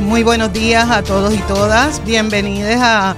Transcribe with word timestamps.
Muy 0.00 0.22
buenos 0.22 0.52
días 0.52 0.90
a 0.90 1.02
todos 1.02 1.32
y 1.32 1.38
todas. 1.38 2.04
Bienvenidos 2.04 2.76
a, 2.82 3.16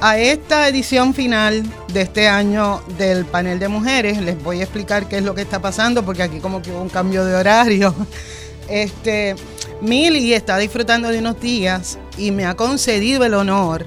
a, 0.00 0.16
esta 0.16 0.68
edición 0.68 1.12
final 1.12 1.64
de 1.92 2.02
este 2.02 2.28
año 2.28 2.80
del 2.96 3.24
panel 3.24 3.58
de 3.58 3.66
mujeres. 3.66 4.20
Les 4.20 4.40
voy 4.40 4.60
a 4.60 4.62
explicar 4.62 5.08
qué 5.08 5.16
es 5.16 5.24
lo 5.24 5.34
que 5.34 5.42
está 5.42 5.60
pasando 5.60 6.04
porque 6.04 6.22
aquí 6.22 6.38
como 6.38 6.62
que 6.62 6.70
hubo 6.70 6.80
un 6.80 6.88
cambio 6.88 7.24
de 7.24 7.34
horario. 7.34 7.94
Este, 8.68 9.34
Mili 9.80 10.32
está 10.32 10.56
disfrutando 10.56 11.08
de 11.08 11.18
unos 11.18 11.40
días 11.40 11.98
y 12.16 12.30
me 12.30 12.46
ha 12.46 12.54
concedido 12.54 13.24
el 13.24 13.34
honor 13.34 13.84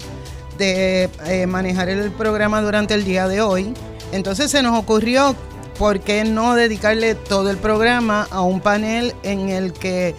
de 0.58 1.10
eh, 1.28 1.48
manejar 1.48 1.88
el 1.88 2.12
programa 2.12 2.62
durante 2.62 2.94
el 2.94 3.06
día 3.06 3.30
de 3.30 3.42
hoy. 3.42 3.74
Entonces 4.12 4.52
se 4.52 4.62
nos 4.62 4.78
ocurrió 4.78 5.34
por 5.80 6.02
qué 6.02 6.26
no 6.26 6.56
dedicarle 6.56 7.16
todo 7.16 7.50
el 7.50 7.58
programa 7.58 8.28
a 8.30 8.42
un 8.42 8.60
panel 8.60 9.16
en 9.24 9.50
el 9.50 9.72
que 9.72 10.14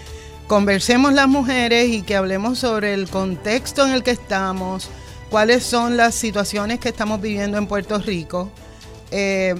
conversemos 0.46 1.12
las 1.12 1.28
mujeres 1.28 1.88
y 1.88 2.02
que 2.02 2.16
hablemos 2.16 2.59
sobre 2.59 2.95
el 2.95 3.09
contexto 3.09 3.87
en 3.87 3.92
el 3.92 4.02
que 4.02 4.12
estamos, 4.12 4.88
cuáles 5.30 5.64
son 5.64 5.96
las 5.96 6.14
situaciones 6.14 6.78
que 6.78 6.88
estamos 6.88 7.20
viviendo 7.20 7.59
en 7.59 7.66
Puerto 7.66 7.98
Rico. 7.98 8.51
Eh, 9.10 9.54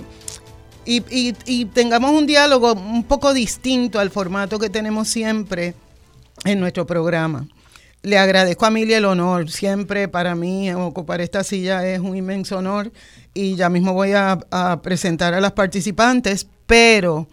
y, 0.89 1.65
tengamos 1.67 2.13
un 2.13 2.27
diálogo 2.27 2.75
un 2.75 3.03
poco 3.03 3.35
distinto 3.35 3.99
al 3.99 4.11
formato 4.11 4.61
que 4.61 4.71
tenemos 4.71 5.09
siempre 5.09 5.75
en 6.45 6.61
nuestro 6.61 6.87
programa. 6.87 7.49
Le 8.03 8.19
agradezco 8.19 8.67
a 8.67 8.69
Emilia 8.69 8.99
el 8.99 9.05
honor. 9.05 9.51
Siempre 9.51 10.07
para 10.07 10.37
mí 10.37 10.73
ocupar 10.73 11.21
esta 11.21 11.43
silla 11.43 11.85
es 11.85 11.99
un 11.99 12.17
inmenso 12.17 12.59
honor 12.59 12.93
y 13.35 13.57
ya 13.57 13.69
mismo 13.69 13.95
voy 13.95 14.13
a, 14.13 14.39
a 14.53 14.81
presentar 14.81 15.35
a 15.35 15.41
las 15.41 15.53
participantes, 15.53 16.47
pero 16.69 17.27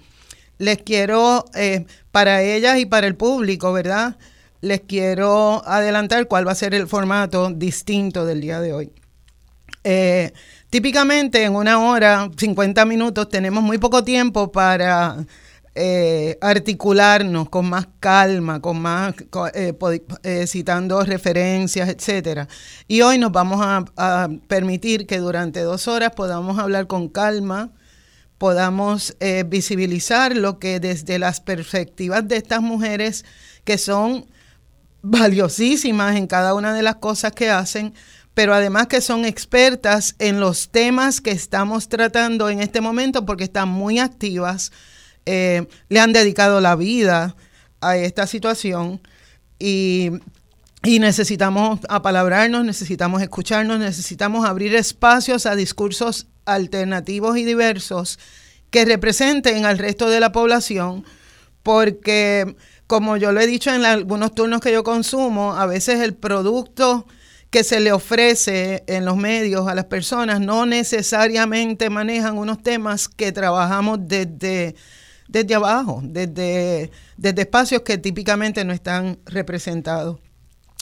les 0.58 0.77
quiero, 0.80 1.45
eh, 1.55 1.86
para 2.14 2.44
ellas 2.44 2.78
y 2.78 2.86
para 2.86 3.08
el 3.08 3.16
público, 3.16 3.73
¿verdad? 3.73 4.17
Les 4.61 4.81
quiero 4.81 5.67
adelantar 5.67 6.28
cuál 6.28 6.47
va 6.47 6.52
a 6.52 6.55
ser 6.55 6.75
el 6.75 6.88
formato 6.88 7.50
distinto 7.50 8.23
del 8.23 8.39
día 8.39 8.61
de 8.61 8.72
hoy. 8.72 8.92
Eh, 9.83 10.31
típicamente 10.70 11.44
en 11.44 11.55
una 11.55 11.80
hora, 11.80 12.30
50 12.38 12.86
minutos, 12.86 13.30
tenemos 13.30 13.64
muy 13.64 13.80
poco 13.80 14.03
tiempo 14.03 14.52
para 14.52 15.25
eh, 15.73 16.38
articularnos 16.39 17.50
con 17.50 17.67
más 17.67 17.88
calma, 18.00 18.61
con 18.61 18.80
más 18.80 19.16
eh, 19.55 19.73
eh, 20.22 20.45
citando 20.45 21.03
referencias, 21.03 21.89
etcétera. 21.89 22.48
Y 22.88 23.02
hoy 23.02 23.17
nos 23.17 23.31
vamos 23.31 23.59
a, 23.59 23.86
a, 23.98 24.30
permitir 24.48 25.08
que 25.08 25.17
durante 25.17 25.61
dos 25.61 25.88
horas 25.88 26.11
podamos 26.11 26.59
hablar 26.59 26.86
con 26.86 27.09
calma, 27.09 27.72
podamos 28.38 29.16
eh, 29.20 29.44
visibilizar 29.48 30.36
lo 30.36 30.59
que 30.59 30.80
desde 30.80 31.20
las 31.20 31.39
perspectivas 31.42 32.28
de 32.28 32.38
estas 32.38 32.62
mujeres 32.62 33.26
que 33.64 33.78
son 33.78 34.26
valiosísimas 35.02 36.16
en 36.16 36.28
cada 36.28 36.54
una 36.54 36.73
de 36.73 36.81
las 36.81 36.95
cosas 36.95 37.34
que 37.34 37.50
hacen, 37.50 37.94
pero 38.34 38.54
además 38.54 38.88
que 38.88 39.02
son 39.02 39.26
expertas 39.26 40.16
en 40.20 40.39
los 40.39 40.70
temas 40.70 41.22
que 41.22 41.31
estamos 41.31 41.89
tratando 41.89 42.50
en 42.50 42.61
este 42.61 42.81
momento 42.81 43.26
porque 43.26 43.44
están 43.44 43.70
muy 43.70 44.00
activas, 44.00 44.72
eh, 45.26 45.67
le 45.89 45.99
han 45.99 46.14
dedicado 46.14 46.61
la 46.61 46.76
vida 46.76 47.36
a 47.82 47.98
esta 47.98 48.27
situación 48.27 49.02
y, 49.60 50.10
y 50.83 50.99
necesitamos 50.99 51.80
apalabrarnos, 51.89 52.66
necesitamos 52.66 53.22
escucharnos, 53.22 53.80
necesitamos 53.80 54.45
abrir 54.45 54.73
espacios 54.76 55.45
a 55.45 55.55
discursos 55.55 56.27
alternativos 56.45 57.37
y 57.37 57.43
diversos 57.43 58.20
que 58.70 58.86
representen 58.86 59.65
al 59.65 59.77
resto 59.77 60.09
de 60.09 60.20
la 60.20 60.31
población, 60.31 61.05
porque 61.61 62.55
como 62.87 63.17
yo 63.17 63.31
lo 63.31 63.39
he 63.39 63.48
dicho 63.48 63.73
en 63.73 63.86
algunos 63.86 64.33
turnos 64.33 64.61
que 64.61 64.71
yo 64.71 64.83
consumo, 64.83 65.54
a 65.54 65.65
veces 65.65 66.02
el 66.02 66.15
producto 66.15 67.05
que 67.54 67.64
se 67.64 67.80
le 67.80 67.92
ofrece 67.92 68.83
en 68.87 69.05
los 69.05 69.15
medios 69.15 69.67
a 69.67 69.76
las 69.76 69.86
personas 69.86 70.42
no 70.42 70.65
necesariamente 70.65 71.92
manejan 71.92 72.39
unos 72.39 72.64
temas 72.64 73.08
que 73.08 73.31
trabajamos 73.31 73.99
desde, 74.02 74.73
desde 75.27 75.54
abajo, 75.54 76.02
desde, 76.04 76.89
desde 77.15 77.42
espacios 77.42 77.83
que 77.83 77.99
típicamente 77.99 78.65
no 78.65 78.73
están 78.73 79.20
representados. 79.25 80.23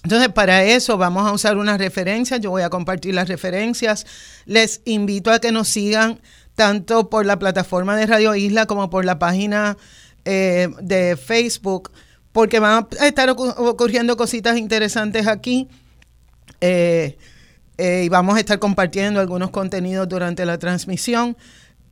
Entonces, 0.03 0.29
para 0.29 0.63
eso 0.63 0.97
vamos 0.97 1.28
a 1.28 1.31
usar 1.31 1.57
unas 1.57 1.78
referencias. 1.78 2.39
Yo 2.39 2.50
voy 2.50 2.63
a 2.63 2.69
compartir 2.69 3.13
las 3.13 3.28
referencias. 3.28 4.06
Les 4.45 4.81
invito 4.85 5.31
a 5.31 5.39
que 5.39 5.51
nos 5.51 5.67
sigan 5.67 6.19
tanto 6.56 7.09
por 7.09 7.25
la 7.25 7.38
plataforma 7.39 7.95
de 7.95 8.07
Radio 8.07 8.35
Isla 8.35 8.66
como 8.66 8.90
por 8.90 9.06
la 9.06 9.19
página 9.19 9.78
eh, 10.25 10.69
de 10.81 11.17
Facebook, 11.17 11.91
porque 12.31 12.59
van 12.59 12.88
a 13.00 13.07
estar 13.07 13.29
ocurriendo 13.29 14.17
cositas 14.17 14.57
interesantes 14.57 15.28
aquí. 15.28 15.67
Eh, 16.61 17.17
eh, 17.78 18.03
y 18.06 18.09
vamos 18.09 18.35
a 18.35 18.40
estar 18.40 18.59
compartiendo 18.59 19.19
algunos 19.19 19.51
contenidos 19.51 20.07
durante 20.07 20.45
la 20.45 20.57
transmisión. 20.57 21.38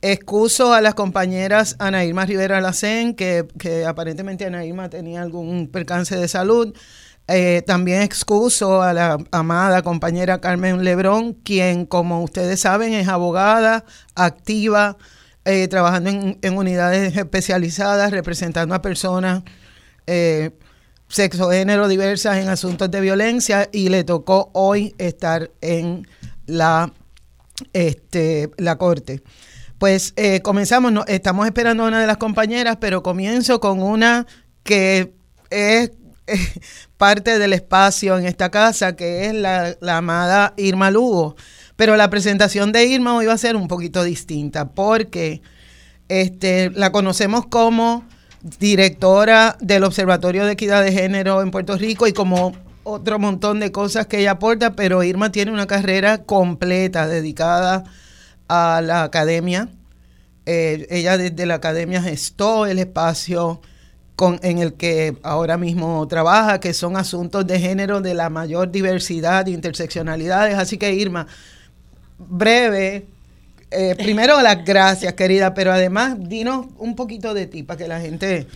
Excuso 0.02 0.72
a 0.72 0.80
las 0.80 0.94
compañeras 0.94 1.76
Ana 1.78 2.04
Irma 2.04 2.24
Rivera 2.24 2.60
Lacén, 2.60 3.14
que, 3.14 3.46
que 3.58 3.84
aparentemente 3.84 4.46
Ana 4.46 4.64
Irma 4.64 4.88
tenía 4.88 5.20
algún 5.22 5.68
percance 5.68 6.16
de 6.16 6.26
salud. 6.26 6.74
Eh, 7.32 7.62
también 7.64 8.02
excuso 8.02 8.82
a 8.82 8.92
la 8.92 9.16
amada 9.30 9.82
compañera 9.82 10.40
Carmen 10.40 10.82
Lebrón, 10.82 11.34
quien, 11.34 11.86
como 11.86 12.24
ustedes 12.24 12.58
saben, 12.58 12.92
es 12.92 13.06
abogada, 13.06 13.84
activa, 14.16 14.96
eh, 15.44 15.68
trabajando 15.68 16.10
en, 16.10 16.56
unidades 16.58 17.16
especializadas, 17.16 18.10
representando 18.10 18.74
a 18.74 18.82
personas 18.82 19.44
eh, 20.08 20.50
sexo, 21.06 21.50
género 21.50 21.86
diversas 21.86 22.38
en 22.38 22.48
asuntos 22.48 22.90
de 22.90 23.00
violencia 23.00 23.68
y 23.70 23.90
le 23.90 24.02
tocó 24.02 24.50
hoy 24.52 24.94
estar 24.98 25.52
en 25.60 26.08
la, 26.46 26.92
este, 27.72 28.50
la 28.56 28.76
corte. 28.76 29.22
Pues 29.78 30.14
eh, 30.16 30.42
comenzamos, 30.42 30.90
no, 30.90 31.04
estamos 31.06 31.46
esperando 31.46 31.84
a 31.84 31.88
una 31.88 32.00
de 32.00 32.08
las 32.08 32.16
compañeras, 32.16 32.78
pero 32.80 33.04
comienzo 33.04 33.60
con 33.60 33.82
una 33.82 34.26
que 34.64 35.14
es 35.48 35.92
parte 36.96 37.38
del 37.38 37.52
espacio 37.52 38.18
en 38.18 38.26
esta 38.26 38.50
casa, 38.50 38.96
que 38.96 39.26
es 39.26 39.34
la, 39.34 39.76
amada 39.88 40.54
Irma 40.56 40.90
Lugo. 40.90 41.36
Pero 41.76 41.96
la 41.96 42.10
presentación 42.10 42.72
de 42.72 42.86
Irma 42.86 43.14
hoy 43.16 43.26
va 43.26 43.32
a 43.32 43.38
ser 43.38 43.56
un 43.56 43.68
poquito 43.68 44.02
distinta, 44.04 44.70
porque 44.70 45.42
este, 46.08 46.70
la 46.70 46.92
conocemos 46.92 47.46
como 47.46 48.04
directora 48.58 49.56
del 49.60 49.84
Observatorio 49.84 50.44
de 50.44 50.52
Equidad 50.52 50.82
de 50.82 50.92
Género 50.92 51.42
en 51.42 51.50
Puerto 51.50 51.76
Rico 51.76 52.06
y 52.06 52.12
como 52.12 52.52
otro 52.82 53.18
montón 53.18 53.60
de 53.60 53.72
cosas 53.72 54.06
que 54.06 54.20
ella 54.20 54.32
aporta, 54.32 54.74
pero 54.74 55.02
Irma 55.02 55.30
tiene 55.32 55.52
una 55.52 55.66
carrera 55.66 56.18
completa 56.24 57.06
dedicada 57.06 57.84
a 58.48 58.80
la 58.82 59.04
academia. 59.04 59.68
Eh, 60.46 60.86
ella 60.90 61.18
desde 61.18 61.46
la 61.46 61.54
academia 61.54 62.02
gestó 62.02 62.66
el 62.66 62.78
espacio 62.78 63.60
en 64.42 64.58
el 64.58 64.74
que 64.74 65.16
ahora 65.22 65.56
mismo 65.56 66.06
trabaja, 66.08 66.60
que 66.60 66.74
son 66.74 66.96
asuntos 66.96 67.46
de 67.46 67.58
género 67.58 68.00
de 68.00 68.14
la 68.14 68.28
mayor 68.28 68.70
diversidad 68.70 69.48
e 69.48 69.52
interseccionalidades. 69.52 70.56
Así 70.58 70.76
que 70.76 70.92
Irma, 70.92 71.26
breve, 72.18 73.06
eh, 73.70 73.94
primero 73.96 74.40
las 74.42 74.64
gracias, 74.64 75.14
querida, 75.14 75.54
pero 75.54 75.72
además 75.72 76.16
dinos 76.18 76.66
un 76.78 76.96
poquito 76.96 77.34
de 77.34 77.46
ti 77.46 77.62
para 77.62 77.78
que 77.78 77.88
la 77.88 78.00
gente 78.00 78.46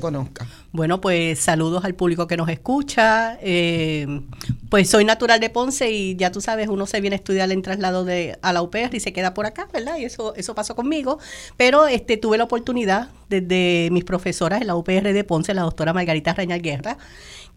conozca. 0.00 0.46
Bueno, 0.72 1.00
pues 1.00 1.38
saludos 1.38 1.84
al 1.84 1.94
público 1.94 2.26
que 2.26 2.36
nos 2.36 2.48
escucha. 2.48 3.38
Eh, 3.40 4.22
pues 4.68 4.88
soy 4.88 5.04
natural 5.04 5.40
de 5.40 5.50
Ponce 5.50 5.90
y 5.90 6.16
ya 6.16 6.32
tú 6.32 6.40
sabes, 6.40 6.68
uno 6.68 6.86
se 6.86 7.00
viene 7.00 7.14
a 7.14 7.18
estudiar 7.18 7.50
en 7.52 7.62
traslado 7.62 8.04
de, 8.04 8.38
a 8.42 8.52
la 8.52 8.62
UPR 8.62 8.94
y 8.94 9.00
se 9.00 9.12
queda 9.12 9.34
por 9.34 9.46
acá, 9.46 9.68
¿verdad? 9.72 9.96
Y 9.98 10.04
eso, 10.04 10.34
eso 10.34 10.54
pasó 10.54 10.74
conmigo. 10.74 11.18
Pero 11.56 11.86
este, 11.86 12.16
tuve 12.16 12.38
la 12.38 12.44
oportunidad 12.44 13.08
desde 13.28 13.88
mis 13.90 14.04
profesoras 14.04 14.60
en 14.60 14.66
la 14.66 14.76
UPR 14.76 15.12
de 15.12 15.24
Ponce, 15.24 15.54
la 15.54 15.62
doctora 15.62 15.92
Margarita 15.92 16.34
Reñal 16.34 16.62
Guerra, 16.62 16.98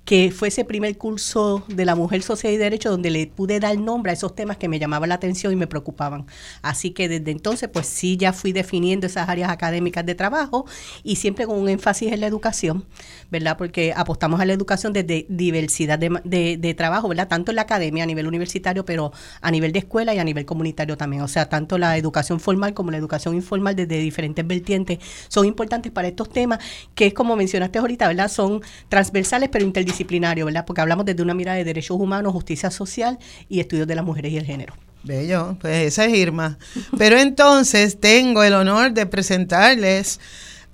que 0.05 0.31
fue 0.31 0.49
ese 0.49 0.63
primer 0.65 0.97
curso 0.97 1.63
de 1.67 1.83
la 1.83 1.95
mujer, 1.95 2.21
sociedad 2.21 2.53
y 2.53 2.57
derecho 2.57 2.91
donde 2.91 3.09
le 3.09 3.25
pude 3.25 3.59
dar 3.59 3.75
nombre 3.77 4.11
a 4.11 4.13
esos 4.13 4.35
temas 4.35 4.57
que 4.57 4.69
me 4.69 4.77
llamaban 4.77 5.09
la 5.09 5.15
atención 5.15 5.51
y 5.51 5.55
me 5.55 5.65
preocupaban. 5.65 6.27
Así 6.61 6.91
que 6.91 7.09
desde 7.09 7.31
entonces, 7.31 7.69
pues 7.69 7.87
sí, 7.87 8.15
ya 8.15 8.31
fui 8.31 8.51
definiendo 8.51 9.07
esas 9.07 9.27
áreas 9.27 9.49
académicas 9.49 10.05
de 10.05 10.13
trabajo 10.13 10.65
y 11.03 11.15
siempre 11.15 11.47
con 11.47 11.57
un 11.57 11.69
énfasis 11.69 12.13
en 12.13 12.21
la 12.21 12.27
educación, 12.27 12.85
¿verdad? 13.31 13.57
Porque 13.57 13.93
apostamos 13.95 14.39
a 14.39 14.45
la 14.45 14.53
educación 14.53 14.93
desde 14.93 15.25
diversidad 15.27 15.97
de, 15.97 16.57
de, 16.57 16.73
trabajo, 16.75 17.09
¿verdad? 17.09 17.27
Tanto 17.27 17.51
en 17.51 17.55
la 17.55 17.63
academia 17.63 18.03
a 18.03 18.07
nivel 18.07 18.27
universitario, 18.27 18.85
pero 18.85 19.11
a 19.41 19.49
nivel 19.49 19.71
de 19.71 19.79
escuela 19.79 20.13
y 20.13 20.19
a 20.19 20.23
nivel 20.23 20.45
comunitario 20.45 20.97
también. 20.97 21.23
O 21.23 21.27
sea, 21.27 21.49
tanto 21.49 21.79
la 21.79 21.97
educación 21.97 22.39
formal 22.39 22.75
como 22.75 22.91
la 22.91 22.97
educación 22.97 23.33
informal 23.33 23.75
desde 23.75 23.97
diferentes 23.97 24.45
vertientes 24.45 24.99
son 25.29 25.47
importantes 25.47 25.91
para 25.91 26.07
estos 26.07 26.29
temas 26.29 26.59
que 26.93 27.07
es 27.07 27.13
como 27.15 27.35
mencionaste 27.35 27.79
ahorita, 27.79 28.07
¿verdad? 28.07 28.29
Son 28.29 28.61
transversales 28.87 29.49
pero 29.51 29.65
interdisciplinarios, 29.65 29.94
¿verdad? 30.03 30.65
Porque 30.65 30.81
hablamos 30.81 31.05
desde 31.05 31.21
una 31.23 31.33
mirada 31.33 31.57
de 31.57 31.63
derechos 31.63 31.97
humanos, 31.99 32.33
justicia 32.33 32.71
social 32.71 33.17
y 33.49 33.59
estudios 33.59 33.87
de 33.87 33.95
las 33.95 34.05
mujeres 34.05 34.31
y 34.31 34.37
el 34.37 34.45
género. 34.45 34.73
Bello, 35.03 35.55
pues 35.61 35.87
esa 35.87 36.05
es 36.05 36.15
Irma. 36.15 36.57
Pero 36.97 37.17
entonces 37.17 37.99
tengo 37.99 38.43
el 38.43 38.53
honor 38.53 38.91
de 38.91 39.05
presentarles 39.05 40.19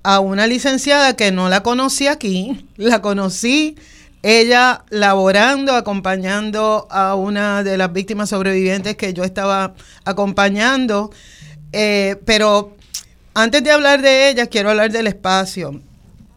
a 0.02 0.20
una 0.20 0.46
licenciada 0.46 1.14
que 1.14 1.30
no 1.30 1.48
la 1.48 1.62
conocí 1.62 2.06
aquí, 2.06 2.66
la 2.76 3.02
conocí 3.02 3.76
ella 4.22 4.84
laborando, 4.90 5.74
acompañando 5.74 6.86
a 6.90 7.14
una 7.14 7.62
de 7.62 7.76
las 7.76 7.92
víctimas 7.92 8.30
sobrevivientes 8.30 8.96
que 8.96 9.12
yo 9.12 9.24
estaba 9.24 9.74
acompañando. 10.04 11.10
Eh, 11.72 12.16
pero 12.24 12.76
antes 13.34 13.62
de 13.64 13.70
hablar 13.70 14.00
de 14.00 14.30
ella, 14.30 14.46
quiero 14.46 14.70
hablar 14.70 14.90
del 14.92 15.08
espacio 15.08 15.80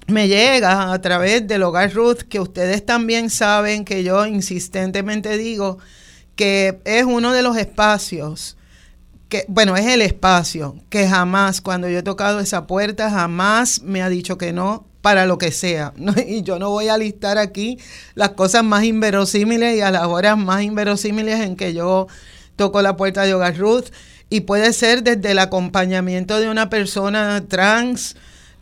me 0.07 0.27
llega 0.27 0.91
a 0.93 1.01
través 1.01 1.47
del 1.47 1.63
Hogar 1.63 1.93
Ruth, 1.93 2.19
que 2.29 2.39
ustedes 2.39 2.85
también 2.85 3.29
saben 3.29 3.85
que 3.85 4.03
yo 4.03 4.25
insistentemente 4.25 5.37
digo 5.37 5.79
que 6.35 6.79
es 6.85 7.05
uno 7.05 7.33
de 7.33 7.41
los 7.41 7.57
espacios, 7.57 8.57
que, 9.29 9.45
bueno, 9.47 9.75
es 9.75 9.87
el 9.87 10.01
espacio 10.01 10.75
que 10.89 11.07
jamás, 11.07 11.61
cuando 11.61 11.89
yo 11.89 11.99
he 11.99 12.03
tocado 12.03 12.39
esa 12.39 12.67
puerta, 12.67 13.09
jamás 13.09 13.81
me 13.81 14.03
ha 14.03 14.09
dicho 14.09 14.37
que 14.37 14.53
no 14.53 14.85
para 15.01 15.25
lo 15.25 15.37
que 15.37 15.51
sea. 15.51 15.93
Y 16.27 16.41
yo 16.43 16.57
no 16.59 16.71
voy 16.71 16.87
a 16.87 16.97
listar 16.97 17.37
aquí 17.37 17.77
las 18.15 18.29
cosas 18.31 18.63
más 18.63 18.83
inverosímiles 18.83 19.77
y 19.77 19.81
a 19.81 19.91
las 19.91 20.05
horas 20.05 20.37
más 20.37 20.63
inverosímiles 20.63 21.41
en 21.41 21.55
que 21.55 21.73
yo 21.73 22.07
toco 22.55 22.81
la 22.81 22.97
puerta 22.97 23.23
de 23.23 23.33
Hogar 23.33 23.57
Ruth. 23.57 23.85
Y 24.29 24.41
puede 24.41 24.73
ser 24.73 25.03
desde 25.03 25.31
el 25.31 25.37
acompañamiento 25.39 26.39
de 26.39 26.49
una 26.49 26.71
persona 26.71 27.43
trans, 27.47 28.15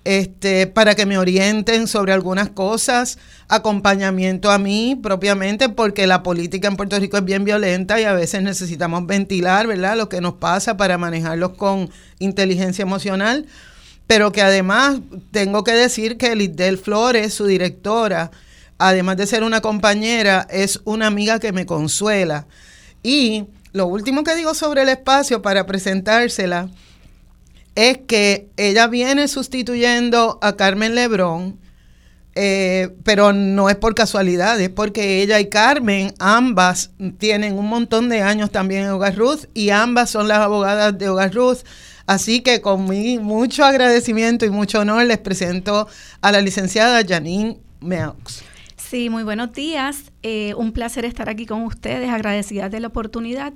este, 0.06 0.68
para 0.68 0.96
que 0.96 1.06
me 1.06 1.18
orienten 1.18 1.88
sobre 1.88 2.12
algunas 2.12 2.50
cosas, 2.50 3.18
acompañamiento 3.48 4.52
a 4.52 4.58
mí 4.58 5.00
propiamente, 5.02 5.70
porque 5.70 6.08
la 6.08 6.24
política 6.24 6.68
en 6.68 6.76
Puerto 6.76 7.00
Rico 7.00 7.18
es 7.18 7.24
bien 7.24 7.46
violenta 7.46 8.00
y 8.02 8.04
a 8.04 8.14
veces 8.14 8.42
necesitamos 8.42 9.06
ventilar, 9.08 9.68
¿verdad?, 9.68 9.96
lo 9.96 10.10
que 10.10 10.22
nos 10.22 10.34
pasa 10.34 10.76
para 10.76 10.98
manejarlos 10.98 11.52
con 11.52 11.90
inteligencia 12.20 12.84
emocional, 12.84 13.46
pero 14.06 14.32
que 14.32 14.42
además 14.42 15.00
tengo 15.32 15.64
que 15.64 15.74
decir 15.74 16.18
que 16.18 16.36
Lidel 16.36 16.78
Flores, 16.78 17.34
su 17.34 17.46
directora, 17.46 18.32
además 18.78 19.16
de 19.18 19.28
ser 19.28 19.44
una 19.44 19.62
compañera, 19.62 20.46
es 20.50 20.82
una 20.84 21.08
amiga 21.08 21.40
que 21.40 21.54
me 21.54 21.66
consuela. 21.66 22.46
Y 23.02 23.46
lo 23.72 23.88
último 23.88 24.24
que 24.24 24.36
digo 24.36 24.54
sobre 24.54 24.82
el 24.82 24.90
espacio 24.90 25.42
para 25.42 25.66
presentársela, 25.66 26.70
es 27.76 28.00
que 28.00 28.50
ella 28.58 28.88
viene 28.88 29.28
sustituyendo 29.28 30.40
a 30.42 30.56
Carmen 30.56 30.96
Lebrón, 30.96 31.60
eh, 32.36 32.90
pero 33.04 33.32
no 33.34 33.70
es 33.70 33.76
por 33.76 33.94
casualidad, 33.94 34.60
es 34.60 34.70
porque 34.70 35.22
ella 35.22 35.40
y 35.40 35.50
Carmen, 35.50 36.14
ambas 36.20 36.92
tienen 37.18 37.58
un 37.58 37.68
montón 37.68 38.10
de 38.10 38.22
años 38.22 38.52
también 38.52 38.84
en 38.84 38.90
Hogar 38.90 39.16
Ruth 39.16 39.46
y 39.54 39.70
ambas 39.70 40.10
son 40.10 40.28
las 40.28 40.40
abogadas 40.40 40.98
de 40.98 41.10
Hogar 41.10 41.34
Ruth. 41.34 41.60
Así 42.06 42.42
que 42.42 42.60
con 42.60 42.90
mi 42.90 43.18
mucho 43.18 43.64
agradecimiento 43.64 44.46
y 44.46 44.50
mucho 44.50 44.80
honor 44.80 45.06
les 45.06 45.20
presento 45.20 45.88
a 46.22 46.32
la 46.32 46.42
licenciada 46.42 47.02
Janine 47.08 47.58
Meaux. 47.80 48.44
Sí, 48.94 49.10
muy 49.10 49.24
buenos 49.24 49.54
días. 49.54 50.12
Eh, 50.22 50.54
un 50.56 50.72
placer 50.72 51.06
estar 51.06 51.30
aquí 51.30 51.46
con 51.46 51.64
ustedes, 51.64 52.10
agradecida 52.10 52.70
de 52.70 52.80
la 52.80 52.90
oportunidad. 52.90 53.54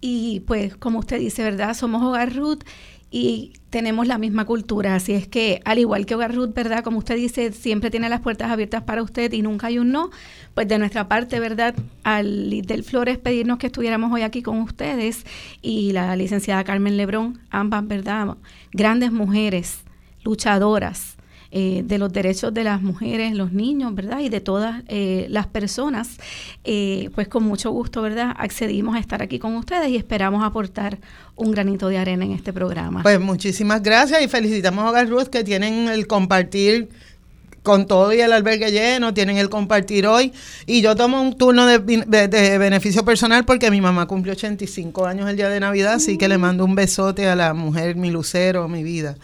Y 0.00 0.40
pues, 0.46 0.76
como 0.76 0.98
usted 0.98 1.18
dice, 1.18 1.42
¿verdad? 1.42 1.74
Somos 1.74 2.02
Hogar 2.02 2.34
Ruth 2.36 2.62
y 3.10 3.52
tenemos 3.70 4.06
la 4.06 4.18
misma 4.18 4.44
cultura. 4.44 4.94
Así 4.94 5.12
es 5.12 5.28
que, 5.28 5.60
al 5.64 5.78
igual 5.78 6.06
que 6.06 6.14
Hogar 6.14 6.34
Ruth, 6.34 6.54
¿verdad? 6.54 6.82
Como 6.82 6.98
usted 6.98 7.16
dice, 7.16 7.52
siempre 7.52 7.90
tiene 7.90 8.08
las 8.08 8.20
puertas 8.20 8.50
abiertas 8.50 8.82
para 8.82 9.02
usted 9.02 9.32
y 9.32 9.42
nunca 9.42 9.68
hay 9.68 9.78
un 9.78 9.92
no. 9.92 10.10
Pues 10.54 10.68
de 10.68 10.78
nuestra 10.78 11.08
parte, 11.08 11.38
¿verdad? 11.40 11.74
Al 12.02 12.62
del 12.62 12.82
Flores 12.82 13.18
pedirnos 13.18 13.58
que 13.58 13.68
estuviéramos 13.68 14.12
hoy 14.12 14.22
aquí 14.22 14.42
con 14.42 14.60
ustedes 14.60 15.24
y 15.62 15.92
la 15.92 16.16
licenciada 16.16 16.64
Carmen 16.64 16.96
Lebrón, 16.96 17.40
ambas, 17.50 17.86
¿verdad? 17.86 18.36
Grandes 18.72 19.12
mujeres, 19.12 19.82
luchadoras, 20.24 21.15
eh, 21.58 21.80
de 21.86 21.96
los 21.96 22.12
derechos 22.12 22.52
de 22.52 22.64
las 22.64 22.82
mujeres, 22.82 23.32
los 23.32 23.50
niños, 23.50 23.94
¿verdad? 23.94 24.18
Y 24.18 24.28
de 24.28 24.42
todas 24.42 24.82
eh, 24.88 25.24
las 25.30 25.46
personas, 25.46 26.18
eh, 26.64 27.08
pues 27.14 27.28
con 27.28 27.44
mucho 27.44 27.70
gusto, 27.70 28.02
¿verdad? 28.02 28.34
Accedimos 28.36 28.94
a 28.94 28.98
estar 28.98 29.22
aquí 29.22 29.38
con 29.38 29.56
ustedes 29.56 29.88
y 29.88 29.96
esperamos 29.96 30.44
aportar 30.44 30.98
un 31.34 31.52
granito 31.52 31.88
de 31.88 31.96
arena 31.96 32.26
en 32.26 32.32
este 32.32 32.52
programa. 32.52 33.02
Pues 33.02 33.18
muchísimas 33.18 33.82
gracias 33.82 34.20
y 34.20 34.28
felicitamos 34.28 34.84
a 34.84 34.90
Hogar 34.90 35.30
que 35.30 35.44
tienen 35.44 35.88
el 35.88 36.06
compartir 36.06 36.90
con 37.66 37.88
todo 37.88 38.12
y 38.12 38.20
el 38.20 38.32
albergue 38.32 38.70
lleno, 38.70 39.12
tienen 39.12 39.38
el 39.38 39.50
compartir 39.50 40.06
hoy. 40.06 40.32
Y 40.66 40.82
yo 40.82 40.94
tomo 40.94 41.20
un 41.20 41.36
turno 41.36 41.66
de, 41.66 41.78
beneficio 42.58 43.04
personal 43.04 43.44
porque 43.44 43.72
mi 43.72 43.80
mamá 43.80 44.06
cumplió 44.06 44.34
85 44.34 45.04
años 45.04 45.28
el 45.28 45.36
día 45.36 45.48
de 45.48 45.58
Navidad, 45.58 45.94
así 45.94 46.16
que 46.16 46.28
le 46.28 46.38
mando 46.38 46.64
un 46.64 46.76
besote 46.76 47.26
a 47.26 47.34
la 47.34 47.54
mujer, 47.54 47.96
mi 47.96 48.10
lucero, 48.10 48.68
mi 48.68 48.84
vida. 48.84 49.16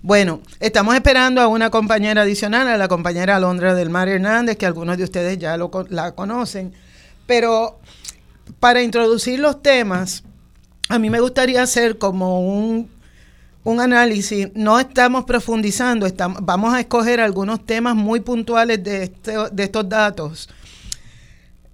Bueno, 0.00 0.42
estamos 0.60 0.94
esperando 0.94 1.40
a 1.40 1.48
una 1.48 1.70
compañera 1.70 2.22
adicional, 2.22 2.68
a 2.68 2.76
la 2.76 2.86
compañera 2.86 3.34
Alondra 3.34 3.74
del 3.74 3.90
Mar 3.90 4.08
Hernández, 4.08 4.56
que 4.56 4.66
algunos 4.66 4.96
de 4.96 5.02
ustedes 5.02 5.36
ya 5.36 5.56
lo, 5.56 5.68
la 5.90 6.12
conocen. 6.12 6.72
Pero 7.26 7.80
para 8.60 8.80
introducir 8.80 9.40
los 9.40 9.60
temas, 9.60 10.22
a 10.88 11.00
mí 11.00 11.10
me 11.10 11.18
gustaría 11.18 11.64
hacer 11.64 11.98
como 11.98 12.42
un, 12.42 12.88
un 13.68 13.80
análisis. 13.80 14.48
No 14.54 14.80
estamos 14.80 15.24
profundizando, 15.24 16.06
estamos, 16.06 16.38
vamos 16.42 16.72
a 16.72 16.80
escoger 16.80 17.20
algunos 17.20 17.66
temas 17.66 17.94
muy 17.94 18.20
puntuales 18.20 18.82
de, 18.82 19.02
este, 19.04 19.34
de 19.52 19.62
estos 19.62 19.86
datos. 19.86 20.48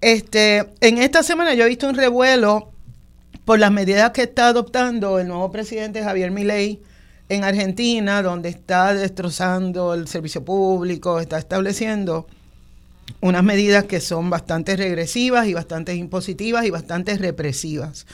Este, 0.01 0.71
en 0.81 0.99
esta 0.99 1.23
semana 1.23 1.55
yo 1.55 1.65
he 1.65 1.69
visto 1.69 1.89
un 1.89 1.95
revuelo 1.95 2.73
por 3.45 3.61
las 3.61 3.71
medidas 3.71 4.11
que 4.11 4.23
está 4.23 4.49
adoptando 4.49 5.21
el 5.21 5.29
nuevo 5.29 5.53
presidente 5.53 6.03
Javier 6.03 6.33
Milei 6.33 6.83
en 7.29 7.45
Argentina, 7.45 8.23
donde 8.23 8.49
está 8.49 8.93
destrozando 8.93 9.95
el 9.95 10.09
servicio 10.09 10.45
público, 10.45 11.21
está 11.21 11.39
estableciendo 11.39 12.27
unas 13.21 13.45
medidas 13.45 13.85
que 13.85 14.01
son 14.01 14.31
bastante 14.31 14.77
regresivas 14.77 15.47
y 15.47 15.55
bastante 15.55 15.95
impositivas 15.95 16.67
y 16.67 16.71
bastante 16.71 17.17
represivas. 17.17 18.05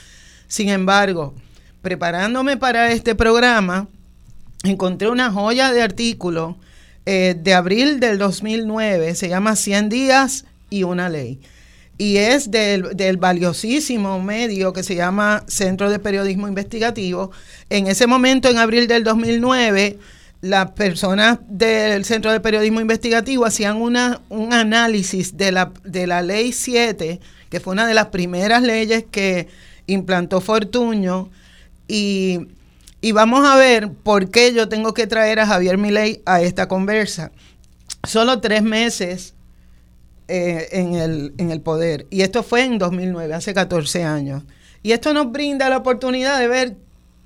Sin 0.47 0.69
embargo, 0.69 1.33
preparándome 1.81 2.57
para 2.57 2.91
este 2.91 3.15
programa, 3.15 3.87
encontré 4.63 5.09
una 5.09 5.31
joya 5.31 5.71
de 5.71 5.81
artículo 5.81 6.57
eh, 7.05 7.35
de 7.37 7.53
abril 7.53 7.99
del 7.99 8.17
2009, 8.17 9.15
se 9.15 9.29
llama 9.29 9.55
100 9.55 9.89
días 9.89 10.45
y 10.69 10.83
una 10.83 11.09
ley 11.09 11.39
y 12.01 12.17
es 12.17 12.49
del, 12.49 13.17
valiosísimo 13.17 14.19
medio 14.23 14.73
que 14.73 14.81
se 14.81 14.95
llama 14.95 15.43
Centro 15.45 15.87
de 15.91 15.99
Periodismo 15.99 16.47
Investigativo. 16.47 17.29
En 17.69 17.85
ese 17.85 18.07
momento, 18.07 18.49
en 18.49 18.57
abril 18.57 18.87
del 18.87 19.03
2009, 19.03 19.99
las 20.41 20.71
personas 20.71 21.37
del 21.47 22.03
Centro 22.03 22.31
de 22.31 22.39
Periodismo 22.39 22.81
Investigativo 22.81 23.45
hacían 23.45 23.77
una, 23.77 24.19
un 24.29 24.51
análisis 24.51 25.37
de 25.37 25.51
la, 25.51 25.71
de 25.83 26.07
la 26.07 26.23
Ley 26.23 26.53
7, 26.53 27.19
que 27.51 27.59
fue 27.59 27.73
una 27.73 27.85
de 27.85 27.93
las 27.93 28.07
primeras 28.07 28.63
leyes 28.63 29.05
que 29.11 29.47
implantó 29.85 30.41
Fortuño, 30.41 31.29
y, 31.91 32.47
y 33.01 33.11
vamos 33.11 33.45
a 33.45 33.57
ver 33.57 33.91
por 33.91 34.29
qué 34.29 34.53
yo 34.53 34.69
tengo 34.69 34.93
que 34.93 35.07
traer 35.07 35.41
a 35.41 35.45
Javier 35.45 35.77
Milei 35.77 36.21
a 36.25 36.41
esta 36.41 36.69
conversa. 36.69 37.33
Solo 38.07 38.39
tres 38.39 38.63
meses 38.63 39.33
eh, 40.29 40.69
en, 40.71 40.95
el, 40.95 41.33
en 41.37 41.51
el 41.51 41.59
poder. 41.59 42.07
Y 42.09 42.21
esto 42.21 42.43
fue 42.43 42.63
en 42.63 42.77
2009, 42.77 43.33
hace 43.33 43.53
14 43.53 44.05
años. 44.05 44.43
Y 44.83 44.93
esto 44.93 45.13
nos 45.13 45.33
brinda 45.33 45.67
la 45.67 45.77
oportunidad 45.77 46.39
de 46.39 46.47
ver 46.47 46.77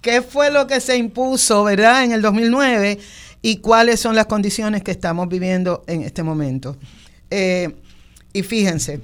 qué 0.02 0.24
fue 0.24 0.50
lo 0.50 0.66
que 0.66 0.80
se 0.82 0.98
impuso, 0.98 1.64
¿verdad?, 1.64 2.04
en 2.04 2.12
el 2.12 2.24
2009 2.24 2.98
y 3.44 3.58
cuáles 3.58 4.00
son 4.00 4.16
las 4.16 4.26
condiciones 4.26 4.82
que 4.82 4.90
estamos 4.90 5.30
viviendo 5.30 5.84
en 5.86 6.02
este 6.02 6.24
momento. 6.24 6.76
Eh, 7.30 7.76
y 8.34 8.42
fíjense, 8.42 9.00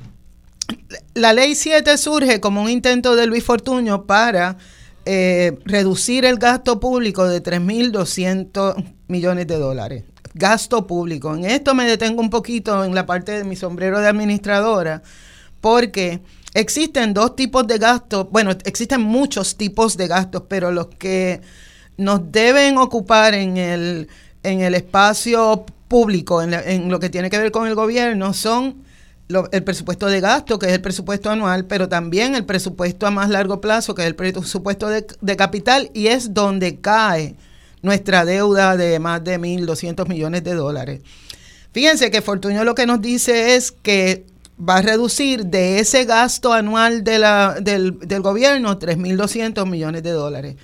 la 1.13 1.33
ley 1.33 1.53
7 1.53 1.95
surge 1.99 2.39
como 2.39 2.63
un 2.63 2.69
intento 2.71 3.15
de 3.15 3.27
Luis 3.27 3.43
Fortuño 3.43 4.07
para 4.07 4.57
eh, 5.05 5.57
reducir 5.65 6.25
el 6.25 6.37
gasto 6.37 6.79
público 6.79 7.27
de 7.27 7.41
3.200 7.41 8.93
millones 9.07 9.47
de 9.47 9.57
dólares 9.57 10.03
gasto 10.33 10.87
público. 10.87 11.35
En 11.35 11.45
esto 11.45 11.73
me 11.73 11.85
detengo 11.85 12.21
un 12.21 12.29
poquito 12.29 12.83
en 12.83 12.95
la 12.95 13.05
parte 13.05 13.31
de 13.33 13.43
mi 13.43 13.55
sombrero 13.55 13.99
de 13.99 14.07
administradora, 14.07 15.01
porque 15.59 16.21
existen 16.53 17.13
dos 17.13 17.35
tipos 17.35 17.67
de 17.67 17.77
gastos, 17.77 18.29
bueno, 18.31 18.51
existen 18.65 19.01
muchos 19.01 19.57
tipos 19.57 19.97
de 19.97 20.07
gastos, 20.07 20.43
pero 20.47 20.71
los 20.71 20.87
que 20.87 21.41
nos 21.97 22.31
deben 22.31 22.77
ocupar 22.77 23.33
en 23.33 23.57
el, 23.57 24.07
en 24.43 24.61
el 24.61 24.75
espacio 24.75 25.65
público, 25.87 26.41
en, 26.41 26.53
en 26.53 26.89
lo 26.89 26.99
que 26.99 27.09
tiene 27.09 27.29
que 27.29 27.37
ver 27.37 27.51
con 27.51 27.67
el 27.67 27.75
gobierno, 27.75 28.33
son 28.33 28.83
el 29.51 29.63
presupuesto 29.63 30.07
de 30.07 30.21
gasto, 30.21 30.59
que 30.59 30.67
es 30.67 30.73
el 30.73 30.81
presupuesto 30.81 31.29
anual, 31.29 31.65
pero 31.65 31.89
también 31.89 32.35
el 32.35 32.45
presupuesto 32.45 33.07
a 33.07 33.11
más 33.11 33.29
largo 33.29 33.61
plazo, 33.61 33.95
que 33.95 34.03
es 34.03 34.07
el 34.07 34.15
presupuesto 34.15 34.87
de, 34.87 35.05
de 35.19 35.35
capital, 35.35 35.89
y 35.93 36.07
es 36.07 36.33
donde 36.33 36.79
cae 36.79 37.35
nuestra 37.81 38.25
deuda 38.25 38.77
de 38.77 38.99
más 38.99 39.23
de 39.23 39.39
1.200 39.39 40.07
millones 40.07 40.43
de 40.43 40.53
dólares. 40.53 41.01
Fíjense 41.73 42.11
que 42.11 42.21
Fortunio 42.21 42.63
lo 42.63 42.75
que 42.75 42.85
nos 42.85 43.01
dice 43.01 43.55
es 43.55 43.71
que 43.71 44.25
va 44.59 44.77
a 44.77 44.81
reducir 44.81 45.45
de 45.45 45.79
ese 45.79 46.05
gasto 46.05 46.53
anual 46.53 47.03
de 47.03 47.19
la, 47.19 47.55
del, 47.61 47.99
del 47.99 48.21
gobierno 48.21 48.77
3.200 48.77 49.65
millones 49.67 50.03
de 50.03 50.11
dólares. 50.11 50.55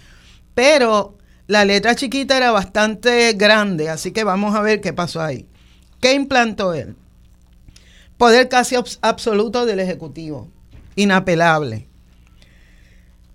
Pero 0.54 1.18
la 1.48 1.66
letra 1.66 1.96
chiquita 1.96 2.38
era 2.38 2.52
bastante 2.52 3.34
grande, 3.34 3.90
así 3.90 4.12
que 4.12 4.24
vamos 4.24 4.56
a 4.56 4.62
ver 4.62 4.82
qué 4.82 4.94
pasó 4.94 5.22
ahí. 5.22 5.48
¿Qué 6.02 6.14
implantó 6.14 6.74
él? 6.74 6.96
Poder 8.18 8.50
casi 8.50 8.76
absoluto 9.02 9.66
del 9.66 9.80
Ejecutivo, 9.80 10.48
inapelable. 10.96 11.88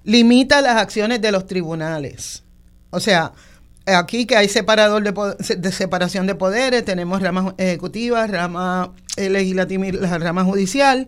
Limita 0.05 0.61
las 0.61 0.77
acciones 0.77 1.21
de 1.23 1.31
los 1.31 1.47
tribunales. 1.47 2.43
O 2.91 2.99
sea, 2.99 3.33
aquí 3.87 4.27
que 4.27 4.37
hay 4.37 4.49
separador 4.49 5.03
de, 5.03 5.73
separación 5.73 6.27
de 6.27 6.35
poderes, 6.35 6.85
tenemos 6.85 7.23
ramas 7.23 7.55
ejecutivas, 7.59 8.31
rama 8.31 8.93
legislativa 9.17 9.87
y 9.87 9.93
la 9.93 10.19
rama 10.19 10.45
judicial. 10.45 11.07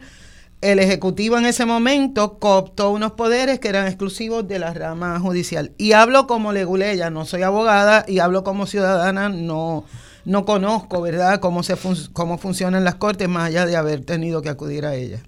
El 0.60 0.78
Ejecutivo 0.78 1.36
en 1.36 1.44
ese 1.44 1.66
momento 1.66 2.38
cooptó 2.38 2.90
unos 2.90 3.12
poderes 3.12 3.58
que 3.58 3.68
eran 3.68 3.86
exclusivos 3.86 4.46
de 4.48 4.58
la 4.58 4.72
rama 4.72 5.18
judicial. 5.20 5.72
Y 5.76 5.92
hablo 5.92 6.26
como 6.26 6.52
leguleya, 6.52 7.10
no 7.10 7.26
soy 7.26 7.42
abogada 7.42 8.04
y 8.08 8.20
hablo 8.20 8.44
como 8.44 8.66
ciudadana, 8.66 9.28
no, 9.28 9.84
no 10.24 10.44
conozco, 10.44 11.00
¿verdad?, 11.00 11.40
cómo, 11.40 11.62
se 11.62 11.76
cómo 12.12 12.38
funcionan 12.38 12.84
las 12.84 12.96
cortes 12.96 13.28
más 13.28 13.48
allá 13.48 13.66
de 13.66 13.76
haber 13.76 14.04
tenido 14.04 14.42
que 14.42 14.48
acudir 14.48 14.86
a 14.86 14.94
ellas. 14.94 15.22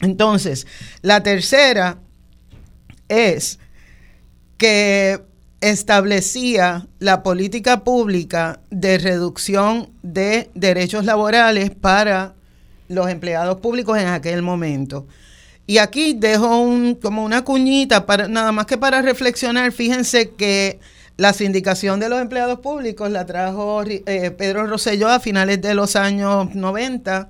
Entonces, 0.00 0.66
la 1.00 1.22
tercera 1.22 1.98
es 3.08 3.58
que 4.56 5.22
establecía 5.60 6.88
la 6.98 7.22
política 7.22 7.84
pública 7.84 8.60
de 8.70 8.98
reducción 8.98 9.90
de 10.02 10.50
derechos 10.54 11.04
laborales 11.04 11.70
para 11.70 12.34
los 12.88 13.08
empleados 13.08 13.60
públicos 13.60 13.96
en 13.98 14.08
aquel 14.08 14.42
momento. 14.42 15.06
Y 15.66 15.78
aquí 15.78 16.14
dejo 16.14 16.58
un, 16.58 16.96
como 16.96 17.24
una 17.24 17.44
cuñita, 17.44 18.04
para, 18.06 18.26
nada 18.26 18.50
más 18.50 18.66
que 18.66 18.76
para 18.76 19.00
reflexionar, 19.02 19.70
fíjense 19.70 20.30
que 20.30 20.80
la 21.16 21.32
sindicación 21.32 22.00
de 22.00 22.08
los 22.08 22.20
empleados 22.20 22.60
públicos 22.60 23.10
la 23.10 23.26
trajo 23.26 23.82
eh, 23.84 24.30
Pedro 24.30 24.66
Rosselló 24.66 25.08
a 25.08 25.20
finales 25.20 25.60
de 25.60 25.74
los 25.74 25.96
años 25.96 26.54
90 26.54 27.28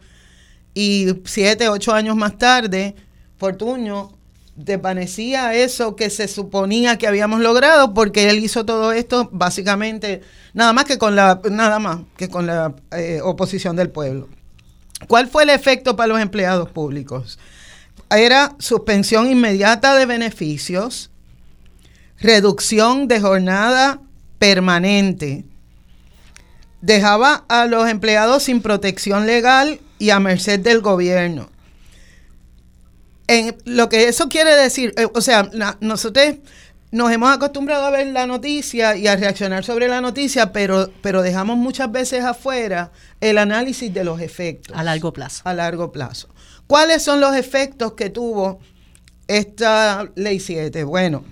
y 0.75 1.09
siete, 1.25 1.69
ocho 1.69 1.93
años 1.93 2.17
más 2.17 2.39
tarde, 2.39 2.95
Fortuño 3.37 4.13
desvanecía 4.55 5.55
eso 5.55 5.97
que 5.97 6.11
se 6.11 6.29
suponía 6.29 6.99
que 6.99 7.07
habíamos 7.07 7.41
logrado 7.41 7.95
porque 7.95 8.29
él 8.29 8.39
hizo 8.39 8.67
todo 8.67 8.93
esto 8.93 9.29
básicamente 9.33 10.21
nada 10.53 10.73
más 10.73 10.85
que 10.85 10.99
con 10.99 11.17
la 11.17 11.41
nada 11.51 11.79
más 11.79 12.01
que 12.17 12.29
con 12.29 12.47
la 12.47 12.75
eh, 12.93 13.21
oposición 13.23 13.77
del 13.77 13.91
pueblo. 13.91 14.29
¿Cuál 15.09 15.29
fue 15.29 15.43
el 15.45 15.51
efecto 15.51 15.97
para 15.97 16.09
los 16.09 16.21
empleados 16.21 16.71
públicos? 16.71 17.39
Era 18.11 18.55
suspensión 18.59 19.31
inmediata 19.31 19.97
de 19.97 20.07
beneficios, 20.07 21.11
reducción 22.23 23.09
de 23.09 23.21
jornada 23.21 24.01
permanente. 24.39 25.45
Dejaba 26.81 27.45
a 27.49 27.67
los 27.67 27.89
empleados 27.89 28.45
sin 28.45 28.63
protección 28.63 29.27
legal 29.27 29.81
y 29.99 30.11
a 30.11 30.21
merced 30.21 30.61
del 30.61 30.81
gobierno 30.81 31.53
lo 33.65 33.89
que 33.89 34.09
eso 34.09 34.29
quiere 34.29 34.55
decir, 34.55 34.95
eh, 34.97 35.07
o 35.13 35.21
sea, 35.21 35.51
nosotros 35.81 36.37
nos 36.91 37.11
hemos 37.11 37.35
acostumbrado 37.35 37.87
a 37.87 37.91
ver 37.91 38.09
la 38.09 38.27
noticia 38.27 38.97
y 38.97 39.07
a 39.07 39.17
reaccionar 39.17 39.65
sobre 39.65 39.89
la 39.89 40.01
noticia, 40.01 40.53
pero, 40.53 40.91
pero 41.01 41.23
dejamos 41.23 41.57
muchas 41.57 41.91
veces 41.91 42.25
afuera 42.25 42.93
el 43.21 43.39
análisis 43.39 43.93
de 43.93 44.05
los 44.05 44.21
efectos. 44.21 44.77
A 44.77 44.83
largo 44.83 45.13
plazo. 45.13 45.43
A 45.45 45.55
largo 45.55 45.93
plazo. 45.93 46.29
¿Cuáles 46.67 47.03
son 47.03 47.21
los 47.21 47.35
efectos 47.35 47.95
que 47.95 48.11
tuvo 48.11 48.61
esta 49.27 50.11
ley 50.15 50.39
7? 50.39 50.85
Bueno, 50.85 51.25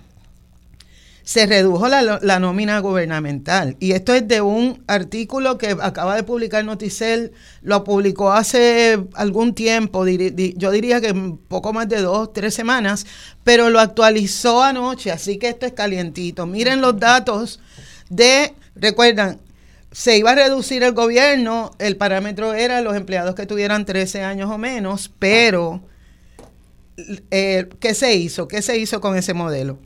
se 1.31 1.47
redujo 1.47 1.87
la, 1.87 2.41
nómina 2.41 2.81
gubernamental. 2.81 3.77
Y 3.79 3.93
esto 3.93 4.13
es 4.15 4.27
de 4.27 4.41
un 4.41 4.83
artículo 4.89 5.59
que 5.59 5.77
acaba 5.81 6.17
de 6.17 6.25
publicar 6.25 6.65
Noticel, 6.65 7.31
lo 7.63 7.85
publicó 7.85 8.33
hace 8.33 8.99
algún 9.15 9.55
tiempo, 9.55 10.05
yo 10.09 10.71
diría 10.73 11.01
que 11.01 11.15
poco 11.47 11.73
más 11.73 11.89
de 11.89 12.01
dos, 12.01 12.33
tres 12.33 12.53
semanas, 12.53 13.07
pero 13.45 13.71
lo 13.71 13.79
actualizó 13.79 14.61
anoche, 14.61 15.13
así 15.13 15.39
que 15.39 15.51
esto 15.51 15.67
es 15.67 15.73
calientito. 15.73 16.47
Miren 16.47 16.81
los 16.81 16.99
datos 16.99 17.61
de, 18.09 18.53
recuerdan, 18.75 19.39
se 19.93 20.19
iba 20.19 20.33
a 20.33 20.35
reducir 20.35 20.83
el 20.83 20.95
gobierno, 20.95 21.71
el 21.79 21.97
parámetro 21.97 22.55
era 22.55 22.81
los 22.81 22.97
empleados 22.97 23.37
que 23.37 23.47
tuvieran 23.47 23.85
13 23.85 24.25
años 24.25 24.51
o 24.51 24.59
menos, 24.59 25.13
pero 25.21 25.81
eh, 27.31 27.69
¿qué 27.79 27.95
se 27.95 28.17
hizo? 28.17 28.49
¿Qué 28.49 28.63
se 28.63 28.79
hizo 28.79 29.01
con 29.01 29.17
ese 29.17 29.33
modelo? 29.33 29.79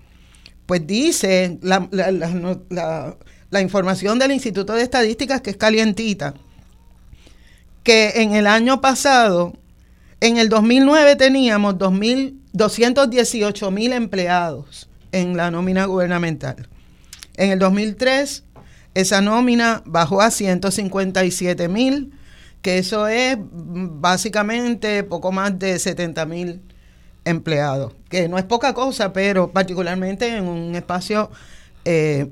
Pues 0.66 0.86
dice 0.86 1.58
la, 1.62 1.88
la, 1.90 3.60
información 3.60 4.18
del 4.18 4.32
Instituto 4.32 4.72
de 4.72 4.82
Estadísticas, 4.82 5.40
que 5.42 5.50
es 5.50 5.56
calientita, 5.56 6.34
que 7.82 8.22
en 8.22 8.34
el 8.34 8.46
año 8.46 8.80
pasado, 8.80 9.52
en 10.20 10.38
el 10.38 10.48
2009 10.48 11.16
teníamos 11.16 11.76
218 11.78 13.70
mil 13.70 13.92
empleados 13.92 14.88
en 15.12 15.36
la 15.36 15.50
nómina 15.50 15.84
gubernamental. 15.84 16.68
En 17.36 17.50
el 17.50 17.58
2003, 17.58 18.44
esa 18.94 19.20
nómina 19.20 19.82
bajó 19.84 20.22
a 20.22 20.30
157 20.30 21.68
mil, 21.68 22.12
que 22.62 22.78
eso 22.78 23.06
es 23.06 23.36
básicamente 23.38 25.04
poco 25.04 25.30
más 25.30 25.58
de 25.58 25.78
70 25.78 26.24
mil 26.26 26.62
empleados, 27.24 27.92
que 28.08 28.28
no 28.28 28.38
es 28.38 28.44
poca 28.44 28.74
cosa, 28.74 29.12
pero 29.12 29.50
particularmente 29.50 30.28
en 30.36 30.44
un 30.44 30.74
espacio 30.74 31.30
eh, 31.84 32.30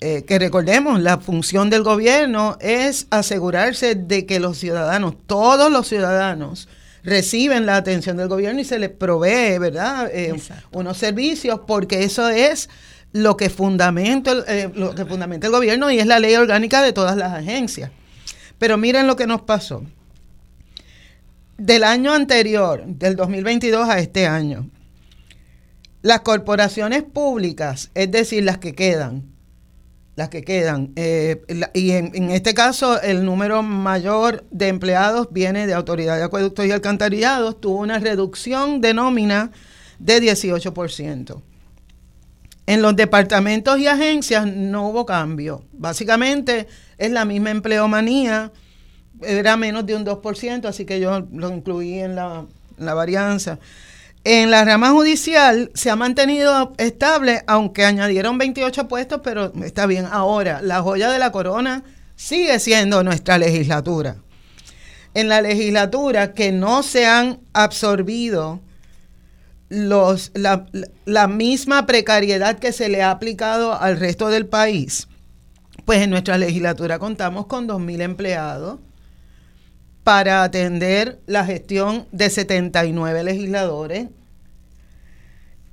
eh, 0.00 0.24
que 0.26 0.38
recordemos, 0.38 1.00
la 1.00 1.18
función 1.18 1.70
del 1.70 1.82
gobierno 1.82 2.56
es 2.60 3.06
asegurarse 3.10 3.94
de 3.94 4.26
que 4.26 4.40
los 4.40 4.58
ciudadanos, 4.58 5.14
todos 5.26 5.70
los 5.72 5.88
ciudadanos, 5.88 6.68
reciben 7.02 7.66
la 7.66 7.76
atención 7.76 8.16
del 8.16 8.28
gobierno 8.28 8.60
y 8.60 8.64
se 8.64 8.78
les 8.78 8.90
provee, 8.90 9.58
¿verdad?, 9.58 10.10
eh, 10.12 10.34
unos 10.72 10.98
servicios, 10.98 11.60
porque 11.66 12.04
eso 12.04 12.28
es 12.28 12.68
lo 13.12 13.36
que, 13.36 13.48
fundamenta, 13.48 14.34
lo 14.74 14.94
que 14.94 15.06
fundamenta 15.06 15.46
el 15.46 15.52
gobierno 15.52 15.90
y 15.90 15.98
es 15.98 16.06
la 16.06 16.18
ley 16.18 16.34
orgánica 16.34 16.82
de 16.82 16.92
todas 16.92 17.16
las 17.16 17.32
agencias. 17.32 17.90
Pero 18.58 18.76
miren 18.76 19.06
lo 19.06 19.16
que 19.16 19.26
nos 19.26 19.42
pasó 19.42 19.82
del 21.58 21.84
año 21.84 22.12
anterior, 22.12 22.84
del 22.86 23.16
2022 23.16 23.88
a 23.88 23.98
este 23.98 24.26
año, 24.26 24.68
las 26.02 26.20
corporaciones 26.20 27.02
públicas, 27.02 27.90
es 27.94 28.10
decir, 28.10 28.44
las 28.44 28.58
que 28.58 28.74
quedan, 28.74 29.24
las 30.14 30.28
que 30.28 30.42
quedan, 30.42 30.92
eh, 30.96 31.42
y 31.74 31.90
en, 31.92 32.30
este 32.30 32.54
caso 32.54 33.00
el 33.02 33.24
número 33.24 33.62
mayor 33.62 34.44
de 34.50 34.68
empleados 34.68 35.28
viene 35.30 35.66
de 35.66 35.74
Autoridad 35.74 36.16
de 36.16 36.24
Acueductos 36.24 36.64
y 36.64 36.70
Alcantarillados, 36.70 37.60
tuvo 37.60 37.80
una 37.80 37.98
reducción 37.98 38.80
de 38.80 38.94
nómina 38.94 39.50
de 39.98 40.22
18%. 40.22 41.42
En 42.68 42.82
los 42.82 42.96
departamentos 42.96 43.78
y 43.78 43.86
agencias 43.86 44.46
no 44.46 44.88
hubo 44.88 45.06
cambio. 45.06 45.64
Básicamente 45.72 46.66
es 46.98 47.12
la 47.12 47.24
misma 47.24 47.50
empleomanía 47.50 48.52
era 49.22 49.56
menos 49.56 49.86
de 49.86 49.94
un 49.94 50.04
2%, 50.04 50.66
así 50.66 50.84
que 50.84 51.00
yo 51.00 51.26
lo 51.32 51.50
incluí 51.50 51.98
en 51.98 52.14
la, 52.14 52.46
varianza. 52.78 53.58
En 54.24 54.50
la 54.50 54.64
rama 54.64 54.90
judicial 54.90 55.70
se 55.74 55.90
ha 55.90 55.96
mantenido 55.96 56.72
estable, 56.78 57.42
aunque 57.46 57.84
añadieron 57.84 58.38
28 58.38 58.88
puestos, 58.88 59.20
pero 59.22 59.52
está 59.62 59.86
bien. 59.86 60.06
Ahora, 60.10 60.60
la 60.62 60.82
joya 60.82 61.10
de 61.10 61.18
la 61.18 61.30
corona 61.32 61.84
sigue 62.16 62.58
siendo 62.58 63.02
nuestra 63.04 63.38
legislatura. 63.38 64.16
En 65.14 65.28
la 65.28 65.40
legislatura 65.40 66.34
que 66.34 66.52
no 66.52 66.82
se 66.82 67.06
han 67.06 67.40
absorbido 67.52 68.60
los, 69.68 70.32
la 70.34 71.26
misma 71.28 71.86
precariedad 71.86 72.58
que 72.58 72.72
se 72.72 72.88
le 72.88 73.02
ha 73.02 73.10
aplicado 73.10 73.80
al 73.80 73.98
resto 73.98 74.28
del 74.28 74.46
país, 74.46 75.08
pues 75.84 76.02
en 76.02 76.10
nuestra 76.10 76.36
legislatura 76.36 76.98
contamos 76.98 77.46
con 77.46 77.68
2.000 77.68 78.02
empleados 78.02 78.80
para 80.06 80.44
atender 80.44 81.18
la 81.26 81.44
gestión 81.44 82.06
de 82.12 82.30
79 82.30 83.24
legisladores 83.24 84.06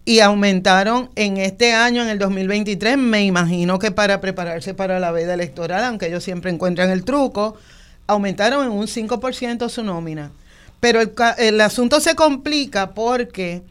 y 0.06 0.22
aumentaron 0.22 1.12
en 1.14 1.38
este 1.38 1.74
año, 1.74 2.02
en 2.02 2.10
el 2.10 2.18
2023, 2.18 2.98
me 2.98 3.26
imagino 3.26 3.78
que 3.78 3.92
para 3.92 4.22
prepararse 4.22 4.74
para 4.74 5.00
la 5.00 5.12
veda 5.12 5.36
electoral, 5.36 5.84
aunque 5.84 6.08
ellos 6.08 6.24
siempre 6.24 6.50
encuentran 6.50 6.90
el 6.90 7.04
truco, 7.04 7.58
aumentaron 8.08 8.66
en 8.66 8.72
un 8.72 8.88
5% 8.88 9.70
su 9.70 9.84
nómina. 9.84 10.32
Pero 10.80 11.00
el, 11.00 11.14
el 11.38 11.62
asunto 11.62 12.00
se 12.00 12.16
complica 12.16 12.96
porque 12.96 13.62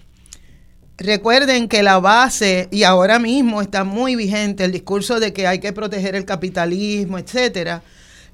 recuerden 0.97 1.67
que 1.67 1.83
la 1.83 1.99
base, 1.99 2.69
y 2.71 2.85
ahora 2.85 3.19
mismo 3.19 3.63
está 3.63 3.83
muy 3.83 4.15
vigente 4.15 4.63
el 4.63 4.71
discurso 4.71 5.19
de 5.19 5.33
que 5.33 5.49
hay 5.49 5.59
que 5.59 5.73
proteger 5.73 6.15
el 6.15 6.25
capitalismo, 6.25 7.19
etcétera, 7.19 7.83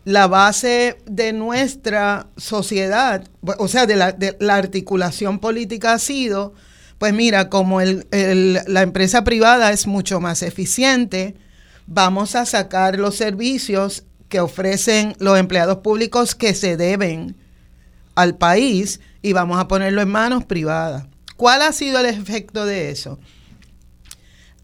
la 0.08 0.26
base 0.26 0.96
de 1.04 1.34
nuestra 1.34 2.28
sociedad, 2.38 3.28
o 3.58 3.68
sea, 3.68 3.84
de 3.84 3.96
la, 3.96 4.12
de 4.12 4.36
la 4.40 4.54
articulación 4.54 5.38
política 5.38 5.92
ha 5.92 5.98
sido 5.98 6.54
pues 6.98 7.12
mira, 7.12 7.48
como 7.48 7.80
la 7.80 8.82
empresa 8.82 9.22
privada 9.22 9.70
es 9.70 9.86
mucho 9.86 10.18
más 10.18 10.42
eficiente, 10.42 11.36
vamos 11.86 12.34
a 12.34 12.44
sacar 12.44 12.98
los 12.98 13.16
servicios 13.16 14.04
que 14.28 14.40
ofrecen 14.40 15.14
los 15.20 15.38
empleados 15.38 15.78
públicos 15.78 16.34
que 16.34 16.54
se 16.54 16.76
deben 16.76 17.36
al 18.16 18.36
país 18.36 19.00
y 19.22 19.32
vamos 19.32 19.60
a 19.60 19.68
ponerlo 19.68 20.02
en 20.02 20.08
manos 20.08 20.44
privadas. 20.44 21.06
¿Cuál 21.36 21.62
ha 21.62 21.72
sido 21.72 22.00
el 22.00 22.06
efecto 22.06 22.66
de 22.66 22.90
eso? 22.90 23.20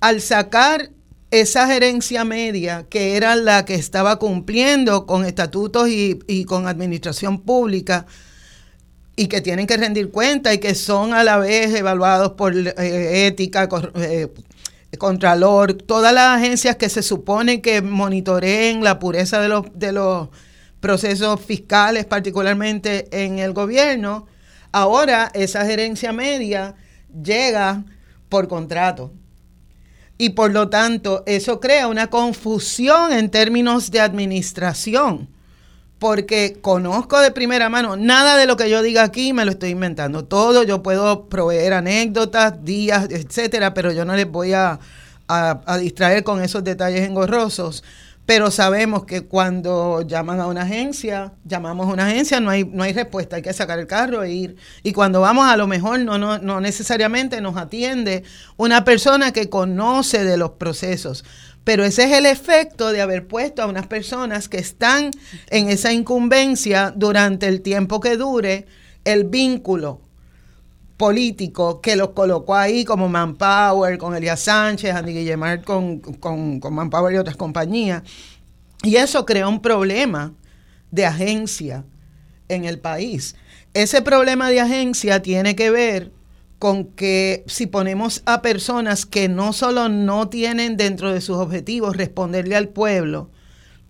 Al 0.00 0.20
sacar 0.20 0.90
esa 1.40 1.66
gerencia 1.66 2.24
media, 2.24 2.86
que 2.88 3.16
era 3.16 3.34
la 3.34 3.64
que 3.64 3.74
estaba 3.74 4.20
cumpliendo 4.20 5.04
con 5.04 5.24
estatutos 5.24 5.88
y, 5.88 6.44
con 6.44 6.68
administración 6.68 7.40
pública, 7.40 8.06
y 9.16 9.26
que 9.26 9.40
tienen 9.40 9.66
que 9.66 9.76
rendir 9.76 10.10
cuenta 10.10 10.54
y 10.54 10.58
que 10.58 10.76
son 10.76 11.12
a 11.12 11.24
la 11.24 11.38
vez 11.38 11.74
evaluados 11.74 12.32
por 12.32 12.56
eh, 12.56 13.26
ética, 13.26 13.68
eh, 13.96 14.32
contralor, 14.96 15.72
todas 15.74 16.14
las 16.14 16.38
agencias 16.38 16.76
que 16.76 16.88
se 16.88 17.02
supone 17.02 17.60
que 17.60 17.82
monitoreen 17.82 18.84
la 18.84 19.00
pureza 19.00 19.40
de 19.40 19.92
los 19.92 20.28
procesos 20.78 21.40
fiscales, 21.40 22.04
particularmente 22.04 23.08
en 23.10 23.40
el 23.40 23.52
gobierno, 23.52 24.28
ahora 24.70 25.32
esa 25.34 25.66
gerencia 25.66 26.12
media 26.12 26.76
llega 27.12 27.84
por 28.28 28.46
contrato. 28.46 29.12
Y 30.24 30.30
por 30.30 30.52
lo 30.52 30.70
tanto, 30.70 31.22
eso 31.26 31.60
crea 31.60 31.86
una 31.86 32.06
confusión 32.06 33.12
en 33.12 33.28
términos 33.28 33.90
de 33.90 34.00
administración 34.00 35.28
porque 35.98 36.56
conozco 36.62 37.20
de 37.20 37.30
primera 37.30 37.68
mano, 37.68 37.96
nada 37.96 38.38
de 38.38 38.46
lo 38.46 38.56
que 38.56 38.70
yo 38.70 38.80
diga 38.80 39.02
aquí 39.02 39.34
me 39.34 39.44
lo 39.44 39.50
estoy 39.50 39.68
inventando. 39.68 40.24
Todo 40.24 40.62
yo 40.62 40.82
puedo 40.82 41.26
proveer 41.26 41.74
anécdotas, 41.74 42.64
días, 42.64 43.08
etcétera, 43.10 43.74
pero 43.74 43.92
yo 43.92 44.06
no 44.06 44.16
les 44.16 44.26
voy 44.30 44.54
a, 44.54 44.80
distraer 45.78 46.24
con 46.24 46.42
esos 46.42 46.64
detalles 46.64 47.06
engorrosos. 47.06 47.84
Pero 48.26 48.50
sabemos 48.50 49.04
que 49.04 49.26
cuando 49.26 50.00
llaman 50.02 50.40
a 50.40 50.46
una 50.46 50.62
agencia, 50.62 51.34
llamamos 51.44 51.88
a 51.88 51.92
una 51.92 52.06
agencia, 52.06 52.40
no 52.40 52.48
hay, 52.48 52.64
no 52.64 52.82
hay 52.82 52.94
respuesta, 52.94 53.36
hay 53.36 53.42
que 53.42 53.52
sacar 53.52 53.78
el 53.78 53.86
carro 53.86 54.22
e 54.22 54.32
ir. 54.32 54.56
Y 54.82 54.92
cuando 54.92 55.20
vamos, 55.20 55.46
a 55.46 55.56
lo 55.58 55.66
mejor 55.66 56.00
no, 56.00 56.16
no, 56.16 56.38
no 56.38 56.60
necesariamente 56.60 57.42
nos 57.42 57.56
atiende 57.58 58.24
una 58.56 58.82
persona 58.82 59.32
que 59.32 59.50
conoce 59.50 60.24
de 60.24 60.38
los 60.38 60.52
procesos. 60.52 61.24
Pero 61.64 61.84
ese 61.84 62.04
es 62.04 62.12
el 62.12 62.24
efecto 62.24 62.92
de 62.92 63.02
haber 63.02 63.26
puesto 63.26 63.62
a 63.62 63.66
unas 63.66 63.86
personas 63.86 64.48
que 64.48 64.58
están 64.58 65.10
en 65.50 65.68
esa 65.68 65.92
incumbencia 65.92 66.92
durante 66.96 67.46
el 67.46 67.60
tiempo 67.60 68.00
que 68.00 68.16
dure 68.16 68.66
el 69.04 69.24
vínculo 69.24 70.00
político 70.96 71.80
que 71.80 71.96
los 71.96 72.10
colocó 72.10 72.54
ahí 72.54 72.84
como 72.84 73.08
Manpower, 73.08 73.98
con 73.98 74.14
Elías 74.14 74.40
Sánchez, 74.40 74.94
Andy 74.94 75.12
Guillemard 75.12 75.64
con, 75.64 75.98
con, 75.98 76.60
con 76.60 76.74
Manpower 76.74 77.14
y 77.14 77.18
otras 77.18 77.36
compañías. 77.36 78.02
Y 78.82 78.96
eso 78.96 79.24
creó 79.24 79.48
un 79.48 79.60
problema 79.60 80.32
de 80.90 81.06
agencia 81.06 81.84
en 82.48 82.64
el 82.64 82.78
país. 82.78 83.34
Ese 83.72 84.02
problema 84.02 84.50
de 84.50 84.60
agencia 84.60 85.22
tiene 85.22 85.56
que 85.56 85.70
ver 85.70 86.12
con 86.58 86.84
que 86.84 87.44
si 87.46 87.66
ponemos 87.66 88.22
a 88.26 88.40
personas 88.40 89.04
que 89.04 89.28
no 89.28 89.52
solo 89.52 89.88
no 89.88 90.28
tienen 90.28 90.76
dentro 90.76 91.12
de 91.12 91.20
sus 91.20 91.36
objetivos 91.36 91.96
responderle 91.96 92.56
al 92.56 92.68
pueblo, 92.68 93.30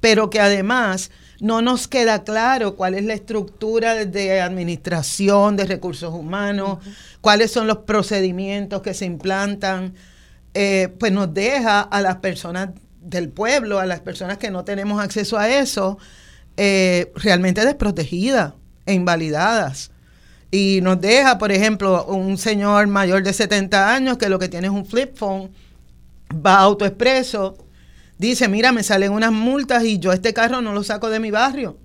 pero 0.00 0.30
que 0.30 0.40
además 0.40 1.10
no 1.40 1.62
nos 1.62 1.88
queda 1.88 2.24
claro 2.24 2.76
cuál 2.76 2.94
es 2.94 3.04
la 3.04 3.14
estructura 3.14 4.04
de 4.04 4.40
administración 4.40 5.56
de 5.56 5.64
recursos 5.64 6.12
humanos, 6.12 6.78
cuáles 7.20 7.50
son 7.50 7.66
los 7.66 7.78
procedimientos 7.78 8.82
que 8.82 8.94
se 8.94 9.04
implantan, 9.04 9.94
eh, 10.54 10.94
pues 10.98 11.12
nos 11.12 11.34
deja 11.34 11.80
a 11.80 12.00
las 12.00 12.16
personas 12.16 12.70
del 13.00 13.28
pueblo, 13.28 13.80
a 13.80 13.86
las 13.86 14.00
personas 14.00 14.38
que 14.38 14.50
no 14.50 14.64
tenemos 14.64 15.02
acceso 15.02 15.38
a 15.38 15.48
eso, 15.48 15.98
eh, 16.56 17.12
realmente 17.16 17.64
desprotegidas 17.64 18.54
e 18.86 18.94
invalidadas. 18.94 19.90
Y 20.50 20.80
nos 20.82 21.00
deja, 21.00 21.38
por 21.38 21.50
ejemplo, 21.50 22.06
un 22.06 22.38
señor 22.38 22.86
mayor 22.86 23.24
de 23.24 23.32
70 23.32 23.92
años 23.92 24.18
que 24.18 24.28
lo 24.28 24.38
que 24.38 24.48
tiene 24.48 24.68
es 24.68 24.72
un 24.72 24.86
flip 24.86 25.16
phone, 25.16 25.50
va 26.34 26.58
autoexpreso, 26.58 27.58
dice, 28.18 28.48
mira, 28.48 28.72
me 28.72 28.82
salen 28.82 29.12
unas 29.12 29.32
multas 29.32 29.84
y 29.84 29.98
yo 29.98 30.12
este 30.12 30.32
carro 30.32 30.60
no 30.60 30.72
lo 30.72 30.82
saco 30.84 31.10
de 31.10 31.20
mi 31.20 31.30
barrio. 31.30 31.78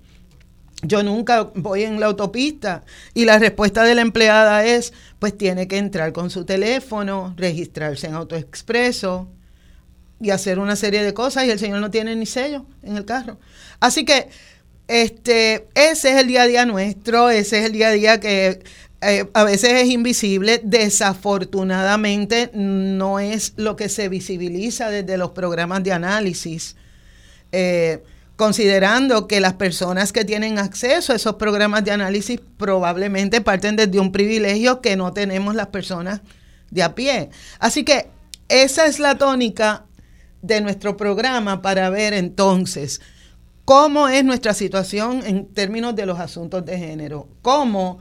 Yo 0.82 1.02
nunca 1.02 1.50
voy 1.54 1.82
en 1.82 2.00
la 2.00 2.06
autopista 2.06 2.84
y 3.12 3.26
la 3.26 3.38
respuesta 3.38 3.82
de 3.84 3.94
la 3.94 4.00
empleada 4.00 4.64
es, 4.64 4.94
pues 5.18 5.36
tiene 5.36 5.68
que 5.68 5.76
entrar 5.76 6.12
con 6.12 6.30
su 6.30 6.46
teléfono, 6.46 7.34
registrarse 7.36 8.06
en 8.06 8.14
AutoExpreso 8.14 9.28
y 10.20 10.30
hacer 10.30 10.58
una 10.58 10.76
serie 10.76 11.02
de 11.02 11.12
cosas 11.12 11.44
y 11.44 11.50
el 11.50 11.58
señor 11.58 11.80
no 11.80 11.90
tiene 11.90 12.16
ni 12.16 12.26
sello 12.26 12.64
en 12.82 12.96
el 12.96 13.04
carro. 13.04 13.38
Así 13.78 14.04
que 14.04 14.28
este, 14.88 15.68
ese 15.74 16.10
es 16.10 16.16
el 16.16 16.26
día 16.26 16.42
a 16.42 16.46
día 16.46 16.66
nuestro, 16.66 17.30
ese 17.30 17.60
es 17.60 17.66
el 17.66 17.72
día 17.72 17.88
a 17.88 17.92
día 17.92 18.20
que 18.20 18.62
eh, 19.02 19.30
a 19.32 19.44
veces 19.44 19.72
es 19.72 19.88
invisible, 19.88 20.60
desafortunadamente 20.62 22.50
no 22.52 23.18
es 23.18 23.54
lo 23.56 23.74
que 23.74 23.88
se 23.88 24.10
visibiliza 24.10 24.90
desde 24.90 25.16
los 25.16 25.30
programas 25.30 25.82
de 25.82 25.92
análisis, 25.92 26.76
eh, 27.50 28.02
considerando 28.36 29.26
que 29.26 29.40
las 29.40 29.54
personas 29.54 30.12
que 30.12 30.26
tienen 30.26 30.58
acceso 30.58 31.12
a 31.12 31.16
esos 31.16 31.36
programas 31.36 31.82
de 31.84 31.92
análisis 31.92 32.40
probablemente 32.58 33.40
parten 33.40 33.76
desde 33.76 34.00
un 34.00 34.12
privilegio 34.12 34.82
que 34.82 34.96
no 34.96 35.14
tenemos 35.14 35.54
las 35.54 35.68
personas 35.68 36.20
de 36.70 36.82
a 36.82 36.94
pie. 36.94 37.30
Así 37.58 37.84
que 37.84 38.08
esa 38.48 38.84
es 38.84 38.98
la 38.98 39.16
tónica 39.16 39.86
de 40.42 40.60
nuestro 40.60 40.98
programa 40.98 41.62
para 41.62 41.88
ver 41.88 42.12
entonces 42.12 43.00
cómo 43.64 44.08
es 44.08 44.24
nuestra 44.24 44.52
situación 44.52 45.22
en 45.24 45.46
términos 45.46 45.96
de 45.96 46.04
los 46.04 46.18
asuntos 46.18 46.66
de 46.66 46.76
género, 46.76 47.28
cómo 47.40 47.98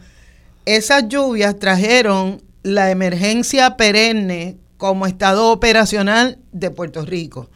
esas 0.65 1.07
lluvias 1.07 1.57
trajeron 1.59 2.41
la 2.63 2.91
emergencia 2.91 3.77
perenne 3.77 4.57
como 4.77 5.05
estado 5.07 5.51
operacional 5.51 6.39
de 6.51 6.71
Puerto 6.71 7.05
Rico, 7.05 7.49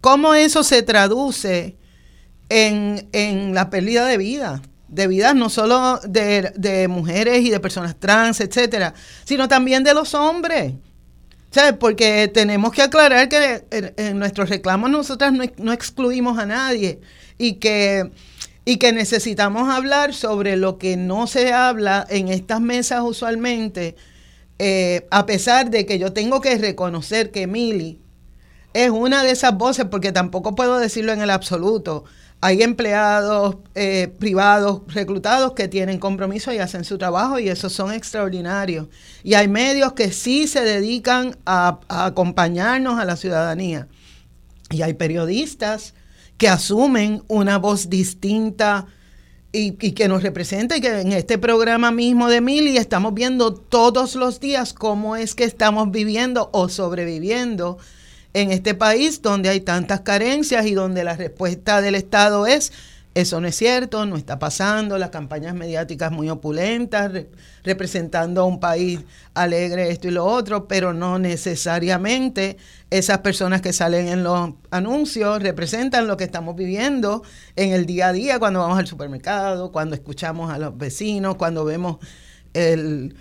cómo 0.00 0.34
eso 0.34 0.62
se 0.62 0.82
traduce 0.82 1.76
en, 2.48 3.54
la 3.54 3.70
pérdida 3.70 4.06
de 4.06 4.18
vida, 4.18 4.62
de 4.88 5.06
vidas 5.06 5.34
no 5.34 5.48
solo 5.48 5.98
de, 6.06 6.86
mujeres 6.88 7.42
y 7.42 7.50
de 7.50 7.60
personas 7.60 7.96
trans, 7.98 8.40
etcétera, 8.40 8.94
sino 9.24 9.48
también 9.48 9.84
de 9.84 9.94
los 9.94 10.14
hombres. 10.14 10.74
¿Sabes? 11.50 11.74
Porque 11.78 12.30
tenemos 12.32 12.72
que 12.72 12.80
aclarar 12.80 13.28
que 13.28 13.66
en, 13.70 14.18
nuestros 14.18 14.48
reclamos 14.48 14.88
nosotras 14.90 15.34
no 15.58 15.72
excluimos 15.72 16.38
a 16.38 16.46
nadie 16.46 17.00
y 17.36 17.54
que, 17.54 18.10
y 18.64 18.76
que 18.76 18.92
necesitamos 18.92 19.68
hablar 19.68 20.14
sobre 20.14 20.56
lo 20.56 20.78
que 20.78 20.96
no 20.96 21.26
se 21.26 21.52
habla 21.52 22.06
en 22.08 22.28
estas 22.28 22.60
mesas 22.60 23.02
usualmente, 23.02 23.96
eh, 24.58 25.06
a 25.10 25.26
pesar 25.26 25.70
de 25.70 25.84
que 25.86 25.98
yo 25.98 26.12
tengo 26.12 26.40
que 26.40 26.56
reconocer 26.58 27.30
que 27.30 27.46
Mili 27.46 28.00
es 28.74 28.90
una 28.90 29.22
de 29.22 29.32
esas 29.32 29.56
voces, 29.56 29.86
porque 29.86 30.12
tampoco 30.12 30.54
puedo 30.54 30.78
decirlo 30.78 31.12
en 31.12 31.20
el 31.20 31.30
absoluto. 31.30 32.04
Hay 32.40 32.62
empleados 32.62 33.56
eh, 33.74 34.12
privados 34.18 34.82
reclutados 34.88 35.52
que 35.52 35.68
tienen 35.68 35.98
compromiso 35.98 36.52
y 36.52 36.58
hacen 36.58 36.84
su 36.84 36.98
trabajo 36.98 37.38
y 37.38 37.48
esos 37.48 37.72
son 37.72 37.92
extraordinarios. 37.92 38.88
Y 39.22 39.34
hay 39.34 39.46
medios 39.46 39.92
que 39.92 40.10
sí 40.10 40.48
se 40.48 40.62
dedican 40.62 41.36
a 41.46 41.80
acompañarnos 41.88 42.98
a 42.98 43.04
la 43.04 43.16
ciudadanía. 43.16 43.88
Y 44.70 44.82
hay 44.82 44.94
periodistas 44.94 45.94
que 46.42 46.48
asumen 46.48 47.22
una 47.28 47.56
voz 47.56 47.88
distinta 47.88 48.86
y, 49.52 49.74
que 49.74 50.08
nos 50.08 50.24
representa 50.24 50.76
y 50.76 50.80
que 50.80 51.00
en 51.00 51.12
este 51.12 51.38
programa 51.38 51.92
mismo 51.92 52.28
de 52.28 52.40
Mili 52.40 52.78
estamos 52.78 53.14
viendo 53.14 53.54
todos 53.54 54.16
los 54.16 54.40
días 54.40 54.72
cómo 54.72 55.14
es 55.14 55.36
que 55.36 55.44
estamos 55.44 55.92
viviendo 55.92 56.50
o 56.52 56.68
sobreviviendo 56.68 57.78
en 58.34 58.50
este 58.50 58.74
país 58.74 59.22
donde 59.22 59.50
hay 59.50 59.60
tantas 59.60 60.00
carencias 60.00 60.66
y 60.66 60.74
donde 60.74 61.04
la 61.04 61.14
respuesta 61.14 61.80
del 61.80 61.94
Estado 61.94 62.44
es 62.48 62.72
eso 63.14 63.40
no 63.40 63.48
es 63.48 63.56
cierto, 63.56 64.06
no 64.06 64.16
está 64.16 64.38
pasando, 64.38 64.96
las 64.96 65.10
campañas 65.10 65.54
mediáticas 65.54 66.10
muy 66.10 66.30
opulentas, 66.30 67.12
representando 67.62 68.40
a 68.40 68.44
un 68.44 68.58
país 68.58 69.00
alegre, 69.34 69.90
esto 69.90 70.08
y 70.08 70.12
lo 70.12 70.24
otro, 70.24 70.66
pero 70.66 70.94
no 70.94 71.18
necesariamente 71.18 72.56
esas 72.90 73.18
personas 73.18 73.60
que 73.60 73.74
salen 73.74 74.08
en 74.08 74.22
los 74.22 74.54
anuncios 74.70 75.42
representan 75.42 76.06
lo 76.06 76.16
que 76.16 76.24
estamos 76.24 76.56
viviendo 76.56 77.22
en 77.54 77.72
el 77.72 77.84
día 77.84 78.08
a 78.08 78.12
día, 78.12 78.38
cuando 78.38 78.60
vamos 78.60 78.78
al 78.78 78.86
supermercado, 78.86 79.72
cuando 79.72 79.94
escuchamos 79.94 80.50
a 80.50 80.58
los 80.58 80.76
vecinos, 80.78 81.36
cuando 81.36 81.66
vemos 81.66 81.98
el, 82.54 83.14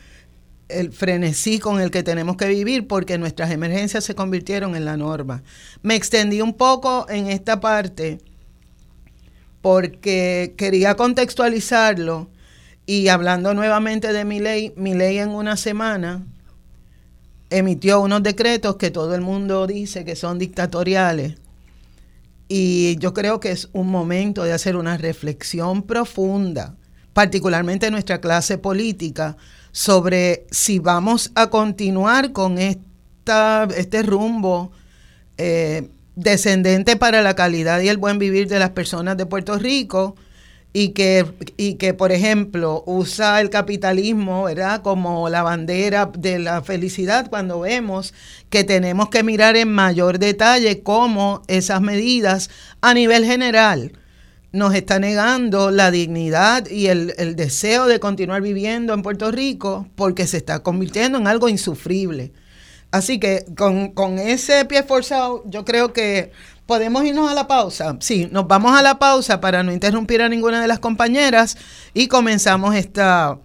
el 0.69 0.93
frenesí 0.93 1.59
con 1.59 1.81
el 1.81 1.91
que 1.91 2.01
tenemos 2.01 2.37
que 2.37 2.47
vivir, 2.47 2.87
porque 2.87 3.17
nuestras 3.17 3.51
emergencias 3.51 4.05
se 4.05 4.15
convirtieron 4.15 4.77
en 4.77 4.85
la 4.85 4.95
norma. 4.95 5.43
Me 5.81 5.95
extendí 5.95 6.39
un 6.41 6.53
poco 6.53 7.07
en 7.09 7.27
esta 7.27 7.59
parte 7.59 8.19
porque 9.61 10.53
quería 10.57 10.95
contextualizarlo 10.95 12.29
y 12.85 13.07
hablando 13.07 13.53
nuevamente 13.53 14.11
de 14.11 14.25
mi 14.25 14.39
ley, 14.39 14.73
mi 14.75 14.93
ley 14.93 15.19
en 15.19 15.29
una 15.29 15.55
semana 15.55 16.25
emitió 17.49 18.01
unos 18.01 18.23
decretos 18.23 18.77
que 18.77 18.91
todo 18.91 19.13
el 19.13 19.21
mundo 19.21 19.67
dice 19.67 20.03
que 20.05 20.15
son 20.15 20.39
dictatoriales. 20.39 21.35
Y 22.47 22.97
yo 22.97 23.13
creo 23.13 23.39
que 23.39 23.51
es 23.51 23.69
un 23.71 23.87
momento 23.87 24.43
de 24.43 24.53
hacer 24.53 24.75
una 24.75 24.97
reflexión 24.97 25.83
profunda, 25.83 26.75
particularmente 27.13 27.91
nuestra 27.91 28.19
clase 28.19 28.57
política, 28.57 29.37
sobre 29.71 30.45
si 30.51 30.79
vamos 30.79 31.31
a 31.35 31.49
continuar 31.49 32.33
con 32.33 32.57
esta, 32.57 33.67
este 33.75 34.03
rumbo 34.03 34.71
eh, 35.37 35.89
descendente 36.21 36.95
para 36.95 37.21
la 37.21 37.35
calidad 37.35 37.81
y 37.81 37.89
el 37.89 37.97
buen 37.97 38.19
vivir 38.19 38.47
de 38.47 38.59
las 38.59 38.71
personas 38.71 39.17
de 39.17 39.25
Puerto 39.25 39.57
Rico 39.57 40.15
y 40.73 40.89
que, 40.89 41.25
y 41.57 41.75
que, 41.75 41.93
por 41.93 42.11
ejemplo, 42.11 42.83
usa 42.85 43.41
el 43.41 43.49
capitalismo, 43.49 44.43
¿verdad?, 44.43 44.81
como 44.81 45.27
la 45.29 45.43
bandera 45.43 46.09
de 46.17 46.39
la 46.39 46.61
felicidad 46.61 47.29
cuando 47.29 47.61
vemos 47.61 48.13
que 48.49 48.63
tenemos 48.63 49.09
que 49.09 49.23
mirar 49.23 49.57
en 49.57 49.71
mayor 49.73 50.17
detalle 50.17 50.81
cómo 50.81 51.41
esas 51.47 51.81
medidas 51.81 52.49
a 52.79 52.93
nivel 52.93 53.25
general 53.25 53.93
nos 54.53 54.73
está 54.75 54.99
negando 54.99 55.71
la 55.71 55.91
dignidad 55.91 56.67
y 56.69 56.87
el, 56.87 57.13
el 57.17 57.35
deseo 57.35 57.87
de 57.87 57.99
continuar 57.99 58.41
viviendo 58.41 58.93
en 58.93 59.01
Puerto 59.01 59.31
Rico 59.31 59.87
porque 59.95 60.27
se 60.27 60.37
está 60.37 60.59
convirtiendo 60.59 61.17
en 61.17 61.27
algo 61.27 61.49
insufrible. 61.49 62.31
Así 62.91 63.19
que 63.19 63.45
con, 63.55 64.19
ese 64.19 64.65
pie 64.65 64.83
forzado, 64.83 65.43
yo 65.45 65.63
creo 65.63 65.93
que 65.93 66.31
podemos 66.65 67.03
irnos 67.05 67.31
a 67.31 67.33
la 67.33 67.47
pausa. 67.47 67.95
Sí, 68.01 68.27
nos 68.31 68.47
vamos 68.47 68.77
a 68.77 68.81
la 68.81 68.99
pausa 68.99 69.39
para 69.39 69.63
no 69.63 69.71
interrumpir 69.71 70.21
a 70.21 70.29
ninguna 70.29 70.61
de 70.61 70.67
las 70.67 70.79
compañeras 70.79 71.57
y 71.93 72.07
comenzamos 72.07 72.75
esta, 72.75 73.39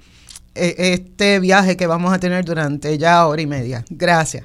e, 0.54 0.74
este 0.94 1.38
viaje 1.38 1.76
que 1.76 1.86
vamos 1.86 2.12
a 2.12 2.18
tener 2.18 2.44
durante 2.44 2.98
ya 2.98 3.26
hora 3.26 3.40
y 3.40 3.46
media. 3.46 3.84
Gracias. 3.88 4.44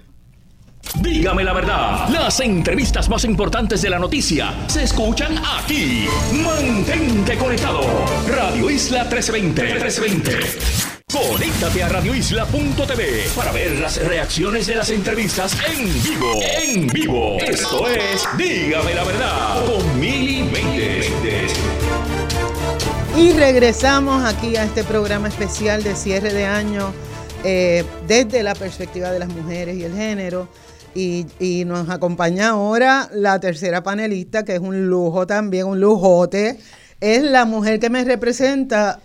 Dígame 1.00 1.44
la 1.44 1.54
verdad, 1.54 2.10
las 2.10 2.40
entrevistas 2.40 3.08
más 3.08 3.24
importantes 3.24 3.82
de 3.82 3.90
la 3.90 4.00
noticia 4.00 4.54
se 4.68 4.84
escuchan 4.84 5.36
aquí. 5.38 6.06
Mantente 6.44 7.38
conectado. 7.38 7.82
Radio 8.28 8.70
Isla 8.70 9.04
1320. 9.04 9.64
1320. 9.64 11.01
Conéctate 11.12 11.84
a 11.84 11.90
radioisla.tv 11.90 13.26
para 13.36 13.52
ver 13.52 13.78
las 13.80 13.98
reacciones 13.98 14.68
de 14.68 14.76
las 14.76 14.90
entrevistas 14.92 15.58
en 15.70 15.86
vivo. 16.04 16.40
En 16.42 16.88
vivo. 16.88 17.38
Esto 17.40 17.86
es 17.90 18.26
Dígame 18.38 18.94
la 18.96 19.04
verdad 19.04 19.66
con 19.66 20.00
Mili 20.00 20.50
Y 23.18 23.34
regresamos 23.34 24.24
aquí 24.24 24.56
a 24.56 24.64
este 24.64 24.86
programa 24.86 25.28
especial 25.28 25.84
de 25.84 25.96
cierre 25.96 26.32
de 26.32 26.46
año 26.46 26.94
eh, 27.44 27.84
desde 28.08 28.42
la 28.42 28.56
perspectiva 28.56 29.12
de 29.12 29.20
las 29.20 29.28
mujeres 29.28 29.76
y 29.76 29.84
el 29.84 29.94
género. 29.94 30.48
Y, 30.96 31.26
y, 31.40 31.66
nos 31.66 31.90
acompaña 31.90 32.52
ahora 32.52 33.10
la 33.14 33.38
tercera 33.42 33.84
panelista, 33.84 34.44
que 34.44 34.56
es 34.56 34.62
un 34.62 34.88
lujo 34.88 35.28
también, 35.28 35.68
un 35.68 35.82
lujote. 35.82 36.58
Es 37.02 37.22
la 37.22 37.44
mujer 37.44 37.82
que 37.82 37.90
me 37.90 38.06
representa 38.06 39.02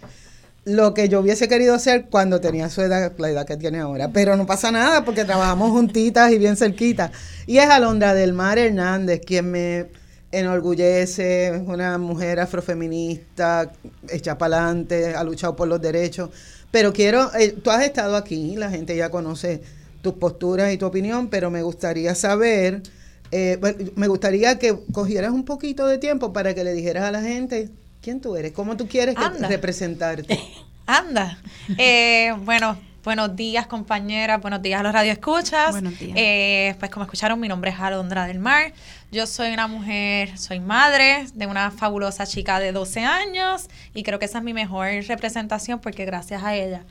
lo 0.67 0.95
que 0.95 1.09
yo 1.09 1.21
hubiese 1.21 1.47
querido 1.47 1.77
hacer 1.77 2.07
cuando 2.11 2.41
tenía 2.41 2.69
su 2.69 2.83
edad, 2.83 3.13
la 3.19 3.31
edad 3.31 3.47
que 3.47 3.57
tiene 3.57 3.79
ahora. 3.79 4.11
Pero 4.13 4.37
no 4.37 4.47
pasa 4.47 4.73
nada 4.73 5.05
porque 5.05 5.25
trabajamos 5.25 5.71
juntitas 5.71 6.33
y 6.33 6.39
bien 6.39 6.57
cerquitas. 6.57 7.13
Y 7.47 7.59
es 7.59 7.71
Alondra 7.71 8.15
del 8.15 8.33
Mar 8.33 8.59
Hernández 8.59 9.21
quien 9.25 9.53
me 9.53 9.87
enorgullece, 10.33 11.55
es 11.55 11.63
una 11.65 11.97
mujer 11.99 12.41
afrofeminista, 12.41 13.71
hecha 14.11 14.37
para 14.37 14.57
adelante, 14.57 15.15
ha 15.15 15.23
luchado 15.23 15.55
por 15.55 15.69
los 15.69 15.81
derechos. 15.81 16.31
Pero 16.73 16.93
quiero, 16.93 17.33
eh, 17.37 17.53
tú 17.53 17.71
has 17.71 17.85
estado 17.85 18.17
aquí, 18.17 18.57
la 18.57 18.69
gente 18.69 18.97
ya 18.97 19.09
conoce 19.09 19.63
tus 20.03 20.15
posturas 20.15 20.73
y 20.73 20.79
tu 20.79 20.87
opinión, 20.87 21.29
pero 21.29 21.49
me 21.49 21.63
gustaría 21.63 22.17
saber, 22.17 22.83
eh, 23.31 23.61
me 23.95 24.09
gustaría 24.09 24.59
que 24.59 24.77
cogieras 24.93 25.31
un 25.31 25.45
poquito 25.45 25.87
de 25.87 25.99
tiempo 25.99 26.33
para 26.33 26.55
que 26.55 26.65
le 26.65 26.73
dijeras 26.73 27.05
a 27.05 27.13
la 27.13 27.23
gente 27.23 27.71
¿Quién 28.07 28.21
tú 28.21 28.37
eres? 28.37 28.53
¿Cómo 28.53 28.77
tú 28.77 28.87
quieres 28.87 29.17
representarte? 29.49 30.41
Anda. 30.87 31.39
Eh, 31.77 32.33
bueno, 32.45 32.79
buenos 33.03 33.35
días, 33.35 33.67
compañeras. 33.67 34.41
Buenos 34.41 34.63
días 34.63 34.79
a 34.79 34.85
los 34.85 34.93
radioescuchas. 34.93 35.73
Buenos 35.73 35.99
días. 35.99 36.17
Eh, 36.17 36.77
pues 36.79 36.89
como 36.93 37.03
escucharon, 37.03 37.41
mi 37.41 37.49
nombre 37.49 37.73
es 37.73 37.81
Alondra 37.81 38.29
del 38.29 38.39
Mar. 38.39 38.73
Yo 39.11 39.27
soy 39.27 39.53
una 39.53 39.67
mujer, 39.67 40.39
soy 40.39 40.61
madre 40.61 41.27
de 41.35 41.49
una 41.49 41.73
fabulosa 41.73 42.29
chica 42.29 42.61
de 42.61 42.71
12 42.71 43.01
años 43.01 43.67
y 43.93 44.05
creo 44.05 44.21
que 44.21 44.27
esa 44.27 44.39
es 44.39 44.45
mi 44.45 44.55
mejor 44.55 44.87
representación 45.09 45.81
porque 45.81 46.05
gracias 46.05 46.45
a 46.45 46.55
ella 46.55 46.85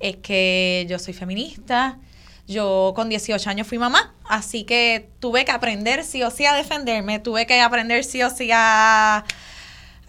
es 0.00 0.16
que 0.16 0.86
yo 0.88 0.98
soy 0.98 1.12
feminista. 1.12 1.98
Yo 2.48 2.94
con 2.96 3.10
18 3.10 3.50
años 3.50 3.66
fui 3.66 3.76
mamá, 3.76 4.14
así 4.24 4.64
que 4.64 5.10
tuve 5.20 5.44
que 5.44 5.52
aprender 5.52 6.02
sí 6.02 6.22
o 6.22 6.30
sí 6.30 6.46
a 6.46 6.54
defenderme, 6.54 7.18
tuve 7.18 7.46
que 7.46 7.60
aprender 7.60 8.04
sí 8.04 8.22
o 8.22 8.30
sí 8.30 8.48
a 8.54 9.22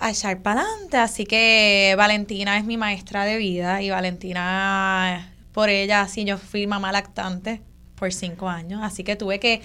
a 0.03 0.11
echar 0.11 0.41
para 0.41 0.61
adelante. 0.61 0.97
Así 0.97 1.25
que 1.25 1.95
Valentina 1.97 2.57
es 2.57 2.65
mi 2.65 2.75
maestra 2.75 3.23
de 3.23 3.37
vida 3.37 3.81
y 3.81 3.89
Valentina, 3.89 5.33
por 5.53 5.69
ella, 5.69 6.07
sí, 6.09 6.25
yo 6.25 6.37
fui 6.37 6.67
mamá 6.67 6.91
lactante 6.91 7.61
por 7.95 8.11
cinco 8.11 8.49
años. 8.49 8.81
Así 8.83 9.05
que 9.05 9.15
tuve 9.15 9.39
que, 9.39 9.61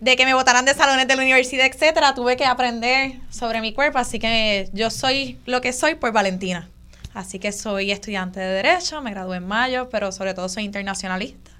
de 0.00 0.16
que 0.16 0.24
me 0.24 0.32
botaran 0.32 0.64
de 0.64 0.72
salones 0.72 1.06
de 1.06 1.16
la 1.16 1.22
universidad, 1.22 1.66
etcétera, 1.66 2.14
tuve 2.14 2.36
que 2.36 2.46
aprender 2.46 3.16
sobre 3.28 3.60
mi 3.60 3.74
cuerpo. 3.74 3.98
Así 3.98 4.18
que 4.18 4.70
yo 4.72 4.88
soy 4.88 5.38
lo 5.44 5.60
que 5.60 5.74
soy 5.74 5.96
por 5.96 6.12
Valentina. 6.12 6.70
Así 7.12 7.38
que 7.38 7.52
soy 7.52 7.90
estudiante 7.90 8.40
de 8.40 8.46
Derecho, 8.46 9.02
me 9.02 9.10
gradué 9.10 9.36
en 9.36 9.46
mayo, 9.46 9.90
pero 9.90 10.12
sobre 10.12 10.32
todo 10.32 10.48
soy 10.48 10.64
internacionalista. 10.64 11.50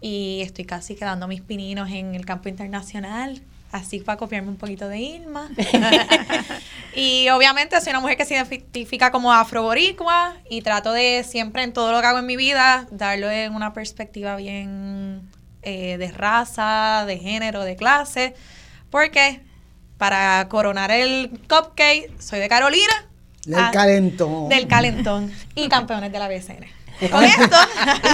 Y 0.00 0.40
estoy 0.42 0.64
casi 0.64 0.94
quedando 0.94 1.28
mis 1.28 1.42
pininos 1.42 1.90
en 1.90 2.14
el 2.14 2.24
campo 2.24 2.48
internacional 2.48 3.42
así 3.74 3.98
para 3.98 4.16
copiarme 4.16 4.50
un 4.50 4.56
poquito 4.56 4.88
de 4.88 4.98
Irma. 4.98 5.50
y 6.94 7.28
obviamente 7.30 7.80
soy 7.80 7.90
una 7.90 8.00
mujer 8.00 8.16
que 8.16 8.24
se 8.24 8.34
identifica 8.34 9.10
como 9.10 9.32
afroboricua 9.32 10.36
y 10.48 10.62
trato 10.62 10.92
de 10.92 11.24
siempre 11.28 11.64
en 11.64 11.72
todo 11.72 11.90
lo 11.90 12.00
que 12.00 12.06
hago 12.06 12.20
en 12.20 12.26
mi 12.26 12.36
vida 12.36 12.86
darlo 12.92 13.30
en 13.30 13.54
una 13.54 13.72
perspectiva 13.72 14.36
bien 14.36 15.28
eh, 15.62 15.98
de 15.98 16.12
raza, 16.12 17.04
de 17.06 17.18
género, 17.18 17.64
de 17.64 17.74
clase, 17.74 18.34
porque 18.90 19.40
para 19.98 20.48
coronar 20.48 20.92
el 20.92 21.30
cupcake 21.48 22.10
soy 22.20 22.38
de 22.38 22.48
Carolina. 22.48 23.08
Del 23.44 23.60
ah, 23.60 23.70
calentón. 23.72 24.48
Del 24.48 24.68
calentón. 24.68 25.32
y 25.56 25.68
campeones 25.68 26.12
de 26.12 26.18
la 26.18 26.28
BCN. 26.28 26.66
Con 27.10 27.24
esto. 27.24 27.56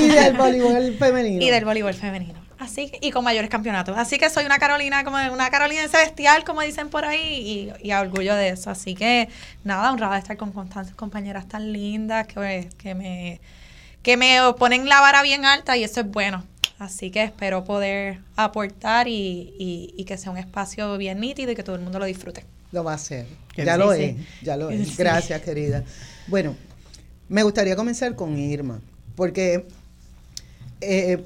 y 0.01 0.09
del 0.09 0.37
voleibol 0.37 0.97
femenino. 0.99 1.45
Y 1.45 1.51
del 1.51 1.65
voleibol 1.67 1.95
femenino. 1.95 2.40
Así 2.61 2.93
y 3.01 3.11
con 3.11 3.25
mayores 3.25 3.49
campeonatos. 3.49 3.97
Así 3.97 4.19
que 4.19 4.29
soy 4.29 4.45
una 4.45 4.59
Carolina, 4.59 5.03
como 5.03 5.17
una 5.33 5.49
Carolina 5.49 5.89
celestial, 5.89 6.45
como 6.45 6.61
dicen 6.61 6.91
por 6.91 7.07
ahí, 7.07 7.73
y, 7.83 7.89
y 7.89 7.93
orgullo 7.95 8.35
de 8.35 8.51
eso. 8.51 8.69
Así 8.69 8.95
que 8.95 9.31
nada, 9.65 9.91
honrada 9.91 10.13
de 10.13 10.21
estar 10.21 10.37
con 10.37 10.53
constantes 10.53 10.95
compañeras 10.95 11.49
tan 11.49 11.73
lindas 11.73 12.27
que, 12.27 12.69
que 12.77 12.95
me 12.95 13.41
que 14.03 14.17
me 14.19 14.39
ponen 14.59 14.87
la 14.91 15.01
vara 15.01 15.23
bien 15.23 15.47
alta 15.47 15.79
y 15.79 15.85
eso 15.85 16.01
es 16.01 16.11
bueno. 16.11 16.45
Así 16.79 17.11
que 17.11 17.23
espero 17.25 17.65
poder 17.65 18.19
aportar 18.37 19.09
y, 19.09 19.55
y, 19.59 20.05
que 20.05 20.19
sea 20.19 20.31
un 20.31 20.39
espacio 20.39 20.99
bien 20.99 21.19
nítido 21.19 21.53
y 21.53 21.55
que 21.55 21.63
todo 21.63 21.77
el 21.77 21.83
mundo 21.83 21.99
lo 21.99 22.05
disfrute. 22.05 22.45
Lo 22.73 22.85
va 22.85 22.93
a 22.93 22.95
hacer. 22.97 23.27
Ya 23.57 23.79
lo 23.79 23.93
es, 23.93 24.17
ya 24.43 24.57
lo 24.59 24.71
es. 24.71 24.97
Gracias, 24.99 25.41
querida. 25.43 25.83
Bueno, 26.27 26.57
me 27.29 27.43
gustaría 27.43 27.75
comenzar 27.75 28.15
con 28.17 28.39
Irma, 28.39 28.81
porque 29.15 29.67
eh, 30.81 31.23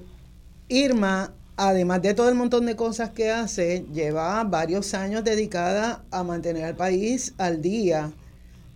Irma, 0.69 1.33
además 1.57 2.03
de 2.03 2.15
todo 2.15 2.29
el 2.29 2.35
montón 2.35 2.67
de 2.67 2.77
cosas 2.77 3.11
que 3.11 3.31
hace, 3.31 3.85
lleva 3.93 4.43
varios 4.45 4.95
años 4.95 5.25
dedicada 5.25 6.05
a 6.11 6.23
mantener 6.23 6.65
al 6.65 6.77
país 6.77 7.35
al 7.39 7.63
día 7.63 8.13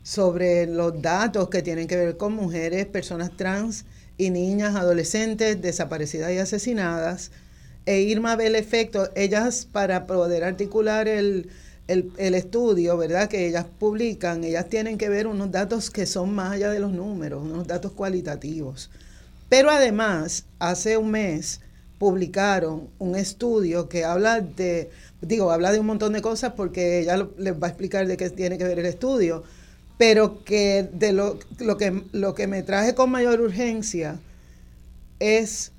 sobre 0.02 0.66
los 0.66 1.00
datos 1.02 1.48
que 1.48 1.62
tienen 1.62 1.86
que 1.86 1.96
ver 1.96 2.16
con 2.16 2.34
mujeres, 2.34 2.86
personas 2.86 3.36
trans 3.36 3.84
y 4.16 4.30
niñas, 4.30 4.74
adolescentes 4.76 5.60
desaparecidas 5.60 6.32
y 6.32 6.38
asesinadas 6.38 7.30
e 7.88 8.02
Irma 8.02 8.36
ve 8.36 8.48
el 8.48 8.54
efecto, 8.54 9.08
ellas 9.16 9.66
para 9.72 10.06
poder 10.06 10.44
articular 10.44 11.08
el, 11.08 11.48
el, 11.86 12.34
estudio, 12.34 12.98
¿verdad? 12.98 13.30
Que 13.30 13.48
ellas 13.48 13.64
publican, 13.78 14.44
ellas 14.44 14.68
tienen 14.68 14.98
que 14.98 15.08
ver 15.08 15.26
unos 15.26 15.50
datos 15.50 15.88
que 15.88 16.04
son 16.04 16.34
más 16.34 16.52
allá 16.52 16.70
de 16.70 16.80
los 16.80 16.92
números, 16.92 17.42
unos 17.42 17.66
datos 17.66 17.92
cualitativos. 17.92 18.90
Pero 19.48 19.70
además, 19.70 20.44
hace 20.58 20.98
un 20.98 21.12
mes 21.12 21.62
publicaron 21.98 22.88
un 22.98 23.16
estudio 23.16 23.88
que 23.88 24.04
habla 24.04 24.40
de, 24.40 24.90
digo, 25.20 25.50
habla 25.50 25.72
de 25.72 25.80
un 25.80 25.86
montón 25.86 26.12
de 26.12 26.22
cosas 26.22 26.52
porque 26.56 27.00
ella 27.00 27.28
les 27.36 27.54
va 27.54 27.66
a 27.66 27.70
explicar 27.70 28.06
de 28.06 28.16
qué 28.16 28.30
tiene 28.30 28.56
que 28.56 28.64
ver 28.64 28.78
el 28.78 28.86
estudio, 28.86 29.42
pero 29.98 30.44
que 30.44 30.88
de 30.92 31.12
lo, 31.12 31.38
lo, 31.58 31.76
que, 31.76 32.04
lo 32.12 32.34
que 32.34 32.46
me 32.46 32.62
traje 32.62 32.94
con 32.94 33.10
mayor 33.10 33.40
urgencia 33.40 34.20
es 35.18 35.72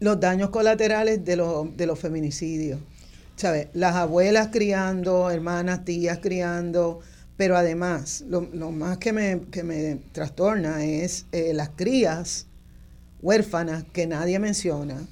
los 0.00 0.18
daños 0.18 0.50
colaterales 0.50 1.24
de, 1.24 1.36
de 1.76 1.86
los 1.86 1.98
feminicidios. 1.98 2.80
¿Sabes? 3.36 3.68
Las 3.72 3.96
abuelas 3.96 4.48
criando, 4.52 5.28
hermanas, 5.30 5.84
tías 5.84 6.18
criando, 6.18 7.00
pero 7.36 7.56
además, 7.56 8.24
lo, 8.28 8.42
más 8.70 8.98
que 8.98 9.12
me, 9.12 9.40
que 9.50 9.64
me, 9.64 9.98
trastorna 10.12 10.84
es 10.84 11.26
eh, 11.32 11.52
las 11.52 11.70
crías 11.70 12.46
huérfanas 13.24 13.84
que 13.92 14.06
nadie 14.06 14.38
menciona. 14.38 15.02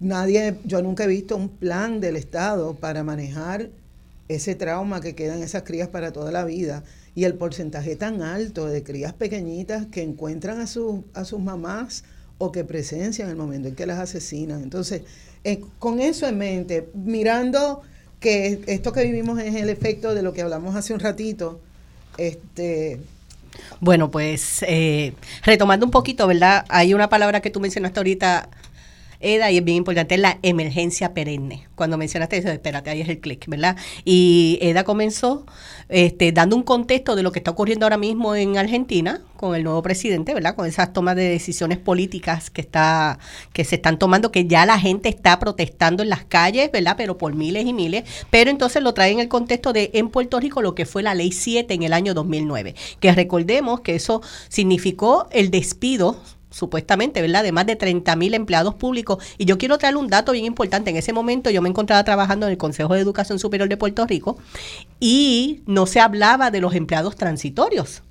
Nadie, 0.00 0.56
yo 0.64 0.82
nunca 0.82 1.04
he 1.04 1.06
visto 1.06 1.36
un 1.36 1.48
plan 1.48 2.00
del 2.00 2.16
Estado 2.16 2.74
para 2.74 3.04
manejar 3.04 3.70
ese 4.28 4.56
trauma 4.56 5.00
que 5.00 5.14
quedan 5.14 5.40
esas 5.42 5.62
crías 5.62 5.88
para 5.88 6.12
toda 6.12 6.32
la 6.32 6.44
vida 6.44 6.82
y 7.14 7.24
el 7.24 7.34
porcentaje 7.34 7.94
tan 7.94 8.22
alto 8.22 8.66
de 8.66 8.82
crías 8.82 9.12
pequeñitas 9.12 9.86
que 9.86 10.02
encuentran 10.02 10.60
a, 10.60 10.66
su, 10.66 11.04
a 11.14 11.24
sus 11.24 11.38
mamás 11.38 12.02
o 12.38 12.50
que 12.50 12.64
presencian 12.64 13.30
el 13.30 13.36
momento 13.36 13.68
en 13.68 13.76
que 13.76 13.86
las 13.86 14.00
asesinan. 14.00 14.62
Entonces, 14.62 15.02
eh, 15.44 15.60
con 15.78 16.00
eso 16.00 16.26
en 16.26 16.36
mente, 16.36 16.88
mirando 16.94 17.82
que 18.18 18.60
esto 18.66 18.92
que 18.92 19.04
vivimos 19.04 19.38
es 19.40 19.54
el 19.54 19.68
efecto 19.68 20.14
de 20.14 20.22
lo 20.22 20.32
que 20.32 20.42
hablamos 20.42 20.74
hace 20.74 20.94
un 20.94 21.00
ratito, 21.00 21.60
este... 22.18 22.98
Bueno, 23.80 24.10
pues 24.10 24.64
eh, 24.66 25.14
retomando 25.42 25.86
un 25.86 25.90
poquito, 25.90 26.26
¿verdad? 26.26 26.64
Hay 26.68 26.94
una 26.94 27.08
palabra 27.08 27.40
que 27.40 27.50
tú 27.50 27.60
mencionaste 27.60 28.00
ahorita, 28.00 28.48
Eda, 29.20 29.50
y 29.50 29.58
es 29.58 29.64
bien 29.64 29.76
importante, 29.76 30.14
es 30.14 30.20
la 30.20 30.38
emergencia 30.42 31.12
perenne. 31.12 31.68
Cuando 31.74 31.98
mencionaste 31.98 32.38
eso, 32.38 32.48
espérate, 32.48 32.90
ahí 32.90 33.02
es 33.02 33.08
el 33.08 33.20
clic, 33.20 33.46
¿verdad? 33.48 33.76
Y 34.04 34.58
Eda 34.62 34.84
comenzó 34.84 35.44
este, 35.88 36.32
dando 36.32 36.56
un 36.56 36.62
contexto 36.62 37.16
de 37.16 37.22
lo 37.22 37.30
que 37.30 37.40
está 37.40 37.50
ocurriendo 37.50 37.84
ahora 37.84 37.98
mismo 37.98 38.34
en 38.34 38.56
Argentina 38.56 39.20
con 39.36 39.54
el 39.54 39.64
nuevo 39.64 39.82
presidente, 39.82 40.34
¿verdad? 40.34 40.54
Con 40.54 40.66
esas 40.66 40.92
tomas 40.92 41.16
de 41.16 41.28
decisiones 41.28 41.78
políticas 41.78 42.50
que 42.50 42.60
está 42.60 43.18
que 43.52 43.64
se 43.64 43.76
están 43.76 43.98
tomando, 43.98 44.32
que 44.32 44.46
ya 44.46 44.66
la 44.66 44.78
gente 44.78 45.08
está 45.08 45.38
protestando 45.38 46.02
en 46.02 46.08
las 46.08 46.24
calles, 46.24 46.70
¿verdad? 46.72 46.94
Pero 46.96 47.18
por 47.18 47.34
miles 47.34 47.66
y 47.66 47.72
miles, 47.72 48.04
pero 48.30 48.50
entonces 48.50 48.82
lo 48.82 48.94
trae 48.94 49.12
en 49.12 49.20
el 49.20 49.28
contexto 49.28 49.72
de 49.72 49.90
en 49.94 50.08
Puerto 50.10 50.40
Rico 50.40 50.62
lo 50.62 50.74
que 50.74 50.86
fue 50.86 51.02
la 51.02 51.14
Ley 51.14 51.32
7 51.32 51.72
en 51.72 51.82
el 51.82 51.92
año 51.92 52.14
2009, 52.14 52.74
que 53.00 53.12
recordemos 53.12 53.80
que 53.80 53.94
eso 53.94 54.22
significó 54.48 55.28
el 55.32 55.50
despido 55.50 56.16
supuestamente, 56.50 57.22
¿verdad?, 57.22 57.42
de 57.42 57.52
más 57.52 57.66
de 57.66 57.76
30 57.76 58.14
mil 58.16 58.34
empleados 58.34 58.74
públicos. 58.74 59.24
Y 59.38 59.44
yo 59.44 59.58
quiero 59.58 59.78
traerle 59.78 60.00
un 60.00 60.08
dato 60.08 60.32
bien 60.32 60.44
importante. 60.44 60.90
En 60.90 60.96
ese 60.96 61.12
momento 61.12 61.50
yo 61.50 61.62
me 61.62 61.68
encontraba 61.68 62.04
trabajando 62.04 62.46
en 62.46 62.52
el 62.52 62.58
Consejo 62.58 62.94
de 62.94 63.00
Educación 63.00 63.38
Superior 63.38 63.68
de 63.68 63.76
Puerto 63.76 64.06
Rico 64.06 64.38
y 64.98 65.62
no 65.66 65.86
se 65.86 66.00
hablaba 66.00 66.50
de 66.50 66.60
los 66.60 66.74
empleados 66.74 67.16
transitorios 67.16 68.02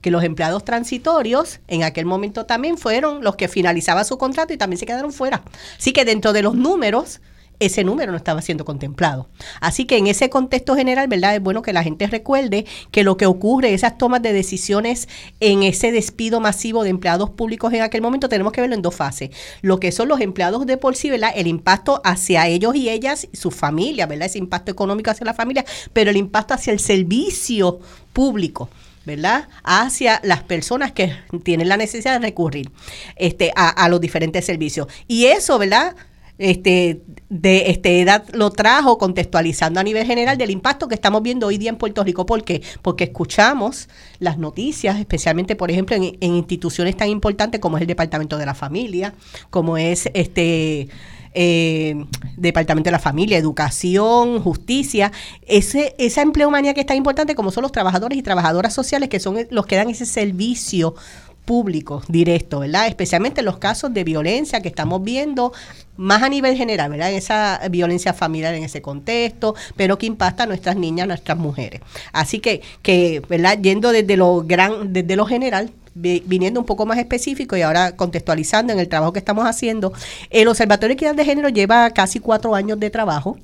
que 0.00 0.10
los 0.10 0.24
empleados 0.24 0.64
transitorios 0.64 1.60
en 1.68 1.82
aquel 1.82 2.06
momento 2.06 2.46
también 2.46 2.78
fueron 2.78 3.22
los 3.22 3.36
que 3.36 3.48
finalizaban 3.48 4.04
su 4.04 4.16
contrato 4.16 4.52
y 4.52 4.56
también 4.56 4.78
se 4.78 4.86
quedaron 4.86 5.12
fuera. 5.12 5.42
Así 5.78 5.92
que 5.92 6.04
dentro 6.04 6.32
de 6.32 6.42
los 6.42 6.54
números 6.54 7.20
ese 7.60 7.84
número 7.84 8.10
no 8.10 8.16
estaba 8.16 8.42
siendo 8.42 8.64
contemplado. 8.64 9.28
Así 9.60 9.84
que 9.84 9.98
en 9.98 10.06
ese 10.06 10.30
contexto 10.30 10.74
general, 10.74 11.06
¿verdad? 11.08 11.36
Es 11.36 11.42
bueno 11.42 11.62
que 11.62 11.72
la 11.72 11.82
gente 11.82 12.06
recuerde 12.06 12.66
que 12.90 13.04
lo 13.04 13.16
que 13.16 13.26
ocurre, 13.26 13.74
esas 13.74 13.98
tomas 13.98 14.22
de 14.22 14.32
decisiones 14.32 15.08
en 15.38 15.62
ese 15.62 15.92
despido 15.92 16.40
masivo 16.40 16.82
de 16.82 16.90
empleados 16.90 17.30
públicos 17.30 17.72
en 17.72 17.82
aquel 17.82 18.02
momento, 18.02 18.28
tenemos 18.28 18.52
que 18.52 18.62
verlo 18.62 18.74
en 18.74 18.82
dos 18.82 18.96
fases. 18.96 19.30
Lo 19.60 19.78
que 19.78 19.92
son 19.92 20.08
los 20.08 20.20
empleados 20.20 20.66
de 20.66 20.78
por 20.78 20.96
sí, 20.96 21.10
¿verdad? 21.10 21.32
El 21.34 21.46
impacto 21.46 22.00
hacia 22.02 22.48
ellos 22.48 22.74
y 22.74 22.88
ellas, 22.88 23.28
su 23.32 23.50
familia, 23.50 24.06
¿verdad? 24.06 24.26
Ese 24.26 24.38
impacto 24.38 24.72
económico 24.72 25.10
hacia 25.10 25.26
la 25.26 25.34
familia, 25.34 25.64
pero 25.92 26.10
el 26.10 26.16
impacto 26.16 26.54
hacia 26.54 26.72
el 26.72 26.80
servicio 26.80 27.78
público. 28.12 28.68
¿verdad? 29.06 29.48
Hacia 29.64 30.20
las 30.22 30.42
personas 30.42 30.92
que 30.92 31.16
tienen 31.42 31.68
la 31.68 31.78
necesidad 31.78 32.20
de 32.20 32.26
recurrir 32.26 32.70
este, 33.16 33.50
a, 33.56 33.70
a 33.70 33.88
los 33.88 34.00
diferentes 34.00 34.44
servicios. 34.44 34.88
Y 35.08 35.24
eso, 35.24 35.58
¿verdad? 35.58 35.96
Este, 36.40 37.02
de 37.28 37.70
este 37.70 38.00
edad 38.00 38.24
lo 38.32 38.50
trajo 38.50 38.96
contextualizando 38.96 39.78
a 39.78 39.82
nivel 39.82 40.06
general 40.06 40.38
del 40.38 40.50
impacto 40.50 40.88
que 40.88 40.94
estamos 40.94 41.22
viendo 41.22 41.46
hoy 41.46 41.58
día 41.58 41.68
en 41.68 41.76
Puerto 41.76 42.02
Rico. 42.02 42.24
¿Por 42.24 42.44
qué? 42.44 42.62
Porque 42.80 43.04
escuchamos 43.04 43.90
las 44.20 44.38
noticias, 44.38 44.98
especialmente, 44.98 45.54
por 45.54 45.70
ejemplo, 45.70 45.96
en, 45.96 46.16
instituciones 46.20 46.96
tan 46.96 47.10
importantes 47.10 47.60
como 47.60 47.76
es 47.76 47.82
el 47.82 47.86
Departamento 47.86 48.38
de 48.38 48.46
la 48.46 48.54
Familia, 48.54 49.14
como 49.50 49.76
es 49.76 50.08
este 50.14 50.88
eh, 51.34 52.06
Departamento 52.38 52.88
de 52.88 52.92
la 52.92 52.98
Familia, 52.98 53.36
Educación, 53.36 54.40
Justicia, 54.40 55.12
ese, 55.46 55.94
esa 55.98 56.22
empleomanía 56.22 56.72
que 56.72 56.80
es 56.80 56.86
tan 56.86 56.96
importante 56.96 57.34
como 57.34 57.50
son 57.50 57.62
los 57.62 57.72
trabajadores 57.72 58.16
y 58.16 58.22
trabajadoras 58.22 58.72
sociales 58.72 59.10
que 59.10 59.20
son 59.20 59.36
los 59.50 59.66
que 59.66 59.76
dan 59.76 59.90
ese 59.90 60.06
servicio 60.06 60.94
público 61.44 62.02
directo, 62.08 62.60
¿verdad? 62.60 62.86
Especialmente 62.86 63.40
en 63.40 63.46
los 63.46 63.58
casos 63.58 63.92
de 63.92 64.04
violencia 64.04 64.60
que 64.60 64.68
estamos 64.68 65.02
viendo 65.02 65.52
más 65.96 66.22
a 66.22 66.28
nivel 66.28 66.56
general, 66.56 66.90
¿verdad? 66.90 67.10
En 67.10 67.16
esa 67.16 67.60
violencia 67.70 68.12
familiar 68.14 68.54
en 68.54 68.62
ese 68.62 68.80
contexto, 68.80 69.54
pero 69.76 69.98
que 69.98 70.06
impacta 70.06 70.44
a 70.44 70.46
nuestras 70.46 70.76
niñas, 70.76 71.04
a 71.04 71.08
nuestras 71.08 71.38
mujeres. 71.38 71.80
Así 72.12 72.38
que, 72.38 72.62
que 72.82 73.22
¿verdad? 73.28 73.58
Yendo 73.60 73.92
desde 73.92 74.16
lo 74.16 74.42
gran, 74.42 74.92
desde 74.92 75.16
lo 75.16 75.26
general, 75.26 75.72
viniendo 75.94 76.60
un 76.60 76.66
poco 76.66 76.86
más 76.86 76.98
específico 76.98 77.56
y 77.56 77.62
ahora 77.62 77.96
contextualizando 77.96 78.72
en 78.72 78.78
el 78.78 78.88
trabajo 78.88 79.12
que 79.12 79.18
estamos 79.18 79.46
haciendo, 79.46 79.92
el 80.30 80.48
Observatorio 80.48 80.90
de 80.90 80.94
Equidad 80.94 81.14
de 81.14 81.24
Género 81.24 81.48
lleva 81.48 81.90
casi 81.90 82.20
cuatro 82.20 82.54
años 82.54 82.78
de 82.78 82.90
trabajo 82.90 83.38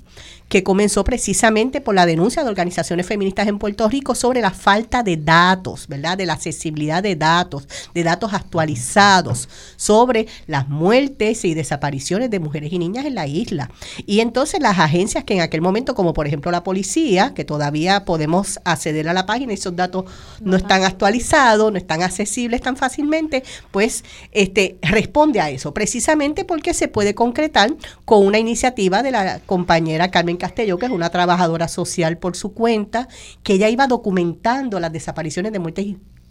que 0.49 0.63
comenzó 0.63 1.03
precisamente 1.05 1.81
por 1.81 1.95
la 1.95 2.07
denuncia 2.07 2.45
de 2.45 2.49
organizaciones 2.49 3.07
feministas 3.07 3.49
en 3.49 3.59
Puerto 3.59 3.89
Rico 3.89 4.15
sobre 4.15 4.41
la 4.41 4.51
falta 4.51 5.03
de 5.03 5.17
datos, 5.17 5.89
¿verdad? 5.89 6.17
De 6.17 6.27
la 6.27 6.35
accesibilidad 6.35 7.03
de 7.03 7.17
datos, 7.17 7.67
de 7.95 8.05
datos 8.05 8.33
actualizados 8.33 9.49
sobre 9.77 10.27
las 10.47 10.69
muertes 10.69 11.45
y 11.45 11.55
desapariciones 11.55 12.31
de 12.31 12.39
mujeres 12.39 12.73
y 12.73 12.79
niñas 12.79 13.07
en 13.07 13.17
la 13.17 13.27
isla. 13.27 13.71
Y 14.07 14.21
entonces 14.21 14.61
las 14.61 14.79
agencias 14.79 15.25
que 15.25 15.35
en 15.35 15.41
aquel 15.41 15.61
momento, 15.61 15.95
como 15.95 16.15
por 16.15 16.27
ejemplo 16.27 16.51
la 16.53 16.63
policía, 16.63 17.33
que 17.35 17.45
todavía 17.45 18.05
podemos 18.05 18.61
acceder 18.65 19.09
a 19.09 19.13
la 19.13 19.27
página 19.27 19.53
y 19.53 19.57
esos 19.57 19.75
datos 19.75 20.05
no 20.41 20.57
están 20.57 20.85
actualizados, 20.85 21.73
no 21.73 21.79
están 21.79 22.03
accesibles 22.03 22.61
tan 22.61 22.77
fácilmente, 22.77 23.43
pues 23.73 24.05
este 24.31 24.79
responde 24.83 25.41
a 25.41 25.51
eso, 25.51 25.75
precisamente 25.75 26.45
porque 26.45 26.73
se 26.73 26.87
puede 26.89 27.15
concretar 27.15 27.75
con 28.05 28.25
una 28.25 28.39
iniciativa 28.39 29.03
de 29.03 29.11
la 29.11 29.41
compañera 29.41 30.11
Carmen 30.11 30.36
Castelló, 30.37 30.79
que 30.79 30.87
es 30.87 30.93
una 30.93 31.11
trabajadora 31.11 31.69
social 31.69 32.19
por 32.19 32.37
su 32.37 32.53
cuenta, 32.53 33.09
que 33.43 33.55
ella 33.55 33.69
iba 33.69 33.87
documentando 33.87 34.81
las 34.81 34.93
desapariciones 34.93 35.53
de 35.53 35.59
muertes 35.59 35.87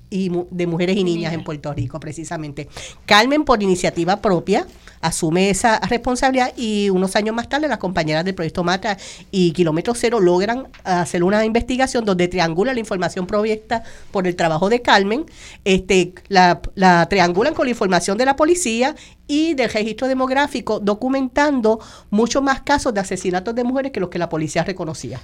y, 0.10 0.32
de 0.52 0.68
mujeres 0.68 0.98
y 0.98 1.04
niñas 1.04 1.34
en 1.34 1.44
Puerto 1.44 1.74
Rico, 1.74 2.00
precisamente. 2.00 2.68
Carmen, 3.06 3.44
por 3.44 3.62
iniciativa 3.62 4.22
propia, 4.22 4.66
asume 5.02 5.50
esa 5.50 5.80
responsabilidad 5.80 6.54
y 6.58 6.90
unos 6.90 7.16
años 7.16 7.36
más 7.36 7.50
tarde 7.50 7.68
las 7.68 7.78
compañeras 7.78 8.26
del 8.26 8.36
proyecto 8.36 8.64
Mata 8.64 8.98
y 9.32 9.52
Kilómetro 9.52 9.94
Cero 9.96 10.20
logran 10.20 10.68
hacer 10.84 11.24
una 11.24 11.46
investigación 11.46 12.06
donde 12.06 12.28
triangula 12.28 12.74
la 12.74 12.80
información 12.80 13.28
provista 13.28 13.84
por 14.12 14.28
el 14.28 14.36
trabajo 14.36 14.70
de 14.70 14.82
Carmen, 14.82 15.26
este, 15.64 16.14
la, 16.28 16.62
la 16.76 17.08
triangulan 17.08 17.54
con 17.54 17.66
la 17.66 17.72
información 17.72 18.18
de 18.18 18.26
la 18.26 18.36
policía 18.36 18.96
y 19.28 19.54
del 19.54 19.70
registro 19.70 20.08
demográfico, 20.08 20.80
documentando 20.80 21.80
muchos 22.10 22.44
más 22.44 22.62
casos 22.62 22.94
de 22.94 23.00
asesinatos 23.02 23.56
de 23.56 23.64
mujeres 23.64 23.92
que 23.92 24.00
los 24.00 24.10
que 24.10 24.20
la 24.20 24.30
policía 24.30 24.64
reconocía. 24.64 25.20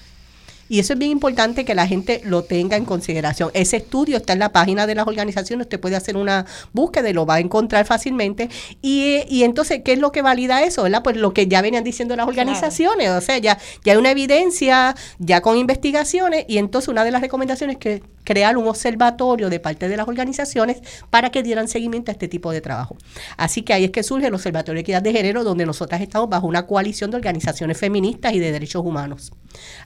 Y 0.72 0.80
eso 0.80 0.94
es 0.94 1.00
bien 1.00 1.12
importante 1.12 1.66
que 1.66 1.76
la 1.76 1.86
gente 1.86 2.22
lo 2.24 2.46
tenga 2.46 2.78
en 2.78 2.86
consideración. 2.86 3.52
Ese 3.54 3.76
estudio 3.76 4.16
está 4.16 4.32
en 4.32 4.40
la 4.40 4.54
página 4.54 4.88
de 4.88 4.96
las 4.96 5.06
organizaciones, 5.06 5.66
usted 5.66 5.82
puede 5.82 5.98
hacer 5.98 6.16
una 6.16 6.46
búsqueda 6.72 7.10
y 7.10 7.14
lo 7.14 7.26
va 7.26 7.36
a 7.36 7.40
encontrar 7.42 7.86
fácilmente. 7.86 8.50
Y, 8.82 9.24
y 9.28 9.44
entonces, 9.44 9.82
¿qué 9.84 9.92
es 9.92 10.00
lo 10.00 10.14
que 10.14 10.22
valida 10.22 10.64
eso? 10.64 10.84
¿verdad? 10.84 11.04
Pues 11.04 11.18
lo 11.18 11.34
que 11.34 11.50
ya 11.50 11.62
venían 11.62 11.84
diciendo 11.84 12.16
las 12.16 12.26
organizaciones, 12.26 13.10
o 13.10 13.20
sea, 13.20 13.38
ya, 13.38 13.58
ya 13.84 13.92
hay 13.92 14.00
una 14.00 14.12
evidencia, 14.12 14.96
ya 15.20 15.42
con 15.42 15.58
investigaciones, 15.58 16.46
y 16.48 16.58
entonces 16.58 16.88
una 16.88 17.04
de 17.04 17.12
las 17.12 17.20
recomendaciones 17.20 17.76
es 17.76 17.80
que 17.82 18.04
crear 18.24 18.58
un 18.58 18.68
observatorio 18.68 19.50
de 19.50 19.60
parte 19.60 19.88
de 19.88 19.98
las 19.98 20.08
organizaciones 20.08 20.82
para 21.10 21.30
que 21.30 21.44
dieran 21.44 21.68
seguimiento 21.68 22.12
a 22.12 22.14
este 22.14 22.28
tipo 22.28 22.52
de 22.52 22.62
trabajo. 22.62 22.98
Así 23.38 23.62
que 23.62 23.74
ahí 23.74 23.86
es 23.86 23.92
que 23.92 24.04
surge 24.04 24.28
el 24.28 24.34
Observatorio 24.34 24.76
de 24.76 24.82
Equidad 24.82 25.02
de 25.02 25.12
Género, 25.12 25.44
donde 25.44 25.66
nosotras 25.66 26.02
estamos 26.02 26.30
bajo 26.30 26.48
una 26.48 26.66
coalición 26.68 27.12
de 27.12 27.18
organizaciones 27.18 27.78
feministas 27.78 28.34
y 28.34 28.40
de 28.40 28.52
derechos 28.52 28.84
humanos. 28.86 29.32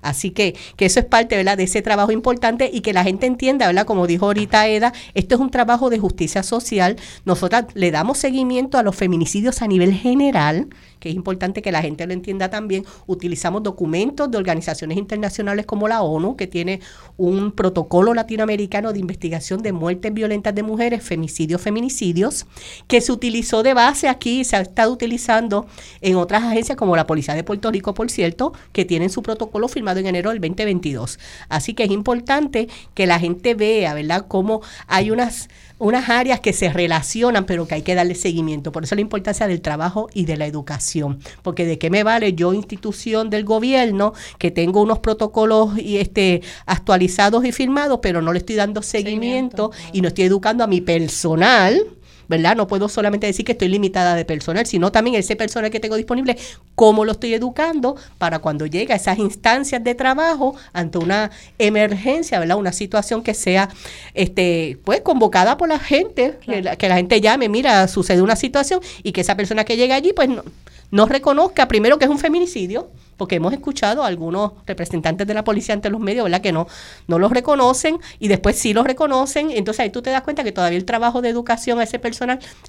Así 0.01 0.31
que, 0.31 0.55
que 0.75 0.85
eso 0.85 0.99
es 0.99 1.05
parte 1.05 1.43
de 1.43 1.63
ese 1.63 1.81
trabajo 1.81 2.11
importante 2.11 2.69
y 2.71 2.81
que 2.81 2.93
la 2.93 3.03
gente 3.03 3.25
entienda, 3.25 3.67
¿verdad? 3.67 3.85
como 3.85 4.07
dijo 4.07 4.25
ahorita 4.25 4.67
Eda, 4.67 4.93
esto 5.13 5.35
es 5.35 5.41
un 5.41 5.51
trabajo 5.51 5.89
de 5.89 5.99
justicia 5.99 6.43
social. 6.43 6.97
Nosotras 7.25 7.65
le 7.73 7.91
damos 7.91 8.17
seguimiento 8.17 8.77
a 8.77 8.83
los 8.83 8.95
feminicidios 8.95 9.61
a 9.61 9.67
nivel 9.67 9.93
general 9.93 10.69
que 11.05 11.09
es 11.09 11.15
importante 11.15 11.61
que 11.61 11.71
la 11.71 11.83
gente 11.83 12.07
lo 12.07 12.13
entienda 12.13 12.49
también, 12.49 12.83
utilizamos 13.05 13.61
documentos 13.61 14.31
de 14.31 14.39
organizaciones 14.39 14.97
internacionales 14.97 15.67
como 15.67 15.87
la 15.87 16.01
ONU, 16.01 16.35
que 16.35 16.47
tiene 16.47 16.79
un 17.15 17.51
protocolo 17.51 18.15
latinoamericano 18.15 18.91
de 18.91 18.97
investigación 18.97 19.61
de 19.61 19.71
muertes 19.71 20.11
violentas 20.11 20.55
de 20.55 20.63
mujeres, 20.63 21.03
femicidios, 21.03 21.61
feminicidios, 21.61 22.47
que 22.87 23.01
se 23.01 23.11
utilizó 23.11 23.61
de 23.61 23.75
base 23.75 24.07
aquí, 24.07 24.43
se 24.45 24.55
ha 24.55 24.61
estado 24.61 24.91
utilizando 24.91 25.67
en 26.01 26.15
otras 26.15 26.41
agencias 26.41 26.75
como 26.75 26.95
la 26.95 27.05
Policía 27.05 27.35
de 27.35 27.43
Puerto 27.43 27.69
Rico, 27.69 27.93
por 27.93 28.09
cierto, 28.09 28.53
que 28.71 28.83
tienen 28.83 29.11
su 29.11 29.21
protocolo 29.21 29.67
firmado 29.67 29.99
en 29.99 30.07
enero 30.07 30.31
del 30.31 30.41
2022. 30.41 31.19
Así 31.49 31.75
que 31.75 31.83
es 31.83 31.91
importante 31.91 32.67
que 32.95 33.05
la 33.05 33.19
gente 33.19 33.53
vea, 33.53 33.93
¿verdad?, 33.93 34.25
cómo 34.27 34.63
hay 34.87 35.11
unas 35.11 35.49
unas 35.77 36.09
áreas 36.09 36.39
que 36.39 36.53
se 36.53 36.69
relacionan, 36.69 37.45
pero 37.45 37.67
que 37.67 37.75
hay 37.75 37.81
que 37.81 37.95
darle 37.95 38.15
seguimiento. 38.15 38.71
Por 38.71 38.83
eso 38.83 38.95
la 38.95 39.01
importancia 39.01 39.47
del 39.47 39.61
trabajo 39.61 40.09
y 40.13 40.25
de 40.25 40.37
la 40.37 40.45
educación. 40.45 41.19
Porque 41.41 41.65
de 41.65 41.77
qué 41.77 41.89
me 41.89 42.03
vale 42.03 42.33
yo, 42.33 42.53
institución 42.53 43.29
del 43.29 43.43
gobierno, 43.43 44.13
que 44.37 44.51
tengo 44.51 44.81
unos 44.81 44.99
protocolos 44.99 45.77
y 45.77 45.97
este 45.97 46.41
actualizados 46.65 47.45
y 47.45 47.51
firmados, 47.51 47.99
pero 48.01 48.21
no 48.21 48.33
le 48.33 48.39
estoy 48.39 48.55
dando 48.55 48.81
seguimiento, 48.81 49.71
y 49.91 50.01
no 50.01 50.07
estoy 50.07 50.25
educando 50.25 50.63
a 50.63 50.67
mi 50.67 50.81
personal 50.81 51.85
¿verdad? 52.27 52.55
No 52.55 52.67
puedo 52.67 52.89
solamente 52.89 53.27
decir 53.27 53.45
que 53.45 53.53
estoy 53.53 53.67
limitada 53.67 54.15
de 54.15 54.25
personal, 54.25 54.65
sino 54.65 54.91
también 54.91 55.15
ese 55.15 55.35
personal 55.35 55.71
que 55.71 55.79
tengo 55.79 55.95
disponible, 55.95 56.37
cómo 56.75 57.05
lo 57.05 57.13
estoy 57.13 57.33
educando 57.33 57.95
para 58.17 58.39
cuando 58.39 58.65
llegue 58.65 58.93
a 58.93 58.95
esas 58.95 59.17
instancias 59.17 59.83
de 59.83 59.95
trabajo 59.95 60.55
ante 60.73 60.97
una 60.97 61.31
emergencia, 61.57 62.39
¿verdad? 62.39 62.57
Una 62.57 62.71
situación 62.71 63.23
que 63.23 63.33
sea, 63.33 63.69
este, 64.13 64.77
pues, 64.83 65.01
convocada 65.01 65.57
por 65.57 65.69
la 65.69 65.79
gente, 65.79 66.39
que, 66.45 66.61
la, 66.61 66.75
que 66.75 66.89
la 66.89 66.95
gente 66.95 67.21
llame, 67.21 67.49
mira, 67.49 67.87
sucede 67.87 68.21
una 68.21 68.35
situación 68.35 68.79
y 69.03 69.11
que 69.11 69.21
esa 69.21 69.35
persona 69.35 69.63
que 69.63 69.77
llega 69.77 69.95
allí, 69.95 70.13
pues, 70.13 70.29
no, 70.29 70.43
no 70.91 71.05
reconozca 71.05 71.67
primero 71.67 71.97
que 71.97 72.05
es 72.05 72.11
un 72.11 72.19
feminicidio, 72.19 72.89
porque 73.17 73.35
hemos 73.35 73.53
escuchado 73.53 74.03
a 74.03 74.07
algunos 74.07 74.53
representantes 74.65 75.25
de 75.25 75.33
la 75.33 75.43
policía 75.43 75.73
ante 75.73 75.89
los 75.89 76.01
medios, 76.01 76.23
¿verdad? 76.23 76.41
Que 76.41 76.51
no, 76.51 76.67
no 77.07 77.19
los 77.19 77.31
reconocen 77.31 77.97
y 78.19 78.27
después 78.27 78.57
sí 78.57 78.73
los 78.73 78.85
reconocen. 78.85 79.51
Entonces 79.51 79.81
ahí 79.81 79.89
tú 79.89 80.01
te 80.01 80.09
das 80.09 80.21
cuenta 80.21 80.43
que 80.43 80.51
todavía 80.51 80.77
el 80.77 80.85
trabajo 80.85 81.21
de 81.21 81.29
educación 81.29 81.79
a 81.79 81.83
ese 81.83 81.99
personal 81.99 82.14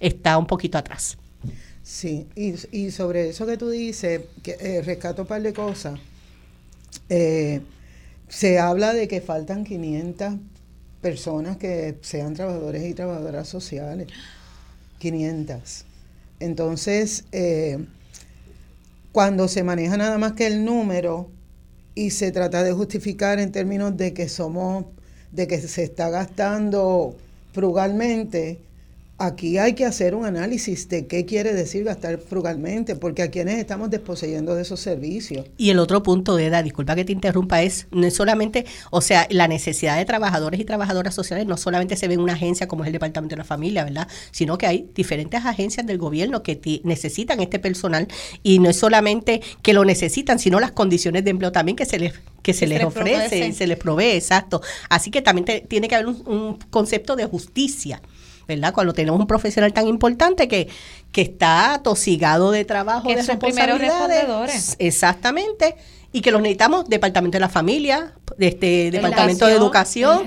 está 0.01 0.39
un 0.39 0.47
poquito 0.47 0.79
atrás. 0.79 1.17
Sí, 1.83 2.27
y, 2.35 2.91
sobre 2.91 3.29
eso 3.29 3.47
que 3.47 3.57
tú 3.57 3.71
dices, 3.71 4.23
eh, 4.45 4.83
rescato 4.85 5.23
un 5.23 5.29
par 5.29 5.41
de 5.41 5.53
cosas. 5.53 6.01
Eh, 7.09 7.61
se 8.29 8.59
habla 8.59 8.93
de 8.93 9.07
que 9.07 9.21
faltan 9.21 9.65
500 9.65 10.35
personas 11.01 11.57
que 11.59 11.97
sean 12.03 12.35
trabajadores 12.35 12.85
y 12.85 12.95
trabajadoras 12.95 13.49
sociales. 13.49 14.09
500. 14.99 15.85
Entonces, 16.41 17.25
eh, 17.31 17.79
cuando 19.13 19.47
se 19.47 19.63
maneja 19.63 19.97
nada 19.97 20.19
más 20.19 20.33
que 20.33 20.47
el 20.47 20.65
número 20.65 21.31
y 21.95 22.11
se 22.11 22.33
trata 22.33 22.63
de 22.63 22.73
justificar 22.73 23.39
en 23.39 23.53
términos 23.53 23.97
de 23.97 24.13
que 24.13 24.29
somos, 24.29 24.87
de 25.31 25.47
que 25.47 25.61
se 25.61 25.85
está 25.85 26.11
gastando 26.11 27.17
frugalmente, 27.53 28.59
Aquí 29.19 29.57
hay 29.57 29.73
que 29.73 29.87
hacer 29.87 30.15
un 30.15 30.27
análisis 30.27 30.91
de 30.91 31.07
qué 31.07 31.25
quiere 31.25 31.55
decir 31.55 31.85
gastar 31.85 32.19
frugalmente, 32.19 32.97
porque 32.97 33.23
a 33.23 33.31
quienes 33.31 33.59
estamos 33.59 33.89
desposeyendo 33.89 34.55
de 34.55 34.61
esos 34.61 34.79
servicios. 34.79 35.47
Y 35.57 35.71
el 35.71 35.79
otro 35.79 36.03
punto, 36.03 36.39
Eda, 36.39 36.63
disculpa 36.63 36.95
que 36.95 37.07
te 37.07 37.13
interrumpa, 37.13 37.63
es 37.63 37.87
no 37.93 38.07
es 38.07 38.15
solamente, 38.15 38.67
o 38.91 39.01
sea, 39.01 39.27
la 39.31 39.49
necesidad 39.49 39.97
de 39.97 40.05
trabajadores 40.05 40.61
y 40.61 40.67
trabajadoras 40.67 41.15
sociales 41.15 41.47
no 41.47 41.57
solamente 41.57 41.97
se 41.97 42.09
ve 42.09 42.15
en 42.15 42.21
una 42.21 42.35
agencia 42.35 42.69
como 42.69 42.85
es 42.85 42.89
el 42.89 42.93
Departamento 42.93 43.35
de 43.35 43.39
la 43.39 43.45
Familia, 43.45 43.85
¿verdad? 43.85 44.07
Sino 44.33 44.59
que 44.59 44.67
hay 44.67 44.91
diferentes 44.95 45.43
agencias 45.47 45.87
del 45.87 45.97
gobierno 45.97 46.43
que 46.43 46.61
necesitan 46.85 47.41
este 47.41 47.59
personal 47.59 48.09
y 48.43 48.59
no 48.59 48.69
es 48.69 48.77
solamente 48.77 49.41
que 49.63 49.73
lo 49.73 49.87
necesitan, 49.87 50.39
sino 50.39 50.61
las 50.61 50.73
condiciones 50.73 51.25
de 51.25 51.31
empleo 51.31 51.53
también 51.53 51.77
que 51.77 51.87
se 51.87 51.99
les 51.99 52.13
que 52.43 52.53
se, 52.53 52.69
les, 52.69 52.85
ofrece 52.85 53.49
y 53.49 53.53
se 53.53 53.67
les 53.67 53.77
provee, 53.77 54.13
exacto. 54.13 54.61
Así 54.89 55.11
que 55.11 55.21
también 55.21 55.67
tiene 55.67 55.89
que 55.89 55.97
haber 55.97 56.07
un 56.07 56.59
concepto 56.71 57.17
de 57.17 57.27
justicia 57.27 58.01
¿verdad? 58.47 58.73
Cuando 58.73 58.93
tenemos 58.93 59.21
un 59.21 59.27
profesional 59.27 59.73
tan 59.73 59.89
importante 59.89 60.49
que, 60.49 60.69
que 61.13 61.23
está 61.23 61.81
tosigado 61.83 62.51
de 62.51 62.65
trabajo, 62.65 63.09
de 63.09 63.17
responsabilidades. 63.17 64.77
Exactamente. 64.79 65.77
Y 66.13 66.23
que 66.23 66.31
los 66.31 66.41
necesitamos 66.41 66.89
Departamento 66.89 67.37
de 67.37 67.41
la 67.41 67.49
Familia, 67.49 68.15
de 68.39 68.49
este 68.49 68.91
Departamento 68.91 69.47
de 69.47 69.53
Educación, 69.53 70.23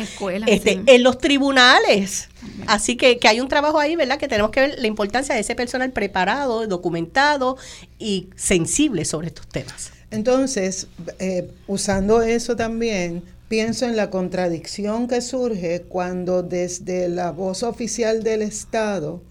este, 0.46 0.82
en 0.86 1.04
los 1.04 1.18
tribunales. 1.18 2.30
Así 2.68 2.96
que, 2.96 3.18
que 3.18 3.28
hay 3.28 3.40
un 3.40 3.48
trabajo 3.48 3.80
ahí, 3.80 3.96
¿verdad? 3.96 4.20
Que 4.20 4.28
tenemos 4.28 4.52
que 4.52 4.62
ver 4.62 4.76
la 4.78 4.88
importancia 4.88 5.34
de 5.34 5.42
ese 5.42 5.56
personal 5.56 5.92
preparado, 5.92 6.68
documentado 6.68 7.58
y 7.98 8.28
sensible 8.36 9.06
sobre 9.06 9.28
estos 9.28 9.48
temas. 9.48 9.92
Entonces, 10.12 10.88
eh, 11.20 11.50
usando 11.68 12.22
eso 12.22 12.56
también, 12.56 13.24
pienso 13.50 13.88
en 13.88 13.98
la 13.98 14.12
contradicción 14.12 15.08
que 15.08 15.22
surge 15.22 15.82
cuando 15.82 16.44
desde 16.44 17.10
la 17.10 17.32
voz 17.32 17.64
oficial 17.64 18.24
del 18.24 18.44
Estado 18.44 19.22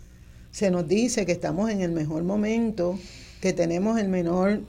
se 0.51 0.71
nos 0.71 0.89
dice 0.89 1.25
que 1.25 1.33
estamos 1.33 1.71
en 1.71 1.83
el 1.83 1.93
mejor 1.93 2.25
momento, 2.25 2.99
que 3.41 3.53
tenemos 3.53 3.99
el 4.01 4.09
menor 4.09 4.61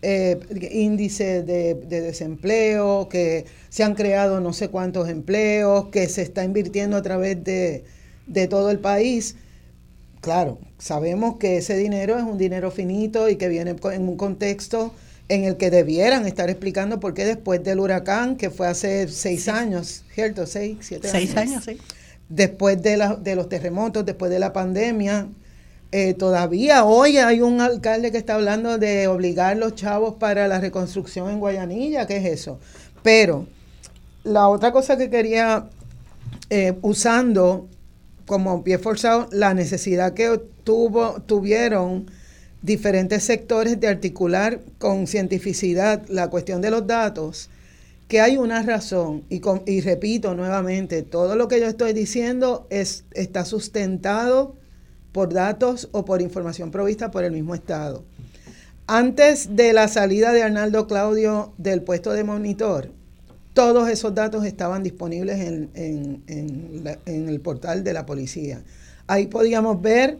eh, 0.00 0.40
índice 0.72 1.42
de, 1.42 1.74
desempleo, 1.74 3.08
que 3.10 3.44
se 3.68 3.84
han 3.84 3.94
creado 3.94 4.40
no 4.40 4.54
sé 4.54 4.68
cuántos 4.68 5.08
empleos, 5.10 5.88
que 5.88 6.08
se 6.08 6.22
está 6.22 6.42
invirtiendo 6.42 6.96
a 6.96 7.02
través 7.02 7.44
de, 7.44 7.84
de 8.26 8.48
todo 8.48 8.70
el 8.70 8.78
país. 8.78 9.36
Claro, 10.22 10.58
sabemos 10.78 11.36
que 11.36 11.58
ese 11.58 11.76
dinero 11.76 12.16
es 12.16 12.24
un 12.24 12.38
dinero 12.38 12.70
finito 12.70 13.28
y 13.28 13.36
que 13.36 13.48
viene 13.48 13.76
en 13.92 14.08
un 14.08 14.16
contexto 14.16 14.94
en 15.28 15.44
el 15.44 15.56
que 15.56 15.70
debieran 15.70 16.26
estar 16.26 16.50
explicando 16.50 17.00
por 17.00 17.14
qué 17.14 17.24
después 17.24 17.62
del 17.64 17.80
huracán, 17.80 18.36
que 18.36 18.50
fue 18.50 18.66
hace 18.66 19.08
seis 19.08 19.48
años, 19.48 20.04
¿cierto? 20.14 20.46
Seis, 20.46 20.78
siete 20.80 21.08
años. 21.08 21.18
Seis 21.18 21.36
años, 21.36 21.64
sí. 21.64 21.78
Después 22.28 22.82
de, 22.82 22.96
la, 22.96 23.16
de 23.16 23.36
los 23.36 23.48
terremotos, 23.48 24.04
después 24.04 24.30
de 24.30 24.38
la 24.38 24.52
pandemia, 24.52 25.28
eh, 25.92 26.14
todavía 26.14 26.84
hoy 26.84 27.18
hay 27.18 27.40
un 27.40 27.60
alcalde 27.60 28.10
que 28.10 28.18
está 28.18 28.34
hablando 28.34 28.78
de 28.78 29.06
obligar 29.06 29.56
los 29.56 29.74
chavos 29.74 30.14
para 30.14 30.48
la 30.48 30.60
reconstrucción 30.60 31.30
en 31.30 31.38
Guayanilla, 31.38 32.06
¿qué 32.06 32.16
es 32.16 32.24
eso? 32.24 32.58
Pero 33.02 33.46
la 34.24 34.48
otra 34.48 34.72
cosa 34.72 34.96
que 34.96 35.08
quería, 35.08 35.68
eh, 36.50 36.76
usando 36.82 37.68
como 38.26 38.64
pie 38.64 38.78
forzado 38.78 39.28
la 39.30 39.54
necesidad 39.54 40.14
que 40.14 40.40
tuvo, 40.64 41.22
tuvieron 41.26 42.10
diferentes 42.64 43.22
sectores 43.22 43.78
de 43.78 43.88
articular 43.88 44.58
con 44.78 45.06
cientificidad 45.06 46.02
la 46.08 46.30
cuestión 46.30 46.62
de 46.62 46.70
los 46.70 46.86
datos, 46.86 47.50
que 48.08 48.22
hay 48.22 48.38
una 48.38 48.62
razón, 48.62 49.22
y, 49.28 49.42
y 49.66 49.82
repito 49.82 50.34
nuevamente, 50.34 51.02
todo 51.02 51.36
lo 51.36 51.46
que 51.46 51.60
yo 51.60 51.66
estoy 51.66 51.92
diciendo 51.92 52.66
es, 52.70 53.04
está 53.12 53.44
sustentado 53.44 54.56
por 55.12 55.34
datos 55.34 55.90
o 55.92 56.06
por 56.06 56.22
información 56.22 56.70
provista 56.70 57.10
por 57.10 57.24
el 57.24 57.32
mismo 57.32 57.54
Estado. 57.54 58.02
Antes 58.86 59.56
de 59.56 59.74
la 59.74 59.86
salida 59.88 60.32
de 60.32 60.42
Arnaldo 60.42 60.86
Claudio 60.86 61.52
del 61.58 61.82
puesto 61.82 62.12
de 62.12 62.24
monitor, 62.24 62.88
todos 63.52 63.90
esos 63.90 64.14
datos 64.14 64.46
estaban 64.46 64.82
disponibles 64.82 65.38
en, 65.38 65.70
en 66.26 67.28
el 67.28 67.40
portal 67.40 67.84
de 67.84 67.92
la 67.92 68.06
policía. 68.06 68.62
Ahí 69.06 69.26
podíamos 69.26 69.80
ver 69.82 70.16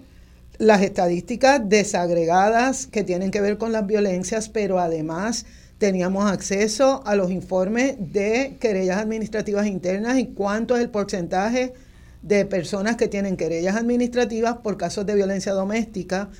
las 0.59 0.83
estadísticas 0.83 1.61
desagregadas 1.69 2.87
que 2.87 3.05
tienen 3.05 3.31
que 3.31 3.41
ver 3.41 3.59
con 3.59 3.73
las 3.73 3.87
violencias, 3.87 4.49
pero 4.49 4.79
además 4.79 5.47
teníamos 5.79 6.31
acceso 6.31 7.03
a 7.05 7.17
los 7.17 7.31
informes 7.31 7.97
de 7.99 8.57
querellas 8.61 8.99
administrativas 8.99 9.67
internas 9.67 10.19
y 10.19 10.27
cuánto 10.27 10.77
es 10.77 10.83
el 10.83 10.91
porcentaje 10.91 11.75
de 12.23 12.47
personas 12.47 12.97
que 12.97 13.09
tienen 13.09 13.37
querellas 13.37 13.77
administrativas 13.77 14.59
por 14.59 14.77
casos 14.77 15.05
de 15.05 15.15
violencia 15.15 15.53
doméstica. 15.53 16.31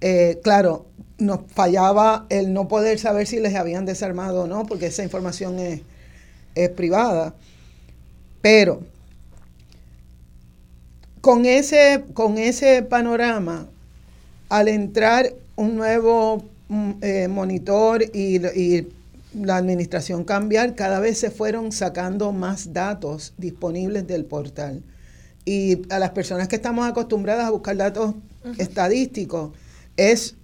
Eh, 0.00 0.40
claro, 0.42 0.86
nos 1.18 1.40
fallaba 1.48 2.26
el 2.30 2.52
no 2.52 2.68
poder 2.68 2.98
saber 2.98 3.26
si 3.26 3.40
les 3.40 3.54
habían 3.56 3.84
desarmado 3.84 4.42
o 4.42 4.46
no, 4.46 4.64
porque 4.64 4.86
esa 4.86 5.02
información 5.02 5.58
es, 5.58 5.82
es 6.54 6.68
privada. 6.70 7.34
Pero 8.40 8.82
con 11.20 11.46
ese, 11.46 12.04
con 12.14 12.38
ese 12.38 12.82
panorama, 12.82 13.68
al 14.48 14.68
entrar 14.68 15.32
un 15.56 15.76
nuevo 15.76 16.44
mm, 16.68 16.90
eh, 17.02 17.28
monitor 17.28 18.02
y, 18.02 18.86
la 19.34 19.56
administración 19.56 20.24
cambiar, 20.24 20.74
cada 20.74 21.00
vez 21.00 21.18
se 21.18 21.30
fueron 21.30 21.70
sacando 21.70 22.32
más 22.32 22.72
datos 22.72 23.34
disponibles 23.36 24.06
del 24.06 24.24
portal. 24.24 24.82
Y 25.44 25.82
a 25.92 25.98
las 25.98 26.10
personas 26.10 26.48
que 26.48 26.56
estamos 26.56 26.88
acostumbradas 26.88 27.44
a 27.44 27.50
buscar 27.50 27.76
datos 27.76 28.14
estadísticos, 28.56 29.52
es 29.98 30.34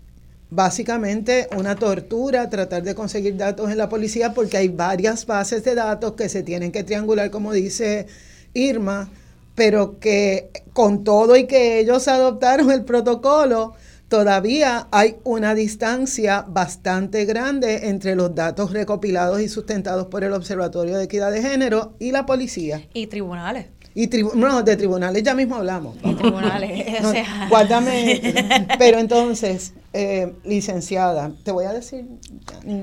básicamente 0.51 1.49
una 1.57 1.76
tortura 1.76 2.51
tratar 2.51 2.82
de 2.82 2.94
conseguir 2.94 3.36
datos 3.36 3.70
en 3.70 3.78
la 3.78 3.88
policía 3.88 4.34
porque 4.34 4.59
hay 4.59 4.68
varias 4.68 5.24
bases 5.26 5.64
de 5.64 5.74
datos 5.74 6.12
que 6.12 6.28
se 6.28 6.42
tienen 6.42 6.70
que 6.70 6.84
triangular, 6.84 7.30
como 7.30 7.53
dice 7.53 8.07
Irma, 8.53 9.11
pero 9.55 9.98
que 9.98 10.50
con 10.72 11.05
todo 11.05 11.36
y 11.36 11.46
que 11.46 11.78
ellos 11.78 12.09
adoptaron 12.09 12.70
el 12.70 12.84
protocolo, 12.84 13.74
todavía 14.09 14.88
hay 14.90 15.16
una 15.24 15.55
distancia 15.55 16.44
bastante 16.46 17.24
grande 17.24 17.88
entre 17.88 18.16
los 18.16 18.34
datos 18.34 18.72
recopilados 18.72 19.40
y 19.40 19.48
sustentados 19.48 20.07
por 20.07 20.24
el 20.24 20.32
Observatorio 20.32 20.96
de 20.96 21.05
Equidad 21.05 21.32
de 21.32 21.42
Género 21.42 21.94
y 21.98 22.11
la 22.11 22.26
policía. 22.26 22.82
Y 22.92 23.07
tribunales. 23.07 23.66
Y 23.96 24.09
no, 24.34 24.62
de 24.62 24.76
tribunales 24.76 25.22
ya 25.22 25.34
mismo 25.34 25.55
hablamos. 25.55 25.96
Y 26.02 26.14
tribunales, 26.14 27.00
o 27.05 27.12
sea. 27.12 27.46
Guárdame. 27.48 28.66
Pero 28.78 28.98
entonces, 28.98 29.72
eh, 29.92 30.32
licenciada, 30.44 31.32
te 31.44 31.52
voy 31.52 31.66
a 31.66 31.72
decir 31.72 32.05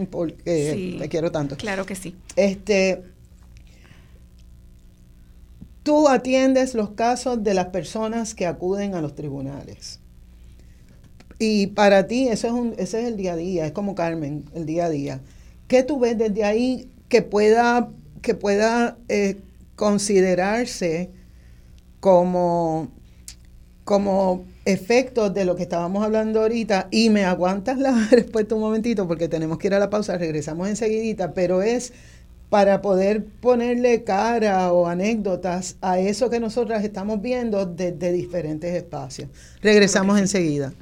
porque 0.09 0.97
te 0.99 1.09
quiero 1.09 1.31
tanto. 1.31 1.57
Claro 1.57 1.85
que 1.85 1.95
sí. 1.95 2.15
Este, 2.37 3.03
tú 5.83 6.07
atiendes 6.07 6.75
los 6.75 6.91
casos 6.91 7.43
de 7.43 7.53
las 7.53 7.67
personas 7.67 8.35
que 8.35 8.45
acuden 8.45 8.95
a 8.95 9.01
los 9.01 9.15
tribunales. 9.15 9.99
Y 11.39 11.67
para 11.67 12.05
ti 12.05 12.27
eso 12.27 12.47
es 12.47 12.53
un, 12.53 12.75
ese 12.77 13.01
es 13.01 13.07
el 13.07 13.17
día 13.17 13.33
a 13.33 13.35
día, 13.35 13.65
es 13.65 13.71
como 13.71 13.95
Carmen, 13.95 14.45
el 14.53 14.65
día 14.65 14.85
a 14.85 14.89
día. 14.89 15.21
¿Qué 15.67 15.81
tú 15.83 15.99
ves 15.99 16.17
desde 16.17 16.43
ahí 16.43 16.91
que 17.09 17.23
pueda, 17.23 17.89
que 18.21 18.35
pueda 18.35 18.97
eh, 19.09 19.39
considerarse 19.75 21.09
como, 21.99 22.89
como 23.85 24.45
de 24.65 25.45
lo 25.45 25.55
que 25.55 25.63
estábamos 25.63 26.03
hablando 26.03 26.41
ahorita? 26.41 26.89
Y 26.91 27.09
me 27.09 27.25
aguantas 27.25 27.79
la 27.79 28.07
respuesta 28.11 28.53
un 28.53 28.61
momentito 28.61 29.07
porque 29.07 29.27
tenemos 29.27 29.57
que 29.57 29.67
ir 29.67 29.73
a 29.73 29.79
la 29.79 29.89
pausa, 29.89 30.19
regresamos 30.19 30.67
enseguidita, 30.67 31.33
pero 31.33 31.63
es 31.63 31.91
para 32.51 32.81
poder 32.81 33.23
ponerle 33.39 34.03
cara 34.03 34.73
o 34.73 34.85
anécdotas 34.85 35.77
a 35.79 35.99
eso 35.99 36.29
que 36.29 36.41
nosotras 36.41 36.83
estamos 36.83 37.21
viendo 37.21 37.65
desde 37.65 38.11
diferentes 38.11 38.75
espacios. 38.75 39.29
Regresamos 39.61 40.19
enseguida. 40.19 40.73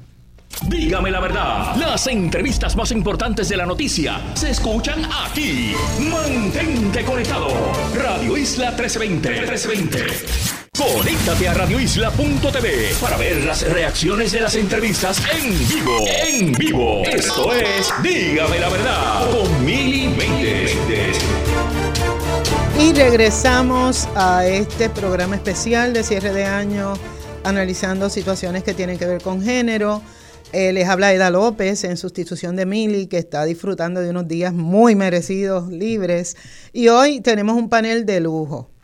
Dígame 0.67 1.11
la 1.11 1.19
verdad, 1.19 1.75
las 1.75 2.07
entrevistas 2.07 2.75
más 2.75 2.91
importantes 2.91 3.49
de 3.49 3.57
la 3.57 3.67
noticia 3.67 4.19
se 4.33 4.49
escuchan 4.49 5.03
aquí. 5.27 5.73
Mantente 6.09 7.05
conectado. 7.05 7.49
Radio 7.93 8.35
Isla 8.35 8.71
1320. 8.71 9.29
1320. 9.29 10.68
Conéctate 10.79 11.49
a 11.49 11.53
radioisla.tv 11.53 12.95
para 13.01 13.17
ver 13.17 13.43
las 13.43 13.69
reacciones 13.69 14.31
de 14.31 14.39
las 14.39 14.55
entrevistas 14.55 15.21
en 15.35 15.49
vivo. 15.67 16.05
En 16.07 16.53
vivo. 16.53 17.03
Esto 17.03 17.53
es 17.53 17.91
Dígame 18.01 18.59
la 18.59 18.69
verdad 18.69 19.29
con 19.29 19.65
Mili 19.65 20.07
20. 20.07 21.11
Y 22.79 22.93
regresamos 22.93 24.07
a 24.15 24.47
este 24.47 24.89
programa 24.89 25.35
especial 25.35 25.91
de 25.91 26.01
cierre 26.01 26.31
de 26.31 26.45
año 26.45 26.93
analizando 27.43 28.09
situaciones 28.09 28.63
que 28.63 28.73
tienen 28.73 28.97
que 28.97 29.05
ver 29.05 29.21
con 29.21 29.41
género. 29.41 30.01
Eh, 30.53 30.71
les 30.71 30.87
habla 30.87 31.13
Eda 31.13 31.29
López 31.29 31.83
en 31.83 31.97
sustitución 31.97 32.55
de 32.55 32.65
Mili, 32.65 33.07
que 33.07 33.17
está 33.17 33.43
disfrutando 33.43 33.99
de 33.99 34.11
unos 34.11 34.29
días 34.29 34.53
muy 34.53 34.95
merecidos, 34.95 35.67
libres. 35.67 36.37
Y 36.71 36.87
hoy 36.87 37.19
tenemos 37.19 37.57
un 37.57 37.67
panel 37.67 38.05
de 38.05 38.21
lujo. 38.21 38.78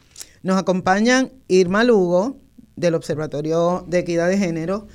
Nos 0.46 0.60
acompañan 0.60 1.32
Irma 1.48 1.84
Lugo, 1.84 2.38
del 2.76 2.94
Observatorio 2.94 3.84
de 3.88 3.98
Equidad 3.98 4.30
de 4.30 4.38
Género, 4.38 4.86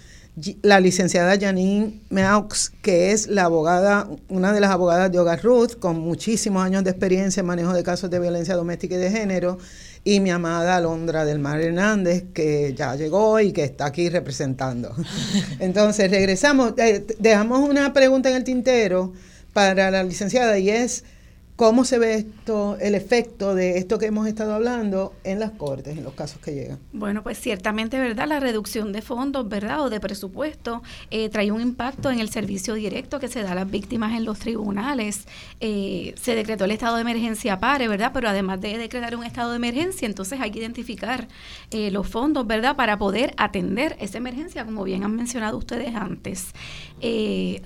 la 0.63 0.79
licenciada 0.79 1.37
Janine 1.41 2.03
Meaux, 2.09 2.71
que 2.83 3.11
es 3.11 3.27
la 3.27 3.47
abogada, 3.47 4.09
una 4.29 4.53
de 4.53 4.61
las 4.61 4.71
abogadas 4.71 5.11
de 5.11 5.19
Hogar 5.19 5.43
Ruth, 5.43 5.73
con 5.81 5.99
muchísimos 5.99 6.65
años 6.65 6.85
de 6.85 6.91
experiencia 6.91 7.41
en 7.41 7.47
manejo 7.47 7.73
de 7.73 7.83
casos 7.83 8.11
de 8.11 8.21
violencia 8.21 8.55
doméstica 8.55 8.95
y 8.95 8.99
de 8.99 9.11
género, 9.11 9.59
y 10.05 10.21
mi 10.21 10.31
amada 10.31 10.77
Alondra 10.77 11.25
del 11.25 11.41
Mar 11.41 11.61
Hernández, 11.61 12.27
que 12.33 12.73
ya 12.73 12.95
llegó 12.95 13.41
y 13.41 13.51
que 13.51 13.65
está 13.65 13.87
aquí 13.87 14.09
representando. 14.09 14.95
Entonces, 15.59 16.13
regresamos. 16.13 16.75
Eh, 16.79 17.05
dejamos 17.19 17.69
una 17.69 17.93
pregunta 17.93 18.31
en 18.31 18.37
el 18.37 18.45
tintero 18.45 19.15
para 19.53 19.91
la 19.91 20.05
licenciada 20.05 20.57
y 20.61 20.71
es, 20.71 21.03
¿Cómo 21.61 21.85
se 21.85 21.99
ve 21.99 22.15
esto, 22.15 22.79
el 22.81 22.95
efecto 22.95 23.55
de 23.55 23.77
esto 23.77 23.99
que 23.99 24.07
hemos 24.07 24.27
estado 24.27 24.55
hablando 24.55 25.13
en 25.25 25.39
las 25.39 25.51
cortes, 25.51 25.99
en 25.99 26.05
los 26.05 26.15
casos 26.15 26.41
que 26.41 26.55
llegan? 26.55 26.79
Bueno, 26.95 27.23
pues 27.23 27.39
ciertamente, 27.39 28.01
¿verdad? 28.01 28.27
La 28.29 28.41
reducción 28.41 28.93
de 28.93 29.03
fondos, 29.03 29.47
¿verdad? 29.47 29.83
O 29.83 29.91
de 29.91 30.01
presupuesto 30.01 30.83
eh, 31.11 31.29
trae 31.29 31.53
un 31.53 31.61
impacto 31.61 32.11
en 32.11 32.19
el 32.19 32.31
servicio 32.31 32.73
directo 32.73 33.21
que 33.21 33.29
se 33.29 33.43
da 33.43 33.53
a 33.53 33.55
las 33.55 33.71
víctimas 33.71 34.17
en 34.17 34.25
los 34.25 34.39
tribunales. 34.39 35.29
Eh, 35.61 36.15
se 36.19 36.35
decretó 36.35 36.65
el 36.65 36.71
estado 36.71 36.95
de 36.95 37.03
emergencia 37.03 37.61
PARE, 37.61 37.89
¿verdad? 37.89 38.13
Pero 38.15 38.31
además 38.31 38.59
de 38.63 38.79
decretar 38.79 39.15
un 39.15 39.25
estado 39.25 39.51
de 39.51 39.57
emergencia, 39.57 40.07
entonces 40.07 40.41
hay 40.41 40.53
que 40.53 40.61
identificar 40.61 41.29
eh, 41.73 41.91
los 41.91 42.09
fondos, 42.09 42.47
¿verdad? 42.47 42.75
Para 42.75 42.97
poder 42.97 43.35
atender 43.37 43.99
esa 44.01 44.17
emergencia, 44.17 44.65
como 44.65 44.83
bien 44.83 45.05
han 45.05 45.15
mencionado 45.15 45.59
ustedes 45.59 45.95
antes. 45.95 46.55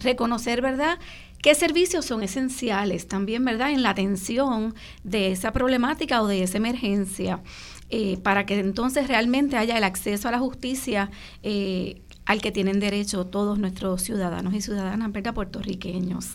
reconocer, 0.01 0.63
¿verdad? 0.63 0.99
¿Qué 1.45 1.55
servicios 1.55 2.07
son 2.07 2.23
esenciales 2.23 3.07
también, 3.07 3.45
verdad, 3.45 3.71
en 3.71 3.83
la 3.83 3.91
atención 3.91 4.75
de 5.03 5.31
esa 5.31 5.53
problemática 5.53 6.23
o 6.23 6.27
de 6.27 6.43
esa 6.43 6.57
emergencia? 6.57 7.43
Eh, 7.91 8.17
para 8.23 8.47
que 8.47 8.59
entonces 8.59 9.09
realmente 9.09 9.59
haya 9.59 9.77
el 9.77 9.85
acceso 9.85 10.27
a 10.27 10.31
la 10.31 10.39
justicia 10.39 11.11
eh, 11.43 12.01
al 12.25 12.41
que 12.41 12.51
tienen 12.51 12.81
derecho 12.81 13.27
todos 13.27 13.59
nuestros 13.59 14.01
ciudadanos 14.01 14.55
y 14.55 14.63
ciudadanas 14.63 15.13
¿verdad? 15.13 15.35
puertorriqueños. 15.35 16.31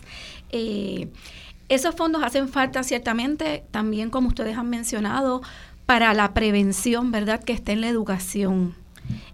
Eh, 0.50 1.08
esos 1.68 1.96
fondos 1.96 2.22
hacen 2.22 2.48
falta 2.48 2.84
ciertamente 2.84 3.64
también, 3.72 4.10
como 4.10 4.28
ustedes 4.28 4.56
han 4.56 4.70
mencionado, 4.70 5.42
para 5.86 6.14
la 6.14 6.34
prevención, 6.34 7.10
¿verdad?, 7.10 7.42
que 7.42 7.52
está 7.52 7.72
en 7.72 7.80
la 7.80 7.88
educación. 7.88 8.76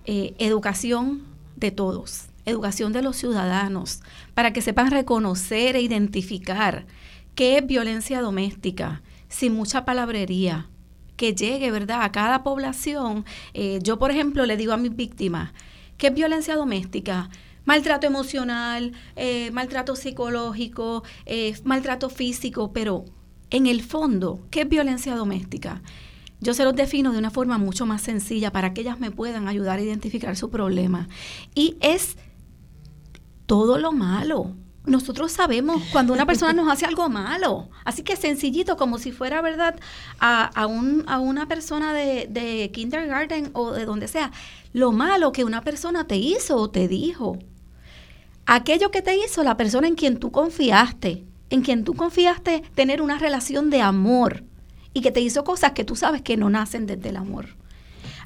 educación 0.06 1.20
de 1.56 1.70
todos 1.70 2.25
educación 2.46 2.92
de 2.92 3.02
los 3.02 3.16
ciudadanos, 3.16 4.00
para 4.34 4.52
que 4.52 4.62
sepan 4.62 4.90
reconocer 4.90 5.76
e 5.76 5.82
identificar 5.82 6.86
qué 7.34 7.58
es 7.58 7.66
violencia 7.66 8.22
doméstica, 8.22 9.02
sin 9.28 9.52
mucha 9.52 9.84
palabrería, 9.84 10.68
que 11.16 11.34
llegue, 11.34 11.70
¿verdad?, 11.70 12.02
a 12.02 12.12
cada 12.12 12.42
población. 12.42 13.24
Eh, 13.54 13.80
yo, 13.82 13.98
por 13.98 14.10
ejemplo, 14.10 14.46
le 14.46 14.56
digo 14.56 14.72
a 14.72 14.76
mis 14.76 14.94
víctimas, 14.94 15.52
¿qué 15.98 16.08
es 16.08 16.14
violencia 16.14 16.56
doméstica? 16.56 17.30
Maltrato 17.64 18.06
emocional, 18.06 18.92
eh, 19.16 19.50
maltrato 19.50 19.96
psicológico, 19.96 21.02
eh, 21.24 21.54
maltrato 21.64 22.08
físico, 22.10 22.72
pero 22.72 23.04
en 23.50 23.66
el 23.66 23.82
fondo, 23.82 24.40
¿qué 24.50 24.62
es 24.62 24.68
violencia 24.68 25.14
doméstica? 25.16 25.82
Yo 26.40 26.52
se 26.52 26.64
los 26.64 26.76
defino 26.76 27.12
de 27.12 27.18
una 27.18 27.30
forma 27.30 27.58
mucho 27.58 27.86
más 27.86 28.02
sencilla 28.02 28.52
para 28.52 28.74
que 28.74 28.82
ellas 28.82 29.00
me 29.00 29.10
puedan 29.10 29.48
ayudar 29.48 29.78
a 29.78 29.82
identificar 29.82 30.36
su 30.36 30.50
problema. 30.50 31.08
Y 31.54 31.76
es 31.80 32.16
todo 33.46 33.78
lo 33.78 33.92
malo. 33.92 34.54
Nosotros 34.84 35.32
sabemos 35.32 35.82
cuando 35.90 36.12
una 36.12 36.26
persona 36.26 36.52
nos 36.52 36.70
hace 36.70 36.86
algo 36.86 37.08
malo. 37.08 37.68
Así 37.84 38.02
que 38.02 38.14
sencillito, 38.14 38.76
como 38.76 38.98
si 38.98 39.10
fuera 39.10 39.42
verdad 39.42 39.74
a, 40.20 40.44
a, 40.44 40.66
un, 40.66 41.04
a 41.08 41.18
una 41.18 41.48
persona 41.48 41.92
de, 41.92 42.28
de 42.30 42.70
kindergarten 42.72 43.50
o 43.52 43.72
de 43.72 43.84
donde 43.84 44.06
sea, 44.06 44.30
lo 44.72 44.92
malo 44.92 45.32
que 45.32 45.44
una 45.44 45.62
persona 45.62 46.06
te 46.06 46.16
hizo 46.16 46.56
o 46.56 46.70
te 46.70 46.86
dijo. 46.86 47.38
Aquello 48.46 48.92
que 48.92 49.02
te 49.02 49.16
hizo 49.16 49.42
la 49.42 49.56
persona 49.56 49.88
en 49.88 49.96
quien 49.96 50.18
tú 50.18 50.30
confiaste, 50.30 51.24
en 51.50 51.62
quien 51.62 51.82
tú 51.82 51.94
confiaste 51.94 52.62
tener 52.76 53.02
una 53.02 53.18
relación 53.18 53.70
de 53.70 53.82
amor 53.82 54.44
y 54.92 55.00
que 55.00 55.10
te 55.10 55.20
hizo 55.20 55.42
cosas 55.42 55.72
que 55.72 55.84
tú 55.84 55.96
sabes 55.96 56.22
que 56.22 56.36
no 56.36 56.48
nacen 56.48 56.86
desde 56.86 57.08
el 57.08 57.16
amor. 57.16 57.56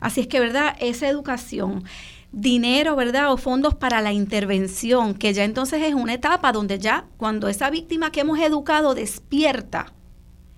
Así 0.00 0.20
es 0.20 0.26
que, 0.26 0.40
¿verdad? 0.40 0.76
Esa 0.78 1.08
educación 1.08 1.84
dinero, 2.32 2.96
¿verdad? 2.96 3.32
O 3.32 3.36
fondos 3.36 3.74
para 3.74 4.00
la 4.00 4.12
intervención, 4.12 5.14
que 5.14 5.32
ya 5.32 5.44
entonces 5.44 5.82
es 5.82 5.94
una 5.94 6.14
etapa 6.14 6.52
donde 6.52 6.78
ya 6.78 7.06
cuando 7.16 7.48
esa 7.48 7.70
víctima 7.70 8.12
que 8.12 8.20
hemos 8.20 8.38
educado 8.38 8.94
despierta 8.94 9.92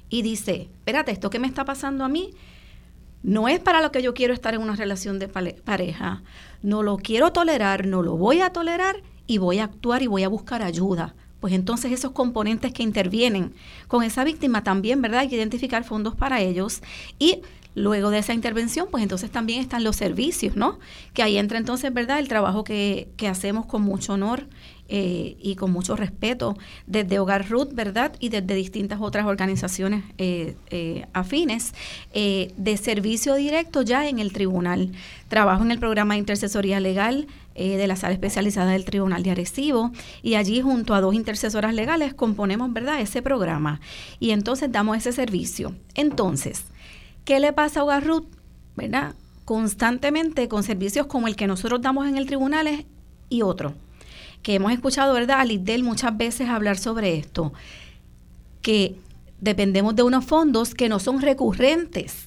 y 0.09 0.23
dice, 0.23 0.69
espérate, 0.79 1.13
esto 1.13 1.31
que 1.31 1.39
me 1.39 1.47
está 1.47 1.65
pasando 1.65 2.05
a 2.05 2.09
mí 2.09 2.35
no 3.23 3.49
es 3.49 3.61
para 3.61 3.81
lo 3.81 3.93
que 3.93 4.03
yo 4.03 4.15
quiero 4.15 4.35
estar 4.35 4.55
en 4.55 4.61
una 4.61 4.77
relación 4.77 5.19
de 5.19 5.29
pareja, 5.29 6.23
no 6.63 6.83
lo 6.83 6.97
quiero 6.97 7.33
tolerar, 7.33 7.87
no 7.87 8.03
lo 8.03 8.17
voy 8.17 8.41
a 8.41 8.51
tolerar 8.51 9.03
y 9.27 9.39
voy 9.39 9.61
a 9.61 9.65
actuar 9.65 10.03
y 10.03 10.09
voy 10.09 10.25
a 10.25 10.29
buscar 10.29 10.63
ayuda. 10.63 11.15
Pues 11.41 11.55
entonces 11.55 11.91
esos 11.91 12.13
componentes 12.13 12.73
que 12.73 12.83
intervienen 12.83 13.53
con 13.89 14.05
esa 14.05 14.23
víctima 14.23 14.63
también, 14.63 15.03
¿verdad? 15.03 15.21
Hay 15.21 15.29
que 15.29 15.37
identificar 15.37 15.83
fondos 15.83 16.15
para 16.15 16.41
ellos 16.41 16.83
y 17.19 17.41
Luego 17.75 18.11
de 18.11 18.19
esa 18.19 18.35
intervención, 18.35 18.89
pues 18.91 19.03
entonces 19.03 19.31
también 19.31 19.61
están 19.61 19.85
los 19.85 19.97
servicios, 19.97 20.57
¿no? 20.57 20.79
Que 21.15 21.23
ahí 21.23 21.39
entra 21.39 21.59
entonces, 21.59 21.93
¿verdad? 21.93 22.19
El 22.19 22.29
trabajo 22.29 22.65
que, 22.65 23.09
que 23.17 23.29
hacemos 23.29 23.67
con 23.67 23.83
mucho 23.83 24.15
honor 24.15 24.47
eh, 24.95 25.39
y 25.41 25.55
con 25.55 25.73
mucho 25.73 25.97
respeto 25.97 26.55
desde 26.87 27.19
Hogar 27.19 27.49
Ruth, 27.49 27.71
¿verdad? 27.73 28.13
Y 28.19 28.29
desde 28.29 28.55
distintas 28.55 29.01
otras 29.01 29.25
organizaciones 29.25 30.05
eh, 30.19 30.55
eh, 30.69 31.07
afines 31.15 31.73
de 32.13 32.77
servicio 32.77 33.37
directo 33.37 33.81
ya 33.81 34.07
en 34.07 34.19
el 34.19 34.35
tribunal. 34.35 34.93
Trabajo 35.29 35.63
en 35.65 35.71
el 35.71 35.79
programa 35.79 36.13
de 36.13 36.19
intercesoría 36.21 36.79
legal 36.79 37.27
de 37.55 37.87
la 37.87 37.97
sala 37.97 38.13
especializada 38.13 38.73
del 38.73 38.85
Tribunal 38.85 39.23
de 39.23 39.31
Arecibo 39.31 39.93
y 40.23 40.35
allí 40.35 40.61
junto 40.61 40.95
a 40.95 41.01
dos 41.01 41.15
intercesoras 41.15 41.75
legales 41.75 42.13
componemos, 42.13 42.71
¿verdad?, 42.73 43.01
ese 43.01 43.23
programa 43.23 43.81
y 44.21 44.31
entonces 44.33 44.71
damos 44.71 44.99
ese 44.99 45.13
servicio. 45.13 45.75
Entonces, 45.95 46.65
¿qué 47.25 47.41
le 47.41 47.53
pasa 47.53 47.81
a 47.81 47.85
Hogar 47.85 48.05
¿verdad? 48.77 49.15
Constantemente 49.45 50.49
con 50.49 50.63
servicios 50.63 51.07
como 51.07 51.29
el 51.29 51.37
que 51.37 51.47
nosotros 51.47 51.83
damos 51.83 52.07
en 52.07 52.17
el 52.17 52.27
tribunal 52.27 52.87
y 53.29 53.43
otro 53.43 53.75
que 54.43 54.55
hemos 54.55 54.73
escuchado, 54.73 55.15
¿verdad?, 55.15 55.41
a 55.41 55.45
Lidl 55.45 55.83
muchas 55.85 56.17
veces 56.17 56.49
hablar 56.49 56.77
sobre 56.77 57.17
esto, 57.17 57.53
que 58.61 58.97
dependemos 59.41 59.97
de 59.97 60.03
unos 60.03 60.25
fondos 60.25 60.75
que 60.75 60.89
no 60.89 60.99
son 60.99 61.21
recurrentes. 61.21 62.27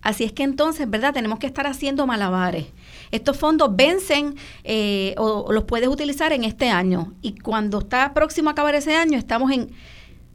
Así 0.00 0.24
es 0.24 0.32
que 0.32 0.44
entonces, 0.44 0.88
¿verdad? 0.88 1.12
Tenemos 1.12 1.38
que 1.38 1.46
estar 1.46 1.66
haciendo 1.66 2.06
malabares. 2.06 2.66
Estos 3.10 3.36
fondos 3.36 3.74
vencen 3.74 4.36
eh, 4.62 5.14
o, 5.18 5.50
los 5.52 5.64
puedes 5.64 5.88
utilizar 5.88 6.32
en 6.32 6.44
este 6.44 6.70
año 6.70 7.14
y 7.20 7.36
cuando 7.38 7.80
está 7.80 8.14
próximo 8.14 8.48
a 8.48 8.52
acabar 8.52 8.74
ese 8.74 8.94
año, 8.94 9.18
estamos 9.18 9.50
en 9.50 9.70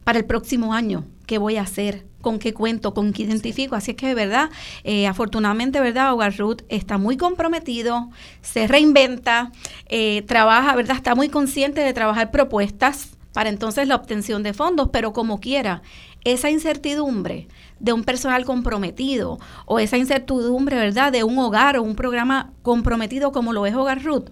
para 0.03 0.19
el 0.19 0.25
próximo 0.25 0.73
año. 0.73 1.05
¿Qué 1.25 1.37
voy 1.37 1.55
a 1.55 1.61
hacer? 1.61 2.05
Con 2.23 2.39
qué 2.39 2.53
cuento, 2.53 2.95
con 2.95 3.13
qué 3.13 3.23
identifico. 3.23 3.75
Así 3.75 3.91
es 3.91 3.97
que, 3.97 4.07
de 4.07 4.15
verdad, 4.15 4.49
eh, 4.83 5.05
afortunadamente, 5.05 5.79
¿verdad? 5.79 6.13
Hogar 6.13 6.35
Ruth 6.37 6.61
está 6.69 6.97
muy 6.97 7.17
comprometido, 7.17 8.09
se 8.41 8.65
reinventa, 8.65 9.51
eh, 9.89 10.23
trabaja, 10.23 10.75
¿verdad? 10.75 10.95
Está 10.95 11.13
muy 11.13 11.29
consciente 11.29 11.81
de 11.81 11.93
trabajar 11.93 12.31
propuestas 12.31 13.09
para 13.33 13.49
entonces 13.49 13.87
la 13.87 13.95
obtención 13.95 14.41
de 14.41 14.53
fondos, 14.53 14.89
pero 14.91 15.11
como 15.11 15.39
quiera, 15.39 15.81
esa 16.23 16.49
incertidumbre 16.49 17.47
de 17.79 17.91
un 17.91 18.03
personal 18.03 18.45
comprometido 18.45 19.39
o 19.65 19.79
esa 19.79 19.97
incertidumbre, 19.97 20.77
¿verdad?, 20.77 21.11
de 21.11 21.23
un 21.23 21.37
hogar 21.37 21.77
o 21.77 21.83
un 21.83 21.95
programa 21.95 22.53
comprometido 22.61 23.31
como 23.31 23.51
lo 23.51 23.65
es 23.65 23.75
Hogar 23.75 24.03
Ruth, 24.03 24.29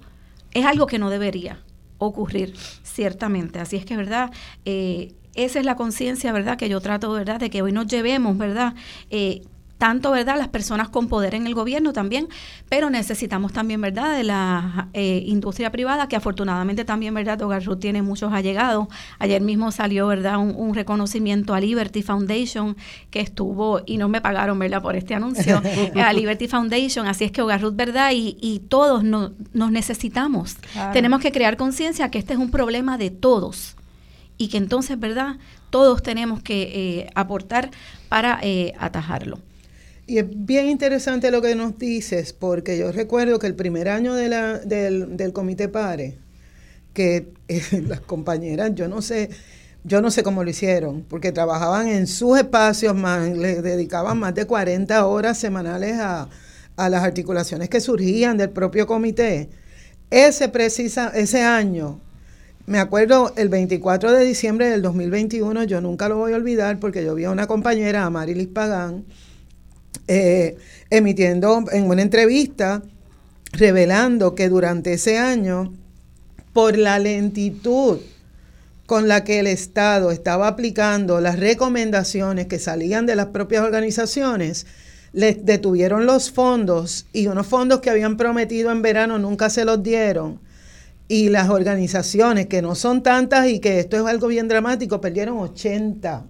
es 0.54 0.66
algo 0.66 0.88
que 0.88 1.00
no 1.00 1.10
debería 1.10 1.60
ocurrir, 1.98 2.56
ciertamente. 2.84 3.60
Así 3.60 3.76
es 3.76 3.86
que, 3.86 3.98
¿verdad? 3.98 4.32
Eh, 4.66 5.14
esa 5.36 5.60
es 5.60 5.66
la 5.66 5.76
conciencia, 5.76 6.32
¿verdad? 6.32 6.58
Que 6.58 6.70
yo 6.70 6.82
trato, 6.82 7.12
¿verdad? 7.12 7.40
De 7.40 7.50
que 7.50 7.62
hoy 7.62 7.72
nos 7.72 7.88
llevemos, 7.88 8.38
¿verdad? 8.38 8.74
Eh, 9.10 9.42
tanto, 9.82 10.12
¿verdad? 10.12 10.38
Las 10.38 10.50
personas 10.50 10.90
con 10.90 11.08
poder 11.08 11.34
en 11.34 11.48
el 11.48 11.56
gobierno 11.56 11.92
también, 11.92 12.28
pero 12.70 12.92
necesitamos 12.92 13.52
también, 13.52 13.82
¿verdad? 13.82 14.16
De 14.16 14.24
la 14.24 14.90
eh, 14.94 15.24
industria 15.26 15.72
privada, 15.72 16.08
que 16.08 16.16
afortunadamente 16.16 16.86
también, 16.86 17.16
¿verdad? 17.16 17.42
Hogar 17.42 17.64
Ruth 17.66 17.80
tiene 17.80 18.04
muchos 18.04 18.32
allegados. 18.32 18.90
Ayer 19.18 19.42
mismo 19.42 19.72
salió, 19.72 20.06
¿verdad? 20.06 20.38
Un, 20.38 20.76
reconocimiento 20.76 21.56
a 21.56 21.60
Liberty 21.60 22.04
Foundation, 22.04 22.78
que 23.10 23.22
estuvo, 23.22 23.82
y 23.88 23.98
no 23.98 24.08
me 24.08 24.22
pagaron, 24.22 24.60
¿verdad? 24.60 24.84
Por 24.84 24.96
este 24.96 25.16
anuncio, 25.16 25.60
a 25.96 26.14
Liberty 26.14 26.48
Foundation. 26.48 27.08
Así 27.08 27.24
es 27.24 27.32
que 27.32 27.42
Hogar 27.42 27.62
Ruth, 27.62 27.76
¿verdad? 27.76 28.12
Y, 28.14 28.38
y 28.40 28.60
todos 28.60 29.04
nos 29.04 29.32
necesitamos. 29.72 30.58
Tenemos 30.94 31.22
que 31.22 31.32
crear 31.32 31.58
conciencia 31.58 32.12
que 32.12 32.20
este 32.20 32.34
es 32.34 32.40
un 32.40 32.52
problema 32.52 33.00
de 33.00 33.10
todos 33.10 33.76
y 34.42 34.48
que 34.48 34.58
entonces, 34.58 35.00
¿verdad? 35.00 35.36
Todos 35.70 36.02
tenemos 36.02 36.42
que 36.42 36.64
eh, 36.64 37.10
aportar 37.14 37.70
para 38.10 38.40
eh, 38.42 38.74
atajarlo. 38.80 39.38
Y 40.08 40.18
es 40.18 40.26
bien 40.28 40.68
interesante 40.68 41.30
lo 41.30 41.44
que 41.44 41.54
nos 41.54 41.78
dices, 41.78 42.34
porque 42.34 42.76
yo 42.76 42.92
recuerdo 42.92 43.38
que 43.38 43.46
el 43.46 43.54
primer 43.54 43.88
año 43.88 44.16
del, 44.16 45.16
del 45.16 45.32
Comité 45.32 45.70
PARE, 45.70 46.18
que 46.96 47.34
eh, 47.48 47.62
las 47.88 48.02
compañeras, 48.02 48.72
yo 48.74 48.88
no 48.88 49.04
sé, 49.04 49.30
yo 49.84 50.02
no 50.02 50.10
sé 50.10 50.24
cómo 50.24 50.44
lo 50.44 50.50
hicieron, 50.50 51.06
porque 51.08 51.32
trabajaban 51.32 51.88
en 51.88 52.08
sus 52.08 52.40
espacios, 52.40 52.96
más, 52.96 53.30
le 53.30 53.62
dedicaban 53.62 54.18
más 54.18 54.34
de 54.34 54.48
40 54.48 55.06
horas 55.06 55.38
semanales 55.38 56.00
a, 56.00 56.30
a 56.78 56.90
las 56.90 57.04
articulaciones 57.04 57.70
que 57.70 57.80
surgían 57.80 58.38
del 58.38 58.50
propio 58.50 58.88
comité. 58.88 59.52
Ese, 60.10 60.50
precisa, 60.50 61.12
ese 61.14 61.44
año 61.44 62.02
me 62.66 62.80
acuerdo 62.80 63.34
el 63.36 63.50
24 63.50 64.12
de 64.12 64.26
diciembre 64.26 64.70
del 64.70 64.82
2021, 64.82 65.64
yo 65.64 65.82
nunca 65.82 66.10
lo 66.10 66.18
voy 66.18 66.34
a 66.34 66.36
olvidar 66.36 66.80
porque 66.80 67.04
yo 67.04 67.16
vi 67.16 67.26
a 67.26 67.32
una 67.32 67.48
compañera, 67.48 68.06
a 68.06 68.10
Marilis 68.10 68.48
Pagán, 68.48 69.06
eh, 70.08 70.58
emitiendo 70.90 71.66
en 71.72 71.86
una 71.86 72.02
entrevista, 72.02 72.84
revelando 73.54 74.36
que 74.36 74.50
durante 74.50 74.94
ese 74.94 75.18
año, 75.18 75.74
por 76.54 76.78
la 76.78 77.00
lentitud 77.00 78.00
con 78.86 79.08
la 79.08 79.24
que 79.24 79.40
el 79.40 79.48
Estado 79.48 80.12
estaba 80.12 80.48
aplicando 80.48 81.22
las 81.22 81.40
recomendaciones 81.40 82.48
que 82.48 82.60
salían 82.60 83.06
de 83.06 83.16
las 83.16 83.28
propias 83.28 83.64
organizaciones, 83.64 84.68
les 85.14 85.46
detuvieron 85.46 86.06
los 86.06 86.32
fondos 86.32 87.06
y 87.14 87.28
unos 87.28 87.48
fondos 87.48 87.80
que 87.80 87.90
habían 87.90 88.18
prometido 88.18 88.72
en 88.72 88.82
verano 88.82 89.18
nunca 89.18 89.50
se 89.50 89.66
los 89.66 89.82
dieron 89.82 90.40
y 91.08 91.30
las 91.30 91.50
organizaciones, 91.50 92.48
que 92.48 92.62
no 92.62 92.76
son 92.76 93.04
tantas 93.04 93.48
y 93.48 93.60
que 93.60 93.80
esto 93.80 93.98
es 93.98 94.06
algo 94.06 94.28
bien 94.28 94.48
dramático, 94.48 95.02
perdieron 95.02 95.38
80 95.40 96.26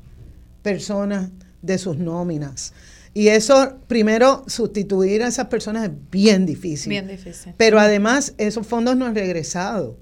personas 0.64 1.30
de 1.62 1.78
sus 1.78 1.98
nóminas. 1.98 2.74
Y 3.14 3.28
eso, 3.28 3.78
primero, 3.88 4.44
sustituir 4.48 5.22
a 5.24 5.28
esas 5.28 5.48
personas 5.48 5.90
es 5.90 5.92
bien 6.10 6.46
difícil. 6.46 6.90
Bien 6.90 7.08
difícil. 7.08 7.54
Pero 7.58 7.80
además, 7.80 8.34
esos 8.38 8.66
fondos 8.66 8.96
no 8.96 9.06
han 9.06 9.16
regresado. 9.16 9.98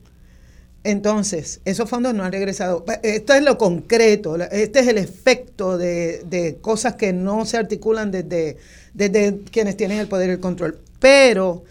Entonces, 0.84 1.60
esos 1.66 1.90
fondos 1.90 2.14
no 2.14 2.24
han 2.24 2.32
regresado. 2.32 2.86
Esto 3.04 3.34
es 3.34 3.44
lo 3.44 3.58
concreto, 3.58 4.38
este 4.38 4.80
es 4.80 4.88
el 4.88 4.98
efecto 4.98 5.78
de, 5.78 6.24
de 6.30 6.58
cosas 6.62 6.96
que 6.96 7.12
no 7.12 7.46
se 7.46 7.58
articulan 7.58 8.12
desde, 8.12 8.58
desde 8.94 9.40
quienes 9.52 9.76
tienen 9.76 10.00
el 10.00 10.08
poder 10.08 10.30
y 10.30 10.34
el 10.34 10.40
control. 10.40 10.80
Pero 11.00 11.64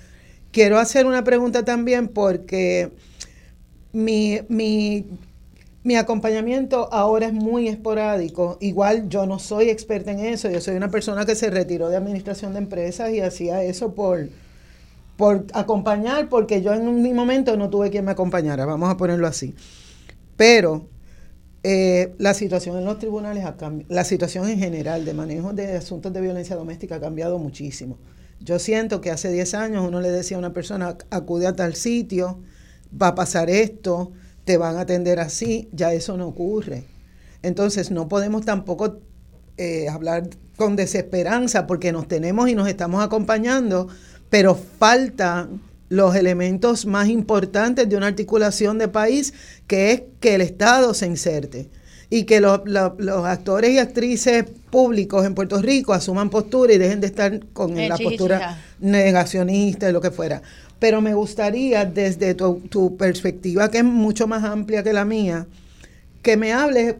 quiero 0.53 0.79
hacer 0.79 1.07
una 1.07 1.25
pregunta 1.25 1.65
también 1.65 2.09
porque 2.09 2.91
mi, 3.93 4.41
mi, 4.49 5.97
acompañamiento 5.97 6.93
ahora 6.93 7.27
es 7.27 7.33
muy 7.33 7.69
esporádico. 7.69 8.59
Igual 8.61 9.09
yo 9.09 9.27
no 9.27 9.39
soy 9.39 9.71
experta 9.71 10.13
en 10.13 10.21
eso, 10.21 10.51
yo 10.51 10.61
soy 10.61 10.77
una 10.77 10.91
persona 10.91 11.25
que 11.25 11.35
se 11.35 11.51
retiró 11.51 11.89
de 11.89 11.97
administración 11.97 12.53
de 12.53 12.59
empresas 12.59 13.11
y 13.13 13.21
hacía 13.21 13.63
eso 13.63 13.95
por, 13.95 14.29
por 15.17 15.47
acompañar, 15.55 16.29
porque 16.29 16.63
yo 16.63 16.75
en 16.75 16.87
un 16.87 17.15
momento 17.15 17.57
no 17.57 17.71
tuve 17.71 17.91
quien 17.91 18.05
me 18.05 18.13
acompañara, 18.13 18.67
vamos 18.67 18.91
a 18.91 18.97
ponerlo 18.97 19.27
así. 19.27 19.55
Pero 20.37 20.87
eh, 21.63 22.15
la 22.19 22.35
situación 22.35 22.77
en 22.79 22.85
los 22.85 22.99
tribunales 22.99 23.45
ha 23.45 23.57
cambiado, 23.57 23.93
la 23.93 24.05
situación 24.05 24.49
en 24.49 24.59
general 24.59 25.05
de 25.05 25.15
manejo 25.15 25.53
de 25.53 25.77
asuntos 25.77 26.13
de 26.13 26.21
violencia 26.21 26.55
doméstica 26.55 26.97
ha 26.97 27.01
cambiado 27.01 27.39
muchísimo. 27.39 27.99
Yo 28.41 28.59
siento 28.59 29.01
que 29.01 29.11
hace 29.11 29.31
10 29.33 29.55
años 29.55 29.87
uno 29.87 30.01
le 30.01 30.11
decía 30.11 30.37
a 30.37 30.41
una 30.41 30.53
persona, 30.53 30.97
acude 31.11 31.47
a 31.47 31.57
tal 31.57 31.75
sitio, 31.75 32.41
va 32.91 33.09
a 33.09 33.15
pasar 33.15 33.51
esto, 33.51 34.13
te 34.45 34.57
van 34.57 34.77
a 34.77 34.83
atender 34.83 35.21
así, 35.21 35.69
ya 35.73 35.93
eso 35.93 36.17
no 36.17 36.29
ocurre. 36.29 36.85
Entonces 37.43 37.91
no 37.91 38.09
podemos 38.09 38.45
tampoco 38.45 39.01
eh, 39.57 39.89
hablar 39.89 40.29
con 40.57 40.77
desesperanza 40.77 41.67
porque 41.67 41.93
nos 41.93 42.09
tenemos 42.09 42.49
y 42.49 42.55
nos 42.55 42.69
estamos 42.69 43.05
acompañando, 43.05 43.89
pero 44.31 44.55
faltan 44.55 45.61
los 45.89 46.15
elementos 46.15 46.87
más 46.87 47.09
importantes 47.09 47.89
de 47.89 47.97
una 47.97 48.09
articulación 48.09 48.79
de 48.79 48.89
país, 48.89 49.35
que 49.67 49.93
es 49.93 50.03
que 50.21 50.35
el 50.35 50.43
Estado 50.43 50.95
se 50.95 51.07
inserte 51.07 51.71
y 52.11 52.25
que 52.25 52.41
los, 52.41 52.61
actores 53.25 53.71
y 53.71 53.79
actrices 53.79 54.45
públicos 54.71 55.27
en 55.27 55.35
Puerto 55.35 55.61
Rico 55.61 55.93
asuman 55.93 56.31
postura 56.31 56.73
y 56.73 56.79
dejen 56.79 57.01
de 57.01 57.09
estar 57.09 57.47
con 57.53 57.77
la 57.77 57.99
postura 57.99 58.59
negacionista 58.81 59.89
y 59.89 59.93
lo 59.93 60.01
que 60.01 60.11
fuera. 60.11 60.43
Pero 60.79 61.01
me 61.01 61.15
gustaría, 61.15 61.85
desde 61.85 62.35
tu, 62.35 62.97
perspectiva, 62.97 63.71
que 63.71 63.79
es 63.79 63.85
mucho 63.85 64.27
más 64.27 64.45
amplia 64.45 64.83
que 64.83 64.93
la 64.93 65.05
mía, 65.05 65.47
que 66.23 66.37
me 66.37 66.53
hables, 66.53 66.95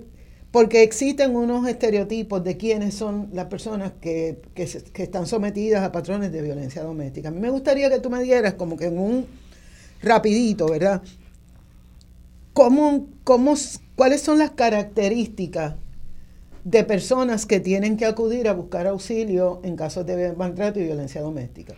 porque 0.51 0.83
existen 0.83 1.35
unos 1.37 1.67
estereotipos 1.69 2.43
de 2.43 2.57
quiénes 2.57 2.95
son 2.95 3.29
las 3.33 3.47
personas 3.47 3.93
que, 4.01 4.41
que 4.55 5.03
están 5.03 5.27
sometidas 5.27 5.85
a 5.85 5.93
patrones 5.93 6.33
de 6.33 6.43
violencia 6.43 6.83
doméstica. 6.83 7.29
A 7.29 7.31
mí 7.31 7.39
me 7.39 7.51
gustaría 7.51 7.89
que 7.89 8.01
tú 8.01 8.11
me 8.11 8.23
dieras 8.23 8.55
como 8.55 8.77
que 8.77 8.87
en 8.87 8.99
un 8.99 9.27
rapidito, 10.03 10.69
¿verdad? 10.69 11.03
¿Cómo, 12.59 13.07
¿Cuáles 13.95 14.21
son 14.21 14.41
las 14.41 14.51
características 14.51 15.77
de 16.65 16.83
personas 16.83 17.47
que 17.47 17.61
tienen 17.61 17.97
que 17.97 18.05
acudir 18.05 18.49
a 18.49 18.53
buscar 18.53 18.89
auxilio 18.89 19.61
en 19.63 19.77
casos 19.77 20.05
de 20.05 20.33
maltrato 20.33 20.81
y 20.81 20.83
violencia 20.83 21.21
doméstica? 21.21 21.75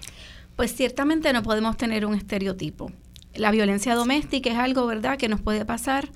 Pues 0.57 0.75
ciertamente 0.75 1.35
no 1.35 1.43
podemos 1.43 1.77
tener 1.77 2.07
un 2.07 2.15
estereotipo. 2.15 2.91
La 3.35 3.51
violencia 3.51 3.95
doméstica 3.95 4.49
es 4.49 4.57
algo, 4.57 4.87
¿verdad?, 4.87 5.19
que 5.19 5.29
nos 5.29 5.43
puede 5.43 5.67
pasar 5.67 6.09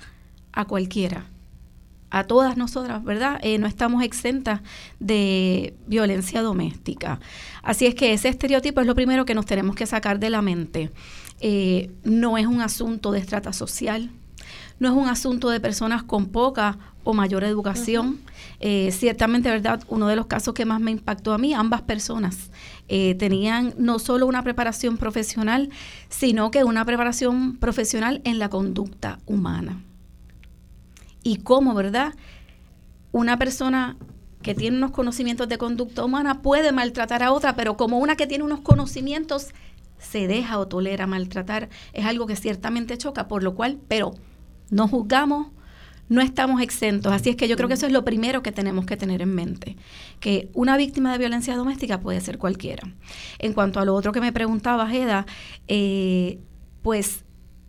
a 0.53 0.65
cualquiera. 0.65 1.27
a 2.09 2.25
todas 2.25 2.57
nosotras, 2.57 3.05
¿verdad? 3.05 3.41
Eh, 3.43 3.59
no 3.59 3.67
estamos 3.67 4.03
exentas 4.03 4.61
de 5.01 5.75
violencia 5.89 6.43
doméstica. 6.43 7.19
Así 7.63 7.87
es 7.87 7.95
que 7.97 8.13
ese 8.13 8.29
estereotipo 8.29 8.81
es 8.81 8.87
lo 8.87 8.95
primero 8.95 9.27
que 9.27 9.35
nos 9.35 9.47
tenemos 9.47 9.75
que 9.75 9.85
sacar 9.85 10.21
de 10.21 10.31
la 10.31 10.41
mente. 10.41 10.91
Eh, 11.41 11.91
no 12.05 12.39
es 12.39 12.47
un 12.47 12.61
asunto 12.61 13.11
de 13.11 13.19
estrata 13.19 13.53
social, 13.53 14.11
no 14.85 14.91
es 14.91 14.95
un 14.95 15.09
asunto 15.09 15.51
de 15.51 15.59
personas 15.59 16.05
con 16.05 16.27
poca 16.27 16.79
o 17.03 17.13
mayor 17.13 17.43
educación. 17.43 18.21
Eh, 18.61 18.91
ciertamente, 18.93 19.51
¿verdad? 19.51 19.83
Uno 19.89 20.07
de 20.07 20.17
los 20.17 20.27
casos 20.27 20.55
que 20.55 20.65
más 20.65 20.81
me 20.81 20.93
impactó 20.93 21.33
a 21.33 21.39
mí, 21.39 21.53
ambas 21.53 21.83
personas 21.83 22.51
tenían 22.87 23.75
no 23.79 23.99
solo 23.99 24.27
una 24.27 24.43
preparación 24.43 24.99
profesional, 24.99 25.71
sino 26.09 26.51
que 26.51 26.65
una 26.65 26.85
preparación 26.85 27.57
profesional 27.57 28.21
en 28.25 28.39
la 28.39 28.51
conducta 28.51 29.19
humana 29.27 29.83
y 31.25 31.39
cómo, 31.39 31.75
¿verdad? 31.75 32.15
Una 33.11 33.37
persona 33.39 33.97
que 34.43 34.55
tiene 34.55 34.77
unos 34.77 34.93
conocimientos 34.93 35.49
de 35.49 35.59
conducta 35.59 36.05
humana 36.05 36.43
puede 36.43 36.71
maltratar 36.71 37.23
a 37.25 37.33
otra, 37.33 37.57
pero 37.57 37.77
como 37.77 37.99
una 37.99 38.15
que 38.15 38.29
tiene 38.29 38.45
unos 38.45 38.61
conocimientos 38.61 39.49
se 39.99 40.29
deja 40.29 40.59
o 40.59 40.69
tolera 40.69 41.07
maltratar, 41.07 41.71
es 41.95 42.05
algo 42.05 42.27
que 42.27 42.37
ciertamente 42.37 42.99
choca, 42.99 43.27
por 43.27 43.43
lo 43.43 43.55
cual, 43.55 43.79
pero 43.89 44.15
no 44.71 44.89
juzgamos, 44.89 45.49
no 46.09 46.21
estamos 46.21 46.61
exentos. 46.61 47.13
Así 47.13 47.31
es 47.31 47.37
que 47.37 47.49
yo 47.49 47.57
creo 47.57 47.69
que 47.69 47.75
eso 47.75 47.87
es 47.87 47.93
lo 47.93 48.05
primero 48.05 48.43
que 48.43 48.53
tenemos 48.53 48.87
que 48.87 48.97
tener 48.97 49.23
en 49.23 49.35
mente, 49.35 49.77
que 50.21 50.49
una 50.55 50.77
víctima 50.77 51.13
de 51.13 51.19
violencia 51.19 51.57
doméstica 51.57 52.01
puede 52.01 52.21
ser 52.21 52.39
cualquiera. 52.39 52.89
En 53.39 53.53
cuanto 53.53 53.81
a 53.81 53.85
lo 53.85 53.95
otro 53.95 54.13
que 54.13 54.21
me 54.21 54.33
preguntaba, 54.33 54.93
Eda, 54.95 55.27
eh, 55.69 56.39
pues 56.83 57.25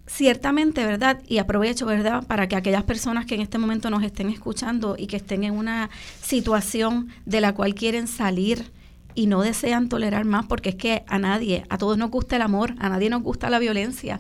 ciertamente, 0.08 0.86
¿verdad? 0.86 1.22
Y 1.28 1.40
aprovecho, 1.40 1.86
¿verdad? 1.86 2.26
Para 2.28 2.48
que 2.48 2.56
aquellas 2.56 2.84
personas 2.84 3.26
que 3.26 3.36
en 3.36 3.42
este 3.42 3.58
momento 3.58 3.90
nos 3.90 4.04
estén 4.04 4.30
escuchando 4.30 4.96
y 4.98 5.08
que 5.08 5.18
estén 5.18 5.44
en 5.44 5.54
una 5.54 5.90
situación 6.22 7.10
de 7.26 7.42
la 7.42 7.54
cual 7.56 7.74
quieren 7.74 8.08
salir 8.08 8.72
y 9.16 9.28
no 9.28 9.42
desean 9.42 9.90
tolerar 9.90 10.26
más, 10.26 10.46
porque 10.46 10.70
es 10.70 10.76
que 10.76 11.04
a 11.08 11.18
nadie, 11.18 11.64
a 11.70 11.78
todos 11.78 11.98
nos 11.98 12.12
gusta 12.12 12.36
el 12.36 12.42
amor, 12.42 12.76
a 12.80 12.90
nadie 12.90 13.10
nos 13.10 13.24
gusta 13.24 13.50
la 13.50 13.60
violencia, 13.60 14.20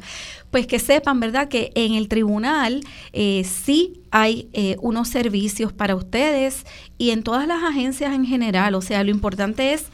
pues 0.52 0.66
que 0.66 0.80
sepan, 0.80 1.20
¿verdad? 1.20 1.50
Que 1.50 1.72
en 1.76 1.94
el 1.94 2.08
tribunal 2.08 2.82
eh, 3.14 3.44
sí 3.44 4.02
hay 4.12 4.50
eh, 4.54 4.78
unos 4.82 5.10
servicios 5.10 5.74
para 5.74 5.96
ustedes 5.96 6.66
y 6.98 7.12
en 7.12 7.24
todas 7.24 7.48
las 7.48 7.64
agencias 7.64 8.14
en 8.14 8.26
general, 8.26 8.74
o 8.76 8.82
sea, 8.82 9.04
lo 9.04 9.12
importante 9.12 9.74
es 9.74 9.88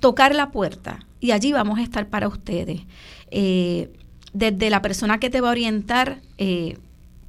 tocar 0.00 0.34
la 0.34 0.50
puerta 0.50 1.06
y 1.20 1.30
allí 1.30 1.52
vamos 1.52 1.78
a 1.78 1.82
estar 1.82 2.08
para 2.08 2.28
ustedes. 2.28 2.82
Eh, 3.30 3.90
desde 4.32 4.70
la 4.70 4.82
persona 4.82 5.18
que 5.20 5.30
te 5.30 5.40
va 5.40 5.48
a 5.48 5.52
orientar, 5.52 6.20
eh, 6.38 6.78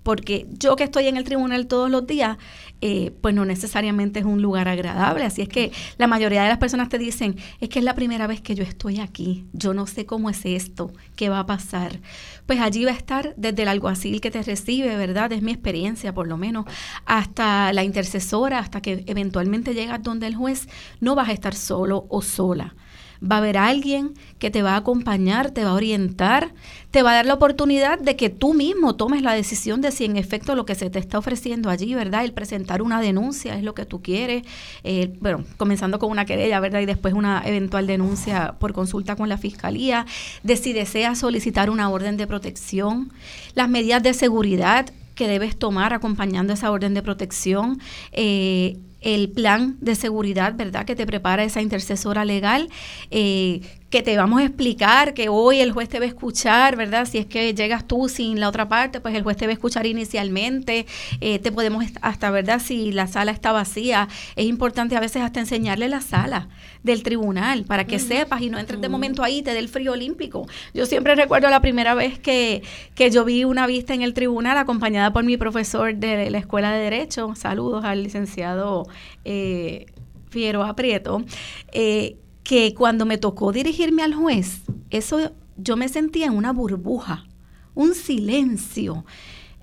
porque 0.03 0.45
yo 0.51 0.75
que 0.75 0.83
estoy 0.83 1.07
en 1.07 1.17
el 1.17 1.23
tribunal 1.23 1.67
todos 1.67 1.89
los 1.89 2.05
días, 2.05 2.37
eh, 2.81 3.11
pues 3.21 3.33
no 3.33 3.45
necesariamente 3.45 4.19
es 4.19 4.25
un 4.25 4.41
lugar 4.41 4.67
agradable. 4.67 5.23
Así 5.23 5.41
es 5.41 5.49
que 5.49 5.71
la 5.97 6.07
mayoría 6.07 6.43
de 6.43 6.49
las 6.49 6.57
personas 6.57 6.89
te 6.89 6.97
dicen, 6.97 7.37
es 7.59 7.69
que 7.69 7.79
es 7.79 7.85
la 7.85 7.95
primera 7.95 8.27
vez 8.27 8.41
que 8.41 8.55
yo 8.55 8.63
estoy 8.63 8.99
aquí, 8.99 9.45
yo 9.53 9.73
no 9.73 9.87
sé 9.87 10.05
cómo 10.05 10.29
es 10.29 10.45
esto, 10.45 10.91
qué 11.15 11.29
va 11.29 11.39
a 11.39 11.45
pasar. 11.45 11.99
Pues 12.45 12.59
allí 12.59 12.83
va 12.85 12.91
a 12.91 12.95
estar 12.95 13.33
desde 13.37 13.63
el 13.63 13.69
alguacil 13.69 14.19
que 14.19 14.31
te 14.31 14.43
recibe, 14.43 14.95
¿verdad? 14.97 15.31
Es 15.31 15.41
mi 15.41 15.51
experiencia 15.51 16.13
por 16.13 16.27
lo 16.27 16.37
menos, 16.37 16.65
hasta 17.05 17.71
la 17.73 17.83
intercesora, 17.83 18.59
hasta 18.59 18.81
que 18.81 19.03
eventualmente 19.07 19.73
llegas 19.73 20.03
donde 20.03 20.27
el 20.27 20.35
juez, 20.35 20.67
no 20.99 21.15
vas 21.15 21.29
a 21.29 21.33
estar 21.33 21.55
solo 21.55 22.05
o 22.09 22.21
sola 22.21 22.75
va 23.23 23.37
a 23.37 23.39
haber 23.39 23.57
alguien 23.57 24.13
que 24.39 24.51
te 24.51 24.61
va 24.61 24.73
a 24.73 24.77
acompañar, 24.77 25.51
te 25.51 25.63
va 25.63 25.71
a 25.71 25.73
orientar, 25.73 26.53
te 26.91 27.01
va 27.01 27.11
a 27.11 27.15
dar 27.15 27.25
la 27.25 27.33
oportunidad 27.33 27.99
de 27.99 28.15
que 28.15 28.29
tú 28.29 28.53
mismo 28.53 28.95
tomes 28.95 29.21
la 29.21 29.33
decisión 29.33 29.81
de 29.81 29.91
si 29.91 30.05
en 30.05 30.17
efecto 30.17 30.55
lo 30.55 30.65
que 30.65 30.75
se 30.75 30.89
te 30.89 30.99
está 30.99 31.17
ofreciendo 31.17 31.69
allí, 31.69 31.95
¿verdad? 31.95 32.23
El 32.25 32.33
presentar 32.33 32.81
una 32.81 33.01
denuncia 33.01 33.55
es 33.55 33.63
lo 33.63 33.73
que 33.73 33.85
tú 33.85 34.01
quieres, 34.01 34.43
eh, 34.83 35.13
bueno, 35.21 35.43
comenzando 35.57 35.99
con 35.99 36.11
una 36.11 36.25
querella, 36.25 36.59
¿verdad? 36.59 36.81
Y 36.81 36.85
después 36.85 37.13
una 37.13 37.41
eventual 37.45 37.87
denuncia 37.87 38.55
por 38.59 38.73
consulta 38.73 39.15
con 39.15 39.29
la 39.29 39.37
fiscalía, 39.37 40.05
de 40.43 40.57
si 40.57 40.73
deseas 40.73 41.19
solicitar 41.19 41.69
una 41.69 41.89
orden 41.89 42.17
de 42.17 42.27
protección, 42.27 43.11
las 43.55 43.69
medidas 43.69 44.03
de 44.03 44.13
seguridad 44.13 44.87
que 45.15 45.27
debes 45.27 45.57
tomar 45.57 45.93
acompañando 45.93 46.53
esa 46.53 46.71
orden 46.71 46.93
de 46.93 47.01
protección. 47.01 47.79
Eh, 48.11 48.77
el 49.03 49.29
plan 49.29 49.77
de 49.81 49.95
seguridad, 49.95 50.55
¿verdad?, 50.55 50.85
que 50.85 50.95
te 50.95 51.05
prepara 51.05 51.43
esa 51.43 51.61
intercesora 51.61 52.25
legal, 52.25 52.69
eh, 53.11 53.61
que 53.93 54.01
te 54.01 54.17
vamos 54.17 54.41
a 54.41 54.45
explicar, 54.45 55.13
que 55.13 55.29
hoy 55.29 55.59
el 55.59 55.71
juez 55.71 55.87
te 55.87 55.99
va 55.99 56.05
a 56.05 56.07
escuchar, 56.07 56.75
¿verdad? 56.75 57.05
Si 57.05 57.19
es 57.19 57.27
que 57.27 57.53
llegas 57.53 57.87
tú 57.87 58.09
sin 58.09 58.39
la 58.39 58.49
otra 58.49 58.67
parte, 58.67 58.99
pues 58.99 59.13
el 59.13 59.21
juez 59.21 59.37
te 59.37 59.45
va 59.45 59.51
a 59.51 59.53
escuchar 59.53 59.85
inicialmente, 59.85 60.87
eh, 61.21 61.37
te 61.37 61.51
podemos 61.51 61.85
hasta, 62.01 62.31
¿verdad? 62.31 62.59
Si 62.59 62.91
la 62.91 63.05
sala 63.05 63.31
está 63.31 63.51
vacía, 63.51 64.07
es 64.35 64.47
importante 64.47 64.95
a 64.95 64.99
veces 64.99 65.21
hasta 65.21 65.41
enseñarle 65.41 65.89
la 65.89 66.01
sala 66.01 66.49
del 66.81 67.03
tribunal 67.03 67.65
para 67.65 67.85
que 67.85 67.99
sepas 67.99 68.41
y 68.41 68.49
no 68.49 68.57
entres 68.57 68.81
de 68.81 68.89
momento 68.89 69.21
ahí 69.21 69.43
te 69.43 69.53
dé 69.53 69.59
el 69.59 69.69
frío 69.69 69.91
olímpico. 69.91 70.47
Yo 70.73 70.87
siempre 70.87 71.13
recuerdo 71.13 71.51
la 71.51 71.61
primera 71.61 71.93
vez 71.93 72.17
que, 72.17 72.63
que 72.95 73.11
yo 73.11 73.23
vi 73.23 73.43
una 73.43 73.67
vista 73.67 73.93
en 73.93 74.01
el 74.01 74.15
tribunal 74.15 74.57
acompañada 74.57 75.13
por 75.13 75.23
mi 75.23 75.37
profesor 75.37 75.93
de 75.93 76.31
la 76.31 76.39
Escuela 76.39 76.71
de 76.71 76.79
Derecho, 76.79 77.35
saludos 77.35 77.85
al 77.85 78.01
licenciado 78.01 78.87
eh, 79.23 79.85
Fiero 80.31 80.63
Aprieto, 80.63 81.23
eh, 81.71 82.17
que 82.43 82.73
cuando 82.73 83.05
me 83.05 83.17
tocó 83.17 83.51
dirigirme 83.51 84.03
al 84.03 84.13
juez, 84.13 84.61
eso 84.89 85.31
yo 85.57 85.77
me 85.77 85.89
sentía 85.89 86.27
en 86.27 86.33
una 86.33 86.51
burbuja, 86.51 87.25
un 87.73 87.95
silencio. 87.95 89.05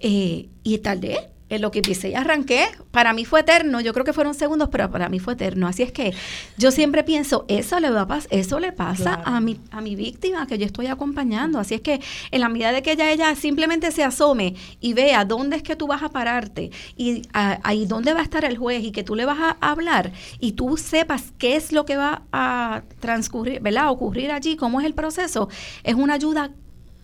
Eh, 0.02 0.48
y 0.62 0.78
tardé 0.78 1.29
en 1.50 1.60
lo 1.60 1.70
que 1.70 1.80
empecé 1.80 2.10
y 2.10 2.14
arranqué, 2.14 2.68
para 2.90 3.12
mí 3.12 3.24
fue 3.24 3.40
eterno. 3.40 3.80
Yo 3.80 3.92
creo 3.92 4.04
que 4.04 4.12
fueron 4.12 4.34
segundos, 4.34 4.68
pero 4.70 4.90
para 4.90 5.08
mí 5.08 5.18
fue 5.18 5.34
eterno. 5.34 5.66
Así 5.66 5.82
es 5.82 5.92
que 5.92 6.14
yo 6.56 6.70
siempre 6.70 7.04
pienso, 7.04 7.44
eso 7.48 7.78
le 7.80 7.90
va 7.90 8.02
a 8.02 8.20
eso 8.30 8.60
le 8.60 8.72
pasa 8.72 9.20
a 9.24 9.40
mi 9.40 9.58
a 9.70 9.80
mi 9.80 9.96
víctima 9.96 10.46
que 10.46 10.58
yo 10.58 10.64
estoy 10.64 10.86
acompañando. 10.86 11.58
Así 11.58 11.74
es 11.74 11.80
que 11.80 12.00
en 12.30 12.40
la 12.40 12.48
medida 12.48 12.72
de 12.72 12.82
que 12.82 12.92
ella 12.92 13.10
ella 13.10 13.34
simplemente 13.34 13.90
se 13.90 14.04
asome 14.04 14.54
y 14.80 14.94
vea 14.94 15.24
dónde 15.24 15.56
es 15.56 15.62
que 15.62 15.76
tú 15.76 15.86
vas 15.86 16.02
a 16.02 16.08
pararte 16.08 16.70
y 16.96 17.22
ahí 17.32 17.86
dónde 17.86 18.14
va 18.14 18.20
a 18.20 18.22
estar 18.22 18.44
el 18.44 18.56
juez 18.56 18.84
y 18.84 18.92
que 18.92 19.02
tú 19.02 19.14
le 19.14 19.24
vas 19.24 19.38
a 19.40 19.56
hablar 19.60 20.12
y 20.38 20.52
tú 20.52 20.76
sepas 20.76 21.32
qué 21.38 21.56
es 21.56 21.72
lo 21.72 21.84
que 21.84 21.96
va 21.96 22.22
a 22.32 22.82
transcurrir, 23.00 23.60
¿verdad? 23.60 23.90
Ocurrir 23.90 24.30
allí, 24.30 24.56
cómo 24.56 24.80
es 24.80 24.86
el 24.86 24.94
proceso, 24.94 25.48
es 25.82 25.94
una 25.94 26.14
ayuda 26.14 26.52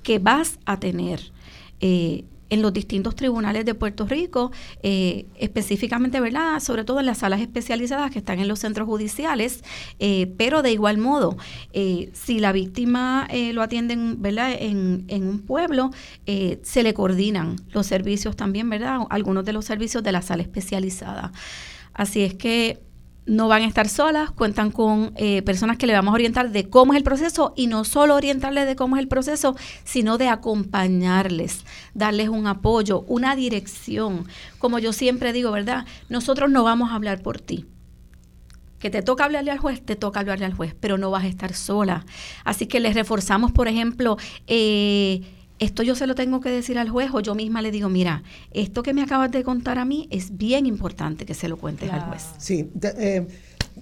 que 0.03 0.18
vas 0.20 0.59
a 0.64 0.78
tener. 0.78 1.32
Eh, 1.80 2.24
en 2.51 2.62
los 2.62 2.72
distintos 2.72 3.14
tribunales 3.14 3.64
de 3.64 3.74
Puerto 3.74 4.07
Rico, 4.07 4.53
eh, 4.82 5.26
específicamente, 5.36 6.20
¿verdad? 6.20 6.61
Sobre 6.61 6.84
todo 6.84 7.01
en 7.01 7.07
las 7.07 7.18
salas 7.18 7.40
especializadas 7.40 8.11
que 8.11 8.18
están 8.18 8.38
en 8.40 8.49
los 8.49 8.61
centros 8.61 8.86
judiciales, 8.86 9.64
eh, 9.99 10.32
pero 10.36 10.62
de 10.62 10.72
igual 10.72 10.99
modo, 10.99 11.36
eh, 11.72 12.11
si 12.12 12.38
la 12.38 12.53
víctima 12.53 13.28
lo 13.53 13.62
atienden, 13.62 14.22
¿verdad? 14.22 14.53
En, 14.59 15.05
en 15.09 15.28
un 15.28 15.40
pueblo, 15.40 15.90
se 16.24 16.82
le 16.82 16.94
coordinan 16.94 17.57
los 17.72 17.86
servicios 17.86 18.36
también, 18.36 18.70
¿verdad? 18.70 19.01
Algunos 19.11 19.44
de 19.44 19.53
los 19.53 19.64
servicios 19.64 20.03
de 20.03 20.12
la 20.12 20.22
sala 20.22 20.42
especializada. 20.42 21.32
Así 21.92 22.22
es 22.22 22.34
que 22.34 22.86
no 23.27 23.49
van 23.49 23.62
a 23.62 23.66
estar 23.66 23.89
solas, 23.89 24.31
cuentan 24.31 24.70
con 24.70 25.12
eh, 25.16 25.43
personas 25.43 25.77
que 25.77 25.87
le 25.87 25.93
vamos 25.93 26.12
a 26.12 26.14
orientar 26.14 26.51
de 26.51 26.68
cómo 26.70 26.93
es 26.93 26.97
el 26.97 27.03
proceso 27.03 27.53
y 27.57 27.66
no 27.66 27.85
solo 27.85 28.14
orientarles 28.14 28.66
de 28.66 28.77
cómo 28.77 28.97
es 28.97 29.03
el 29.03 29.09
proceso, 29.09 29.57
sino 29.85 30.16
de 30.16 30.29
acompañarles, 30.29 31.64
darles 31.93 32.29
un 32.29 32.47
apoyo, 32.47 33.05
una 33.09 33.35
dirección. 33.35 34.27
Como 34.59 34.79
yo 34.79 34.93
siempre 34.93 35.33
digo, 35.33 35.51
¿verdad? 35.51 35.87
Nosotros 36.09 36.51
no 36.51 36.62
vamos 36.62 36.91
a 36.91 36.95
hablar 36.95 37.20
por 37.20 37.41
ti. 37.41 37.66
Que 38.79 38.91
te 38.91 39.03
toca 39.03 39.24
hablarle 39.24 39.51
al 39.51 39.59
juez, 39.59 39.85
te 39.85 39.97
toca 39.97 40.20
hablarle 40.20 40.45
al 40.45 40.55
juez, 40.55 40.77
pero 40.79 40.99
no 40.99 41.11
vas 41.11 41.24
a 41.24 41.29
estar 41.29 41.55
sola. 41.55 42.05
Así 42.45 42.66
que 42.66 42.79
les 42.79 42.95
reforzamos, 42.95 43.51
por 43.51 43.68
ejemplo, 43.68 44.18
eh, 44.47 45.22
esto 45.59 45.82
yo 45.82 45.94
se 45.94 46.07
lo 46.07 46.14
tengo 46.14 46.40
que 46.40 46.50
decir 46.50 46.78
al 46.78 46.88
juez 46.88 47.11
o 47.12 47.20
yo 47.20 47.34
misma 47.34 47.62
le 47.62 47.70
digo, 47.70 47.88
mira, 47.88 48.22
esto 48.50 48.82
que 48.82 48.92
me 48.92 49.02
acabas 49.02 49.30
de 49.30 49.42
contar 49.42 49.78
a 49.78 49.84
mí 49.84 50.09
es 50.11 50.36
bien 50.36 50.66
importante 50.66 51.24
que 51.24 51.34
se 51.34 51.48
lo 51.48 51.57
cuentes 51.57 51.90
al 51.90 52.02
juez. 52.02 52.24
Sí, 52.38 52.70
eh, 52.82 53.26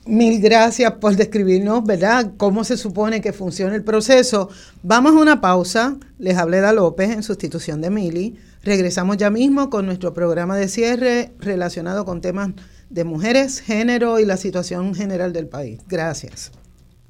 mil 0.06 0.40
gracias 0.40 0.92
por 0.92 1.16
describirnos, 1.16 1.84
¿verdad?, 1.84 2.32
cómo 2.36 2.64
se 2.64 2.76
supone 2.76 3.20
que 3.20 3.32
funciona 3.32 3.74
el 3.74 3.82
proceso. 3.82 4.48
Vamos 4.82 5.12
a 5.12 5.18
una 5.20 5.40
pausa. 5.40 5.96
Les 6.18 6.36
hablé 6.36 6.60
de 6.60 6.72
López 6.72 7.10
en 7.10 7.22
sustitución 7.22 7.80
de 7.80 7.90
Mili. 7.90 8.36
Regresamos 8.62 9.16
ya 9.16 9.30
mismo 9.30 9.68
con 9.68 9.86
nuestro 9.86 10.14
programa 10.14 10.56
de 10.56 10.68
cierre 10.68 11.32
relacionado 11.38 12.04
con 12.04 12.20
temas 12.20 12.50
de 12.88 13.04
mujeres, 13.04 13.60
género 13.60 14.20
y 14.20 14.24
la 14.24 14.36
situación 14.36 14.94
general 14.94 15.32
del 15.32 15.48
país. 15.48 15.80
Gracias. 15.88 16.52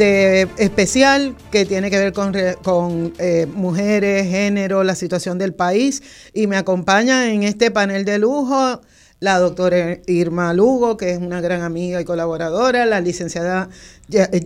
especial 0.00 1.34
que 1.50 1.64
tiene 1.64 1.90
que 1.90 1.98
ver 1.98 2.12
con, 2.12 2.32
con 2.62 3.12
eh, 3.18 3.46
mujeres, 3.46 4.28
género, 4.28 4.84
la 4.84 4.94
situación 4.94 5.38
del 5.38 5.54
país. 5.54 6.02
Y 6.32 6.46
me 6.46 6.56
acompaña 6.56 7.32
en 7.32 7.42
este 7.42 7.70
panel 7.70 8.04
de 8.04 8.18
lujo 8.18 8.80
la 9.20 9.38
doctora 9.38 9.98
Irma 10.06 10.52
Lugo, 10.54 10.96
que 10.96 11.10
es 11.10 11.18
una 11.18 11.40
gran 11.40 11.62
amiga 11.62 12.00
y 12.00 12.04
colaboradora, 12.04 12.86
la 12.86 13.00
licenciada 13.00 13.68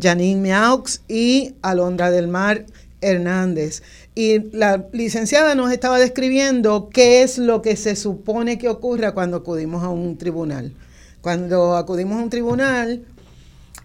Janine 0.01 0.41
Miaux 0.41 1.03
y 1.09 1.55
Alondra 1.61 2.11
del 2.11 2.29
Mar 2.29 2.65
Hernández. 3.01 3.83
Y 4.15 4.51
la 4.57 4.87
licenciada 4.93 5.55
nos 5.55 5.73
estaba 5.73 5.99
describiendo 5.99 6.89
qué 6.91 7.23
es 7.23 7.39
lo 7.39 7.61
que 7.61 7.77
se 7.77 7.97
supone 7.97 8.59
que 8.59 8.69
ocurra 8.69 9.13
cuando 9.13 9.39
acudimos 9.39 9.83
a 9.83 9.91
un 9.91 10.17
tribunal. 10.17 10.73
Cuando 11.21 11.77
acudimos 11.77 12.19
a 12.19 12.23
un 12.23 12.31
tribunal, 12.31 13.05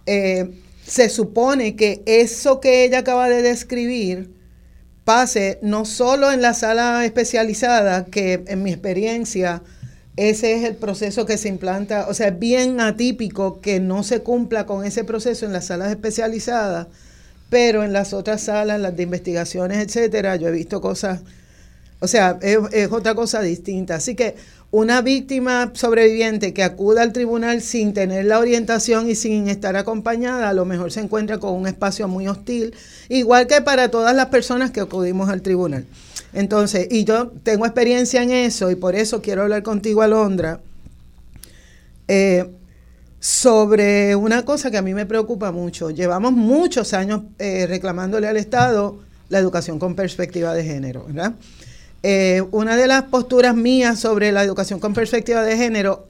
eh, 0.06 0.50
se 0.88 1.10
supone 1.10 1.76
que 1.76 2.02
eso 2.06 2.60
que 2.60 2.84
ella 2.84 3.00
acaba 3.00 3.28
de 3.28 3.42
describir 3.42 4.32
pase 5.04 5.58
no 5.62 5.84
solo 5.84 6.32
en 6.32 6.42
la 6.42 6.54
sala 6.54 7.04
especializada, 7.04 8.06
que 8.06 8.44
en 8.46 8.62
mi 8.62 8.70
experiencia 8.70 9.62
ese 10.16 10.54
es 10.54 10.64
el 10.64 10.74
proceso 10.74 11.26
que 11.26 11.38
se 11.38 11.48
implanta, 11.48 12.08
o 12.08 12.14
sea, 12.14 12.28
es 12.28 12.38
bien 12.38 12.80
atípico 12.80 13.60
que 13.60 13.78
no 13.78 14.02
se 14.02 14.20
cumpla 14.20 14.66
con 14.66 14.84
ese 14.84 15.04
proceso 15.04 15.46
en 15.46 15.52
las 15.52 15.66
salas 15.66 15.90
especializadas, 15.90 16.88
pero 17.50 17.84
en 17.84 17.92
las 17.92 18.12
otras 18.12 18.42
salas, 18.42 18.80
las 18.80 18.96
de 18.96 19.04
investigaciones, 19.04 19.78
etcétera, 19.78 20.36
yo 20.36 20.48
he 20.48 20.52
visto 20.52 20.80
cosas, 20.80 21.20
o 22.00 22.08
sea, 22.08 22.38
es, 22.42 22.58
es 22.72 22.90
otra 22.90 23.14
cosa 23.14 23.40
distinta. 23.42 23.96
Así 23.96 24.14
que 24.14 24.34
una 24.70 25.00
víctima 25.00 25.70
sobreviviente 25.74 26.52
que 26.52 26.62
acuda 26.62 27.02
al 27.02 27.12
tribunal 27.12 27.62
sin 27.62 27.94
tener 27.94 28.26
la 28.26 28.38
orientación 28.38 29.08
y 29.08 29.14
sin 29.14 29.48
estar 29.48 29.76
acompañada, 29.76 30.50
a 30.50 30.52
lo 30.52 30.66
mejor 30.66 30.92
se 30.92 31.00
encuentra 31.00 31.38
con 31.38 31.54
un 31.54 31.66
espacio 31.66 32.06
muy 32.06 32.28
hostil, 32.28 32.74
igual 33.08 33.46
que 33.46 33.62
para 33.62 33.90
todas 33.90 34.14
las 34.14 34.26
personas 34.26 34.70
que 34.70 34.80
acudimos 34.80 35.30
al 35.30 35.40
tribunal. 35.40 35.86
Entonces, 36.34 36.86
y 36.90 37.04
yo 37.04 37.28
tengo 37.42 37.64
experiencia 37.64 38.22
en 38.22 38.30
eso 38.30 38.70
y 38.70 38.74
por 38.74 38.94
eso 38.94 39.22
quiero 39.22 39.42
hablar 39.42 39.62
contigo, 39.62 40.02
Alondra, 40.02 40.60
eh, 42.06 42.50
sobre 43.20 44.14
una 44.16 44.44
cosa 44.44 44.70
que 44.70 44.76
a 44.76 44.82
mí 44.82 44.92
me 44.92 45.06
preocupa 45.06 45.50
mucho. 45.50 45.90
Llevamos 45.90 46.32
muchos 46.32 46.92
años 46.92 47.22
eh, 47.38 47.66
reclamándole 47.66 48.28
al 48.28 48.36
Estado 48.36 49.00
la 49.30 49.38
educación 49.38 49.78
con 49.78 49.94
perspectiva 49.94 50.52
de 50.54 50.64
género, 50.64 51.04
¿verdad? 51.06 51.34
Eh, 52.02 52.44
una 52.52 52.76
de 52.76 52.86
las 52.86 53.04
posturas 53.04 53.56
mías 53.56 53.98
sobre 53.98 54.30
la 54.30 54.44
educación 54.44 54.78
con 54.78 54.94
perspectiva 54.94 55.42
de 55.42 55.56
género, 55.56 56.08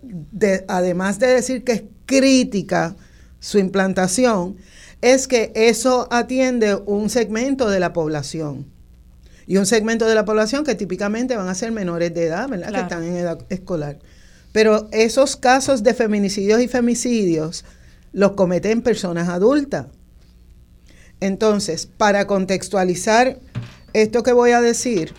además 0.68 1.18
de 1.18 1.28
decir 1.28 1.64
que 1.64 1.72
es 1.72 1.82
crítica 2.04 2.94
su 3.40 3.58
implantación, 3.58 4.56
es 5.00 5.28
que 5.28 5.52
eso 5.54 6.08
atiende 6.10 6.74
un 6.74 7.08
segmento 7.08 7.70
de 7.70 7.80
la 7.80 7.92
población. 7.92 8.66
Y 9.46 9.56
un 9.56 9.64
segmento 9.64 10.06
de 10.06 10.14
la 10.14 10.26
población 10.26 10.64
que 10.64 10.74
típicamente 10.74 11.36
van 11.36 11.48
a 11.48 11.54
ser 11.54 11.72
menores 11.72 12.12
de 12.12 12.26
edad, 12.26 12.48
¿verdad? 12.48 12.70
Que 12.70 12.80
están 12.80 13.02
en 13.02 13.16
edad 13.16 13.38
escolar. 13.48 13.98
Pero 14.52 14.88
esos 14.92 15.36
casos 15.36 15.82
de 15.82 15.94
feminicidios 15.94 16.60
y 16.60 16.68
femicidios 16.68 17.64
los 18.12 18.32
cometen 18.32 18.82
personas 18.82 19.28
adultas. 19.28 19.86
Entonces, 21.20 21.86
para 21.86 22.26
contextualizar 22.26 23.38
esto 23.94 24.22
que 24.22 24.32
voy 24.32 24.50
a 24.50 24.60
decir, 24.60 25.14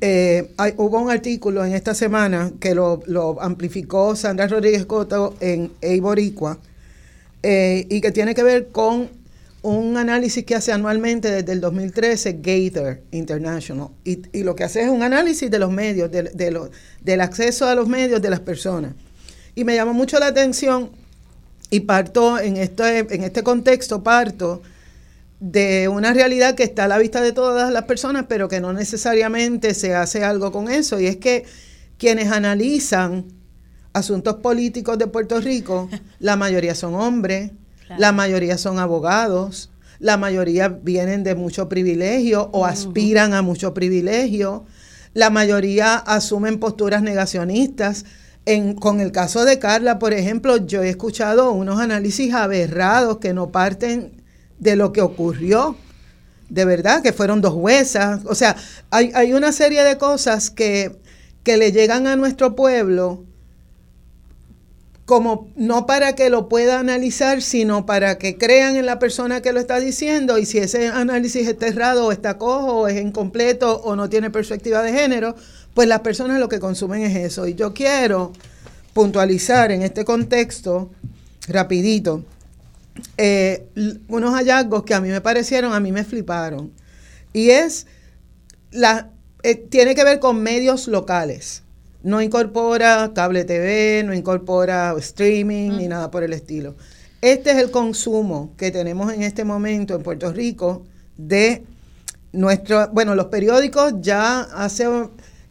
eh, 0.00 0.50
hubo 0.76 1.00
un 1.00 1.10
artículo 1.10 1.64
en 1.64 1.74
esta 1.74 1.94
semana 1.94 2.52
que 2.60 2.74
lo, 2.74 3.02
amplificó 3.40 4.14
Sandra 4.14 4.46
Rodríguez 4.46 4.84
Coto 4.86 5.34
en 5.40 5.72
Eiboricua 5.80 6.58
eh, 7.42 7.86
y 7.88 8.00
que 8.00 8.10
tiene 8.12 8.34
que 8.34 8.42
ver 8.42 8.68
con 8.68 9.08
un 9.62 9.96
análisis 9.96 10.44
que 10.44 10.54
hace 10.54 10.72
anualmente 10.72 11.30
desde 11.30 11.52
el 11.52 11.60
2013 11.60 12.40
Gator 12.42 13.00
International. 13.10 13.88
Y, 14.04 14.42
lo 14.42 14.54
que 14.54 14.64
hace 14.64 14.82
es 14.82 14.88
un 14.88 15.02
análisis 15.02 15.50
de 15.50 15.58
los 15.58 15.70
medios, 15.70 16.10
de, 16.10 16.70
del 17.02 17.20
acceso 17.20 17.66
a 17.66 17.74
los 17.74 17.88
medios 17.88 18.22
de 18.22 18.30
las 18.30 18.40
personas. 18.40 18.94
Y 19.54 19.64
me 19.64 19.74
llamó 19.74 19.92
mucho 19.92 20.18
la 20.18 20.28
atención 20.28 20.90
y 21.70 21.80
parto 21.80 22.38
en 22.38 22.56
este, 22.56 22.98
en 22.98 23.22
este 23.22 23.42
contexto, 23.42 24.02
parto 24.02 24.62
de 25.40 25.88
una 25.88 26.12
realidad 26.12 26.54
que 26.54 26.62
está 26.62 26.84
a 26.84 26.88
la 26.88 26.98
vista 26.98 27.22
de 27.22 27.32
todas 27.32 27.72
las 27.72 27.84
personas, 27.84 28.26
pero 28.28 28.48
que 28.48 28.60
no 28.60 28.74
necesariamente 28.74 29.72
se 29.72 29.94
hace 29.94 30.22
algo 30.22 30.52
con 30.52 30.70
eso. 30.70 31.00
Y 31.00 31.06
es 31.06 31.16
que 31.16 31.46
quienes 31.98 32.30
analizan 32.30 33.24
asuntos 33.94 34.36
políticos 34.36 34.98
de 34.98 35.06
Puerto 35.06 35.40
Rico, 35.40 35.88
la 36.20 36.36
mayoría 36.36 36.74
son 36.74 36.94
hombres, 36.94 37.52
la 37.98 38.12
mayoría 38.12 38.56
son 38.56 38.78
abogados, 38.78 39.70
la 39.98 40.16
mayoría 40.16 40.68
vienen 40.68 41.24
de 41.24 41.34
mucho 41.34 41.68
privilegio 41.68 42.50
o 42.52 42.64
aspiran 42.64 43.34
a 43.34 43.42
mucho 43.42 43.74
privilegio, 43.74 44.64
la 45.12 45.30
mayoría 45.30 45.96
asumen 45.96 46.60
posturas 46.60 47.02
negacionistas. 47.02 48.04
En, 48.46 48.74
con 48.74 49.00
el 49.00 49.12
caso 49.12 49.44
de 49.44 49.58
Carla, 49.58 49.98
por 49.98 50.14
ejemplo, 50.14 50.56
yo 50.56 50.82
he 50.82 50.88
escuchado 50.88 51.52
unos 51.52 51.78
análisis 51.78 52.32
aberrados 52.32 53.18
que 53.18 53.34
no 53.34 53.50
parten 53.50 54.19
de 54.60 54.76
lo 54.76 54.92
que 54.92 55.00
ocurrió. 55.00 55.74
De 56.48 56.64
verdad, 56.64 57.02
que 57.02 57.12
fueron 57.12 57.40
dos 57.40 57.54
huesas. 57.54 58.20
O 58.26 58.34
sea, 58.34 58.56
hay, 58.90 59.10
hay 59.14 59.32
una 59.32 59.52
serie 59.52 59.82
de 59.82 59.98
cosas 59.98 60.50
que, 60.50 61.00
que 61.42 61.56
le 61.56 61.72
llegan 61.72 62.06
a 62.06 62.16
nuestro 62.16 62.54
pueblo 62.54 63.24
como 65.10 65.48
no 65.56 65.86
para 65.86 66.14
que 66.14 66.30
lo 66.30 66.48
pueda 66.48 66.78
analizar, 66.78 67.42
sino 67.42 67.84
para 67.84 68.16
que 68.16 68.38
crean 68.38 68.76
en 68.76 68.86
la 68.86 69.00
persona 69.00 69.42
que 69.42 69.52
lo 69.52 69.58
está 69.58 69.80
diciendo 69.80 70.38
y 70.38 70.46
si 70.46 70.58
ese 70.58 70.86
análisis 70.86 71.48
está 71.48 71.66
errado 71.66 72.06
o 72.06 72.12
está 72.12 72.38
cojo 72.38 72.82
o 72.82 72.86
es 72.86 73.02
incompleto 73.02 73.80
o 73.82 73.96
no 73.96 74.08
tiene 74.08 74.30
perspectiva 74.30 74.82
de 74.82 74.92
género, 74.92 75.34
pues 75.74 75.88
las 75.88 76.00
personas 76.00 76.38
lo 76.38 76.48
que 76.48 76.60
consumen 76.60 77.02
es 77.02 77.16
eso. 77.16 77.48
Y 77.48 77.54
yo 77.54 77.74
quiero 77.74 78.32
puntualizar 78.92 79.72
en 79.72 79.82
este 79.82 80.04
contexto, 80.04 80.92
rapidito, 81.48 82.22
eh, 83.16 83.66
unos 84.08 84.34
hallazgos 84.34 84.84
que 84.84 84.94
a 84.94 85.00
mí 85.00 85.08
me 85.08 85.20
parecieron, 85.20 85.72
a 85.72 85.80
mí 85.80 85.92
me 85.92 86.04
fliparon. 86.04 86.72
Y 87.32 87.50
es, 87.50 87.86
la, 88.70 89.10
eh, 89.42 89.54
tiene 89.54 89.94
que 89.94 90.04
ver 90.04 90.18
con 90.18 90.42
medios 90.42 90.88
locales. 90.88 91.62
No 92.02 92.22
incorpora 92.22 93.12
cable 93.14 93.44
TV, 93.44 94.02
no 94.04 94.14
incorpora 94.14 94.94
streaming 94.98 95.72
ni 95.72 95.86
nada 95.86 96.10
por 96.10 96.22
el 96.22 96.32
estilo. 96.32 96.74
Este 97.20 97.50
es 97.50 97.58
el 97.58 97.70
consumo 97.70 98.54
que 98.56 98.70
tenemos 98.70 99.12
en 99.12 99.22
este 99.22 99.44
momento 99.44 99.94
en 99.94 100.02
Puerto 100.02 100.32
Rico 100.32 100.86
de 101.18 101.64
nuestro, 102.32 102.88
bueno, 102.88 103.14
los 103.14 103.26
periódicos 103.26 103.94
ya 104.00 104.40
hace 104.40 104.86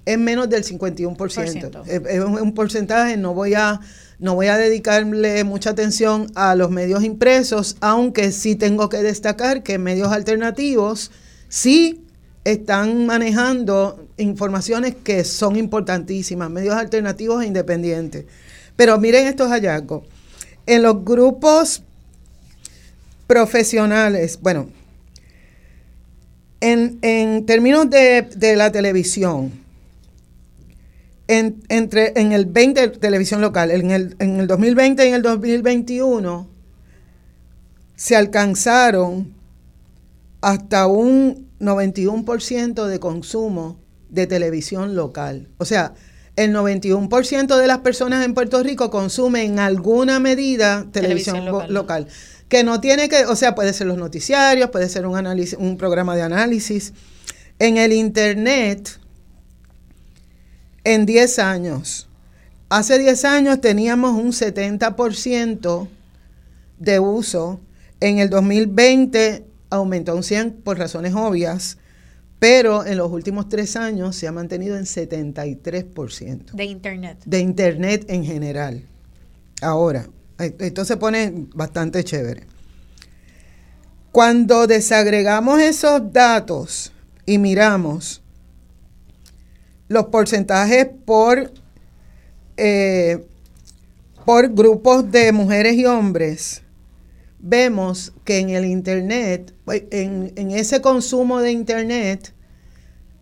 es 0.06 0.18
menos 0.18 0.50
del 0.50 0.64
51%. 0.64 1.86
es 1.86 2.20
un 2.24 2.54
porcentaje, 2.56 3.16
no 3.18 3.36
voy 3.36 3.54
a 3.54 3.80
no 4.20 4.36
voy 4.36 4.48
a 4.48 4.58
dedicarle 4.58 5.44
mucha 5.46 5.70
atención 5.72 6.28
a 6.36 6.54
los 6.56 6.70
medios 6.70 7.04
impresos, 7.04 7.78
aunque 7.80 8.32
sí 8.34 8.56
tengo 8.56 8.90
que 8.90 8.98
destacar 8.98 9.64
que 9.64 9.78
medios 9.78 10.12
alternativos 10.12 11.12
sí 11.48 12.04
están 12.44 13.06
manejando 13.06 14.08
informaciones 14.18 14.96
que 14.96 15.24
son 15.24 15.56
importantísimas, 15.56 16.50
medios 16.50 16.76
alternativos 16.76 17.44
e 17.44 17.48
independientes. 17.48 18.26
Pero 18.76 18.98
miren 18.98 19.28
estos 19.28 19.50
hallazgos. 19.50 20.04
En 20.66 20.84
los 20.84 21.04
grupos 21.04 21.84
profesionales, 23.26 24.40
bueno, 24.42 24.70
en, 26.60 27.46
términos 27.46 27.90
de, 27.90 28.24
de 28.36 28.56
la 28.58 28.72
televisión, 28.72 29.52
en, 31.30 31.64
entre, 31.70 32.20
en 32.20 32.32
el 32.32 32.48
20 32.48 32.88
televisión 32.88 33.40
local, 33.40 33.70
en 33.70 33.92
el, 33.92 34.16
en 34.18 34.40
el 34.40 34.48
2020 34.48 35.06
y 35.06 35.10
en 35.10 35.14
el 35.14 35.22
2021 35.22 36.50
se 37.96 38.16
alcanzaron 38.16 39.36
hasta 40.42 40.88
un 40.88 41.48
91% 41.60 42.88
de 42.88 43.00
consumo 43.00 43.78
de 44.10 44.26
televisión 44.26 44.96
local. 44.96 45.50
O 45.60 45.66
sea, 45.66 45.94
el 46.36 46.52
91% 46.52 47.58
de 47.58 47.68
las 47.68 47.80
personas 47.80 48.26
en 48.26 48.34
Puerto 48.34 48.64
Rico 48.64 48.90
consumen 48.90 49.52
en 49.52 49.60
alguna 49.60 50.20
medida 50.20 50.88
televisión, 50.92 51.46
local, 51.72 52.08
Que 52.48 52.64
no 52.64 52.82
tiene 52.82 53.08
que, 53.08 53.26
o 53.26 53.36
sea, 53.36 53.54
puede 53.54 53.74
ser 53.74 53.86
los 53.86 53.98
noticiarios, 53.98 54.72
puede 54.72 54.90
ser 54.90 55.06
un, 55.06 55.16
análisis, 55.16 55.60
un 55.60 55.78
programa 55.78 56.16
de 56.16 56.24
análisis. 56.24 56.94
En 57.60 57.78
el 57.78 57.94
Internet, 57.94 58.99
en 60.84 61.06
10 61.06 61.40
años. 61.40 62.10
Hace 62.70 63.00
10 63.00 63.26
años 63.26 63.62
teníamos 63.62 64.14
un 64.14 64.32
70% 64.32 65.88
de 66.78 67.00
uso. 67.00 67.60
En 68.00 68.20
el 68.20 68.30
2020 68.30 69.46
aumentó 69.70 70.16
un 70.16 70.24
100 70.24 70.62
por 70.64 70.78
razones 70.78 71.14
obvias, 71.16 71.78
pero 72.40 72.86
en 72.86 72.98
los 72.98 73.12
últimos 73.12 73.50
tres 73.50 73.76
años 73.76 74.16
se 74.16 74.28
ha 74.28 74.32
mantenido 74.32 74.78
en 74.78 74.86
73%. 74.86 76.52
De 76.52 76.64
Internet. 76.64 77.18
De 77.26 77.40
Internet 77.40 78.06
en 78.08 78.24
general. 78.24 78.84
Ahora, 79.62 80.08
Esto 80.38 80.86
se 80.86 80.96
pone 80.96 81.48
bastante 81.54 82.02
chévere. 82.06 82.44
Cuando 84.14 84.68
desagregamos 84.68 85.60
esos 85.60 86.14
datos 86.14 86.94
y 87.26 87.40
miramos 87.40 88.22
los 89.90 90.06
porcentajes 90.06 90.88
por, 91.06 91.52
eh, 92.56 93.26
por 94.24 94.54
grupos 94.54 95.12
de 95.12 95.34
mujeres 95.34 95.76
y 95.76 95.86
hombres, 95.86 96.62
vemos 97.40 98.14
que 98.24 98.38
en 98.38 98.52
el 98.52 98.66
Internet, 98.66 99.54
en, 99.68 100.32
en 100.36 100.52
ese 100.52 100.80
consumo 100.80 101.42
de 101.42 101.52
Internet, 101.52 102.34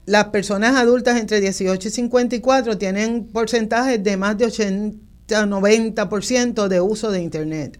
las 0.05 0.25
personas 0.25 0.75
adultas 0.75 1.19
entre 1.19 1.39
18 1.41 1.87
y 1.87 1.91
54 1.91 2.77
tienen 2.77 3.25
porcentajes 3.25 4.03
de 4.03 4.17
más 4.17 4.37
de 4.37 4.45
80, 4.45 4.97
90% 5.27 6.67
de 6.67 6.81
uso 6.81 7.11
de 7.11 7.21
Internet. 7.21 7.79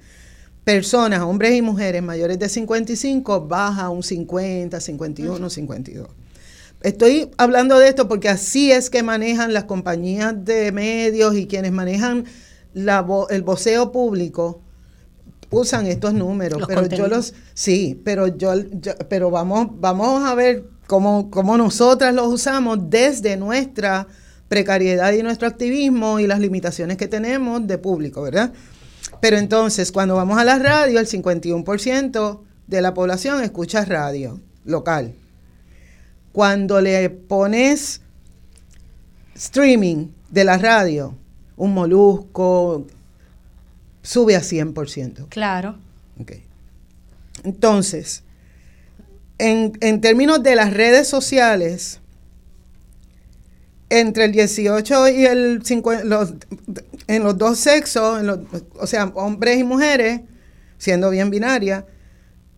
Personas, 0.63 1.21
hombres 1.21 1.55
y 1.55 1.61
mujeres 1.61 2.03
mayores 2.03 2.39
de 2.39 2.49
55, 2.49 3.47
baja 3.47 3.89
un 3.89 4.03
50, 4.03 4.79
51, 4.79 5.49
52. 5.49 6.07
Estoy 6.81 7.31
hablando 7.37 7.79
de 7.79 7.89
esto 7.89 8.07
porque 8.07 8.29
así 8.29 8.71
es 8.71 8.89
que 8.89 9.03
manejan 9.03 9.53
las 9.53 9.63
compañías 9.63 10.45
de 10.45 10.71
medios 10.71 11.35
y 11.35 11.47
quienes 11.47 11.71
manejan 11.71 12.25
el 12.75 13.41
voceo 13.41 13.91
público 13.91 14.61
usan 15.49 15.87
estos 15.87 16.13
números, 16.13 16.61
pero 16.67 16.85
yo 16.87 17.07
los 17.07 17.33
sí, 17.53 17.99
pero 18.03 18.27
yo, 18.27 18.53
pero 19.09 19.31
vamos 19.31 19.69
vamos 19.79 20.23
a 20.29 20.35
ver 20.35 20.65
cómo, 20.87 21.31
cómo 21.31 21.57
nosotras 21.57 22.13
los 22.13 22.27
usamos 22.27 22.89
desde 22.89 23.37
nuestra 23.37 24.07
precariedad 24.47 25.11
y 25.13 25.23
nuestro 25.23 25.47
activismo 25.47 26.19
y 26.19 26.27
las 26.27 26.39
limitaciones 26.39 26.97
que 26.97 27.07
tenemos 27.07 27.65
de 27.65 27.77
público, 27.77 28.21
¿verdad? 28.21 28.51
Pero 29.19 29.37
entonces, 29.37 29.91
cuando 29.91 30.15
vamos 30.15 30.37
a 30.37 30.43
la 30.43 30.59
radio, 30.59 30.99
el 30.99 31.07
51% 31.07 32.41
de 32.67 32.81
la 32.81 32.93
población 32.93 33.41
escucha 33.43 33.83
radio 33.85 34.39
local. 34.63 35.15
Cuando 36.37 36.79
le 36.81 37.09
pones 37.09 37.99
streaming 39.33 40.09
de 40.29 40.43
la 40.43 40.59
radio, 40.59 41.15
un 41.55 41.73
molusco, 41.73 42.85
sube 44.03 44.35
a 44.35 44.41
100%. 44.41 45.29
Claro. 45.29 45.77
Okay. 46.21 46.43
Entonces, 47.43 48.21
en, 49.39 49.79
en, 49.81 49.99
términos 49.99 50.43
de 50.43 50.53
las 50.53 50.75
redes 50.75 51.07
sociales, 51.07 52.01
entre 53.89 54.25
el 54.25 54.31
18 54.31 55.09
y 55.09 55.25
el 55.25 55.65
50, 55.65 56.03
los, 56.03 56.35
en 57.07 57.23
los 57.23 57.35
dos 57.35 57.57
sexos, 57.57 58.21
o 58.79 58.85
sea, 58.85 59.05
hombres 59.15 59.57
y 59.57 59.63
mujeres, 59.63 60.21
siendo 60.77 61.09
bien 61.09 61.31
binaria, 61.31 61.87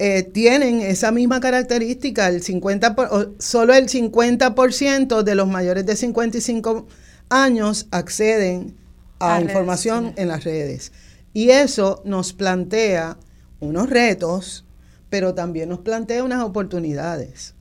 eh, 0.01 0.23
tienen 0.23 0.79
esa 0.81 1.11
misma 1.11 1.41
característica. 1.41 2.29
El 2.29 2.41
50 2.41 2.95
solo 3.37 3.73
el 3.73 3.89
50% 3.89 5.23
de 5.23 5.35
los 5.35 5.47
mayores 5.47 5.85
de 5.85 5.97
55 5.97 6.87
años 7.27 7.87
acceden 7.91 8.77
a, 9.19 9.41
información 9.41 10.13
en 10.15 10.29
las 10.29 10.45
redes. 10.45 10.93
Y 11.33 11.49
eso 11.49 12.01
nos 12.05 12.31
plantea 12.31 13.17
unos 13.59 13.89
retos, 13.89 14.65
pero 15.09 15.33
también 15.33 15.67
nos 15.67 15.79
plantea 15.79 16.23
unas 16.23 16.43
oportunidades. 16.43 17.53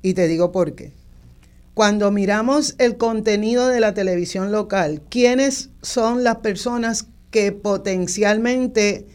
Y 0.00 0.14
te 0.14 0.28
digo 0.28 0.52
por 0.52 0.74
qué. 0.74 0.92
Cuando 1.74 2.10
miramos 2.10 2.74
el 2.78 2.96
contenido 2.96 3.68
de 3.68 3.80
la 3.80 3.92
televisión 3.92 4.50
local, 4.50 5.02
¿quiénes 5.10 5.68
son 5.82 6.24
las 6.24 6.36
personas 6.36 7.06
que 7.30 7.52
potencialmente 7.52 9.06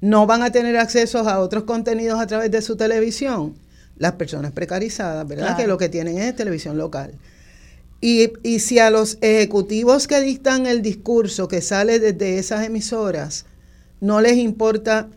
no 0.00 0.26
van 0.26 0.42
a 0.42 0.50
tener 0.50 0.76
acceso 0.76 1.18
a 1.20 1.40
otros 1.40 1.64
contenidos 1.64 2.20
a 2.20 2.26
través 2.26 2.50
de 2.50 2.62
su 2.62 2.76
televisión? 2.76 3.54
Las 3.96 4.12
personas 4.12 4.52
precarizadas, 4.52 5.26
¿verdad? 5.28 5.56
Que 5.56 5.66
lo 5.66 5.76
que 5.76 5.88
tienen 5.88 6.18
es 6.18 6.34
televisión 6.34 6.78
local. 6.78 7.12
Y, 8.00 8.32
y, 8.42 8.60
si 8.60 8.78
a 8.78 8.88
los 8.88 9.18
ejecutivos 9.20 10.06
que 10.06 10.20
dictan 10.20 10.64
el 10.64 10.80
discurso 10.80 11.48
que 11.48 11.60
sale 11.60 11.98
desde 11.98 12.38
esas 12.38 12.64
emisoras 12.64 13.44
no 14.00 14.22
les 14.22 14.38
importa 14.38 15.08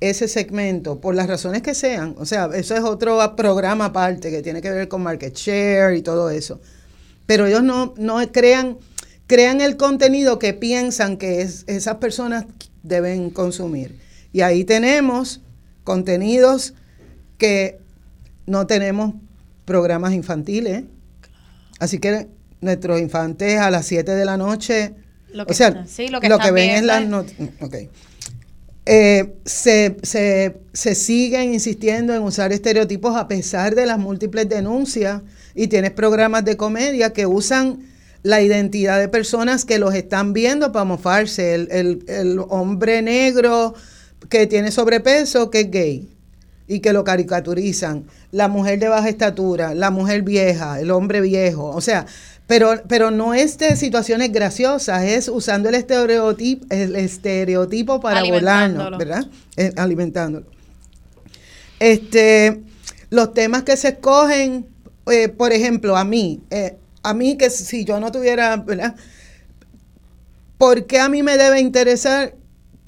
ese 0.00 0.28
segmento, 0.28 1.00
por 1.00 1.14
las 1.14 1.26
razones 1.26 1.62
que 1.62 1.74
sean, 1.74 2.14
o 2.18 2.26
sea, 2.26 2.50
eso 2.54 2.76
es 2.76 2.82
otro 2.82 3.18
programa 3.34 3.86
aparte 3.86 4.30
que 4.30 4.42
tiene 4.42 4.60
que 4.60 4.70
ver 4.70 4.88
con 4.88 5.02
market 5.02 5.34
share 5.34 5.96
y 5.96 6.02
todo 6.02 6.30
eso, 6.30 6.60
pero 7.26 7.46
ellos 7.46 7.62
no, 7.62 7.94
no 7.96 8.20
crean, 8.30 8.78
crean 9.26 9.60
el 9.60 9.76
contenido 9.76 10.38
que 10.38 10.52
piensan 10.52 11.16
que 11.16 11.40
es, 11.40 11.64
esas 11.66 11.96
personas 11.96 12.44
deben 12.82 13.30
consumir. 13.30 13.98
Y 14.32 14.42
ahí 14.42 14.64
tenemos 14.64 15.40
contenidos 15.84 16.74
que 17.38 17.78
no 18.46 18.66
tenemos 18.66 19.14
programas 19.64 20.12
infantiles, 20.12 20.84
así 21.78 21.98
que 21.98 22.28
nuestros 22.60 23.00
infantes 23.00 23.58
a 23.58 23.70
las 23.70 23.86
7 23.86 24.14
de 24.14 24.24
la 24.24 24.36
noche, 24.36 24.94
o 25.46 25.52
sea, 25.52 25.84
lo 26.10 26.20
que, 26.20 26.50
ven 26.50 26.70
es 26.70 26.82
la... 26.82 27.24
okay. 27.60 27.90
Eh, 28.90 29.34
se, 29.44 29.96
se, 30.02 30.94
siguen 30.94 31.52
insistiendo 31.52 32.14
en 32.14 32.22
usar 32.22 32.52
estereotipos 32.52 33.14
a 33.16 33.28
pesar 33.28 33.74
de 33.74 33.84
las 33.84 33.98
múltiples 33.98 34.48
denuncias 34.48 35.20
y 35.54 35.68
tienes 35.68 35.90
programas 35.90 36.46
de 36.46 36.56
comedia 36.56 37.12
que 37.12 37.26
usan 37.26 37.80
la 38.22 38.40
identidad 38.40 38.98
de 38.98 39.08
personas 39.08 39.66
que 39.66 39.78
los 39.78 39.94
están 39.94 40.32
viendo 40.32 40.72
para 40.72 40.86
mofarse. 40.86 41.54
El, 41.54 42.02
el 42.08 42.40
hombre 42.48 43.02
negro 43.02 43.74
que 44.28 44.46
tiene 44.46 44.70
sobrepeso, 44.70 45.50
que 45.50 45.60
es 45.60 45.70
gay 45.70 46.08
y 46.66 46.80
que 46.80 46.92
lo 46.92 47.02
caricaturizan. 47.02 48.04
La 48.30 48.48
mujer 48.48 48.78
de 48.78 48.88
baja 48.88 49.08
estatura, 49.08 49.74
la 49.74 49.90
mujer 49.90 50.22
vieja, 50.22 50.80
el 50.80 50.90
hombre 50.90 51.20
viejo. 51.20 51.70
O 51.70 51.80
sea, 51.80 52.06
pero, 52.46 52.82
pero 52.88 53.10
no 53.10 53.34
es 53.34 53.58
de 53.58 53.76
situaciones 53.76 54.32
graciosas, 54.32 55.02
es 55.04 55.28
usando 55.28 55.68
el 55.68 55.74
estereotipo, 55.74 56.66
el 56.70 56.96
estereotipo 56.96 58.00
para 58.00 58.22
volarnos, 58.24 58.96
¿verdad? 58.98 59.26
Eh, 59.56 59.72
alimentándolo. 59.76 60.46
Este, 61.78 62.62
los 63.10 63.34
temas 63.34 63.62
que 63.62 63.76
se 63.76 63.88
escogen, 63.88 64.66
eh, 65.10 65.28
por 65.28 65.52
ejemplo, 65.52 65.96
a 65.96 66.04
mí, 66.04 66.40
eh, 66.50 66.76
a 67.02 67.14
mí 67.14 67.36
que 67.36 67.50
si 67.50 67.84
yo 67.84 68.00
no 68.00 68.10
tuviera, 68.12 68.56
¿verdad? 68.56 68.94
¿Por 70.56 70.86
qué 70.86 71.00
a 71.00 71.08
mí 71.08 71.22
me 71.22 71.36
debe 71.36 71.60
interesar 71.60 72.34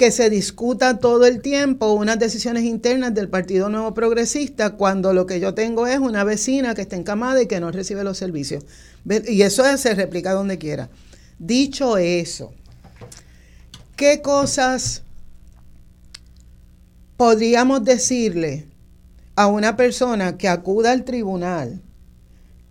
que 0.00 0.10
se 0.10 0.30
discuta 0.30 0.98
todo 0.98 1.26
el 1.26 1.42
tiempo 1.42 1.92
unas 1.92 2.18
decisiones 2.18 2.64
internas 2.64 3.12
del 3.12 3.28
Partido 3.28 3.68
Nuevo 3.68 3.92
Progresista 3.92 4.70
cuando 4.70 5.12
lo 5.12 5.26
que 5.26 5.40
yo 5.40 5.52
tengo 5.52 5.86
es 5.86 5.98
una 5.98 6.24
vecina 6.24 6.74
que 6.74 6.80
está 6.80 6.96
encamada 6.96 7.42
y 7.42 7.46
que 7.46 7.60
no 7.60 7.70
recibe 7.70 8.02
los 8.02 8.16
servicios? 8.16 8.64
Y 9.28 9.42
eso 9.42 9.62
se 9.76 9.94
replica 9.94 10.32
donde 10.32 10.56
quiera. 10.56 10.88
Dicho 11.38 11.98
eso, 11.98 12.54
¿qué 13.94 14.22
cosas 14.22 15.02
podríamos 17.18 17.84
decirle 17.84 18.64
a 19.36 19.48
una 19.48 19.76
persona 19.76 20.38
que 20.38 20.48
acuda 20.48 20.92
al 20.92 21.04
tribunal 21.04 21.82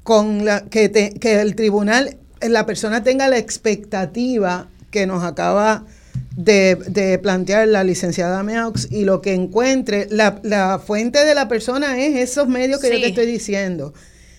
con 0.02 0.46
la 0.46 0.62
que, 0.62 1.14
el 1.22 1.56
tribunal, 1.56 2.18
la 2.42 2.66
persona 2.66 3.04
tenga 3.04 3.28
la 3.28 3.38
expectativa 3.38 4.68
que 4.90 5.06
nos 5.06 5.24
acaba 5.24 5.86
plantear 7.22 7.68
la 7.68 7.84
licenciada 7.84 8.44
Meaux 8.44 8.88
y 8.92 9.04
lo 9.04 9.22
que 9.22 9.34
encuentre, 9.34 10.08
la, 10.10 10.40
la, 10.44 10.80
fuente 10.80 11.26
de 11.26 11.36
la 11.36 11.48
persona 11.48 12.00
es 12.00 12.16
esos 12.16 12.48
medios 12.48 12.80
que 12.80 12.92
yo 12.92 13.00
te 13.00 13.08
estoy 13.08 13.26
diciendo. 13.26 13.94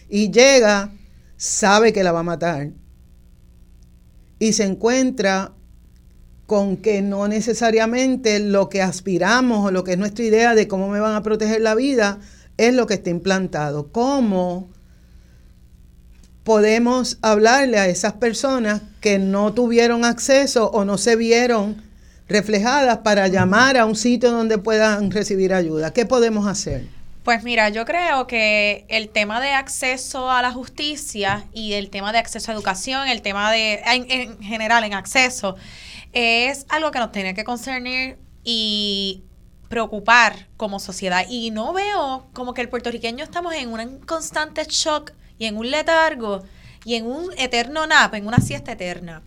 Y 0.09 0.31
llega 0.31 0.93
sabe 1.37 1.93
que 1.93 2.03
la 2.03 2.13
va 2.13 2.21
a 2.21 2.25
matar 2.25 2.71
y 4.41 4.55
se 4.55 4.65
encuentra 4.65 5.53
con 6.47 6.79
que 6.79 7.01
no 7.01 7.29
necesariamente 7.29 8.41
lo 8.41 8.69
que 8.69 8.83
aspiramos 8.83 9.67
o 9.67 9.71
lo 9.71 9.85
que 9.85 9.93
es 9.93 9.99
nuestra 9.99 10.25
idea 10.25 10.55
de 10.57 10.67
cómo 10.67 10.89
me 10.89 10.99
van 10.99 11.15
a 11.15 11.23
proteger 11.23 11.61
la 11.61 11.77
vida 11.77 12.19
es 12.57 12.75
lo 12.75 12.89
que 12.89 12.95
está 12.95 13.11
implantado. 13.11 13.93
¿Cómo 13.93 14.71
podemos 16.51 17.17
hablarle 17.23 17.79
a 17.79 17.87
esas 17.87 18.15
personas 18.15 18.83
que 19.01 19.21
no 19.21 19.55
tuvieron 19.55 20.05
acceso 20.05 20.69
o 20.73 20.85
no 20.85 20.99
se 20.99 21.15
vieron 21.15 21.81
reflejadas 22.29 22.99
para 22.99 23.29
llamar 23.29 23.77
a 23.77 23.85
un 23.85 23.95
sitio 23.95 24.33
donde 24.33 24.59
puedan 24.59 25.13
recibir 25.13 25.55
ayuda? 25.55 25.93
¿Qué 25.93 26.07
podemos 26.07 26.49
hacer? 26.49 26.89
Pues 27.23 27.45
mira, 27.45 27.69
yo 27.69 27.85
creo 27.85 28.27
que 28.27 28.85
el 28.89 29.11
tema 29.11 29.41
de 29.41 29.53
acceso 29.53 30.29
a 30.29 30.43
la 30.43 30.51
justicia 30.51 31.47
y 31.53 31.75
el 31.75 31.89
tema 31.89 32.11
de 32.11 32.19
acceso 32.19 32.51
a 32.51 32.55
educación, 32.57 33.07
el 33.07 33.23
tema 33.23 33.53
de, 33.53 33.81
en, 33.87 34.43
general, 34.43 34.83
en 34.83 34.95
acceso, 34.95 35.55
es 36.13 36.67
algo 36.69 36.91
que 36.91 36.99
nos 36.99 37.13
tiene 37.13 37.33
que 37.33 37.45
concernir 37.45 38.19
y 38.43 39.23
preocupar 39.69 40.49
como 40.57 40.81
sociedad. 40.81 41.27
Y 41.31 41.53
no 41.53 41.73
veo 41.73 42.27
como 42.33 42.55
que 42.55 42.63
el 42.63 42.69
puertorriqueño 42.69 43.23
estamos 43.23 43.55
en 43.55 43.73
un 43.73 44.01
constante 44.01 44.65
shock 44.69 45.13
y 45.41 45.47
en 45.47 45.57
un 45.57 45.69
letargo 45.69 46.45
y 46.85 46.95
en 46.95 47.07
un 47.07 47.33
eterno 47.37 47.87
nap, 47.89 48.15
en 48.15 48.29
una 48.29 48.39
siesta 48.39 48.73
eterna. 48.73 49.23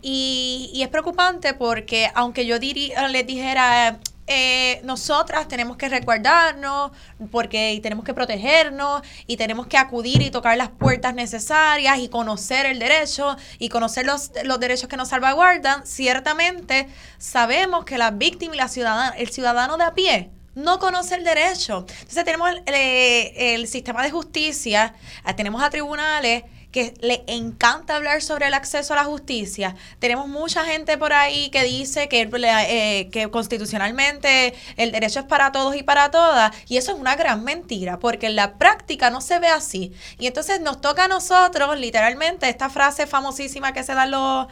Y, 0.00 0.70
y 0.72 0.82
es 0.82 0.88
preocupante 0.88 1.52
porque 1.52 2.10
aunque 2.14 2.46
yo 2.46 2.58
diría, 2.58 3.06
les 3.08 3.26
dijera, 3.26 4.00
eh, 4.28 4.80
nosotras 4.82 5.46
tenemos 5.46 5.76
que 5.76 5.88
resguardarnos 5.88 6.90
porque 7.30 7.78
tenemos 7.80 8.04
que 8.04 8.12
protegernos 8.12 9.02
y 9.28 9.36
tenemos 9.36 9.68
que 9.68 9.76
acudir 9.76 10.20
y 10.22 10.30
tocar 10.30 10.56
las 10.56 10.68
puertas 10.68 11.14
necesarias 11.14 11.98
y 11.98 12.08
conocer 12.08 12.66
el 12.66 12.80
derecho 12.80 13.36
y 13.58 13.68
conocer 13.68 14.04
los, 14.04 14.32
los 14.44 14.58
derechos 14.58 14.88
que 14.88 14.96
nos 14.96 15.08
salvaguardan, 15.08 15.86
ciertamente 15.86 16.88
sabemos 17.18 17.84
que 17.84 17.98
la 17.98 18.10
víctima 18.10 18.54
y 18.54 18.58
la 18.58 18.68
ciudadana, 18.68 19.16
el 19.16 19.28
ciudadano 19.28 19.76
de 19.76 19.84
a 19.84 19.94
pie 19.94 20.30
no 20.56 20.80
conoce 20.80 21.14
el 21.14 21.22
derecho. 21.22 21.86
Entonces 21.88 22.24
tenemos 22.24 22.50
el, 22.50 22.74
eh, 22.74 23.66
sistema 23.66 24.02
de 24.02 24.10
justicia, 24.10 24.94
tenemos 25.36 25.62
a 25.62 25.70
tribunales 25.70 26.42
que 26.72 26.92
le 27.00 27.24
encanta 27.26 27.96
hablar 27.96 28.20
sobre 28.20 28.48
el 28.48 28.54
acceso 28.54 28.92
a 28.92 28.96
la 28.96 29.04
justicia. 29.04 29.76
Tenemos 29.98 30.28
mucha 30.28 30.64
gente 30.64 30.98
por 30.98 31.12
ahí 31.12 31.48
que 31.50 31.62
dice 31.62 32.08
que, 32.08 32.28
eh, 32.30 33.08
que 33.10 33.30
constitucionalmente 33.30 34.54
el 34.76 34.92
derecho 34.92 35.20
es 35.20 35.24
para 35.26 35.52
todos 35.52 35.74
y 35.76 35.82
para 35.82 36.10
todas, 36.10 36.54
y 36.68 36.76
eso 36.76 36.92
es 36.92 36.98
una 36.98 37.16
gran 37.16 37.44
mentira, 37.44 37.98
porque 37.98 38.26
en 38.26 38.36
la 38.36 38.58
práctica 38.58 39.08
no 39.08 39.20
se 39.20 39.38
ve 39.38 39.48
así. 39.48 39.92
Y 40.18 40.26
entonces 40.26 40.60
nos 40.60 40.80
toca 40.80 41.04
a 41.04 41.08
nosotros, 41.08 41.78
literalmente, 41.78 42.48
esta 42.48 42.68
frase 42.68 43.06
famosísima 43.06 43.72
que 43.72 43.82
se 43.82 43.94
da 43.94 44.06
los... 44.06 44.46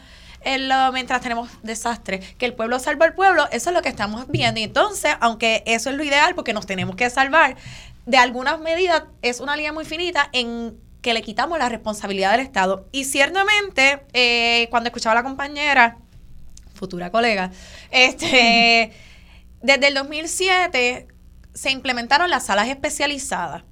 mientras 0.93 1.21
tenemos 1.21 1.49
desastres, 1.63 2.35
que 2.35 2.45
el 2.45 2.53
pueblo 2.53 2.79
salva 2.79 3.05
al 3.05 3.13
pueblo, 3.13 3.47
eso 3.51 3.69
es 3.69 3.75
lo 3.75 3.81
que 3.81 3.89
estamos 3.89 4.27
viendo. 4.27 4.59
Y 4.59 4.63
entonces, 4.63 5.13
aunque 5.19 5.63
eso 5.65 5.89
es 5.89 5.95
lo 5.95 6.03
ideal, 6.03 6.35
porque 6.35 6.53
nos 6.53 6.65
tenemos 6.65 6.95
que 6.95 7.09
salvar, 7.09 7.55
de 8.05 8.17
algunas 8.17 8.59
medidas 8.59 9.03
es 9.21 9.39
una 9.39 9.55
línea 9.55 9.73
muy 9.73 9.85
finita 9.85 10.29
en 10.31 10.77
que 11.01 11.13
le 11.13 11.21
quitamos 11.21 11.59
la 11.59 11.69
responsabilidad 11.69 12.31
del 12.31 12.41
Estado. 12.41 12.87
Y 12.91 13.05
ciertamente, 13.05 14.03
eh, 14.13 14.67
cuando 14.69 14.87
escuchaba 14.87 15.13
a 15.13 15.15
la 15.15 15.23
compañera, 15.23 15.97
futura 16.73 17.11
colega, 17.11 17.51
este, 17.91 18.91
desde 19.61 19.87
el 19.87 19.93
2007 19.93 21.07
se 21.53 21.71
implementaron 21.71 22.29
las 22.29 22.45
salas 22.47 22.67
especializadas. 22.67 23.63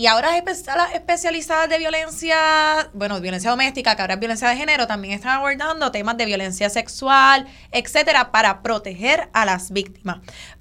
Y 0.00 0.06
ahora 0.06 0.30
las 0.38 0.94
especializadas 0.94 1.68
de 1.68 1.76
violencia, 1.76 2.88
bueno, 2.94 3.20
violencia 3.20 3.50
doméstica, 3.50 3.96
que 3.96 4.00
ahora 4.00 4.14
es 4.14 4.20
violencia 4.20 4.48
de 4.48 4.56
género, 4.56 4.86
también 4.86 5.12
están 5.12 5.32
abordando 5.32 5.92
temas 5.92 6.16
de 6.16 6.24
violencia 6.24 6.70
sexual, 6.70 7.46
etcétera, 7.70 8.32
para 8.32 8.62
proteger 8.62 9.28
a 9.34 9.44
las 9.44 9.72
víctimas 9.72 10.20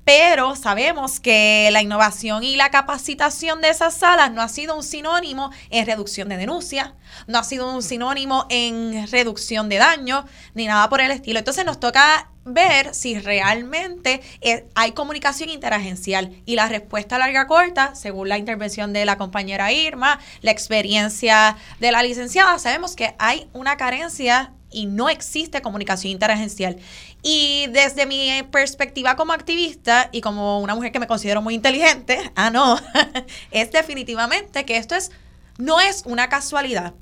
pero 0.09 0.55
sabemos 0.55 1.19
que 1.19 1.69
la 1.71 1.83
innovación 1.83 2.43
y 2.43 2.55
la 2.55 2.71
capacitación 2.71 3.61
de 3.61 3.69
esas 3.69 3.93
salas 3.93 4.31
no 4.31 4.41
ha 4.41 4.47
sido 4.47 4.75
un 4.75 4.81
sinónimo 4.81 5.51
en 5.69 5.85
reducción 5.85 6.29
de 6.29 6.37
denuncias, 6.37 6.93
no 7.27 7.37
ha 7.37 7.43
sido 7.43 7.71
un 7.71 7.83
sinónimo 7.83 8.47
en 8.49 9.07
reducción 9.11 9.69
de 9.69 9.77
daño, 9.77 10.25
ni 10.55 10.65
nada 10.65 10.89
por 10.89 10.99
el 10.99 11.11
estilo. 11.11 11.37
Entonces 11.37 11.63
nos 11.63 11.79
toca 11.79 12.31
ver 12.43 12.95
si 12.95 13.19
realmente 13.19 14.21
eh, 14.41 14.67
hay 14.73 14.93
comunicación 14.93 15.51
interagencial 15.51 16.41
y 16.43 16.55
la 16.55 16.67
respuesta 16.67 17.19
larga 17.19 17.45
corta, 17.45 17.93
según 17.93 18.29
la 18.29 18.39
intervención 18.39 18.93
de 18.93 19.05
la 19.05 19.19
compañera 19.19 19.71
Irma, 19.71 20.19
la 20.41 20.49
experiencia 20.49 21.55
de 21.79 21.91
la 21.91 22.01
licenciada, 22.01 22.57
sabemos 22.57 22.95
que 22.95 23.13
hay 23.19 23.47
una 23.53 23.77
carencia 23.77 24.53
y 24.71 24.85
no 24.85 25.09
existe 25.09 25.61
comunicación 25.61 26.11
interagencial. 26.11 26.77
Y 27.21 27.67
desde 27.67 28.05
mi 28.05 28.43
perspectiva 28.51 29.15
como 29.15 29.33
activista 29.33 30.09
y 30.11 30.21
como 30.21 30.59
una 30.59 30.75
mujer 30.75 30.91
que 30.91 30.99
me 30.99 31.07
considero 31.07 31.41
muy 31.41 31.53
inteligente, 31.53 32.31
ah, 32.35 32.49
no, 32.49 32.79
es 33.51 33.71
definitivamente 33.71 34.65
que 34.65 34.77
esto 34.77 34.95
es, 34.95 35.11
no 35.57 35.81
es 35.81 36.03
una 36.05 36.29
casualidad. 36.29 36.93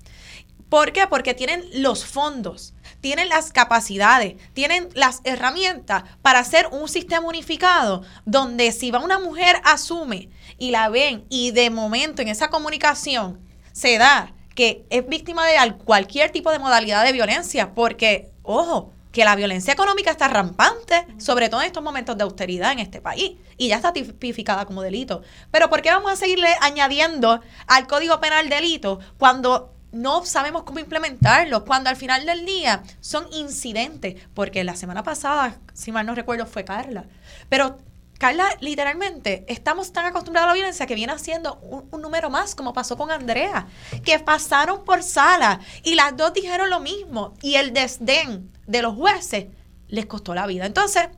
¿Por 0.70 0.92
qué? 0.92 1.08
Porque 1.08 1.34
tienen 1.34 1.64
los 1.76 2.06
fondos, 2.06 2.74
tienen 3.00 3.30
las 3.30 3.54
capacidades, 3.54 4.36
tienen 4.54 4.90
las 4.96 5.22
herramientas 5.24 6.04
para 6.22 6.40
hacer 6.40 6.68
un 6.72 6.90
sistema 6.90 7.26
unificado 7.26 8.04
donde 8.26 8.74
si 8.74 8.92
va 8.92 9.00
una 9.00 9.20
mujer 9.20 9.62
asume 9.64 10.30
y 10.58 10.72
la 10.72 10.90
ven 10.90 11.24
y 11.30 11.52
de 11.52 11.70
momento 11.70 12.22
en 12.22 12.28
esa 12.28 12.50
comunicación 12.50 13.40
se 13.72 13.98
da 13.98 14.34
que 14.56 14.86
es 14.90 15.08
víctima 15.08 15.46
de 15.46 15.56
cualquier 15.86 16.32
tipo 16.32 16.52
de 16.52 16.60
modalidad 16.60 17.06
de 17.06 17.14
violencia, 17.14 17.76
porque, 17.76 18.32
ojo, 18.42 18.92
que 19.18 19.26
la 19.26 19.36
violencia 19.36 19.74
económica 19.74 20.12
está 20.12 20.28
rampante, 20.28 21.08
sobre 21.18 21.50
todo 21.50 21.62
en 21.62 21.66
estos 21.66 21.82
momentos 21.82 22.16
de 22.16 22.24
austeridad 22.24 22.72
en 22.72 22.78
este 22.78 23.02
país, 23.02 23.32
y 23.58 23.68
ya 23.68 23.78
está 23.78 23.92
tipificada 23.92 24.66
como 24.66 24.84
delito. 24.84 25.24
Pero 25.50 25.72
¿por 25.72 25.82
qué 25.82 25.90
vamos 25.90 26.12
a 26.12 26.16
seguirle 26.16 26.50
añadiendo 26.62 27.42
al 27.66 27.88
Código 27.88 28.20
Penal 28.20 28.48
delito 28.48 29.00
cuando 29.18 29.74
no 29.92 30.24
sabemos 30.24 30.62
cómo 30.62 30.78
implementarlo, 30.78 31.66
cuando 31.66 31.90
al 31.90 31.96
final 31.96 32.28
del 32.28 32.46
día 32.46 32.84
son 33.00 33.26
incidentes? 33.34 34.22
Porque 34.36 34.64
la 34.64 34.76
semana 34.76 35.02
pasada, 35.02 35.56
si 35.74 35.92
mal 35.92 36.06
no 36.06 36.14
recuerdo, 36.14 36.46
fue 36.46 36.64
Carla. 36.64 37.06
Pero 37.50 37.80
Carla, 38.18 38.50
literalmente, 38.62 39.46
estamos 39.48 39.94
tan 39.94 40.06
acostumbrados 40.06 40.48
a 40.48 40.50
la 40.50 40.54
violencia 40.56 40.88
que 40.88 40.96
viene 40.96 41.14
haciendo 41.14 41.56
un, 41.60 42.02
número 42.02 42.30
más, 42.30 42.56
como 42.56 42.74
pasó 42.74 42.98
con 42.98 43.12
Andrea, 43.12 43.68
que 44.04 44.18
pasaron 44.20 44.84
por 44.84 45.04
sala 45.04 45.60
y 45.84 45.96
las 45.96 46.16
dos 46.18 46.34
dijeron 46.34 46.70
lo 46.70 46.80
mismo 46.80 47.34
y 47.42 47.56
el 47.56 47.74
desdén 47.74 48.52
de 48.66 48.82
los 48.82 48.96
jueces 48.96 49.48
les 49.88 50.06
costó 50.06 50.34
la 50.34 50.48
vida. 50.48 50.66
Entonces, 50.66 51.10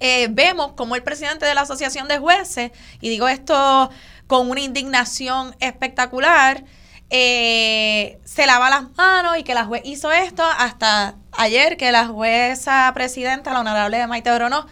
eh, 0.00 0.28
vemos 0.30 0.72
como 0.72 0.96
el 0.96 1.02
presidente 1.02 1.44
de 1.44 1.54
la 1.54 1.62
Asociación 1.62 2.08
de 2.08 2.18
Jueces, 2.18 2.70
y 3.00 3.08
digo 3.08 3.28
esto 3.28 3.90
con 4.26 4.50
una 4.50 4.60
indignación 4.60 5.54
espectacular, 5.60 6.64
eh, 7.08 8.18
se 8.24 8.46
lava 8.46 8.68
las 8.68 8.90
manos 8.96 9.38
y 9.38 9.44
que 9.44 9.54
la 9.54 9.64
juez 9.64 9.82
hizo 9.84 10.10
esto 10.10 10.42
hasta 10.44 11.14
ayer 11.32 11.76
que 11.76 11.92
la 11.92 12.06
jueza 12.06 12.90
presidenta, 12.94 13.52
la 13.52 13.60
honorable 13.60 14.04
Maite 14.08 14.30
Orono, 14.30 14.66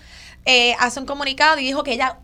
eh, 0.44 0.74
hace 0.78 1.00
un 1.00 1.06
comunicado 1.06 1.58
y 1.58 1.64
dijo 1.64 1.82
que 1.82 1.92
ella, 1.92 2.18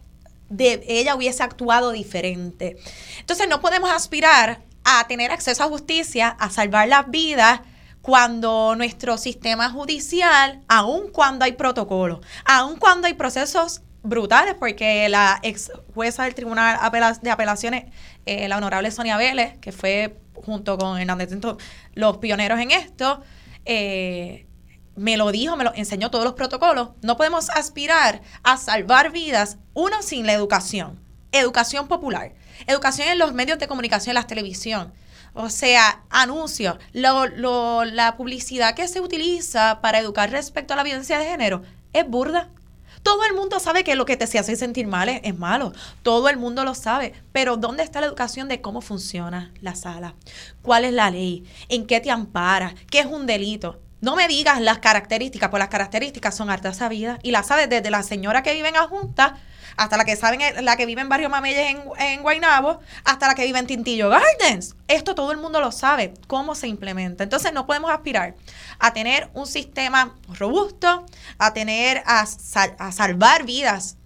de, 0.49 0.83
ella 0.87 1.15
hubiese 1.15 1.43
actuado 1.43 1.93
diferente. 1.93 2.77
Entonces 3.19 3.49
no 3.49 3.61
podemos 3.61 3.91
aspirar 3.91 4.63
a 4.85 5.07
tener 5.07 5.31
acceso 5.31 5.63
a 5.63 5.69
justicia, 5.69 6.29
a 6.29 6.51
salvar 6.51 6.89
las 6.89 7.11
vidas 7.11 7.61
cuando 8.03 8.75
nuestro 8.77 9.19
sistema 9.19 9.71
judicial, 9.71 10.63
aun 10.69 11.11
cuando 11.11 11.45
hay 11.45 11.53
protocolos, 11.53 12.21
aun 12.45 12.77
cuando 12.77 13.07
hay 13.07 13.15
procesos 13.15 13.83
brutales, 14.03 14.55
porque 14.59 15.09
la 15.09 15.39
ex 15.43 15.71
jueza 15.95 16.25
del 16.25 16.35
Tribunal 16.35 16.79
de 17.23 17.31
Apelaciones, 17.31 17.85
eh, 18.25 18.49
la 18.49 18.57
honorable 18.57 18.91
Sonia 18.91 19.17
Vélez, 19.17 19.59
que 19.59 19.73
fue 19.73 20.17
junto 20.35 20.79
con 20.79 20.99
Hernández 20.99 21.31
los 21.95 22.17
pioneros 22.19 22.59
en 22.61 22.71
esto, 22.71 23.23
eh, 23.67 24.47
me 24.97 25.17
lo 25.17 25.33
dijo, 25.33 25.57
me 25.57 25.65
lo 25.65 25.75
enseñó 25.75 26.11
todos 26.11 26.25
los 26.25 26.35
protocolos. 26.35 26.91
No 27.03 27.17
podemos 27.17 27.51
aspirar 27.51 28.23
a 28.43 28.57
salvar 28.57 29.13
vidas, 29.13 29.59
uno, 29.75 30.03
sin 30.03 30.27
la 30.27 30.33
educación. 30.33 31.01
Educación 31.33 31.89
popular. 31.89 32.35
Educación 32.67 33.09
en 33.09 33.19
los 33.19 33.33
medios 33.33 33.59
de 33.59 33.69
comunicación, 33.69 34.15
la 34.15 34.27
televisión. 34.27 34.93
O 35.33 35.49
sea, 35.49 36.03
anuncios, 36.11 36.79
la 36.93 38.15
publicidad 38.17 38.75
que 38.75 38.89
se 38.89 39.01
utiliza 39.01 39.81
para 39.81 39.99
educar 39.99 40.31
respecto 40.31 40.75
a 40.75 40.77
la 40.77 40.83
violencia 40.83 41.19
de 41.19 41.27
género 41.27 41.63
es 41.93 42.09
burda. 42.09 42.51
Todo 43.03 43.25
el 43.25 43.35
mundo 43.35 43.61
sabe 43.61 43.83
que 43.85 43.95
lo 43.95 44.05
que 44.05 44.17
te 44.17 44.25
hace 44.25 44.57
sentir 44.57 44.87
mal 44.87 45.09
es, 45.09 45.21
es, 45.23 45.39
malo. 45.39 45.73
Todo 46.03 46.29
el 46.29 46.37
mundo 46.37 46.65
lo 46.65 46.75
sabe. 46.75 47.15
Pero 47.33 47.57
¿dónde 47.57 47.83
está 47.83 48.01
la 48.01 48.09
educación 48.09 48.49
de 48.49 48.61
cómo 48.61 48.83
funciona 48.83 49.53
la 49.63 49.75
sala? 49.75 50.15
¿Cuál 50.61 50.85
es 50.85 50.93
la 50.93 51.11
ley? 51.11 51.45
¿En 51.69 51.87
qué 51.87 52.01
te 52.01 52.11
ampara? 52.11 52.75
¿Qué 52.91 53.01
es 53.01 53.07
un 53.07 53.27
delito? 53.27 53.81
No 54.01 54.17
me 54.17 54.29
digas 54.29 54.61
las 54.61 54.79
características, 54.79 55.51
pues 55.51 55.59
las 55.61 55.69
características 55.69 56.35
son 56.35 56.49
hartas 56.49 56.79
sabidas 56.79 57.19
y 57.23 57.33
las 57.33 57.47
sabes 57.49 57.69
desde 57.69 57.91
la 57.91 58.03
señora 58.03 58.43
que 58.43 58.55
vive 58.55 58.69
en 58.69 58.77
Ajunta 58.77 59.37
hasta 59.77 59.97
la 59.97 60.05
que 60.05 60.17
saben 60.17 60.41
la 60.65 60.77
que 60.77 60.87
vive 60.87 61.01
en 61.01 61.09
Barrio 61.09 61.29
Mameyes 61.29 61.71
en, 61.71 61.83
en 61.99 62.23
Guaynabo, 62.23 62.81
hasta 63.05 63.29
la 63.29 63.35
que 63.35 63.45
vive 63.45 63.59
en 63.59 63.67
Tintillo 63.67 64.09
Gardens. 64.09 64.75
Esto 64.89 65.15
todo 65.15 65.33
el 65.33 65.39
mundo 65.39 65.61
lo 65.61 65.73
sabe, 65.73 66.15
cómo 66.27 66.55
se 66.55 66.67
implementa. 66.67 67.25
Entonces 67.25 67.53
no 67.53 67.67
podemos 67.67 67.91
aspirar 67.91 68.35
a 68.79 68.93
tener 68.93 69.31
un 69.33 69.47
sistema 69.47 70.17
robusto, 70.39 71.07
a 71.39 71.53
tener, 71.53 72.03
a 72.07 72.27
salvar 72.93 73.45
vidas, 73.45 73.97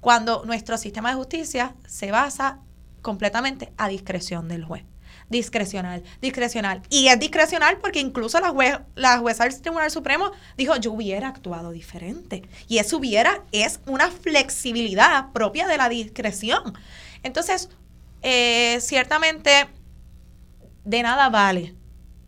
cuando 0.00 0.44
nuestro 0.44 0.76
sistema 0.78 1.10
de 1.10 1.16
justicia 1.16 1.74
se 1.86 2.10
basa 2.10 2.60
completamente 3.02 3.72
a 3.76 3.88
discreción 3.88 4.48
del 4.48 4.64
juez 4.64 4.84
discrecional, 5.28 6.02
discrecional. 6.20 6.82
Y 6.88 7.08
es 7.08 7.18
discrecional 7.18 7.78
porque 7.78 8.00
incluso 8.00 8.40
la, 8.40 8.84
la 8.94 9.18
jueza 9.18 9.44
del 9.44 9.60
Tribunal 9.60 9.90
Supremo 9.90 10.32
dijo, 10.56 10.76
yo 10.76 10.92
hubiera 10.92 11.28
actuado 11.28 11.70
diferente. 11.70 12.42
Y 12.68 12.78
eso 12.78 12.98
hubiera 12.98 13.42
es 13.52 13.80
una 13.86 14.10
flexibilidad 14.10 15.32
propia 15.32 15.66
de 15.66 15.76
la 15.76 15.88
discreción. 15.88 16.74
Entonces, 17.22 17.68
eh, 18.22 18.78
ciertamente, 18.80 19.68
de 20.84 21.02
nada 21.02 21.28
vale, 21.28 21.74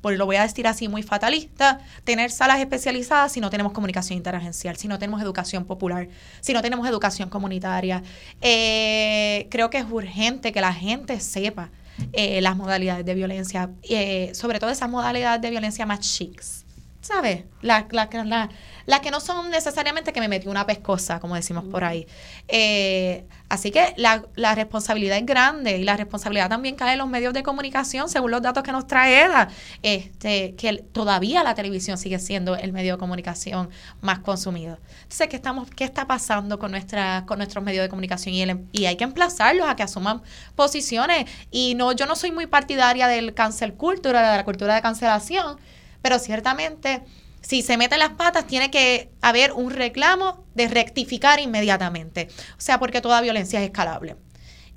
porque 0.01 0.16
lo 0.16 0.26
voy 0.26 0.36
a 0.36 0.42
decir 0.42 0.66
así 0.66 0.88
muy 0.88 1.03
fatalista, 1.03 1.80
tener 2.05 2.30
salas 2.30 2.61
especializadas 2.61 3.32
si 3.32 3.40
no 3.40 3.51
tenemos 3.51 3.72
comunicación 3.72 4.16
interagencial, 4.16 4.76
si 4.76 4.88
no 4.88 4.99
tenemos 4.99 5.20
educación 5.20 5.64
popular, 5.64 6.09
si 6.40 6.53
no 6.53 6.62
tenemos 6.62 6.88
educación 6.88 7.28
comunitaria. 7.28 8.03
Eh, 8.40 9.49
creo 9.51 9.70
que 9.70 9.78
es 9.78 9.86
urgente 9.90 10.53
que 10.53 10.61
la 10.61 10.72
gente 10.72 11.18
sepa 11.20 11.70
eh, 12.12 12.40
las 12.40 12.57
modalidades 12.57 13.05
de 13.05 13.14
violencia, 13.14 13.70
eh, 13.82 14.30
sobre 14.34 14.59
todo 14.59 14.70
esas 14.70 14.88
modalidades 14.88 15.40
de 15.40 15.51
violencia 15.51 15.86
más 15.86 16.01
chics. 16.01 16.64
¿Sabes? 17.01 17.44
Las 17.62 17.84
la, 17.92 18.49
la, 18.86 19.01
que 19.01 19.11
no 19.11 19.20
son 19.20 19.51
necesariamente 19.51 20.12
que 20.12 20.20
me 20.20 20.28
metí 20.28 20.49
una 20.49 20.66
pescosa, 20.66 21.20
como 21.20 21.34
decimos 21.36 21.64
por 21.64 21.84
ahí. 21.84 22.07
Eh, 22.49 23.24
así 23.49 23.70
que 23.70 23.94
la, 23.96 24.24
la, 24.34 24.55
responsabilidad 24.55 25.16
es 25.16 25.26
grande 25.26 25.78
y 25.78 25.84
la 25.84 25.96
responsabilidad 25.96 26.49
también 26.49 26.74
cae 26.74 26.92
en 26.92 26.99
los 26.99 27.09
medios 27.09 27.32
de 27.34 27.42
comunicación, 27.42 28.09
según 28.09 28.30
los 28.32 28.42
datos 28.42 28.62
que 28.62 28.72
nos 28.72 28.86
trae 28.86 29.22
EDA, 29.22 29.49
este, 29.82 30.55
que 30.57 30.84
todavía 30.92 31.42
la 31.42 31.55
televisión 31.55 31.99
sigue 31.99 32.18
siendo 32.18 32.57
el 32.57 32.72
medio 32.72 32.94
de 32.94 32.99
comunicación 32.99 33.70
más 34.01 34.18
consumido. 34.18 34.78
Entonces, 35.03 35.28
¿qué, 35.28 35.36
estamos, 35.36 35.68
qué 35.70 35.84
está 35.84 36.07
pasando 36.07 36.59
con, 36.59 36.72
nuestra, 36.72 37.24
con 37.26 37.38
nuestros 37.38 37.64
medios 37.64 37.82
de 37.82 37.88
comunicación? 37.88 38.34
Y, 38.34 38.80
y 38.80 38.86
hay 38.86 38.96
que 38.96 39.05
emplazarlos 39.05 39.68
a 39.68 39.76
que 39.76 39.84
asuman 39.84 40.22
posiciones. 40.57 41.30
Y 41.51 41.74
no, 41.74 41.92
yo 41.92 42.07
no 42.07 42.16
soy 42.16 42.32
muy 42.32 42.46
partidaria 42.46 43.07
del 43.07 43.34
cancel 43.34 43.74
culture, 43.74 44.18
de 44.18 44.36
la 44.36 44.44
cultura 44.44 44.74
de 44.74 44.82
cancelación, 44.82 45.59
pero 46.03 46.18
ciertamente 46.18 47.03
si 47.40 47.62
se 47.62 47.76
meten 47.76 47.99
las 47.99 48.11
patas 48.11 48.46
tiene 48.46 48.70
que 48.70 49.11
haber 49.20 49.53
un 49.53 49.70
reclamo 49.70 50.44
de 50.55 50.68
rectificar 50.68 51.40
inmediatamente. 51.40 52.28
O 52.53 52.61
sea, 52.61 52.78
porque 52.78 53.01
toda 53.01 53.20
violencia 53.20 53.61
es 53.61 53.66
escalable. 53.66 54.16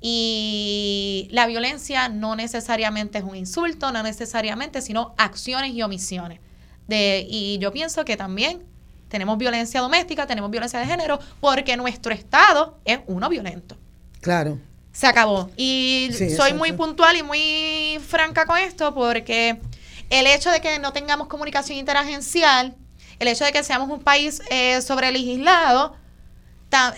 Y 0.00 1.28
la 1.30 1.46
violencia 1.46 2.08
no 2.08 2.34
necesariamente 2.34 3.18
es 3.18 3.24
un 3.24 3.36
insulto, 3.36 3.92
no 3.92 4.02
necesariamente, 4.02 4.80
sino 4.80 5.14
acciones 5.16 5.72
y 5.72 5.82
omisiones. 5.82 6.40
De, 6.88 7.24
y 7.28 7.58
yo 7.58 7.72
pienso 7.72 8.04
que 8.04 8.16
también 8.16 8.64
tenemos 9.08 9.38
violencia 9.38 9.80
doméstica, 9.80 10.26
tenemos 10.26 10.50
violencia 10.50 10.80
de 10.80 10.86
género, 10.86 11.20
porque 11.40 11.76
nuestro 11.76 12.12
Estado 12.12 12.78
es 12.84 13.00
uno 13.06 13.28
violento. 13.28 13.76
Claro. 14.20 14.58
Se 14.92 15.06
acabó. 15.06 15.50
Y 15.56 16.10
soy 16.36 16.54
muy 16.54 16.72
puntual 16.72 17.16
y 17.16 17.22
muy 17.22 17.98
franca 18.06 18.44
con 18.44 18.58
esto 18.58 18.94
porque 18.94 19.60
el 20.12 20.26
hecho 20.26 20.50
de 20.50 20.60
que 20.60 20.78
no 20.78 20.92
tengamos 20.92 21.26
comunicación 21.26 21.78
interagencial, 21.78 22.76
el 23.18 23.28
hecho 23.28 23.46
de 23.46 23.52
que 23.52 23.64
seamos 23.64 23.88
un 23.88 24.04
país 24.04 24.42
eh, 24.50 24.82
sobrelegislado 24.82 25.96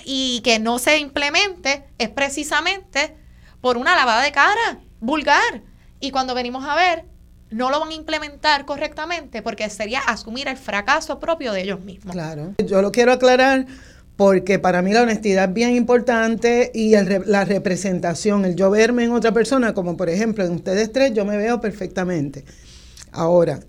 y 0.04 0.40
que 0.44 0.58
no 0.58 0.78
se 0.80 0.98
implemente 0.98 1.84
es 1.98 2.08
precisamente 2.08 3.16
por 3.60 3.76
una 3.76 3.94
lavada 3.94 4.22
de 4.22 4.32
cara 4.32 4.80
vulgar. 5.00 5.62
Y 6.00 6.10
cuando 6.10 6.34
venimos 6.34 6.64
a 6.64 6.74
ver, 6.74 7.04
no 7.50 7.70
lo 7.70 7.78
van 7.78 7.90
a 7.90 7.94
implementar 7.94 8.64
correctamente 8.64 9.42
porque 9.42 9.70
sería 9.70 10.00
asumir 10.00 10.48
el 10.48 10.56
fracaso 10.56 11.20
propio 11.20 11.52
de 11.52 11.62
ellos 11.62 11.80
mismos. 11.80 12.12
Claro, 12.12 12.54
yo 12.66 12.82
lo 12.82 12.90
quiero 12.90 13.12
aclarar 13.12 13.66
porque 14.16 14.58
para 14.58 14.82
mí 14.82 14.92
la 14.92 15.02
honestidad 15.02 15.50
es 15.50 15.54
bien 15.54 15.76
importante 15.76 16.72
y 16.74 16.96
la 16.96 17.44
representación, 17.44 18.44
el 18.44 18.56
yo 18.56 18.70
verme 18.70 19.04
en 19.04 19.12
otra 19.12 19.30
persona, 19.30 19.72
como 19.72 19.96
por 19.96 20.08
ejemplo 20.08 20.44
en 20.44 20.52
ustedes 20.52 20.92
tres, 20.92 21.14
yo 21.14 21.24
me 21.24 21.36
veo 21.36 21.60
perfectamente. 21.60 22.44
Ahora, 23.14 23.60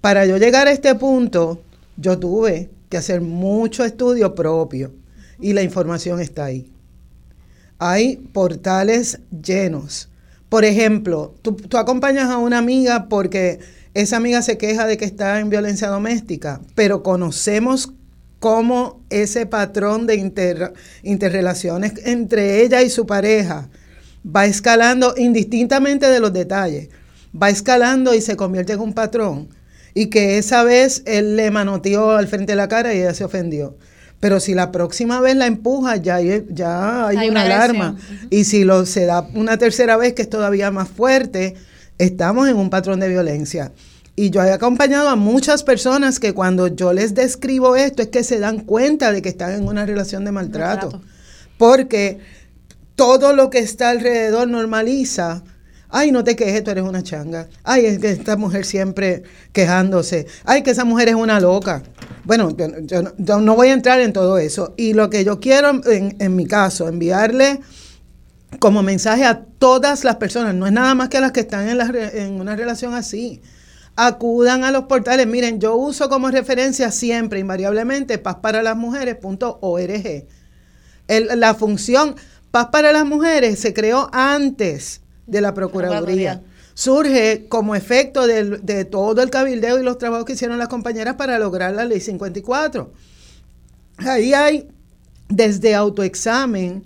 para 0.00 0.24
yo 0.26 0.38
llegar 0.38 0.68
a 0.68 0.72
este 0.72 0.94
punto, 0.94 1.60
yo 1.96 2.18
tuve 2.18 2.70
que 2.88 2.96
hacer 2.96 3.20
mucho 3.20 3.84
estudio 3.84 4.34
propio 4.34 4.92
y 5.40 5.52
la 5.52 5.62
información 5.62 6.20
está 6.20 6.44
ahí. 6.44 6.70
Hay 7.78 8.16
portales 8.32 9.18
llenos. 9.30 10.08
Por 10.48 10.64
ejemplo, 10.64 11.34
tú, 11.42 11.56
acompañas 11.76 12.30
a 12.30 12.38
una 12.38 12.58
amiga 12.58 13.08
porque 13.08 13.58
esa 13.94 14.18
amiga 14.18 14.40
se 14.40 14.56
queja 14.56 14.86
de 14.86 14.96
que 14.96 15.04
está 15.04 15.40
en 15.40 15.50
violencia 15.50 15.88
doméstica, 15.88 16.60
pero 16.76 17.02
conocemos 17.02 17.92
cómo 18.38 19.00
ese 19.10 19.46
patrón 19.46 20.06
de 20.06 20.14
interrelaciones 21.02 21.94
entre 22.04 22.62
ella 22.62 22.82
y 22.82 22.90
su 22.90 23.04
pareja 23.04 23.68
va 24.24 24.46
escalando 24.46 25.14
indistintamente 25.16 26.08
de 26.08 26.20
los 26.20 26.32
detalles 26.32 26.88
va 27.40 27.50
escalando 27.50 28.14
y 28.14 28.20
se 28.20 28.36
convierte 28.36 28.74
en 28.74 28.80
un 28.80 28.92
patrón. 28.92 29.48
Y 29.94 30.06
que 30.06 30.38
esa 30.38 30.62
vez 30.62 31.02
él 31.06 31.36
le 31.36 31.50
manoteó 31.50 32.12
al 32.12 32.28
frente 32.28 32.52
de 32.52 32.56
la 32.56 32.68
cara 32.68 32.94
y 32.94 32.98
ella 32.98 33.14
se 33.14 33.24
ofendió. 33.24 33.76
Pero 34.20 34.40
si 34.40 34.54
la 34.54 34.72
próxima 34.72 35.20
vez 35.20 35.36
la 35.36 35.46
empuja, 35.46 35.96
ya 35.96 36.16
hay, 36.16 36.46
ya 36.50 37.06
hay, 37.06 37.28
una, 37.28 37.42
alarma. 37.42 37.96
Y 38.30 38.44
si 38.44 38.64
lo, 38.64 38.86
se 38.86 39.04
da 39.04 39.28
una 39.34 39.58
tercera 39.58 39.96
vez, 39.96 40.14
que 40.14 40.22
es 40.22 40.30
todavía 40.30 40.70
más 40.70 40.88
fuerte, 40.88 41.54
estamos 41.98 42.48
en 42.48 42.56
un 42.56 42.70
patrón 42.70 43.00
de 43.00 43.08
violencia. 43.08 43.72
Y 44.18 44.30
yo 44.30 44.42
he 44.42 44.50
acompañado 44.50 45.10
a 45.10 45.16
muchas 45.16 45.62
personas 45.62 46.18
que 46.18 46.32
cuando 46.32 46.68
yo 46.68 46.94
les 46.94 47.14
describo 47.14 47.76
esto 47.76 48.02
es 48.02 48.08
que 48.08 48.24
se 48.24 48.38
dan 48.38 48.60
cuenta 48.60 49.12
de 49.12 49.20
que 49.20 49.28
están 49.28 49.52
en 49.52 49.68
una 49.68 49.84
relación 49.84 50.24
de 50.24 50.32
maltrato. 50.32 51.02
Porque 51.58 52.18
todo 52.94 53.34
lo 53.34 53.50
que 53.50 53.58
está 53.58 53.90
alrededor 53.90 54.48
normaliza 54.48 55.44
Ay, 55.88 56.10
no 56.10 56.24
te 56.24 56.34
quejes, 56.34 56.64
tú 56.64 56.70
eres 56.70 56.84
una 56.84 57.02
changa. 57.02 57.48
Ay, 57.62 57.86
es 57.86 57.98
que 57.98 58.10
esta 58.10 58.36
mujer 58.36 58.64
siempre 58.64 59.22
quejándose. 59.52 60.26
Ay, 60.44 60.62
que 60.62 60.70
esa 60.70 60.84
mujer 60.84 61.08
es 61.08 61.14
una 61.14 61.38
loca. 61.40 61.82
Bueno, 62.24 62.54
yo, 62.56 63.40
no 63.40 63.54
voy 63.54 63.68
a 63.68 63.72
entrar 63.72 64.00
en 64.00 64.12
todo 64.12 64.38
eso. 64.38 64.74
Y 64.76 64.94
lo 64.94 65.10
que 65.10 65.24
yo 65.24 65.38
quiero, 65.38 65.80
en, 65.86 66.36
mi 66.36 66.46
caso, 66.46 66.88
enviarle 66.88 67.60
como 68.58 68.82
mensaje 68.82 69.24
a 69.24 69.44
todas 69.58 70.02
las 70.02 70.16
personas, 70.16 70.54
no 70.54 70.66
es 70.66 70.72
nada 70.72 70.94
más 70.94 71.08
que 71.08 71.18
a 71.18 71.20
las 71.20 71.32
que 71.32 71.40
están 71.40 71.68
en, 71.68 72.40
una 72.40 72.56
relación 72.56 72.94
así. 72.94 73.40
Acudan 73.94 74.64
a 74.64 74.72
los 74.72 74.84
portales. 74.84 75.26
Miren, 75.26 75.60
yo 75.60 75.76
uso 75.76 76.08
como 76.08 76.30
referencia 76.30 76.90
siempre, 76.90 77.38
invariablemente, 77.38 78.18
paz 78.18 78.36
para 78.42 78.62
las 78.62 78.76
mujeres.org. 78.76 80.26
La 81.08 81.54
función 81.54 82.16
paz 82.50 82.68
para 82.72 82.92
las 82.92 83.06
mujeres 83.06 83.60
se 83.60 83.72
creó 83.72 84.10
antes 84.12 85.00
de 85.26 85.40
la 85.40 85.54
Procuraduría. 85.54 86.42
Surge 86.74 87.46
como 87.48 87.74
efecto 87.74 88.26
de, 88.26 88.84
todo 88.84 89.22
el 89.22 89.30
cabildeo 89.30 89.78
y 89.78 89.82
los 89.82 89.98
trabajos 89.98 90.26
que 90.26 90.34
hicieron 90.34 90.58
las 90.58 90.68
compañeras 90.68 91.14
para 91.16 91.38
lograr 91.38 91.74
la 91.74 91.84
ley 91.84 92.00
54. 92.00 92.92
Ahí 93.98 94.34
hay 94.34 94.68
desde 95.28 95.74
autoexamen 95.74 96.84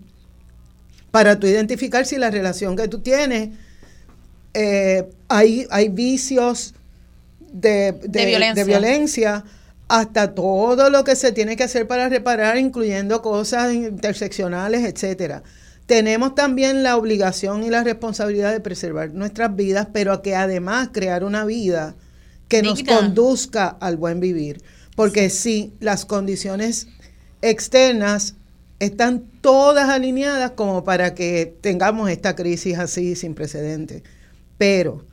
para 1.10 1.38
tú 1.38 1.46
identificar 1.46 2.06
si 2.06 2.16
la 2.16 2.30
relación 2.30 2.76
que 2.76 2.86
tú 2.86 3.00
tienes, 3.00 3.50
eh, 4.54 5.08
hay, 5.28 5.66
hay 5.70 5.88
vicios 5.88 6.74
de, 7.52 7.92
violencia. 8.08 8.54
de, 8.54 8.64
violencia. 8.64 9.44
hasta 9.88 10.34
todo 10.36 10.88
lo 10.88 11.02
que 11.02 11.16
se 11.16 11.32
tiene 11.32 11.56
que 11.56 11.64
hacer 11.64 11.88
para 11.88 12.08
reparar, 12.08 12.58
incluyendo 12.58 13.22
cosas 13.22 13.74
interseccionales, 13.74 14.84
etcétera 14.84 15.42
tenemos 15.90 16.36
también 16.36 16.84
la 16.84 16.96
obligación 16.96 17.64
y 17.64 17.68
la 17.68 17.82
responsabilidad 17.82 18.52
de 18.52 18.60
preservar 18.60 19.12
nuestras 19.12 19.56
vidas, 19.56 19.88
pero 19.92 20.22
que 20.22 20.36
además 20.36 20.90
crear 20.92 21.24
una 21.24 21.44
vida 21.44 21.96
que 22.46 22.62
nos 22.62 22.84
conduzca 22.84 23.66
al 23.66 23.96
buen 23.96 24.20
vivir. 24.20 24.62
Porque 24.94 25.30
si 25.30 25.72
las 25.80 26.04
condiciones 26.04 26.86
externas 27.42 28.36
están 28.78 29.24
todas 29.40 29.88
alineadas 29.88 30.52
como 30.52 30.84
para 30.84 31.16
que 31.16 31.56
tengamos 31.60 32.08
esta 32.08 32.36
crisis 32.36 32.78
así 32.78 33.16
sin 33.16 33.34
precedentes. 33.34 34.04
Pero 34.58 35.04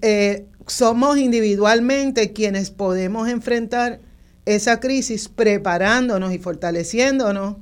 eh, 0.00 0.46
somos 0.68 1.18
individualmente 1.18 2.32
quienes 2.32 2.70
podemos 2.70 3.28
enfrentar 3.28 3.98
esa 4.44 4.78
crisis 4.78 5.28
preparándonos 5.28 6.32
y 6.32 6.38
fortaleciéndonos 6.38 7.56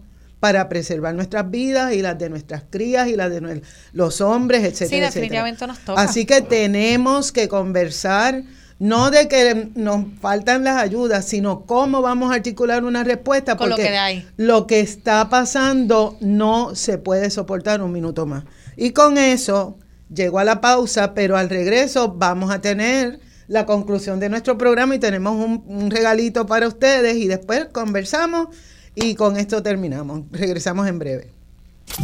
para 0.44 0.68
preservar 0.68 1.14
nuestras 1.14 1.50
vidas 1.50 1.94
y 1.94 2.02
las 2.02 2.18
de 2.18 2.28
nuestras 2.28 2.64
crías 2.68 3.08
y 3.08 3.16
las 3.16 3.30
de 3.30 3.62
los 3.94 4.20
hombres, 4.20 4.62
etcétera. 4.62 5.10
Sí, 5.10 5.14
definitivamente 5.14 5.66
nos 5.66 5.78
toca. 5.78 6.02
Así 6.02 6.26
que 6.26 6.42
tenemos 6.42 7.32
que 7.32 7.48
conversar, 7.48 8.42
no 8.78 9.10
de 9.10 9.26
que 9.26 9.70
nos 9.74 10.04
faltan 10.20 10.62
las 10.62 10.76
ayudas, 10.76 11.24
sino 11.24 11.64
cómo 11.64 12.02
vamos 12.02 12.30
a 12.30 12.34
articular 12.34 12.84
una 12.84 13.04
respuesta, 13.04 13.56
porque 13.56 13.70
lo 13.70 13.76
que, 13.76 14.24
lo 14.36 14.66
que 14.66 14.80
está 14.80 15.30
pasando 15.30 16.18
no 16.20 16.74
se 16.74 16.98
puede 16.98 17.30
soportar 17.30 17.80
un 17.80 17.92
minuto 17.92 18.26
más. 18.26 18.44
Y 18.76 18.90
con 18.90 19.16
eso 19.16 19.78
llego 20.14 20.40
a 20.40 20.44
la 20.44 20.60
pausa, 20.60 21.14
pero 21.14 21.38
al 21.38 21.48
regreso 21.48 22.12
vamos 22.18 22.50
a 22.50 22.60
tener 22.60 23.18
la 23.48 23.64
conclusión 23.64 24.20
de 24.20 24.28
nuestro 24.28 24.58
programa 24.58 24.94
y 24.94 24.98
tenemos 24.98 25.36
un 25.36 25.90
regalito 25.90 26.44
para 26.44 26.68
ustedes 26.68 27.16
y 27.16 27.28
después 27.28 27.64
conversamos 27.72 28.48
y 28.94 29.14
con 29.14 29.36
esto 29.36 29.62
terminamos. 29.62 30.22
Regresamos 30.30 30.86
en 30.88 30.98
breve. 30.98 31.30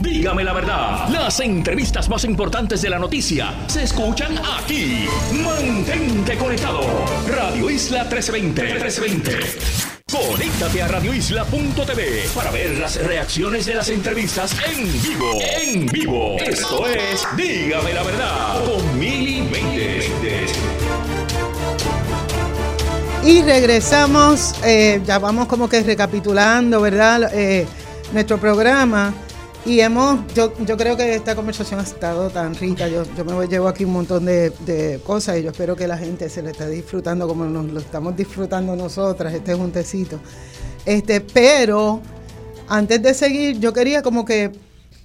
Dígame 0.01 0.45
la 0.45 0.53
verdad, 0.53 1.09
las 1.09 1.41
entrevistas 1.41 2.09
más 2.09 2.25
importantes 2.25 2.83
de 2.83 2.91
la 2.91 2.99
noticia 2.99 3.53
se 3.67 3.83
escuchan 3.83 4.39
aquí. 4.39 5.07
Mantente 5.43 6.37
conectado. 6.37 6.83
Radio 7.29 7.69
Isla 7.71 8.05
1320. 8.05 8.63
1320. 8.63 9.91
Conéctate 10.11 10.83
a 10.83 10.89
radioisla.tv 10.89 12.29
para 12.35 12.51
ver 12.51 12.79
las 12.79 12.97
reacciones 13.05 13.67
de 13.67 13.75
las 13.75 13.89
entrevistas 13.89 14.57
en 14.69 15.03
vivo. 15.03 15.39
En 15.41 15.87
vivo. 15.87 16.37
Esto 16.39 16.87
es 16.89 17.27
Dígame 17.37 17.93
la 17.93 18.03
verdad 18.03 18.65
con 18.65 18.99
Mili 18.99 19.43
Y 23.23 23.43
regresamos, 23.43 24.55
eh, 24.65 25.03
ya 25.05 25.19
vamos 25.19 25.47
como 25.47 25.69
que 25.69 25.83
recapitulando, 25.83 26.81
¿verdad? 26.81 27.31
Eh, 27.35 27.67
nuestro 28.15 28.39
programa. 28.39 29.13
Y 29.67 29.81
hemos, 29.81 30.21
yo, 30.33 30.55
yo 30.65 30.75
creo 30.79 30.97
que 30.97 31.17
esta 31.17 31.37
conversación 31.37 31.81
ha 31.81 31.83
estado 31.83 32.31
tan 32.31 32.55
rica. 32.55 32.89
Yo, 32.89 33.03
yo 33.15 33.25
me 33.27 33.47
llevo 33.47 33.69
aquí 33.69 33.85
un 33.85 33.93
montón 33.93 34.25
de, 34.25 35.01
cosas 35.05 35.39
y 35.39 35.43
yo 35.43 35.51
espero 35.51 35.77
que 35.77 35.87
la 35.87 35.99
gente 35.99 36.31
se 36.31 36.43
le 36.43 36.53
esté 36.53 36.67
disfrutando 36.71 37.29
como 37.29 37.45
nos 37.45 37.67
lo 37.67 37.81
estamos 37.81 38.17
disfrutando 38.17 38.75
nosotras, 38.75 39.35
este 39.35 39.55
juntecito. 39.55 40.19
Este, 40.87 41.21
pero 41.21 42.01
antes 42.69 43.03
de 43.03 43.13
seguir, 43.13 43.61
yo 43.61 43.75
quería 43.75 44.01
como 44.01 44.25
que 44.25 44.51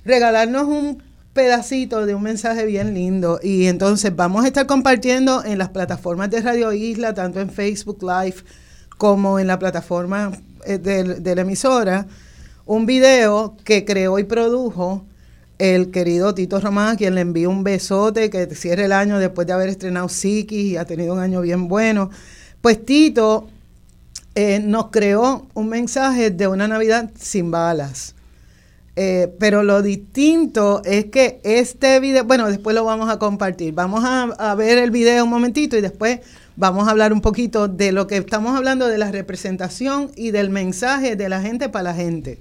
regalarnos 0.05 0.63
un 0.63 1.03
pedacito 1.35 2.05
de 2.05 2.15
un 2.15 2.23
mensaje 2.23 2.65
bien 2.65 2.95
lindo. 2.95 3.39
Y 3.43 3.67
entonces 3.67 4.15
vamos 4.15 4.43
a 4.43 4.47
estar 4.47 4.65
compartiendo 4.65 5.43
en 5.43 5.59
las 5.59 5.69
plataformas 5.69 6.31
de 6.31 6.41
Radio 6.41 6.73
Isla, 6.73 7.13
tanto 7.13 7.41
en 7.41 7.51
Facebook 7.51 8.01
Live 8.01 8.37
como 8.97 9.37
en 9.37 9.47
la 9.47 9.59
plataforma 9.59 10.31
eh, 10.65 10.79
de, 10.79 11.35
la 11.35 11.41
emisora, 11.41 12.07
un 12.65 12.85
video 12.85 13.57
que 13.65 13.83
creó 13.83 14.17
y 14.17 14.23
produjo 14.23 15.05
el 15.59 15.91
querido 15.91 16.33
Tito 16.33 16.59
Román, 16.59 16.95
quien 16.95 17.13
le 17.15 17.21
envío 17.21 17.49
un 17.49 17.65
besote, 17.65 18.29
que 18.29 18.55
cierre 18.55 18.85
el 18.85 18.93
año 18.93 19.19
después 19.19 19.45
de 19.45 19.53
haber 19.53 19.69
estrenado 19.69 20.07
Psiquis 20.07 20.71
y 20.71 20.77
ha 20.77 20.85
tenido 20.85 21.13
un 21.13 21.19
año 21.19 21.41
bien 21.41 21.67
bueno. 21.67 22.09
Pues 22.61 22.83
Tito 22.85 23.49
eh, 24.35 24.61
nos 24.61 24.89
creó 24.89 25.47
un 25.53 25.67
mensaje 25.67 26.31
de 26.31 26.47
una 26.47 26.67
Navidad 26.69 27.11
sin 27.19 27.51
balas. 27.51 28.14
Eh, 28.97 29.35
pero 29.39 29.63
lo 29.63 29.81
distinto 29.81 30.81
es 30.85 31.05
que 31.05 31.41
este 31.43 31.99
video, 31.99 32.23
bueno, 32.23 32.47
después 32.47 32.73
lo 32.73 32.85
vamos 32.85 33.09
a 33.09 33.19
compartir. 33.19 33.73
Vamos 33.73 34.03
a, 34.05 34.55
ver 34.55 34.77
el 34.77 34.91
video 34.91 35.25
un 35.25 35.29
momentito 35.29 35.75
y 35.75 35.81
después 35.81 36.21
vamos 36.55 36.87
a 36.87 36.91
hablar 36.91 37.11
un 37.11 37.19
poquito 37.19 37.67
de 37.67 37.91
lo 37.91 38.07
que 38.07 38.15
estamos 38.17 38.55
hablando 38.55 38.87
de 38.87 38.97
la 38.97 39.11
representación 39.11 40.11
y 40.15 40.31
del 40.31 40.49
mensaje 40.49 41.17
de 41.17 41.27
la 41.27 41.41
gente 41.41 41.67
para 41.67 41.83
la 41.83 41.93
gente. 41.93 42.39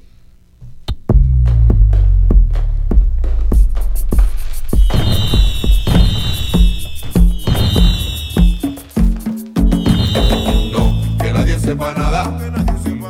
No, 10.71 11.19
que 11.19 11.33
nadie 11.33 11.59
sepa 11.59 11.95
nada. 11.95 12.39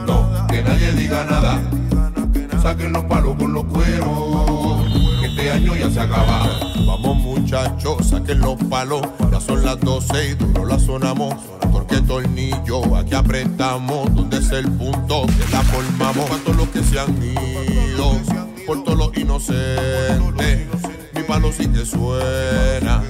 No, 0.07 0.47
que 0.49 0.63
nadie 0.63 0.93
diga 0.93 1.25
nada 1.25 1.84
saquen 2.65 2.95
los 2.95 3.05
palos 3.05 3.37
con 3.37 3.53
los 3.53 3.65
cueros. 3.65 4.81
Que 5.21 5.27
este 5.27 5.51
año 5.51 5.77
ya 5.77 5.91
se 5.91 6.01
acaba. 6.01 6.49
Vamos 6.87 7.17
muchachos, 7.19 8.09
saquen 8.09 8.41
los 8.41 8.57
palos. 8.71 9.03
Ya 9.31 9.39
son 9.39 9.65
las 9.65 9.79
12 9.81 10.31
y 10.31 10.35
duro 10.35 10.65
la 10.65 10.79
sonamos. 10.79 11.35
Porque 11.71 12.01
tornillo, 12.01 12.97
aquí 12.97 13.15
apretamos. 13.15 14.15
Donde 14.15 14.39
es 14.39 14.51
el 14.51 14.71
punto 14.73 15.27
que 15.27 15.53
la 15.53 15.61
formamos. 15.63 16.25
Para 16.31 16.41
todos 16.43 16.57
los 16.57 16.69
que 16.69 16.83
se 16.83 16.99
han 16.99 17.23
ido, 17.23 18.19
por 18.67 18.83
todos 18.83 18.99
los 18.99 19.17
inocentes. 19.19 20.67
Mi 21.15 21.23
palo 21.23 21.53
sí 21.53 21.67
que 21.67 21.85
suena. 21.85 23.03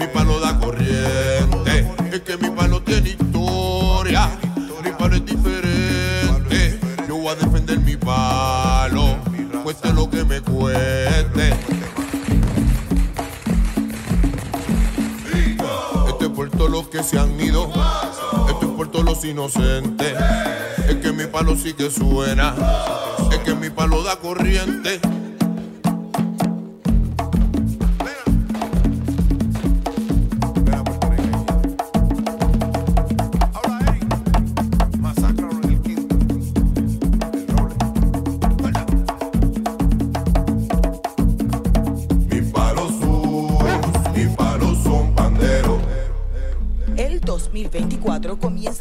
Mi 0.00 0.06
palo 0.08 0.40
da 0.40 0.58
corriente. 0.58 1.88
Es 2.12 2.20
que 2.22 2.36
mi 2.38 2.50
palo 2.50 2.82
tiene 2.82 3.10
historia. 3.10 4.30
Mi 4.84 4.90
palo 4.90 5.14
es 5.14 5.24
diferente. 5.24 5.85
Voy 7.26 7.34
a 7.34 7.38
defender 7.44 7.80
mi 7.80 7.96
palo 7.96 9.18
cueste 9.64 9.92
lo 9.92 10.08
que 10.08 10.22
me 10.22 10.40
cueste. 10.42 11.50
Este 16.06 16.24
es 16.26 16.30
por 16.30 16.50
todos 16.50 16.70
los 16.70 16.86
que 16.86 17.02
se 17.02 17.18
han 17.18 17.40
ido, 17.40 17.68
este 18.48 18.66
es 18.66 18.70
por 18.76 18.92
todos 18.92 19.04
los 19.04 19.24
inocentes. 19.24 20.14
Es 20.88 20.94
que 20.94 21.10
mi 21.10 21.24
palo 21.24 21.56
sí 21.56 21.72
que 21.72 21.90
suena, 21.90 22.54
es 23.32 23.38
que 23.38 23.56
mi 23.56 23.70
palo 23.70 24.04
da 24.04 24.14
corriente. 24.20 25.00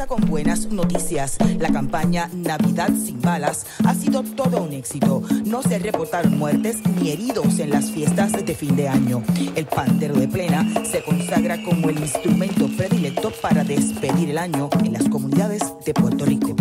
Con 0.07 0.21
buenas 0.21 0.67
noticias. 0.67 1.37
La 1.59 1.69
campaña 1.69 2.29
Navidad 2.33 2.89
sin 2.89 3.21
balas 3.21 3.65
ha 3.85 3.93
sido 3.93 4.23
todo 4.23 4.63
un 4.63 4.73
éxito. 4.73 5.21
No 5.45 5.61
se 5.61 5.79
reportaron 5.79 6.37
muertes 6.37 6.77
ni 6.99 7.11
heridos 7.11 7.59
en 7.59 7.71
las 7.71 7.91
fiestas 7.91 8.33
de 8.33 8.55
fin 8.55 8.75
de 8.75 8.87
año. 8.87 9.23
El 9.55 9.65
pandero 9.65 10.15
de 10.15 10.27
plena 10.27 10.65
se 10.89 11.03
consagra 11.03 11.61
como 11.63 11.89
el 11.89 11.99
instrumento 11.99 12.67
predilecto 12.77 13.31
para 13.41 13.63
despedir 13.63 14.29
el 14.29 14.37
año 14.37 14.69
en 14.83 14.93
las 14.93 15.07
comunidades 15.09 15.63
de 15.85 15.93
Puerto 15.93 16.25
Rico. 16.25 16.55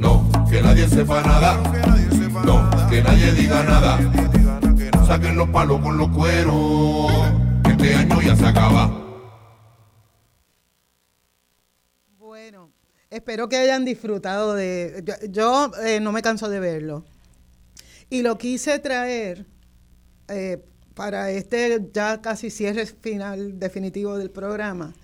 No, 0.00 0.26
que 0.48 0.62
nadie 0.62 0.88
sepa 0.88 1.22
nada. 1.22 1.60
No, 2.44 2.70
que 2.88 3.02
nadie 3.02 3.32
diga 3.32 3.62
nada. 3.64 3.98
Saquen 5.06 5.36
los 5.36 5.48
palos 5.50 5.80
con 5.80 5.98
los 5.98 6.08
cueros. 6.08 7.12
Este 7.68 7.94
año 7.94 8.20
ya 8.22 8.36
se 8.36 8.46
acaba. 8.46 9.01
Espero 13.12 13.46
que 13.50 13.58
hayan 13.58 13.84
disfrutado 13.84 14.54
de... 14.54 15.04
Yo, 15.28 15.70
eh, 15.84 16.00
no 16.00 16.12
me 16.12 16.22
canso 16.22 16.48
de 16.48 16.60
verlo. 16.60 17.04
Y 18.08 18.22
lo 18.22 18.38
quise 18.38 18.78
traer 18.78 19.44
eh, 20.28 20.64
para 20.94 21.30
este 21.30 21.90
ya 21.92 22.22
casi 22.22 22.48
cierre 22.48 22.86
final 22.86 23.58
definitivo 23.58 24.16
del 24.16 24.30
programa, 24.30 24.94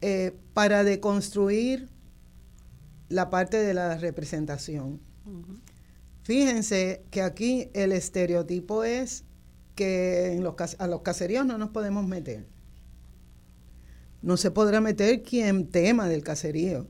eh, 0.00 0.34
para 0.54 0.84
deconstruir 0.84 1.90
la 3.10 3.28
parte 3.28 3.58
de 3.58 3.74
la 3.74 3.98
representación. 3.98 4.98
Fíjense 6.22 7.02
que 7.10 7.20
aquí 7.20 7.68
el 7.74 7.92
estereotipo 7.92 8.84
es 8.84 9.24
que 9.74 10.32
en 10.32 10.42
los, 10.42 10.54
a 10.78 10.86
los 10.86 11.02
caseríos 11.02 11.44
no 11.44 11.58
nos 11.58 11.68
podemos 11.68 12.06
meter. 12.06 12.46
No 14.22 14.38
se 14.38 14.50
podrá 14.50 14.80
meter 14.80 15.22
quien 15.22 15.68
tema 15.68 16.08
del 16.08 16.24
caserío 16.24 16.86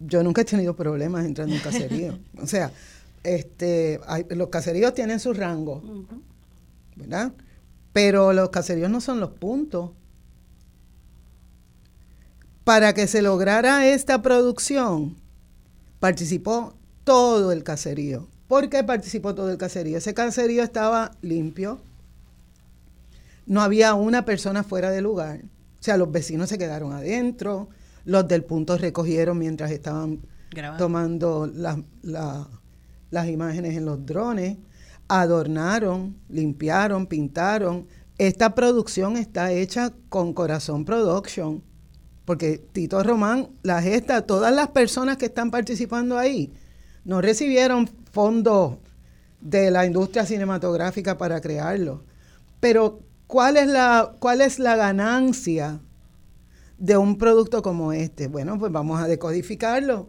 yo 0.00 0.22
nunca 0.22 0.40
he 0.40 0.44
tenido 0.44 0.74
problemas 0.74 1.24
entrando 1.24 1.54
en 1.54 1.60
un 1.60 1.64
caserío. 1.64 2.18
o 2.42 2.46
sea, 2.46 2.72
este, 3.22 4.00
los 4.30 4.48
caseríos 4.48 4.94
tienen 4.94 5.20
su 5.20 5.32
rango, 5.34 5.82
¿verdad? 6.96 7.32
Pero 7.92 8.32
los 8.32 8.50
caseríos 8.50 8.90
no 8.90 9.00
son 9.00 9.20
los 9.20 9.30
puntos. 9.30 9.90
Para 12.64 12.94
que 12.94 13.06
se 13.06 13.22
lograra 13.22 13.86
esta 13.86 14.22
producción, 14.22 15.16
participó 15.98 16.74
todo 17.04 17.52
el 17.52 17.62
caserío. 17.62 18.28
¿Por 18.48 18.68
qué 18.68 18.84
participó 18.84 19.34
todo 19.34 19.50
el 19.50 19.58
caserío? 19.58 19.98
Ese 19.98 20.14
caserío 20.14 20.62
estaba 20.62 21.12
limpio, 21.20 21.80
no 23.46 23.62
había 23.62 23.94
una 23.94 24.24
persona 24.24 24.62
fuera 24.62 24.90
del 24.90 25.04
lugar, 25.04 25.40
o 25.80 25.82
sea, 25.82 25.96
los 25.96 26.12
vecinos 26.12 26.48
se 26.48 26.58
quedaron 26.58 26.92
adentro, 26.92 27.68
los 28.04 28.26
del 28.28 28.44
punto 28.44 28.76
recogieron 28.76 29.38
mientras 29.38 29.70
estaban 29.70 30.20
tomando 30.78 31.50
las 31.52 33.28
imágenes 33.28 33.76
en 33.76 33.84
los 33.84 34.04
drones, 34.04 34.56
adornaron, 35.08 36.16
limpiaron, 36.28 37.06
pintaron. 37.06 37.86
Esta 38.18 38.54
producción 38.54 39.16
está 39.16 39.52
hecha 39.52 39.92
con 40.08 40.32
Corazón 40.32 40.84
Production, 40.84 41.62
porque 42.24 42.58
Tito 42.58 43.02
Román, 43.02 43.48
la 43.62 43.82
gesta, 43.82 44.22
todas 44.22 44.54
las 44.54 44.68
personas 44.68 45.16
que 45.16 45.26
están 45.26 45.50
participando 45.50 46.18
ahí, 46.18 46.52
no 47.04 47.20
recibieron 47.20 47.88
fondos 48.12 48.76
de 49.40 49.70
la 49.70 49.86
industria 49.86 50.26
cinematográfica 50.26 51.16
para 51.16 51.40
crearlo. 51.40 52.04
Pero, 52.60 53.00
¿cuál 53.26 53.56
es 53.56 53.68
la, 53.68 54.14
cuál 54.18 54.42
es 54.42 54.58
la 54.58 54.76
ganancia 54.76 55.80
de 56.80 56.96
un 56.96 57.18
producto 57.18 57.62
como 57.62 57.92
este? 57.92 58.26
Bueno, 58.26 58.58
pues 58.58 58.72
vamos 58.72 59.00
a 59.00 59.06
decodificarlo. 59.06 60.08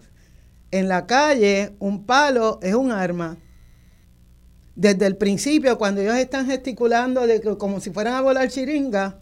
En 0.72 0.88
la 0.88 1.06
calle, 1.06 1.76
un 1.80 2.06
palo 2.06 2.60
es 2.64 2.74
un 2.74 2.92
arma. 2.92 3.38
Desde 4.76 5.06
el 5.06 5.18
principio, 5.18 5.78
cuando 5.78 6.02
ellos 6.02 6.16
están 6.16 6.48
gesticulando 6.48 7.28
de 7.28 7.42
como 7.58 7.82
si 7.82 7.92
fueran 7.92 8.16
a 8.16 8.22
volar 8.22 8.48
chiringa, 8.48 9.20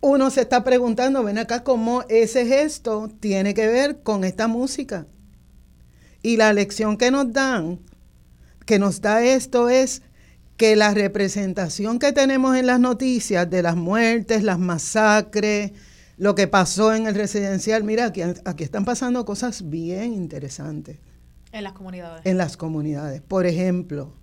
uno 0.00 0.30
se 0.30 0.42
está 0.42 0.62
preguntando, 0.62 1.22
ven 1.24 1.38
acá, 1.38 1.64
cómo 1.64 2.04
ese 2.08 2.46
gesto 2.46 3.10
tiene 3.20 3.54
que 3.54 3.66
ver 3.66 4.02
con 4.02 4.22
esta 4.24 4.46
música. 4.46 5.06
Y 6.22 6.36
la 6.36 6.52
lección 6.52 6.96
que 6.96 7.10
nos 7.10 7.32
dan, 7.32 7.80
que 8.66 8.78
nos 8.78 9.00
da 9.00 9.24
esto 9.24 9.68
es 9.68 10.02
que 10.56 10.76
la 10.76 10.94
representación 10.94 11.98
que 11.98 12.12
tenemos 12.12 12.56
en 12.56 12.66
las 12.66 12.80
noticias 12.80 13.48
de 13.48 13.62
las 13.62 13.76
muertes, 13.76 14.42
las 14.42 14.58
masacres, 14.58 15.72
lo 16.16 16.34
que 16.34 16.46
pasó 16.46 16.94
en 16.94 17.06
el 17.06 17.14
residencial, 17.14 17.84
mira, 17.84 18.06
aquí, 18.06 18.22
aquí 18.22 18.64
están 18.64 18.84
pasando 18.84 19.24
cosas 19.24 19.68
bien 19.68 20.12
interesantes. 20.12 20.98
En 21.52 21.64
las 21.64 21.72
comunidades. 21.72 22.24
En 22.24 22.38
las 22.38 22.56
comunidades. 22.56 23.20
Por 23.22 23.46
ejemplo, 23.46 24.14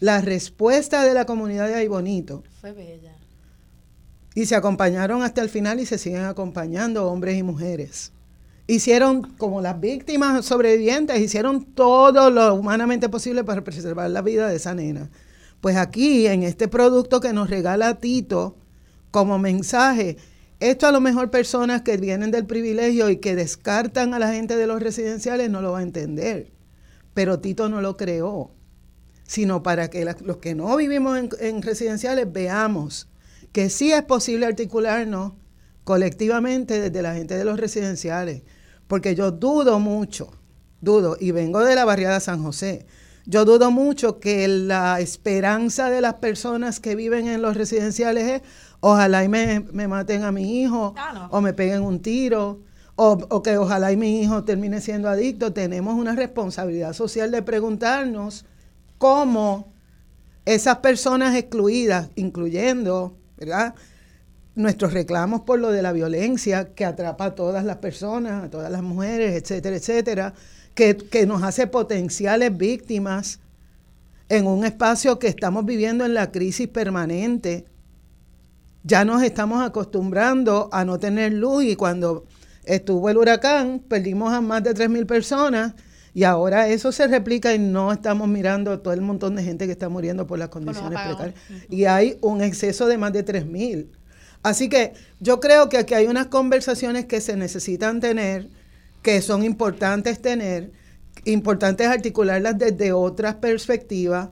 la 0.00 0.20
respuesta 0.20 1.04
de 1.04 1.14
la 1.14 1.26
comunidad 1.26 1.68
de 1.68 1.88
Bonito 1.88 2.42
Fue 2.60 2.72
bella. 2.72 3.14
Y 4.34 4.46
se 4.46 4.54
acompañaron 4.54 5.22
hasta 5.22 5.42
el 5.42 5.48
final 5.48 5.80
y 5.80 5.86
se 5.86 5.98
siguen 5.98 6.24
acompañando 6.24 7.10
hombres 7.10 7.36
y 7.36 7.42
mujeres. 7.42 8.12
Hicieron, 8.66 9.22
como 9.36 9.60
las 9.60 9.80
víctimas 9.80 10.44
sobrevivientes, 10.44 11.20
hicieron 11.20 11.64
todo 11.64 12.30
lo 12.30 12.54
humanamente 12.54 13.08
posible 13.08 13.42
para 13.42 13.64
preservar 13.64 14.08
la 14.10 14.22
vida 14.22 14.48
de 14.48 14.56
esa 14.56 14.74
nena. 14.74 15.10
Pues 15.60 15.76
aquí, 15.76 16.26
en 16.26 16.42
este 16.42 16.68
producto 16.68 17.20
que 17.20 17.32
nos 17.32 17.50
regala 17.50 17.98
Tito, 17.98 18.56
como 19.10 19.38
mensaje, 19.38 20.16
esto 20.58 20.86
a 20.86 20.92
lo 20.92 21.00
mejor 21.00 21.30
personas 21.30 21.82
que 21.82 21.96
vienen 21.96 22.30
del 22.30 22.46
privilegio 22.46 23.10
y 23.10 23.16
que 23.16 23.34
descartan 23.34 24.14
a 24.14 24.18
la 24.18 24.32
gente 24.32 24.56
de 24.56 24.66
los 24.66 24.82
residenciales 24.82 25.50
no 25.50 25.62
lo 25.62 25.72
va 25.72 25.80
a 25.80 25.82
entender. 25.82 26.52
Pero 27.14 27.40
Tito 27.40 27.68
no 27.68 27.80
lo 27.80 27.96
creó, 27.96 28.50
sino 29.24 29.62
para 29.62 29.90
que 29.90 30.04
los 30.04 30.36
que 30.38 30.54
no 30.54 30.76
vivimos 30.76 31.18
en 31.40 31.62
residenciales 31.62 32.30
veamos 32.32 33.08
que 33.52 33.68
sí 33.68 33.92
es 33.92 34.02
posible 34.02 34.46
articularnos 34.46 35.32
colectivamente 35.84 36.80
desde 36.80 37.02
la 37.02 37.14
gente 37.14 37.36
de 37.36 37.44
los 37.44 37.58
residenciales, 37.58 38.42
porque 38.86 39.14
yo 39.14 39.32
dudo 39.32 39.80
mucho, 39.80 40.30
dudo, 40.80 41.16
y 41.18 41.32
vengo 41.32 41.64
de 41.64 41.74
la 41.74 41.84
barriada 41.84 42.20
San 42.20 42.42
José, 42.42 42.86
yo 43.26 43.44
dudo 43.44 43.70
mucho 43.70 44.20
que 44.20 44.48
la 44.48 45.00
esperanza 45.00 45.90
de 45.90 46.00
las 46.00 46.14
personas 46.14 46.80
que 46.80 46.94
viven 46.94 47.28
en 47.28 47.42
los 47.42 47.56
residenciales 47.56 48.28
es, 48.28 48.42
ojalá 48.80 49.24
y 49.24 49.28
me, 49.28 49.60
maten 49.88 50.24
a 50.24 50.32
mi 50.32 50.62
hijo, 50.62 50.94
ah, 50.96 51.28
o 51.30 51.40
me 51.40 51.52
peguen 51.52 51.82
un 51.82 52.00
tiro, 52.00 52.60
o, 52.96 53.18
o, 53.30 53.42
que 53.42 53.56
ojalá 53.56 53.92
y 53.92 53.96
mi 53.96 54.20
hijo 54.20 54.44
termine 54.44 54.80
siendo 54.80 55.08
adicto. 55.08 55.52
Tenemos 55.52 55.94
una 55.94 56.14
responsabilidad 56.14 56.92
social 56.92 57.30
de 57.30 57.42
preguntarnos 57.42 58.44
cómo 58.98 59.72
esas 60.44 60.78
personas 60.78 61.34
excluidas, 61.34 62.10
incluyendo 62.16 63.16
¿verdad? 63.40 63.74
Nuestros 64.54 64.92
reclamos 64.92 65.40
por 65.40 65.58
lo 65.58 65.72
de 65.72 65.80
la 65.80 65.92
violencia 65.92 66.74
que 66.74 66.84
atrapa 66.84 67.24
a 67.24 67.34
todas 67.34 67.64
las 67.64 67.78
personas, 67.78 68.44
a 68.44 68.50
todas 68.50 68.70
las 68.70 68.82
mujeres, 68.82 69.42
etcétera, 69.42 69.76
etcétera, 69.76 70.34
que, 70.80 70.96
que 70.96 71.26
nos 71.26 71.42
hace 71.42 71.66
potenciales 71.66 72.56
víctimas 72.56 73.38
en 74.30 74.46
un 74.46 74.64
espacio 74.64 75.18
que 75.18 75.28
estamos 75.28 75.66
viviendo 75.66 76.06
en 76.06 76.14
la 76.14 76.32
crisis 76.32 76.68
permanente. 76.68 77.66
Ya 78.82 79.04
nos 79.04 79.22
estamos 79.22 79.62
acostumbrando 79.62 80.70
a 80.72 80.86
no 80.86 80.98
tener 80.98 81.34
luz 81.34 81.64
y 81.64 81.76
cuando 81.76 82.24
estuvo 82.64 83.10
el 83.10 83.18
huracán 83.18 83.80
perdimos 83.86 84.32
a 84.32 84.40
más 84.40 84.62
de 84.62 84.74
3.000 84.74 85.04
personas 85.04 85.74
y 86.14 86.24
ahora 86.24 86.66
eso 86.68 86.92
se 86.92 87.06
replica 87.08 87.52
y 87.54 87.58
no 87.58 87.92
estamos 87.92 88.26
mirando 88.26 88.80
todo 88.80 88.94
el 88.94 89.02
montón 89.02 89.36
de 89.36 89.42
gente 89.42 89.66
que 89.66 89.72
está 89.72 89.90
muriendo 89.90 90.26
por 90.26 90.38
las 90.38 90.48
condiciones 90.48 90.98
precarias. 90.98 91.34
Y 91.68 91.84
hay 91.84 92.16
un 92.22 92.40
exceso 92.40 92.86
de 92.86 92.96
más 92.96 93.12
de 93.12 93.22
3.000. 93.22 93.86
Así 94.42 94.70
que 94.70 94.94
yo 95.18 95.40
creo 95.40 95.68
que 95.68 95.76
aquí 95.76 95.92
hay 95.92 96.06
unas 96.06 96.28
conversaciones 96.28 97.04
que 97.04 97.20
se 97.20 97.36
necesitan 97.36 98.00
tener, 98.00 98.48
que 99.02 99.22
son 99.22 99.44
importantes 99.44 100.20
tener, 100.20 100.72
importantes 101.24 101.86
articularlas 101.86 102.58
desde 102.58 102.92
otras 102.92 103.36
perspectivas. 103.36 104.30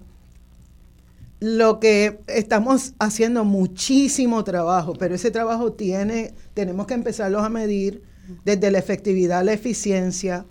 Lo 1.40 1.78
que 1.78 2.20
estamos 2.26 2.94
haciendo 2.98 3.44
muchísimo 3.44 4.42
trabajo, 4.44 4.94
pero 4.94 5.14
ese 5.14 5.30
trabajo 5.30 5.72
tiene, 5.72 6.34
tenemos 6.54 6.86
que 6.86 6.94
empezarlos 6.94 7.44
a 7.44 7.48
medir 7.48 8.02
desde 8.44 8.70
la 8.70 8.78
efectividad, 8.78 9.44
la 9.44 9.52
eficiencia, 9.52 10.46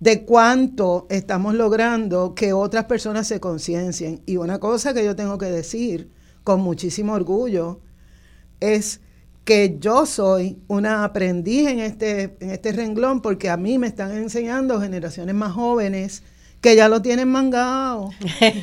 de 0.00 0.24
cuánto 0.24 1.06
estamos 1.10 1.54
logrando 1.54 2.34
que 2.34 2.52
otras 2.52 2.84
personas 2.84 3.26
se 3.26 3.40
conciencien. 3.40 4.22
Y 4.26 4.36
una 4.36 4.58
cosa 4.58 4.94
que 4.94 5.04
yo 5.04 5.16
tengo 5.16 5.38
que 5.38 5.46
decir 5.46 6.10
con 6.44 6.60
muchísimo 6.60 7.14
orgullo 7.14 7.80
es 8.60 9.00
que 9.48 9.78
yo 9.80 10.04
soy 10.04 10.58
una 10.68 11.04
aprendiz 11.04 11.68
en 11.68 11.78
este, 11.78 12.36
en 12.40 12.50
este 12.50 12.70
renglón 12.70 13.22
porque 13.22 13.48
a 13.48 13.56
mí 13.56 13.78
me 13.78 13.86
están 13.86 14.14
enseñando 14.14 14.78
generaciones 14.78 15.34
más 15.34 15.52
jóvenes 15.52 16.22
que 16.60 16.76
ya 16.76 16.86
lo 16.90 17.00
tienen 17.00 17.30
mangado, 17.30 18.10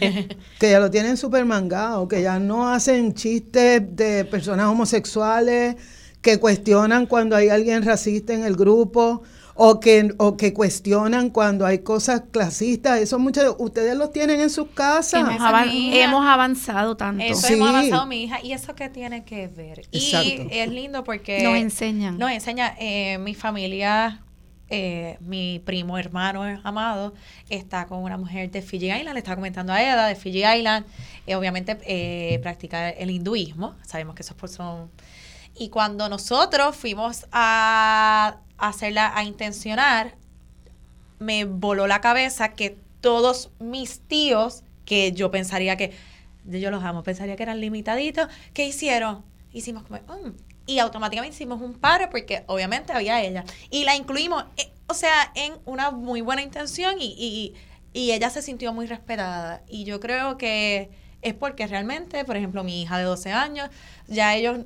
que 0.59 0.69
ya 0.69 0.79
lo 0.79 0.91
tienen 0.91 1.17
súper 1.17 1.43
mangado, 1.43 2.07
que 2.07 2.21
ya 2.21 2.37
no 2.37 2.69
hacen 2.69 3.15
chistes 3.15 3.81
de 3.95 4.25
personas 4.25 4.67
homosexuales, 4.67 5.75
que 6.21 6.39
cuestionan 6.39 7.07
cuando 7.07 7.35
hay 7.35 7.49
alguien 7.49 7.81
racista 7.81 8.35
en 8.35 8.43
el 8.43 8.55
grupo, 8.55 9.23
o 9.57 9.79
que, 9.79 10.13
o 10.17 10.35
que 10.35 10.53
cuestionan 10.53 11.29
cuando 11.29 11.65
hay 11.65 11.79
cosas 11.79 12.23
clasistas. 12.29 12.99
Eso 12.99 13.17
muchos 13.19 13.55
ustedes 13.57 13.95
los 13.95 14.11
tienen 14.11 14.41
en 14.41 14.49
sus 14.49 14.67
casas. 14.67 15.23
Hemos, 15.23 16.25
avanzado 16.25 16.97
tanto. 16.97 17.23
Eso 17.23 17.47
hemos 17.47 17.69
avanzado, 17.69 18.05
mi 18.05 18.23
hija. 18.23 18.41
¿Y 18.43 18.51
eso 18.51 18.75
qué 18.75 18.89
tiene 18.89 19.23
que 19.23 19.47
ver? 19.47 19.87
Y 19.91 20.47
es 20.51 20.69
lindo 20.69 21.03
porque... 21.05 21.41
Nos 21.41 21.55
enseñan. 21.55 22.17
Nos 22.17 22.31
enseña 22.31 22.75
eh, 22.77 23.17
mi 23.17 23.33
familia... 23.33 24.21
Eh, 24.67 25.17
mi 25.19 25.61
primo 25.63 25.95
hermano 25.99 26.41
amado 26.63 27.13
está 27.51 27.85
con 27.85 27.99
una 27.99 28.17
mujer 28.17 28.49
de 28.49 28.63
Fiji 28.63 28.87
Island, 28.87 29.13
le 29.13 29.19
estaba 29.19 29.35
comentando 29.35 29.71
a 29.71 29.79
Eda 29.79 30.07
de 30.07 30.15
Fiji 30.15 30.43
Island, 30.43 30.87
eh, 31.27 31.35
obviamente 31.35 31.77
eh, 31.85 32.39
practica 32.39 32.89
el 32.89 33.11
hinduismo, 33.11 33.75
sabemos 33.85 34.15
que 34.15 34.23
esos 34.23 34.35
son... 34.51 34.89
Y 35.53 35.69
cuando 35.69 36.09
nosotros 36.09 36.75
fuimos 36.75 37.27
a 37.31 38.37
hacerla 38.57 39.11
a 39.15 39.23
intencionar, 39.23 40.15
me 41.19 41.45
voló 41.45 41.87
la 41.87 42.01
cabeza 42.01 42.49
que 42.49 42.77
todos 43.01 43.51
mis 43.59 43.99
tíos, 44.01 44.63
que 44.85 45.11
yo 45.11 45.31
pensaría 45.31 45.77
que, 45.77 45.93
yo 46.45 46.71
los 46.71 46.83
amo, 46.83 47.03
pensaría 47.03 47.35
que 47.35 47.43
eran 47.43 47.59
limitaditos, 47.59 48.27
¿qué 48.53 48.65
hicieron? 48.65 49.23
Hicimos 49.53 49.83
como, 49.83 49.99
mm", 49.99 50.35
y 50.67 50.79
automáticamente 50.79 51.35
hicimos 51.35 51.61
un 51.61 51.73
par 51.73 52.09
porque 52.09 52.43
obviamente 52.47 52.93
había 52.93 53.21
ella. 53.21 53.45
Y 53.69 53.83
la 53.83 53.95
incluimos, 53.95 54.45
eh, 54.57 54.71
o 54.87 54.93
sea, 54.93 55.31
en 55.35 55.53
una 55.65 55.91
muy 55.91 56.21
buena 56.21 56.41
intención 56.41 56.95
y, 56.99 57.15
y, 57.17 57.53
y 57.93 58.11
ella 58.11 58.29
se 58.29 58.41
sintió 58.41 58.73
muy 58.73 58.87
respetada. 58.87 59.61
Y 59.67 59.83
yo 59.83 59.99
creo 59.99 60.37
que 60.37 60.89
es 61.21 61.33
porque 61.33 61.67
realmente, 61.67 62.25
por 62.25 62.37
ejemplo, 62.37 62.63
mi 62.63 62.81
hija 62.81 62.97
de 62.97 63.03
12 63.03 63.31
años, 63.31 63.69
ya 64.07 64.35
ellos 64.35 64.59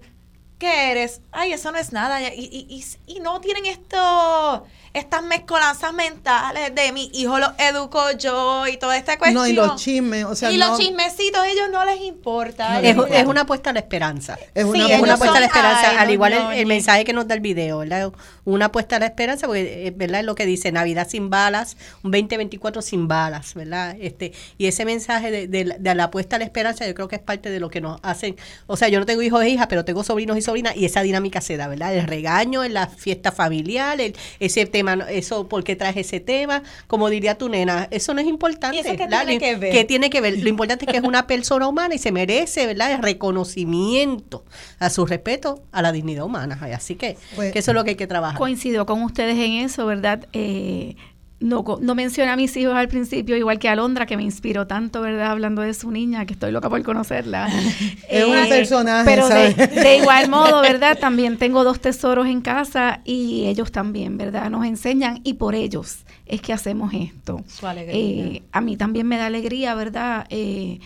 ¿qué 0.59 0.91
eres? 0.91 1.21
Ay, 1.31 1.53
eso 1.53 1.71
no 1.71 1.79
es 1.79 1.91
nada. 1.91 2.21
Y, 2.21 2.65
y, 2.69 2.85
y, 3.07 3.19
no 3.21 3.41
tienen 3.41 3.65
esto, 3.65 4.65
estas 4.93 5.23
mezcolanzas 5.23 5.93
mentales 5.93 6.73
de 6.73 6.91
mi 6.91 7.09
hijo 7.13 7.39
lo 7.39 7.53
educo 7.57 8.11
yo 8.17 8.67
y 8.67 8.77
toda 8.77 8.97
esta 8.97 9.17
cuestión. 9.17 9.43
No, 9.43 9.47
y 9.47 9.53
los 9.53 9.75
chismes, 9.75 10.25
o 10.25 10.35
sea, 10.35 10.51
Y 10.51 10.57
los 10.57 10.77
chismecitos, 10.77 11.45
ellos 11.45 11.67
no 11.71 11.85
les 11.85 12.01
importa. 12.01 12.81
es, 12.81 12.95
una 13.25 13.41
apuesta 13.41 13.69
a 13.69 13.73
la 13.73 13.79
esperanza. 13.79 14.37
Es 14.53 14.65
una, 14.65 14.85
apuesta 14.85 15.37
a 15.37 15.39
la 15.39 15.45
esperanza, 15.45 15.99
al 15.99 16.09
igual 16.09 16.33
el, 16.53 16.65
mensaje 16.65 17.05
que 17.05 17.13
nos 17.13 17.27
da 17.27 17.35
el 17.35 17.41
video, 17.41 17.79
¿verdad? 17.79 18.11
Una 18.45 18.65
apuesta 18.65 18.97
a 18.97 18.99
la 18.99 19.05
esperanza, 19.07 19.47
porque, 19.47 19.87
eh, 19.87 19.93
¿verdad? 19.95 20.21
Es 20.21 20.25
lo 20.25 20.35
que 20.35 20.45
dice 20.45 20.71
Navidad 20.71 21.07
sin 21.09 21.29
balas, 21.29 21.77
un 22.03 22.11
2024 22.11 22.81
sin 22.81 23.07
balas, 23.07 23.53
¿verdad? 23.53 23.95
Este, 23.99 24.33
y 24.57 24.67
ese 24.67 24.85
mensaje 24.85 25.31
de, 25.31 25.47
de, 25.47 25.95
la 25.95 26.05
apuesta 26.05 26.35
a 26.35 26.39
la 26.39 26.45
esperanza, 26.45 26.87
yo 26.87 26.93
creo 26.93 27.07
que 27.07 27.15
es 27.15 27.21
parte 27.21 27.49
de 27.49 27.59
lo 27.59 27.69
que 27.69 27.81
nos 27.81 27.99
hacen. 28.03 28.35
O 28.67 28.77
sea, 28.77 28.87
yo 28.87 28.99
no 28.99 29.05
tengo 29.05 29.21
hijos 29.21 29.43
e 29.43 29.49
hijas, 29.49 29.67
pero 29.67 29.85
tengo 29.85 30.03
sobrinos 30.03 30.37
y 30.37 30.41
sobrina 30.41 30.75
y 30.75 30.85
esa 30.85 31.01
dinámica 31.01 31.41
se 31.41 31.57
da, 31.57 31.67
¿verdad? 31.67 31.93
El 31.95 32.07
regaño 32.07 32.63
en 32.63 32.73
la 32.73 32.87
fiesta 32.87 33.31
familiar, 33.31 33.99
el, 34.01 34.15
ese 34.39 34.65
tema, 34.65 34.78
eso, 35.09 35.47
¿por 35.47 35.63
qué 35.63 35.75
traes 35.75 35.97
ese 35.97 36.19
tema? 36.19 36.63
Como 36.87 37.09
diría 37.09 37.37
tu 37.37 37.49
nena, 37.49 37.87
eso 37.91 38.13
no 38.13 38.21
es 38.21 38.27
importante. 38.27 38.81
qué 38.83 39.07
tiene 39.07 39.37
que 39.39 39.55
ver? 39.55 39.71
¿Qué 39.71 39.85
tiene 39.85 40.09
que 40.09 40.21
ver? 40.21 40.37
Lo 40.39 40.49
importante 40.49 40.85
es 40.85 40.91
que 40.91 40.97
es 40.97 41.03
una 41.03 41.27
persona 41.27 41.67
humana 41.67 41.95
y 41.95 41.97
se 41.97 42.11
merece, 42.11 42.65
¿verdad? 42.65 42.91
El 42.91 43.01
reconocimiento 43.01 44.45
a 44.79 44.89
su 44.89 45.05
respeto 45.05 45.63
a 45.71 45.81
la 45.81 45.91
dignidad 45.91 46.25
humana. 46.25 46.59
Así 46.75 46.95
que, 46.95 47.17
pues 47.35 47.51
que 47.51 47.59
eso 47.59 47.71
es 47.71 47.75
lo 47.75 47.83
que 47.83 47.91
hay 47.91 47.95
que 47.95 48.07
trabajar. 48.07 48.37
Coincido 48.37 48.85
con 48.85 49.03
ustedes 49.03 49.37
en 49.37 49.53
eso, 49.53 49.85
¿verdad? 49.85 50.27
Eh, 50.33 50.95
no, 51.39 51.63
no 51.81 51.95
mencioné 51.95 52.31
a 52.31 52.35
mis 52.35 52.55
hijos 52.57 52.75
al 52.75 52.89
principio, 52.89 53.37
igual 53.37 53.59
que 53.59 53.69
a 53.69 53.71
Alondra, 53.71 54.05
que 54.05 54.17
me 54.17 54.23
inspiró 54.23 54.67
tanto, 54.67 55.01
¿verdad? 55.01 55.31
Hablando 55.31 55.61
de 55.61 55.73
su 55.73 55.89
niña, 55.91 56.25
que 56.25 56.33
estoy 56.33 56.51
loca 56.51 56.69
por 56.69 56.83
conocerla. 56.83 57.47
es 58.09 58.25
un 58.25 58.35
eh, 58.35 58.45
personaje. 58.49 59.05
Pero 59.05 59.29
de, 59.29 59.97
igual 59.97 60.29
modo, 60.29 60.61
¿verdad? 60.61 60.97
También 60.99 61.37
tengo 61.37 61.63
dos 61.63 61.79
tesoros 61.79 62.27
en 62.27 62.41
casa 62.41 63.01
y 63.05 63.45
ellos 63.47 63.71
también, 63.71 64.17
¿verdad? 64.17 64.49
Nos 64.49 64.65
enseñan 64.65 65.21
y 65.23 65.35
por 65.35 65.55
ellos 65.55 65.99
es 66.25 66.41
que 66.41 66.51
hacemos 66.51 66.93
esto. 66.93 67.41
Su 67.47 67.67
alegría. 67.67 67.95
Eh, 67.95 68.43
a 68.51 68.61
mí 68.61 68.75
también 68.75 69.07
me 69.07 69.17
da 69.17 69.27
alegría, 69.27 69.75
¿verdad? 69.75 70.27
Eh, 70.29 70.79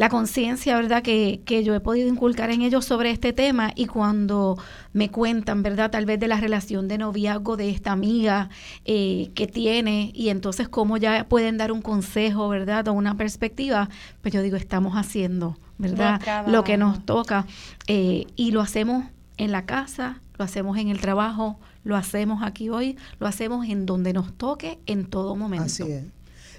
la 0.00 0.08
conciencia, 0.08 0.76
¿verdad?, 0.76 1.02
que, 1.02 1.42
que, 1.44 1.62
yo 1.62 1.74
he 1.74 1.80
podido 1.80 2.08
inculcar 2.08 2.48
en 2.48 2.62
ellos 2.62 2.86
sobre 2.86 3.10
este 3.10 3.34
tema 3.34 3.70
y 3.74 3.84
cuando 3.84 4.56
me 4.94 5.10
cuentan, 5.10 5.62
¿verdad?, 5.62 5.90
tal 5.90 6.06
vez 6.06 6.18
de 6.18 6.26
la 6.26 6.40
relación 6.40 6.88
de 6.88 6.96
noviazgo 6.96 7.58
de 7.58 7.68
esta 7.68 7.92
amiga 7.92 8.48
eh, 8.86 9.30
que 9.34 9.46
tiene 9.46 10.10
y 10.14 10.30
entonces 10.30 10.70
cómo 10.70 10.96
ya 10.96 11.28
pueden 11.28 11.58
dar 11.58 11.70
un 11.70 11.82
consejo, 11.82 12.48
¿verdad?, 12.48 12.88
o 12.88 12.94
una 12.94 13.18
perspectiva, 13.18 13.90
pues 14.22 14.32
yo 14.32 14.40
digo, 14.40 14.56
estamos 14.56 14.94
haciendo, 14.94 15.58
¿verdad?, 15.76 16.46
lo 16.46 16.64
que 16.64 16.78
nos 16.78 17.04
toca 17.04 17.44
eh, 17.86 18.24
y 18.36 18.52
lo 18.52 18.62
hacemos 18.62 19.04
en 19.36 19.52
la 19.52 19.66
casa, 19.66 20.22
lo 20.38 20.46
hacemos 20.46 20.78
en 20.78 20.88
el 20.88 20.98
trabajo, 20.98 21.60
lo 21.84 21.94
hacemos 21.94 22.42
aquí 22.42 22.70
hoy, 22.70 22.96
lo 23.18 23.26
hacemos 23.26 23.68
en 23.68 23.84
donde 23.84 24.14
nos 24.14 24.32
toque 24.32 24.78
en 24.86 25.04
todo 25.04 25.36
momento. 25.36 25.66
Así 25.66 25.82
es. 25.92 26.04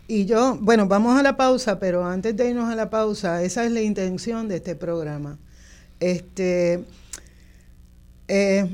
Y 0.08 0.26
yo, 0.26 0.58
bueno, 0.60 0.88
vamos 0.88 1.18
a 1.18 1.24
la 1.24 1.38
pausa, 1.38 1.80
pero 1.80 2.06
antes 2.06 2.36
de 2.36 2.50
irnos 2.50 2.70
a 2.70 2.76
la 2.76 2.90
pausa, 2.90 3.44
esa 3.44 3.66
es 3.66 3.72
la 3.72 3.82
intención 3.82 4.48
de 4.48 4.58
este 4.58 4.76
programa. 4.76 5.38
Este, 6.00 6.84
eh, 8.28 8.68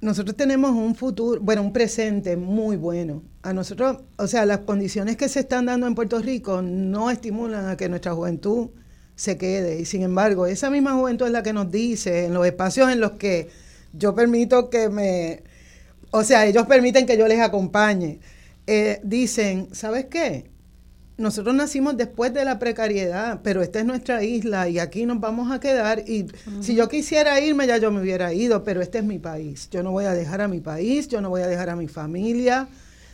nosotros 0.00 0.36
tenemos 0.36 0.70
un 0.70 0.94
futuro, 0.94 1.40
bueno, 1.40 1.62
un 1.62 1.72
presente 1.72 2.36
muy 2.36 2.76
bueno. 2.76 3.22
A 3.42 3.52
nosotros, 3.52 3.98
o 4.16 4.26
sea, 4.26 4.46
las 4.46 4.60
condiciones 4.60 5.16
que 5.16 5.28
se 5.28 5.40
están 5.40 5.66
dando 5.66 5.86
en 5.86 5.94
Puerto 5.94 6.18
Rico 6.20 6.62
no 6.62 7.10
estimulan 7.10 7.68
a 7.68 7.76
que 7.76 7.88
nuestra 7.88 8.14
juventud 8.14 8.68
se 9.16 9.36
quede. 9.36 9.80
Y 9.80 9.84
sin 9.84 10.02
embargo, 10.02 10.46
esa 10.46 10.70
misma 10.70 10.94
juventud 10.94 11.26
es 11.26 11.32
la 11.32 11.42
que 11.42 11.52
nos 11.52 11.70
dice 11.70 12.26
en 12.26 12.34
los 12.34 12.46
espacios 12.46 12.90
en 12.90 13.00
los 13.00 13.12
que 13.12 13.48
yo 13.92 14.14
permito 14.14 14.70
que 14.70 14.88
me, 14.88 15.42
o 16.10 16.24
sea, 16.24 16.46
ellos 16.46 16.66
permiten 16.66 17.06
que 17.06 17.18
yo 17.18 17.26
les 17.26 17.40
acompañe 17.40 18.20
eh, 18.72 19.00
dicen, 19.02 19.66
¿sabes 19.72 20.04
qué? 20.04 20.44
Nosotros 21.16 21.56
nacimos 21.56 21.96
después 21.96 22.32
de 22.32 22.44
la 22.44 22.60
precariedad, 22.60 23.40
pero 23.42 23.62
esta 23.62 23.80
es 23.80 23.84
nuestra 23.84 24.22
isla 24.22 24.68
y 24.68 24.78
aquí 24.78 25.06
nos 25.06 25.18
vamos 25.18 25.50
a 25.50 25.58
quedar. 25.58 26.08
Y 26.08 26.28
si 26.60 26.76
yo 26.76 26.88
quisiera 26.88 27.40
irme, 27.40 27.66
ya 27.66 27.78
yo 27.78 27.90
me 27.90 28.00
hubiera 28.00 28.32
ido, 28.32 28.62
pero 28.62 28.80
este 28.80 28.98
es 28.98 29.04
mi 29.04 29.18
país. 29.18 29.68
Yo 29.70 29.82
no 29.82 29.90
voy 29.90 30.04
a 30.04 30.14
dejar 30.14 30.40
a 30.40 30.46
mi 30.46 30.60
país, 30.60 31.08
yo 31.08 31.20
no 31.20 31.30
voy 31.30 31.42
a 31.42 31.48
dejar 31.48 31.68
a 31.68 31.74
mi 31.74 31.88
familia, 31.88 32.68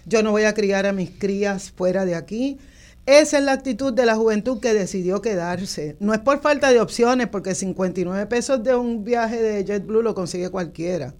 yo 0.04 0.22
no 0.22 0.30
voy 0.30 0.42
a 0.42 0.52
criar 0.52 0.84
a 0.84 0.92
mis 0.92 1.08
crías 1.08 1.70
fuera 1.70 2.04
de 2.04 2.16
aquí. 2.16 2.58
Esa 3.06 3.38
es 3.38 3.44
la 3.44 3.52
actitud 3.52 3.94
de 3.94 4.04
la 4.04 4.14
juventud 4.14 4.60
que 4.60 4.74
decidió 4.74 5.22
quedarse. 5.22 5.96
No 6.00 6.12
es 6.12 6.20
por 6.20 6.42
falta 6.42 6.70
de 6.70 6.82
opciones, 6.82 7.28
porque 7.28 7.54
59 7.54 8.26
pesos 8.26 8.62
de 8.62 8.74
un 8.74 9.04
viaje 9.04 9.40
de 9.40 9.64
JetBlue 9.64 10.02
lo 10.02 10.14
consigue 10.14 10.50
cualquiera 10.50 11.14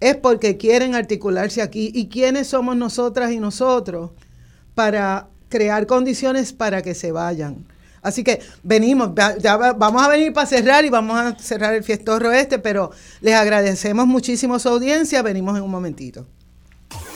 es 0.00 0.16
porque 0.16 0.56
quieren 0.56 0.94
articularse 0.94 1.62
aquí. 1.62 1.90
¿Y 1.94 2.08
quiénes 2.08 2.48
somos 2.48 2.76
nosotras 2.76 3.32
y 3.32 3.40
nosotros 3.40 4.10
para 4.74 5.28
crear 5.48 5.86
condiciones 5.86 6.52
para 6.52 6.82
que 6.82 6.94
se 6.94 7.12
vayan? 7.12 7.66
Así 8.02 8.22
que 8.22 8.40
venimos, 8.62 9.10
ya 9.40 9.56
vamos 9.56 10.02
a 10.02 10.08
venir 10.08 10.32
para 10.32 10.46
cerrar 10.46 10.84
y 10.84 10.90
vamos 10.90 11.18
a 11.18 11.36
cerrar 11.38 11.74
el 11.74 11.82
fiestorro 11.82 12.30
este, 12.30 12.58
pero 12.60 12.92
les 13.20 13.34
agradecemos 13.34 14.06
muchísimo 14.06 14.58
su 14.60 14.68
audiencia. 14.68 15.22
Venimos 15.22 15.56
en 15.56 15.64
un 15.64 15.70
momentito. 15.70 16.26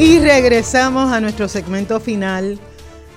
Y 0.00 0.18
regresamos 0.18 1.12
a 1.12 1.20
nuestro 1.20 1.46
segmento 1.46 2.00
final 2.00 2.58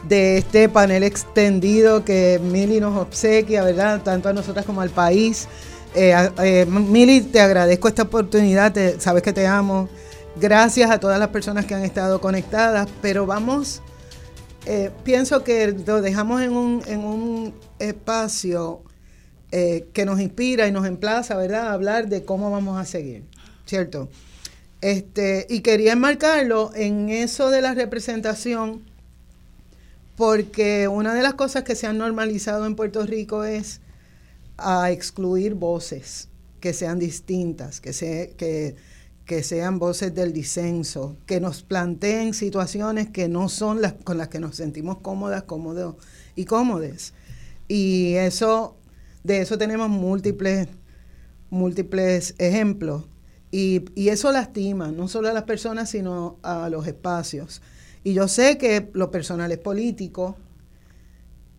de 0.09 0.39
este 0.39 0.67
panel 0.67 1.03
extendido 1.03 2.03
que 2.03 2.41
Mili 2.43 2.81
nos 2.81 2.97
obsequia, 2.97 3.63
¿verdad? 3.63 4.01
Tanto 4.03 4.27
a 4.27 4.33
nosotras 4.33 4.65
como 4.65 4.81
al 4.81 4.89
país. 4.89 5.47
Eh, 5.95 6.13
eh, 6.39 6.65
Mili, 6.65 7.21
te 7.21 7.39
agradezco 7.39 7.87
esta 7.87 8.03
oportunidad, 8.03 8.75
sabes 8.99 9.23
que 9.23 9.31
te 9.31 9.47
amo. 9.47 9.87
Gracias 10.35 10.91
a 10.91 10.99
todas 10.99 11.17
las 11.19 11.29
personas 11.29 11.65
que 11.65 11.73
han 11.73 11.85
estado 11.85 12.19
conectadas, 12.19 12.89
pero 13.01 13.25
vamos, 13.25 13.81
eh, 14.65 14.91
pienso 15.05 15.41
que 15.41 15.73
lo 15.87 16.01
dejamos 16.01 16.41
en 16.41 16.51
un, 16.51 16.83
en 16.85 16.99
un 16.99 17.53
espacio 17.79 18.83
que 19.49 20.03
nos 20.03 20.19
inspira 20.19 20.67
y 20.67 20.73
nos 20.73 20.85
emplaza, 20.85 21.37
¿verdad?, 21.37 21.67
a 21.67 21.73
hablar 21.73 22.09
de 22.09 22.25
cómo 22.25 22.51
vamos 22.51 22.77
a 22.77 22.83
seguir, 22.83 23.23
¿cierto? 23.67 24.09
Este, 24.83 25.47
y 25.49 25.61
quería 25.61 25.93
enmarcarlo 25.93 26.71
en 26.75 27.07
eso 27.07 27.49
de 27.49 27.61
la 27.61 27.73
representación, 27.73 28.81
porque 30.17 30.89
una 30.89 31.13
de 31.13 31.21
las 31.21 31.35
cosas 31.35 31.63
que 31.63 31.73
se 31.73 31.87
han 31.87 31.97
normalizado 31.97 32.65
en 32.65 32.75
Puerto 32.75 33.05
Rico 33.05 33.45
es 33.45 33.79
a 34.57 34.91
excluir 34.91 35.53
voces 35.53 36.27
que 36.59 36.73
sean 36.73 36.99
distintas, 36.99 37.79
que, 37.79 37.93
se, 37.93 38.33
que, 38.35 39.43
sean 39.43 39.79
voces 39.79 40.13
del 40.13 40.33
disenso, 40.33 41.15
que 41.27 41.39
nos 41.39 41.63
planteen 41.63 42.33
situaciones 42.33 43.09
que 43.09 43.29
no 43.29 43.47
son 43.47 43.81
las 43.81 43.93
con 43.93 44.17
las 44.17 44.27
que 44.27 44.41
nos 44.41 44.57
sentimos 44.57 44.97
cómodas, 44.97 45.43
cómodos 45.43 45.95
y 46.35 46.43
cómodes. 46.43 47.13
Y 47.69 48.15
eso, 48.15 48.75
de 49.23 49.39
eso 49.39 49.57
tenemos 49.57 49.87
múltiples, 49.87 50.67
múltiples 51.49 52.35
ejemplos. 52.37 53.05
Y, 53.55 54.09
eso 54.09 54.31
lastima, 54.31 54.91
no 54.91 55.07
solo 55.07 55.29
a 55.29 55.33
las 55.33 55.43
personas, 55.43 55.91
sino 55.91 56.39
a 56.41 56.69
los 56.71 56.87
espacios. 56.87 57.61
Y 58.03 58.15
yo 58.15 58.27
sé 58.27 58.57
que 58.57 58.89
lo 58.93 59.11
personal 59.11 59.51
es 59.51 59.59
político, 59.59 60.35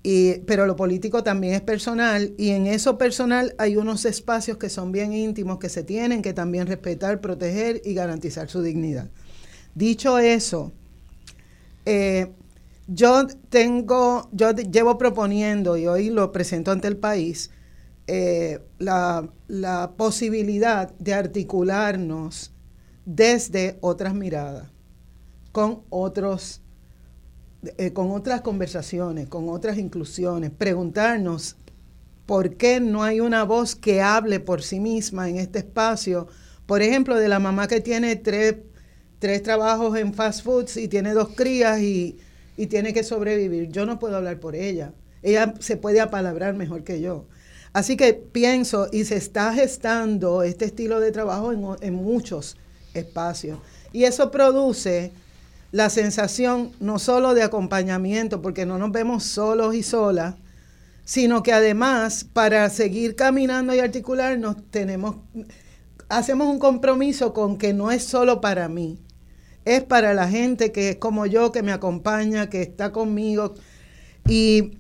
y, 0.03 0.41
pero 0.41 0.67
lo 0.67 0.75
político 0.75 1.23
también 1.23 1.55
es 1.55 1.61
personal, 1.61 2.35
y 2.37 2.51
en 2.51 2.67
eso 2.67 2.99
personal 2.99 3.55
hay 3.59 3.77
unos 3.77 4.07
espacios 4.07 4.59
que 4.59 4.71
son 4.71 4.91
bien 4.91 5.13
íntimos, 5.13 5.61
que 5.61 5.69
se 5.69 5.85
tienen 5.85 6.21
que 6.21 6.33
también 6.33 6.67
respetar, 6.67 7.21
proteger 7.21 7.81
y 7.85 7.95
garantizar 7.95 8.51
su 8.51 8.61
dignidad. 8.61 9.09
Dicho 9.77 10.19
eso, 10.19 10.73
eh, 11.87 12.33
yo 12.89 13.29
tengo, 13.51 14.29
yo 14.33 14.51
llevo 14.51 14.99
proponiendo, 14.99 15.77
y 15.77 15.87
hoy 15.87 16.11
lo 16.11 16.33
presento 16.33 16.73
ante 16.73 16.89
el 16.89 16.97
país, 16.97 17.53
eh, 18.07 18.61
la, 18.79 19.93
posibilidad 19.97 20.93
de 20.99 21.15
articularnos 21.15 22.53
desde 23.07 23.79
otras 23.81 24.15
miradas, 24.15 24.69
con 25.53 25.83
otros, 25.89 26.61
eh, 27.79 27.93
con 27.93 28.11
otras 28.11 28.43
conversaciones, 28.43 29.29
con 29.29 29.49
otras 29.49 29.79
inclusiones, 29.79 30.51
preguntarnos 30.51 31.57
por 32.27 32.57
qué 32.57 32.81
no 32.81 33.03
hay 33.03 33.21
una 33.21 33.45
voz 33.45 33.75
que 33.75 34.03
hable 34.03 34.41
por 34.41 34.63
sí 34.63 34.81
misma 34.81 35.29
en 35.29 35.37
este 35.37 35.61
espacio. 35.61 36.29
Por 36.67 36.83
ejemplo, 36.83 37.17
de 37.17 37.29
la 37.29 37.39
mamá 37.39 37.69
que 37.69 37.81
tiene 37.81 38.17
tres, 38.17 38.57
tres 39.19 39.43
trabajos 39.43 39.97
en 39.99 40.13
fast 40.13 40.45
foods 40.45 40.77
y 40.77 40.89
tiene 40.89 41.13
dos 41.15 41.31
crías 41.31 41.81
y, 41.81 42.19
y 42.57 42.67
tiene 42.67 42.93
que 42.93 43.03
sobrevivir. 43.03 43.69
Yo 43.69 43.87
no 43.87 43.99
puedo 43.99 44.17
hablar 44.17 44.41
por 44.41 44.57
ella. 44.57 44.93
Ella 45.23 45.55
se 45.61 45.79
puede 45.79 46.01
apalabrar 46.01 46.55
mejor 46.55 46.85
que 46.85 47.01
yo. 47.01 47.27
Así 47.75 47.97
que 47.97 48.15
pienso, 48.15 48.87
y 48.93 49.05
se 49.05 49.17
está 49.17 49.53
gestando 49.53 50.45
este 50.45 50.65
estilo 50.65 51.01
de 51.01 51.11
trabajo 51.11 51.77
en, 51.81 51.95
muchos 51.95 52.57
espacios. 52.95 53.59
Y 53.93 54.05
eso 54.05 54.31
produce 54.31 55.11
la 55.73 55.91
sensación 55.91 56.71
no 56.79 57.01
solo 57.01 57.35
de 57.35 57.43
acompañamiento, 57.43 58.41
porque 58.41 58.65
no 58.65 58.79
nos 58.79 58.93
vemos 58.93 59.25
solos 59.25 59.75
y 59.75 59.83
solas, 59.83 60.37
sino 61.05 61.43
que 61.43 61.53
además 61.53 62.25
para 62.33 62.71
seguir 62.71 63.17
caminando 63.17 63.75
y 63.75 63.81
articularnos 63.81 64.55
tenemos, 64.71 65.17
hacemos 66.09 66.47
un 66.47 66.61
compromiso 66.61 67.35
con 67.35 67.59
que 67.59 67.75
no 67.75 67.91
es 67.91 68.05
solo 68.05 68.41
para 68.41 68.69
mí, 68.69 69.01
es 69.65 69.83
para 69.83 70.15
la 70.15 70.29
gente 70.29 70.71
que 70.71 70.91
es 70.91 70.97
como 70.97 71.27
yo, 71.27 71.51
que 71.51 71.65
me 71.65 71.73
acompaña, 71.73 72.49
que 72.49 72.63
está 72.63 72.93
conmigo. 72.93 73.55
Y 74.29 74.79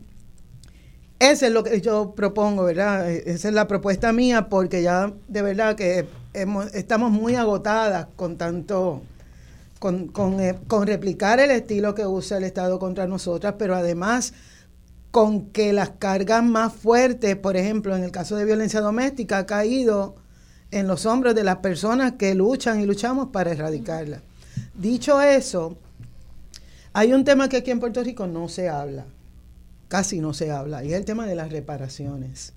eso 1.19 1.47
es 1.47 1.53
lo 1.53 1.63
que 1.65 1.81
yo 1.81 2.15
propongo, 2.15 2.65
¿verdad? 2.65 3.11
E-, 3.11 3.25
esa 3.27 3.49
es 3.49 3.55
la 3.55 3.67
propuesta 3.67 4.13
mía 4.13 4.49
porque 4.49 4.83
ya 4.83 5.13
de 5.29 5.43
verdad 5.43 5.77
que 5.77 6.07
estamos 6.73 7.13
muy 7.13 7.37
agotadas 7.37 8.09
con 8.17 8.37
tanto, 8.37 9.03
con, 9.79 10.41
eh, 10.41 10.59
con, 10.67 10.87
replicar 10.87 11.39
el 11.39 11.53
estilo 11.53 11.95
que 11.95 12.07
usa 12.07 12.39
el 12.39 12.45
Estado 12.45 12.79
contra 12.79 13.07
nosotras, 13.07 13.55
pero 13.59 13.77
además 13.77 14.35
con 15.13 15.47
que 15.51 15.73
las 15.73 15.91
cargas 15.91 16.43
más 16.43 16.73
fuertes, 16.73 17.37
por 17.37 17.57
ejemplo, 17.57 17.95
en 17.95 18.03
el 18.03 18.11
caso 18.11 18.35
de 18.35 18.45
violencia 18.45 18.81
doméstica, 18.81 19.39
ha 19.39 19.47
caído 19.47 20.17
en 20.73 20.89
los 20.89 21.07
hombros 21.07 21.37
de 21.37 21.45
las 21.45 21.59
personas 21.59 22.15
que 22.19 22.35
luchan 22.35 22.81
y 22.81 22.87
luchamos 22.87 23.29
para 23.29 23.53
erradicarla. 23.53 24.23
Dicho 24.75 25.23
eso, 25.23 25.77
hay 26.93 27.13
un 27.13 27.25
tema 27.25 27.49
que 27.49 27.59
aquí 27.59 27.71
en 27.71 27.79
Puerto 27.79 28.03
Rico 28.03 28.27
no 28.27 28.49
se 28.49 28.69
habla 28.69 29.05
casi 29.89 30.21
no 30.21 30.35
se 30.35 30.51
habla, 30.51 30.85
y 30.85 30.93
es 30.93 30.99
el 30.99 31.05
tema 31.05 31.27
de 31.27 31.35
las 31.35 31.53
reparaciones. 31.53 32.55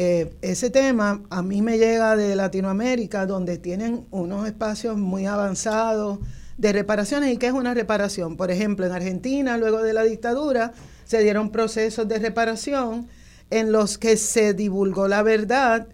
Eh, 0.00 0.36
ese 0.42 0.70
tema 0.70 1.24
a 1.28 1.42
mí 1.42 1.60
me 1.60 1.76
llega 1.76 2.14
de 2.14 2.36
Latinoamérica, 2.36 3.26
donde 3.26 3.58
tienen 3.58 4.06
unos 4.10 4.46
espacios 4.46 4.96
muy 4.96 5.26
avanzados 5.26 6.20
de 6.56 6.72
reparaciones. 6.72 7.34
¿Y 7.34 7.36
qué 7.36 7.48
es 7.48 7.52
una 7.52 7.74
reparación? 7.74 8.36
Por 8.36 8.50
ejemplo, 8.52 8.86
en 8.86 8.92
Argentina, 8.92 9.58
luego 9.58 9.82
de 9.82 9.92
la 9.92 10.04
dictadura, 10.04 10.72
se 11.04 11.18
dieron 11.20 11.50
procesos 11.50 12.06
de 12.06 12.20
reparación 12.20 13.08
en 13.50 13.72
los 13.72 13.98
que 13.98 14.16
se 14.16 14.54
divulgó 14.54 15.08
la 15.08 15.22
verdad, 15.22 15.88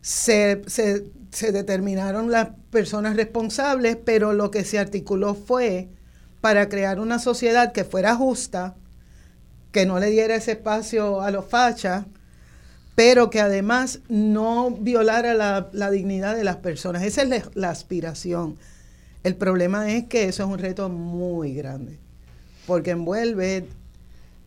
se, 0.00 0.62
se 0.68 1.52
determinaron 1.52 2.30
las 2.30 2.50
personas 2.70 3.16
responsables, 3.16 3.96
pero 4.02 4.32
lo 4.32 4.50
que 4.50 4.64
se 4.64 4.78
articuló 4.78 5.34
fue 5.34 5.88
para 6.40 6.68
crear 6.68 7.00
una 7.00 7.18
sociedad 7.18 7.72
que 7.72 7.84
fuera 7.84 8.14
justa, 8.14 8.76
que 9.76 9.84
no 9.84 9.98
le 9.98 10.08
diera 10.08 10.34
ese 10.34 10.52
espacio 10.52 11.20
a 11.20 11.30
los 11.30 11.44
fachas, 11.44 12.06
pero 12.94 13.28
que 13.28 13.42
además 13.42 14.00
no 14.08 14.70
violara 14.70 15.34
la, 15.34 15.90
dignidad 15.90 16.34
de 16.34 16.44
las 16.44 16.56
personas. 16.56 17.02
Esa 17.02 17.24
es 17.24 17.44
la, 17.54 17.68
aspiración. 17.68 18.56
El 19.22 19.36
problema 19.36 19.92
es 19.92 20.04
que 20.06 20.28
eso 20.28 20.44
es 20.44 20.48
un 20.48 20.58
reto 20.58 20.88
muy 20.88 21.52
grande, 21.52 21.98
porque 22.66 22.92
envuelve 22.92 23.66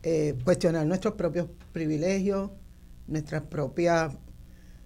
eh, 0.02 0.34
cuestionar 0.44 0.88
nuestros 0.88 1.14
propios 1.14 1.46
privilegios, 1.74 2.50
nuestra 3.06 3.44
propia, 3.44 4.10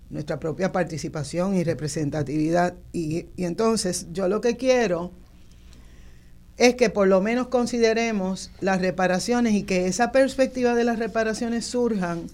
nuestra 0.10 0.42
propia 0.42 0.74
participación 0.74 1.56
y 1.56 1.64
representatividad. 1.64 2.74
Y, 2.92 3.28
y 3.38 3.46
entonces 3.46 4.08
yo 4.12 4.28
lo 4.28 4.42
que 4.42 4.58
quiero 4.58 5.14
es 6.58 6.76
que 6.76 6.90
por 6.90 7.08
lo 7.08 7.22
menos 7.22 7.48
consideremos 7.48 8.52
las 8.62 8.82
reparaciones 8.82 9.54
y 9.54 9.64
que 9.64 9.88
esa 9.88 10.12
perspectiva 10.12 10.76
de 10.76 10.84
las 10.84 11.00
reparaciones 11.00 11.66
surjan 11.66 12.28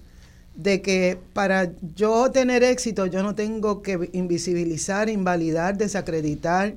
de 0.54 0.82
que 0.82 1.18
para 1.32 1.72
yo 1.94 2.30
tener 2.30 2.62
éxito 2.62 3.06
yo 3.06 3.22
no 3.22 3.34
tengo 3.34 3.82
que 3.82 4.10
invisibilizar, 4.12 5.08
invalidar, 5.08 5.78
desacreditar 5.78 6.74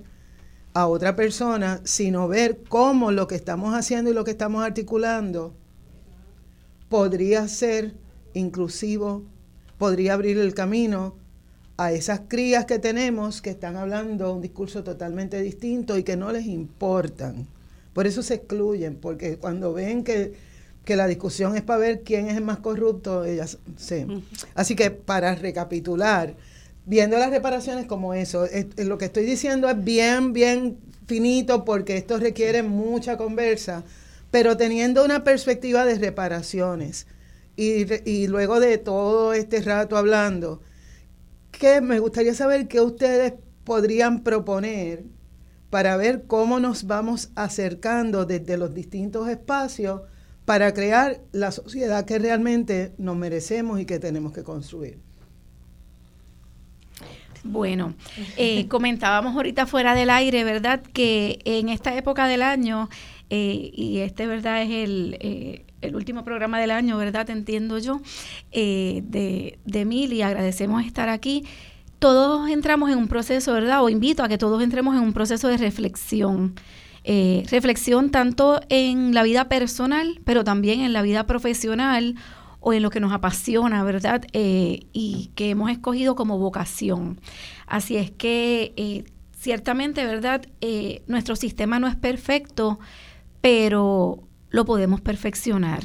a 0.74 0.88
otra 0.88 1.16
persona, 1.16 1.82
sino 1.84 2.28
ver 2.28 2.60
cómo 2.70 3.12
lo 3.12 3.28
que 3.28 3.36
estamos 3.36 3.76
haciendo 3.76 4.10
y 4.10 4.14
lo 4.14 4.24
que 4.24 4.32
estamos 4.32 4.64
articulando 4.64 5.54
podría 6.90 7.48
ser 7.48 7.94
inclusivo, 8.34 9.24
podría 9.78 10.14
abrir 10.14 10.38
el 10.38 10.54
camino 10.54 11.16
a 11.78 11.92
esas 11.92 12.22
crías 12.28 12.66
que 12.66 12.80
tenemos 12.80 13.42
que 13.42 13.50
están 13.50 13.76
hablando 13.78 14.34
un 14.34 14.42
discurso 14.42 14.84
totalmente 14.84 15.42
distinto 15.42 15.98
y 15.98 16.04
que 16.04 16.16
no 16.16 16.32
les 16.32 16.46
importan. 16.46 17.48
Por 17.94 18.08
eso 18.08 18.22
se 18.22 18.36
excluyen, 18.36 18.96
porque 18.96 19.38
cuando 19.38 19.74
ven 19.74 20.04
que, 20.04 20.34
la 20.88 21.08
discusión 21.08 21.56
es 21.56 21.62
para 21.62 21.80
ver 21.80 22.02
quién 22.02 22.28
es 22.28 22.38
el 22.38 22.44
más 22.44 22.60
corrupto, 22.60 23.24
ellas 23.24 23.58
sí. 23.78 24.06
Así 24.54 24.76
que 24.76 24.92
para 24.92 25.34
recapitular, 25.36 26.36
viendo 26.86 27.18
las 27.18 27.30
reparaciones 27.30 27.86
como 27.86 28.14
eso, 28.14 28.46
lo 28.78 28.98
que 28.98 29.06
estoy 29.06 29.26
diciendo 29.26 29.70
es 29.70 29.84
bien, 29.84 30.34
bien 30.34 30.78
finito 31.08 31.66
porque 31.66 31.98
esto 31.98 32.18
requiere 32.18 32.64
mucha 32.64 33.18
conversa, 33.18 33.84
pero 34.30 34.58
teniendo 34.58 35.04
una 35.06 35.24
perspectiva 35.24 35.86
de 35.86 35.96
reparaciones 35.96 37.08
y, 37.56 37.86
y 38.10 38.28
luego 38.28 38.60
de 38.60 38.78
todo 38.78 39.34
este 39.34 39.62
rato 39.62 39.96
hablando, 39.98 40.62
que 41.64 41.80
me 41.80 42.00
gustaría 42.00 42.34
saber 42.34 42.68
qué 42.68 42.82
ustedes 42.82 43.36
podrían 43.64 44.24
proponer 44.24 45.06
para 45.70 45.96
ver 45.96 46.26
cómo 46.28 46.60
nos 46.60 46.88
vamos 46.88 47.30
acercando 47.36 48.26
desde 48.26 48.58
los 48.58 48.74
distintos 48.74 49.30
espacios 49.30 50.02
para 50.44 50.74
crear 50.74 51.22
la 51.32 51.54
sociedad 51.54 52.04
que 52.04 52.20
realmente 52.20 52.92
nos 52.98 53.16
merecemos 53.16 53.80
y 53.80 53.86
que 53.86 53.98
tenemos 53.98 54.34
que 54.34 54.44
construir. 54.44 55.00
Bueno, 57.46 57.94
eh, 58.36 58.68
comentábamos 58.68 59.34
ahorita 59.34 59.66
fuera 59.66 59.96
del 59.96 60.10
aire, 60.10 60.44
¿verdad? 60.44 60.82
Que 60.82 61.40
en 61.46 61.70
esta 61.70 61.96
época 61.96 62.28
del 62.28 62.42
año, 62.42 62.90
eh, 63.30 63.72
y 63.74 64.00
este, 64.00 64.28
¿verdad? 64.28 64.64
Es 64.64 64.70
el, 64.70 65.18
eh, 65.22 65.66
el 65.84 65.96
último 65.96 66.24
programa 66.24 66.60
del 66.60 66.72
año, 66.72 66.98
¿verdad? 66.98 67.30
Entiendo 67.30 67.78
yo, 67.78 68.02
eh, 68.52 69.04
de, 69.06 69.60
de 69.66 69.86
Mil 69.86 70.14
y 70.14 70.22
agradecemos 70.22 70.86
estar 70.86 71.10
aquí. 71.10 71.46
Todos 72.00 72.50
entramos 72.50 72.90
en 72.90 72.98
un 72.98 73.08
proceso, 73.08 73.54
¿verdad? 73.54 73.84
O 73.84 73.90
invito 73.90 74.24
a 74.24 74.28
que 74.28 74.38
todos 74.38 74.62
entremos 74.64 74.96
en 74.96 75.04
un 75.04 75.14
proceso 75.14 75.48
de 75.48 75.58
reflexión. 75.58 76.56
Eh, 77.06 77.44
reflexión 77.50 78.12
tanto 78.12 78.62
en 78.70 79.14
la 79.14 79.24
vida 79.24 79.50
personal, 79.50 80.22
pero 80.24 80.44
también 80.44 80.80
en 80.82 80.94
la 80.94 81.02
vida 81.02 81.26
profesional 81.26 82.16
o 82.62 82.72
en 82.72 82.82
lo 82.82 82.90
que 82.90 83.02
nos 83.02 83.12
apasiona, 83.12 83.84
¿verdad? 83.84 84.24
Eh, 84.32 84.88
y 84.94 85.32
que 85.36 85.50
hemos 85.50 85.70
escogido 85.70 86.16
como 86.16 86.38
vocación. 86.38 87.20
Así 87.68 87.98
es 87.98 88.10
que 88.12 89.04
ciertamente, 89.38 90.06
¿verdad? 90.06 90.46
nuestro 91.08 91.36
sistema 91.36 91.80
no 91.80 91.88
es 91.88 91.98
perfecto, 91.98 92.80
pero 93.42 94.24
lo 94.54 94.66
podemos 94.66 95.02
perfeccionar. 95.02 95.84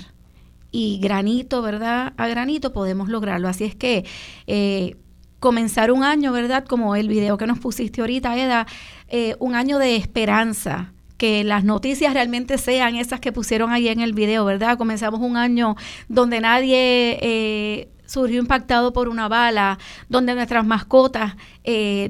Y 0.70 1.00
granito, 1.00 1.62
¿verdad? 1.62 2.12
A 2.18 2.28
granito 2.28 2.72
podemos 2.72 3.08
lograrlo. 3.08 3.48
Así 3.48 3.64
es 3.64 3.74
que 3.74 4.04
eh, 4.46 4.96
comenzar 5.40 5.90
un 5.90 6.04
año, 6.04 6.32
¿verdad? 6.32 6.66
Como 6.66 6.94
el 6.94 7.08
video 7.08 7.38
que 7.38 7.46
nos 7.46 7.58
pusiste 7.58 8.02
ahorita, 8.02 8.36
Eda, 8.36 8.66
eh, 9.08 9.36
un 9.38 9.54
año 9.54 9.78
de 9.78 9.96
esperanza, 9.96 10.92
que 11.16 11.44
las 11.44 11.64
noticias 11.64 12.12
realmente 12.12 12.58
sean 12.58 12.94
esas 12.94 13.20
que 13.20 13.32
pusieron 13.32 13.72
ahí 13.72 13.88
en 13.88 14.00
el 14.00 14.12
video, 14.12 14.44
¿verdad? 14.44 14.76
Comenzamos 14.76 15.20
un 15.20 15.38
año 15.38 15.74
donde 16.08 16.40
nadie 16.40 17.18
eh, 17.22 17.88
surgió 18.04 18.38
impactado 18.38 18.92
por 18.92 19.08
una 19.08 19.28
bala, 19.28 19.78
donde 20.10 20.34
nuestras 20.34 20.66
mascotas 20.66 21.36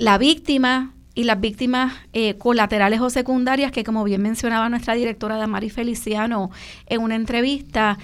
La 0.00 0.16
víctima 0.16 0.94
y 1.14 1.24
las 1.24 1.38
víctimas 1.42 1.92
eh, 2.14 2.38
colaterales 2.38 3.00
o 3.02 3.10
secundarias, 3.10 3.70
que 3.70 3.84
como 3.84 4.02
bien 4.02 4.22
mencionaba 4.22 4.70
nuestra 4.70 4.94
directora 4.94 5.36
Damari 5.36 5.68
Feliciano 5.68 6.50
en 6.86 7.02
una 7.02 7.16
entrevista, 7.16 7.98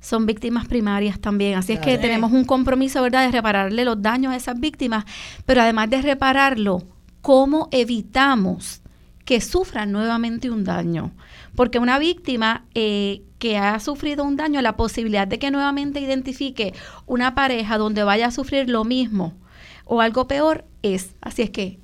son 0.00 0.24
víctimas 0.24 0.66
primarias 0.66 1.20
también. 1.20 1.58
Así 1.58 1.74
es 1.74 1.80
que 1.80 1.98
tenemos 1.98 2.32
un 2.32 2.46
compromiso, 2.46 3.02
¿verdad?, 3.02 3.26
de 3.26 3.32
repararle 3.32 3.84
los 3.84 4.00
daños 4.00 4.32
a 4.32 4.36
esas 4.36 4.58
víctimas, 4.58 5.04
pero 5.44 5.60
además 5.60 5.90
de 5.90 6.00
repararlo, 6.00 6.82
¿cómo 7.20 7.68
evitamos 7.72 8.80
que 9.26 9.42
sufran 9.42 9.92
nuevamente 9.92 10.50
un 10.50 10.64
daño? 10.64 11.12
Porque 11.54 11.78
una 11.78 11.98
víctima 11.98 12.64
eh, 12.74 13.22
que 13.38 13.58
ha 13.58 13.78
sufrido 13.80 14.24
un 14.24 14.36
daño, 14.36 14.62
la 14.62 14.76
posibilidad 14.76 15.28
de 15.28 15.38
que 15.38 15.50
nuevamente 15.50 16.00
identifique 16.00 16.72
una 17.04 17.34
pareja 17.34 17.76
donde 17.76 18.02
vaya 18.02 18.28
a 18.28 18.30
sufrir 18.30 18.70
lo 18.70 18.84
mismo 18.84 19.34
o 19.84 20.00
algo 20.00 20.26
peor 20.26 20.64
es. 20.82 21.14
Así 21.20 21.42
es 21.42 21.50
que 21.50 21.78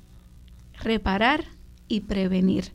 reparar 0.81 1.45
y 1.87 2.01
prevenir 2.01 2.73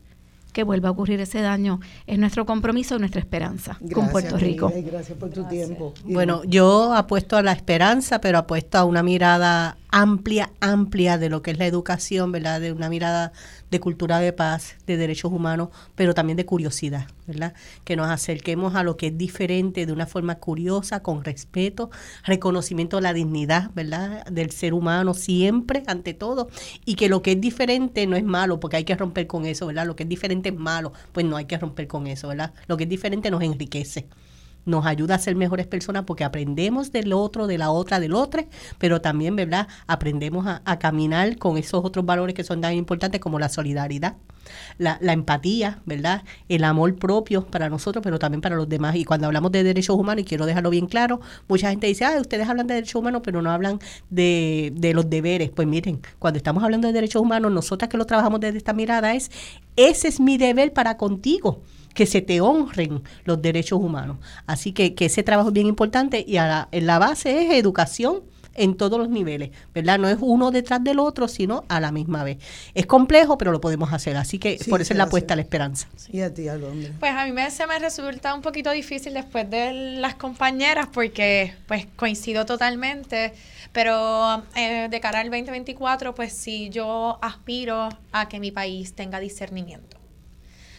que 0.53 0.63
vuelva 0.63 0.89
a 0.89 0.91
ocurrir 0.91 1.19
ese 1.21 1.41
daño 1.41 1.79
es 2.07 2.17
nuestro 2.17 2.47
compromiso, 2.47 2.97
nuestra 2.97 3.19
esperanza 3.21 3.77
con 3.93 4.09
Puerto 4.09 4.37
Rico. 4.37 4.73
gracias 4.75 5.15
por 5.15 5.29
tu 5.29 5.43
tiempo. 5.43 5.93
Bueno, 6.03 6.43
yo 6.45 6.93
apuesto 6.93 7.37
a 7.37 7.43
la 7.43 7.51
esperanza, 7.51 8.19
pero 8.21 8.39
apuesto 8.39 8.79
a 8.79 8.83
una 8.83 9.03
mirada 9.03 9.77
amplia, 9.97 10.51
amplia 10.59 11.17
de 11.17 11.27
lo 11.27 11.41
que 11.41 11.49
es 11.49 11.57
la 11.57 11.65
educación, 11.65 12.31
¿verdad? 12.31 12.61
De 12.61 12.71
una 12.71 12.87
mirada 12.87 13.31
de 13.71 13.79
cultura 13.79 14.19
de 14.19 14.31
paz, 14.31 14.75
de 14.85 14.95
derechos 14.95 15.31
humanos, 15.31 15.69
pero 15.95 16.13
también 16.13 16.37
de 16.37 16.45
curiosidad, 16.45 17.07
¿verdad? 17.25 17.55
Que 17.83 17.95
nos 17.95 18.07
acerquemos 18.07 18.75
a 18.75 18.83
lo 18.83 18.95
que 18.95 19.07
es 19.07 19.17
diferente 19.17 19.87
de 19.87 19.91
una 19.91 20.05
forma 20.05 20.35
curiosa, 20.35 21.01
con 21.01 21.23
respeto, 21.23 21.89
reconocimiento 22.25 22.97
de 22.97 23.01
la 23.01 23.13
dignidad, 23.13 23.71
¿verdad? 23.73 24.23
Del 24.27 24.51
ser 24.51 24.75
humano 24.75 25.15
siempre, 25.15 25.81
ante 25.87 26.13
todo, 26.13 26.47
y 26.85 26.93
que 26.93 27.09
lo 27.09 27.23
que 27.23 27.31
es 27.31 27.41
diferente 27.41 28.05
no 28.05 28.15
es 28.15 28.23
malo, 28.23 28.59
porque 28.59 28.77
hay 28.77 28.83
que 28.83 28.95
romper 28.95 29.25
con 29.25 29.47
eso, 29.47 29.65
¿verdad? 29.65 29.87
Lo 29.87 29.95
que 29.95 30.03
es 30.03 30.09
diferente 30.09 30.49
es 30.49 30.55
malo, 30.55 30.93
pues 31.11 31.25
no 31.25 31.37
hay 31.37 31.45
que 31.45 31.57
romper 31.57 31.87
con 31.87 32.05
eso, 32.05 32.27
¿verdad? 32.27 32.53
Lo 32.67 32.77
que 32.77 32.83
es 32.83 32.89
diferente 32.89 33.31
nos 33.31 33.41
enriquece 33.41 34.07
nos 34.67 34.85
ayuda 34.85 35.15
a 35.15 35.19
ser 35.19 35.35
mejores 35.35 35.65
personas 35.65 36.03
porque 36.05 36.23
aprendemos 36.23 36.91
del 36.91 37.13
otro, 37.13 37.47
de 37.47 37.57
la 37.57 37.71
otra, 37.71 37.99
del 37.99 38.13
otro, 38.13 38.43
pero 38.77 39.01
también, 39.01 39.35
¿verdad? 39.35 39.67
Aprendemos 39.87 40.45
a, 40.47 40.79
caminar 40.79 41.37
con 41.37 41.57
esos 41.57 41.83
otros 41.83 42.05
valores 42.05 42.35
que 42.35 42.43
son 42.43 42.61
tan 42.61 42.73
importantes 42.73 43.19
como 43.19 43.39
la 43.39 43.49
solidaridad. 43.49 44.17
La, 44.77 44.97
empatía, 45.01 45.79
¿verdad? 45.85 46.23
El 46.47 46.63
amor 46.63 46.95
propio 46.95 47.45
para 47.45 47.69
nosotros, 47.69 48.03
pero 48.03 48.19
también 48.19 48.41
para 48.41 48.55
los 48.55 48.69
demás. 48.69 48.95
Y 48.95 49.05
cuando 49.05 49.27
hablamos 49.27 49.51
de 49.51 49.63
derechos 49.63 49.95
humanos, 49.95 50.21
y 50.21 50.25
quiero 50.25 50.45
dejarlo 50.45 50.69
bien 50.69 50.85
claro, 50.85 51.19
mucha 51.47 51.69
gente 51.69 51.87
dice, 51.87 52.05
ah, 52.05 52.17
ustedes 52.19 52.47
hablan 52.47 52.67
de 52.67 52.75
derechos 52.75 52.95
humanos, 52.95 53.21
pero 53.23 53.41
no 53.41 53.49
hablan 53.51 53.79
de, 54.09 54.71
de 54.75 54.93
los 54.93 55.09
deberes. 55.09 55.49
Pues 55.49 55.67
miren, 55.67 56.01
cuando 56.19 56.37
estamos 56.37 56.63
hablando 56.63 56.87
de 56.87 56.93
derechos 56.93 57.21
humanos, 57.21 57.51
nosotras 57.51 57.89
que 57.89 57.97
lo 57.97 58.05
trabajamos 58.05 58.39
desde 58.39 58.57
esta 58.57 58.73
mirada 58.73 59.15
es, 59.15 59.31
ese 59.75 60.07
es 60.07 60.19
mi 60.19 60.37
deber 60.37 60.71
para 60.73 60.97
contigo 60.97 61.61
que 61.97 62.05
se 62.05 62.21
te 62.21 62.41
honren 62.41 63.01
los 63.25 63.41
derechos 63.41 63.79
humanos. 63.79 64.17
Así 64.45 64.71
que, 64.71 64.93
que 64.93 65.05
ese 65.05 65.23
trabajo 65.23 65.49
es 65.49 65.53
bien 65.55 65.65
importante 65.65 66.23
y 66.27 66.37
a 66.37 66.45
la, 66.45 66.69
la 66.71 66.99
base 66.99 67.41
es 67.41 67.53
educación 67.55 68.21
en 68.53 68.77
todos 68.77 68.99
los 68.99 69.09
niveles, 69.09 69.49
¿verdad? 69.73 69.97
No 69.97 70.07
es 70.07 70.19
uno 70.21 70.51
detrás 70.51 70.83
del 70.83 70.99
otro, 70.99 71.27
sino 71.27 71.65
a 71.69 71.79
la 71.79 71.91
misma 71.91 72.23
vez. 72.23 72.37
Es 72.75 72.85
complejo, 72.85 73.39
pero 73.39 73.51
lo 73.51 73.59
podemos 73.59 73.91
hacer, 73.93 74.15
así 74.15 74.37
que 74.37 74.59
por 74.69 74.79
eso 74.81 74.93
es 74.93 74.97
la 74.97 75.05
apuesta 75.05 75.33
a 75.33 75.37
la 75.37 75.41
esperanza. 75.41 75.87
¿Y 76.11 76.21
a 76.21 76.31
ti, 76.31 76.45
Pues 76.99 77.11
a 77.11 77.25
mí 77.25 77.31
me, 77.31 77.49
se 77.49 77.65
me 77.65 77.79
resulta 77.79 78.35
un 78.35 78.43
poquito 78.43 78.69
difícil 78.69 79.15
después 79.15 79.49
de 79.49 79.97
las 79.99 80.13
compañeras, 80.15 80.89
porque 80.93 81.55
pues 81.67 81.87
coincido 81.95 82.45
totalmente, 82.45 83.33
pero 83.71 84.43
eh, 84.55 84.87
de 84.87 84.99
cara 84.99 85.21
al 85.21 85.31
2024, 85.31 86.13
pues 86.13 86.31
sí, 86.31 86.69
yo 86.69 87.17
aspiro 87.23 87.89
a 88.11 88.27
que 88.29 88.39
mi 88.39 88.51
país 88.51 88.93
tenga 88.93 89.19
discernimiento 89.19 89.96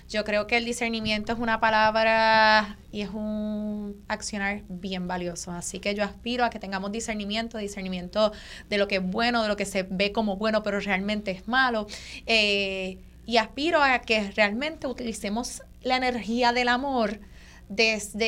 yo 0.09 0.25
creo 0.25 0.47
que 0.47 0.57
el 0.57 0.65
discernimiento 0.65 1.33
es 1.33 1.39
una 1.39 1.61
palabra 1.61 2.79
y 2.91 3.03
es 3.03 3.11
un 3.11 4.03
accionar 4.09 4.63
bien 4.69 5.07
valioso. 5.07 5.51
Así 5.51 5.81
que 5.81 5.95
yo 5.95 6.03
aspiro 6.03 6.45
a 6.45 6.51
que 6.51 6.59
tengamos 6.59 6.91
discernimiento, 6.93 7.59
discernimiento 7.59 8.33
de 8.71 8.79
lo 8.79 8.89
que 8.89 8.97
es 8.97 9.03
bueno, 9.03 9.43
de 9.43 9.49
lo 9.49 9.57
que 9.57 9.67
se 9.67 9.83
ve 9.83 10.13
como 10.13 10.37
bueno, 10.37 10.63
pero 10.63 10.81
realmente 10.81 11.31
es 11.31 11.47
malo. 11.47 11.87
Eh, 12.27 12.99
y 13.27 13.37
aspiro 13.37 13.83
a 13.83 13.99
que 13.99 14.31
realmente 14.31 14.87
utilicemos 14.87 15.63
la 15.83 15.99
energía 15.99 16.53
del 16.53 16.69
amor 16.69 17.21
desde 17.69 18.19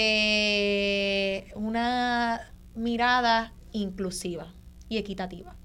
una 1.54 2.52
mirada 2.74 3.54
inclusiva 3.72 4.52
y 4.90 4.98
equitativa. 4.98 5.56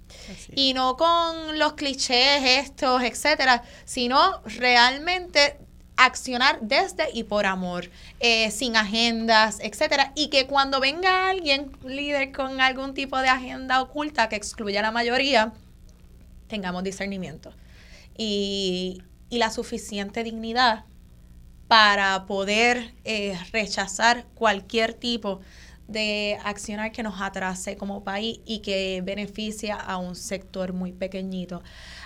Y 0.56 0.74
no 0.74 0.96
con 0.96 1.60
los 1.60 1.74
clichés 1.74 2.42
estos, 2.42 3.04
etcétera, 3.04 3.64
sino 3.84 4.42
realmente 4.46 5.58
accionar 5.98 6.60
desde 6.62 7.10
y 7.14 7.24
por 7.24 7.46
amor, 7.46 7.90
eh, 8.20 8.52
sin 8.52 8.76
agendas, 8.76 9.60
etcétera, 9.62 10.12
y 10.16 10.28
que 10.30 10.48
cuando 10.48 10.80
venga 10.80 11.30
alguien 11.30 11.72
líder 11.86 12.32
con 12.32 12.60
algún 12.62 12.94
tipo 12.94 13.18
de 13.20 13.30
agenda 13.30 13.82
oculta 13.82 14.30
que 14.30 14.36
excluya 14.36 14.80
a 14.80 14.84
la 14.84 14.92
mayoría, 14.92 15.54
tengamos 16.48 16.84
discernimiento 16.84 17.54
y, 18.18 19.02
la 19.32 19.50
suficiente 19.52 20.24
dignidad 20.24 20.86
para 21.68 22.26
poder 22.26 22.94
eh, 23.04 23.38
rechazar 23.52 24.24
cualquier 24.34 24.94
tipo 24.94 25.42
de 25.90 26.40
accionar 26.46 26.94
que 26.94 27.04
nos 27.04 27.20
atrase 27.22 27.76
como 27.76 28.04
país 28.06 28.40
y 28.46 28.60
que 28.60 29.02
beneficie 29.04 29.74
a 29.74 29.98
un 29.98 30.16
sector 30.16 30.72
muy 30.72 30.94
pequeñito. 30.94 31.64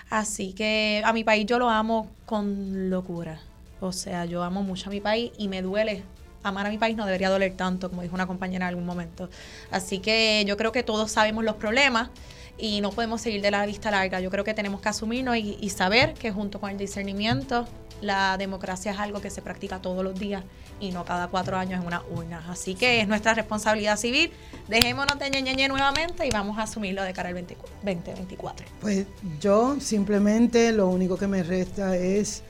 Así 0.10 0.54
que 0.54 1.04
a 1.06 1.14
mi 1.14 1.24
país 1.24 1.46
yo 1.46 1.60
lo 1.60 1.70
amo 1.70 2.10
con 2.26 2.90
locura. 2.90 3.40
O 3.82 3.92
sea, 3.92 4.26
yo 4.26 4.44
amo 4.44 4.64
mucho 4.64 4.90
a 4.90 4.92
mi 4.92 5.00
país 5.00 5.32
y 5.38 5.48
me 5.48 5.62
duele. 5.62 6.04
Amar 6.42 6.66
a 6.68 6.70
mi 6.70 6.78
país 6.78 6.96
no 6.96 7.06
debería 7.06 7.30
doler 7.30 7.56
tanto, 7.56 7.90
como 7.90 8.02
dijo 8.02 8.16
una 8.16 8.28
compañera 8.28 8.66
en 8.66 8.70
algún 8.70 8.86
momento. 8.86 9.30
Así 9.72 10.00
que 10.00 10.44
yo 10.48 10.56
creo 10.58 10.72
que 10.72 10.84
todos 10.84 11.12
sabemos 11.12 11.44
los 11.44 11.56
problemas 11.56 12.10
y 12.58 12.82
no 12.82 12.92
podemos 12.92 13.22
seguir 13.22 13.42
de 13.42 13.52
la 13.52 13.66
vista 13.66 13.90
larga. 13.90 14.20
Yo 14.20 14.30
creo 14.30 14.44
que 14.44 14.54
tenemos 14.54 14.82
que 14.82 14.90
asumirnos 14.90 15.38
y, 15.38 15.70
saber 15.70 16.14
que 16.14 16.32
junto 16.32 16.60
con 16.60 16.70
el 16.70 16.78
discernimiento, 16.78 17.68
la 18.02 18.38
democracia 18.38 18.92
es 18.92 19.00
algo 19.00 19.22
que 19.22 19.30
se 19.30 19.42
practica 19.42 19.82
todos 19.82 20.04
los 20.04 20.18
días 20.18 20.44
y 20.80 20.92
no 20.92 21.04
cada 21.04 21.28
cuatro 21.28 21.58
años 21.58 21.82
en 21.82 21.88
una 21.88 22.04
urna. 22.10 22.44
Así 22.50 22.76
que 22.76 23.02
es 23.02 23.08
nuestra 23.08 23.34
responsabilidad 23.34 23.98
civil. 23.98 24.32
Dejémonos 24.68 25.18
de 25.20 25.30
ñeñeñe 25.30 25.68
nuevamente 25.68 26.26
y 26.26 26.30
vamos 26.30 26.58
a 26.58 26.64
asumirlo 26.64 27.04
de 27.04 27.14
cara 27.14 27.30
al 27.30 27.36
2024. 27.36 28.66
Pues 28.82 29.06
yo 29.40 29.78
simplemente 29.80 30.72
lo 30.72 30.88
único 30.88 31.18
que 31.18 31.28
me 31.28 31.44
resta 31.44 31.96
es 31.96 32.44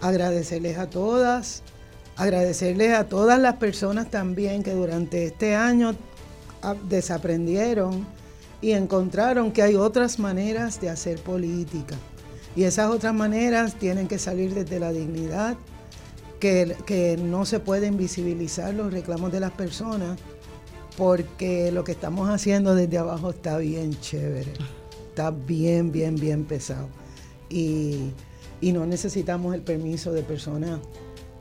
agradecerles 0.00 0.78
a 0.78 0.88
todas, 0.88 1.62
agradecerles 2.16 2.92
a 2.92 3.08
todas 3.08 3.38
las 3.38 3.56
personas 3.56 4.10
también 4.10 4.62
que 4.62 4.72
durante 4.72 5.24
este 5.24 5.54
año 5.54 5.94
ah, 6.62 6.74
desaprendieron 6.88 8.06
y 8.60 8.72
encontraron 8.72 9.52
que 9.52 9.62
hay 9.62 9.76
otras 9.76 10.18
maneras 10.18 10.80
de 10.80 10.90
hacer 10.90 11.18
política. 11.20 11.96
Y 12.56 12.64
esas 12.64 12.90
otras 12.90 13.14
maneras 13.14 13.74
tienen 13.74 14.08
que 14.08 14.18
salir 14.18 14.54
desde 14.54 14.80
la 14.80 14.92
dignidad, 14.92 15.56
que, 16.40 16.76
que 16.84 17.16
no 17.16 17.44
se 17.44 17.60
pueden 17.60 17.96
visibilizar 17.96 18.74
los 18.74 18.92
reclamos 18.92 19.30
de 19.30 19.40
las 19.40 19.52
personas, 19.52 20.18
porque 20.96 21.70
lo 21.70 21.84
que 21.84 21.92
estamos 21.92 22.28
haciendo 22.28 22.74
desde 22.74 22.98
abajo 22.98 23.30
está 23.30 23.56
bien 23.58 23.98
chévere, 24.00 24.52
está 25.08 25.30
bien, 25.30 25.92
bien, 25.92 26.16
bien 26.16 26.44
pesado. 26.44 26.88
Y 27.48 28.10
y 28.60 28.72
no 28.72 28.86
necesitamos 28.86 29.54
el 29.54 29.62
permiso 29.62 30.12
de 30.12 30.22
personas 30.22 30.80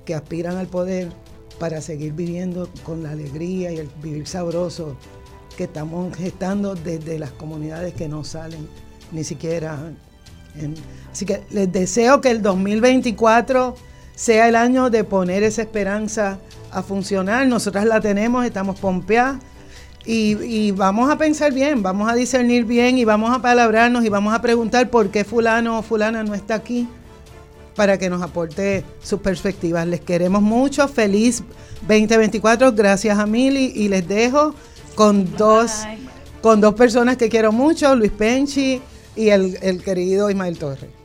que 0.06 0.16
aspiran 0.16 0.58
al 0.58 0.68
poder 0.68 1.12
para 1.60 1.82
seguir 1.82 2.14
viviendo 2.14 2.70
con 2.84 3.04
la 3.04 3.12
alegría 3.12 3.72
y 3.72 3.78
el 3.78 3.90
vivir 4.02 4.26
sabroso 4.28 4.96
que 5.58 5.66
estamos 5.66 6.16
gestando 6.16 6.74
desde 6.76 7.20
las 7.20 7.32
comunidades 7.32 7.94
que 7.94 8.08
no 8.08 8.24
salen 8.24 8.68
ni 9.12 9.24
siquiera. 9.24 9.78
así 11.12 11.26
que 11.26 11.41
les 11.52 11.72
deseo 11.72 12.22
que 12.22 12.32
el 12.32 12.41
2024 12.41 13.76
sea 14.16 14.48
el 14.48 14.56
año 14.56 14.90
de 14.90 15.04
poner 15.04 15.44
esa 15.44 15.62
esperanza 15.62 16.40
a 16.72 16.82
funcionar. 16.82 17.46
Nosotras 17.48 17.86
la 17.86 18.00
tenemos, 18.00 18.46
estamos 18.46 18.80
pompeadas. 18.80 19.41
Y, 20.06 20.38
y, 20.38 20.72
vamos 20.72 21.12
a 21.12 21.18
pensar 21.18 21.54
bien, 21.54 21.84
vamos 21.84 22.10
a 22.10 22.16
discernir 22.16 22.64
bien 22.64 22.98
y 22.98 23.04
vamos 23.04 23.36
a 23.36 23.41
palabrarnos 23.41 24.06
y 24.06 24.10
vamos 24.10 24.34
a 24.34 24.41
preguntar 24.41 24.90
por 24.90 25.12
qué 25.12 25.26
fulano 25.26 25.78
o 25.78 25.82
fulana 25.84 26.24
no 26.24 26.34
está 26.34 26.56
aquí 26.56 26.88
para 27.76 27.98
que 27.98 28.10
nos 28.10 28.22
aporte 28.22 28.84
sus 29.02 29.20
perspectivas. 29.22 29.88
Les 29.88 30.02
queremos 30.02 30.41
mucho, 30.41 30.88
feliz 30.88 31.44
2024, 31.82 32.74
gracias 32.74 33.18
a 33.18 33.26
Mili 33.26 33.72
y 33.76 33.88
les 33.88 34.08
dejo 34.08 34.54
con 34.96 35.36
dos 35.38 35.72
con 36.41 36.62
dos 36.62 36.74
personas 36.74 37.18
que 37.18 37.30
quiero 37.30 37.52
mucho, 37.52 37.96
Luis 37.96 38.12
Penchi 38.12 38.82
y 39.16 39.30
el, 39.30 39.58
el 39.62 39.84
querido 39.84 40.30
Ismael 40.30 40.58
Torres. 40.58 40.99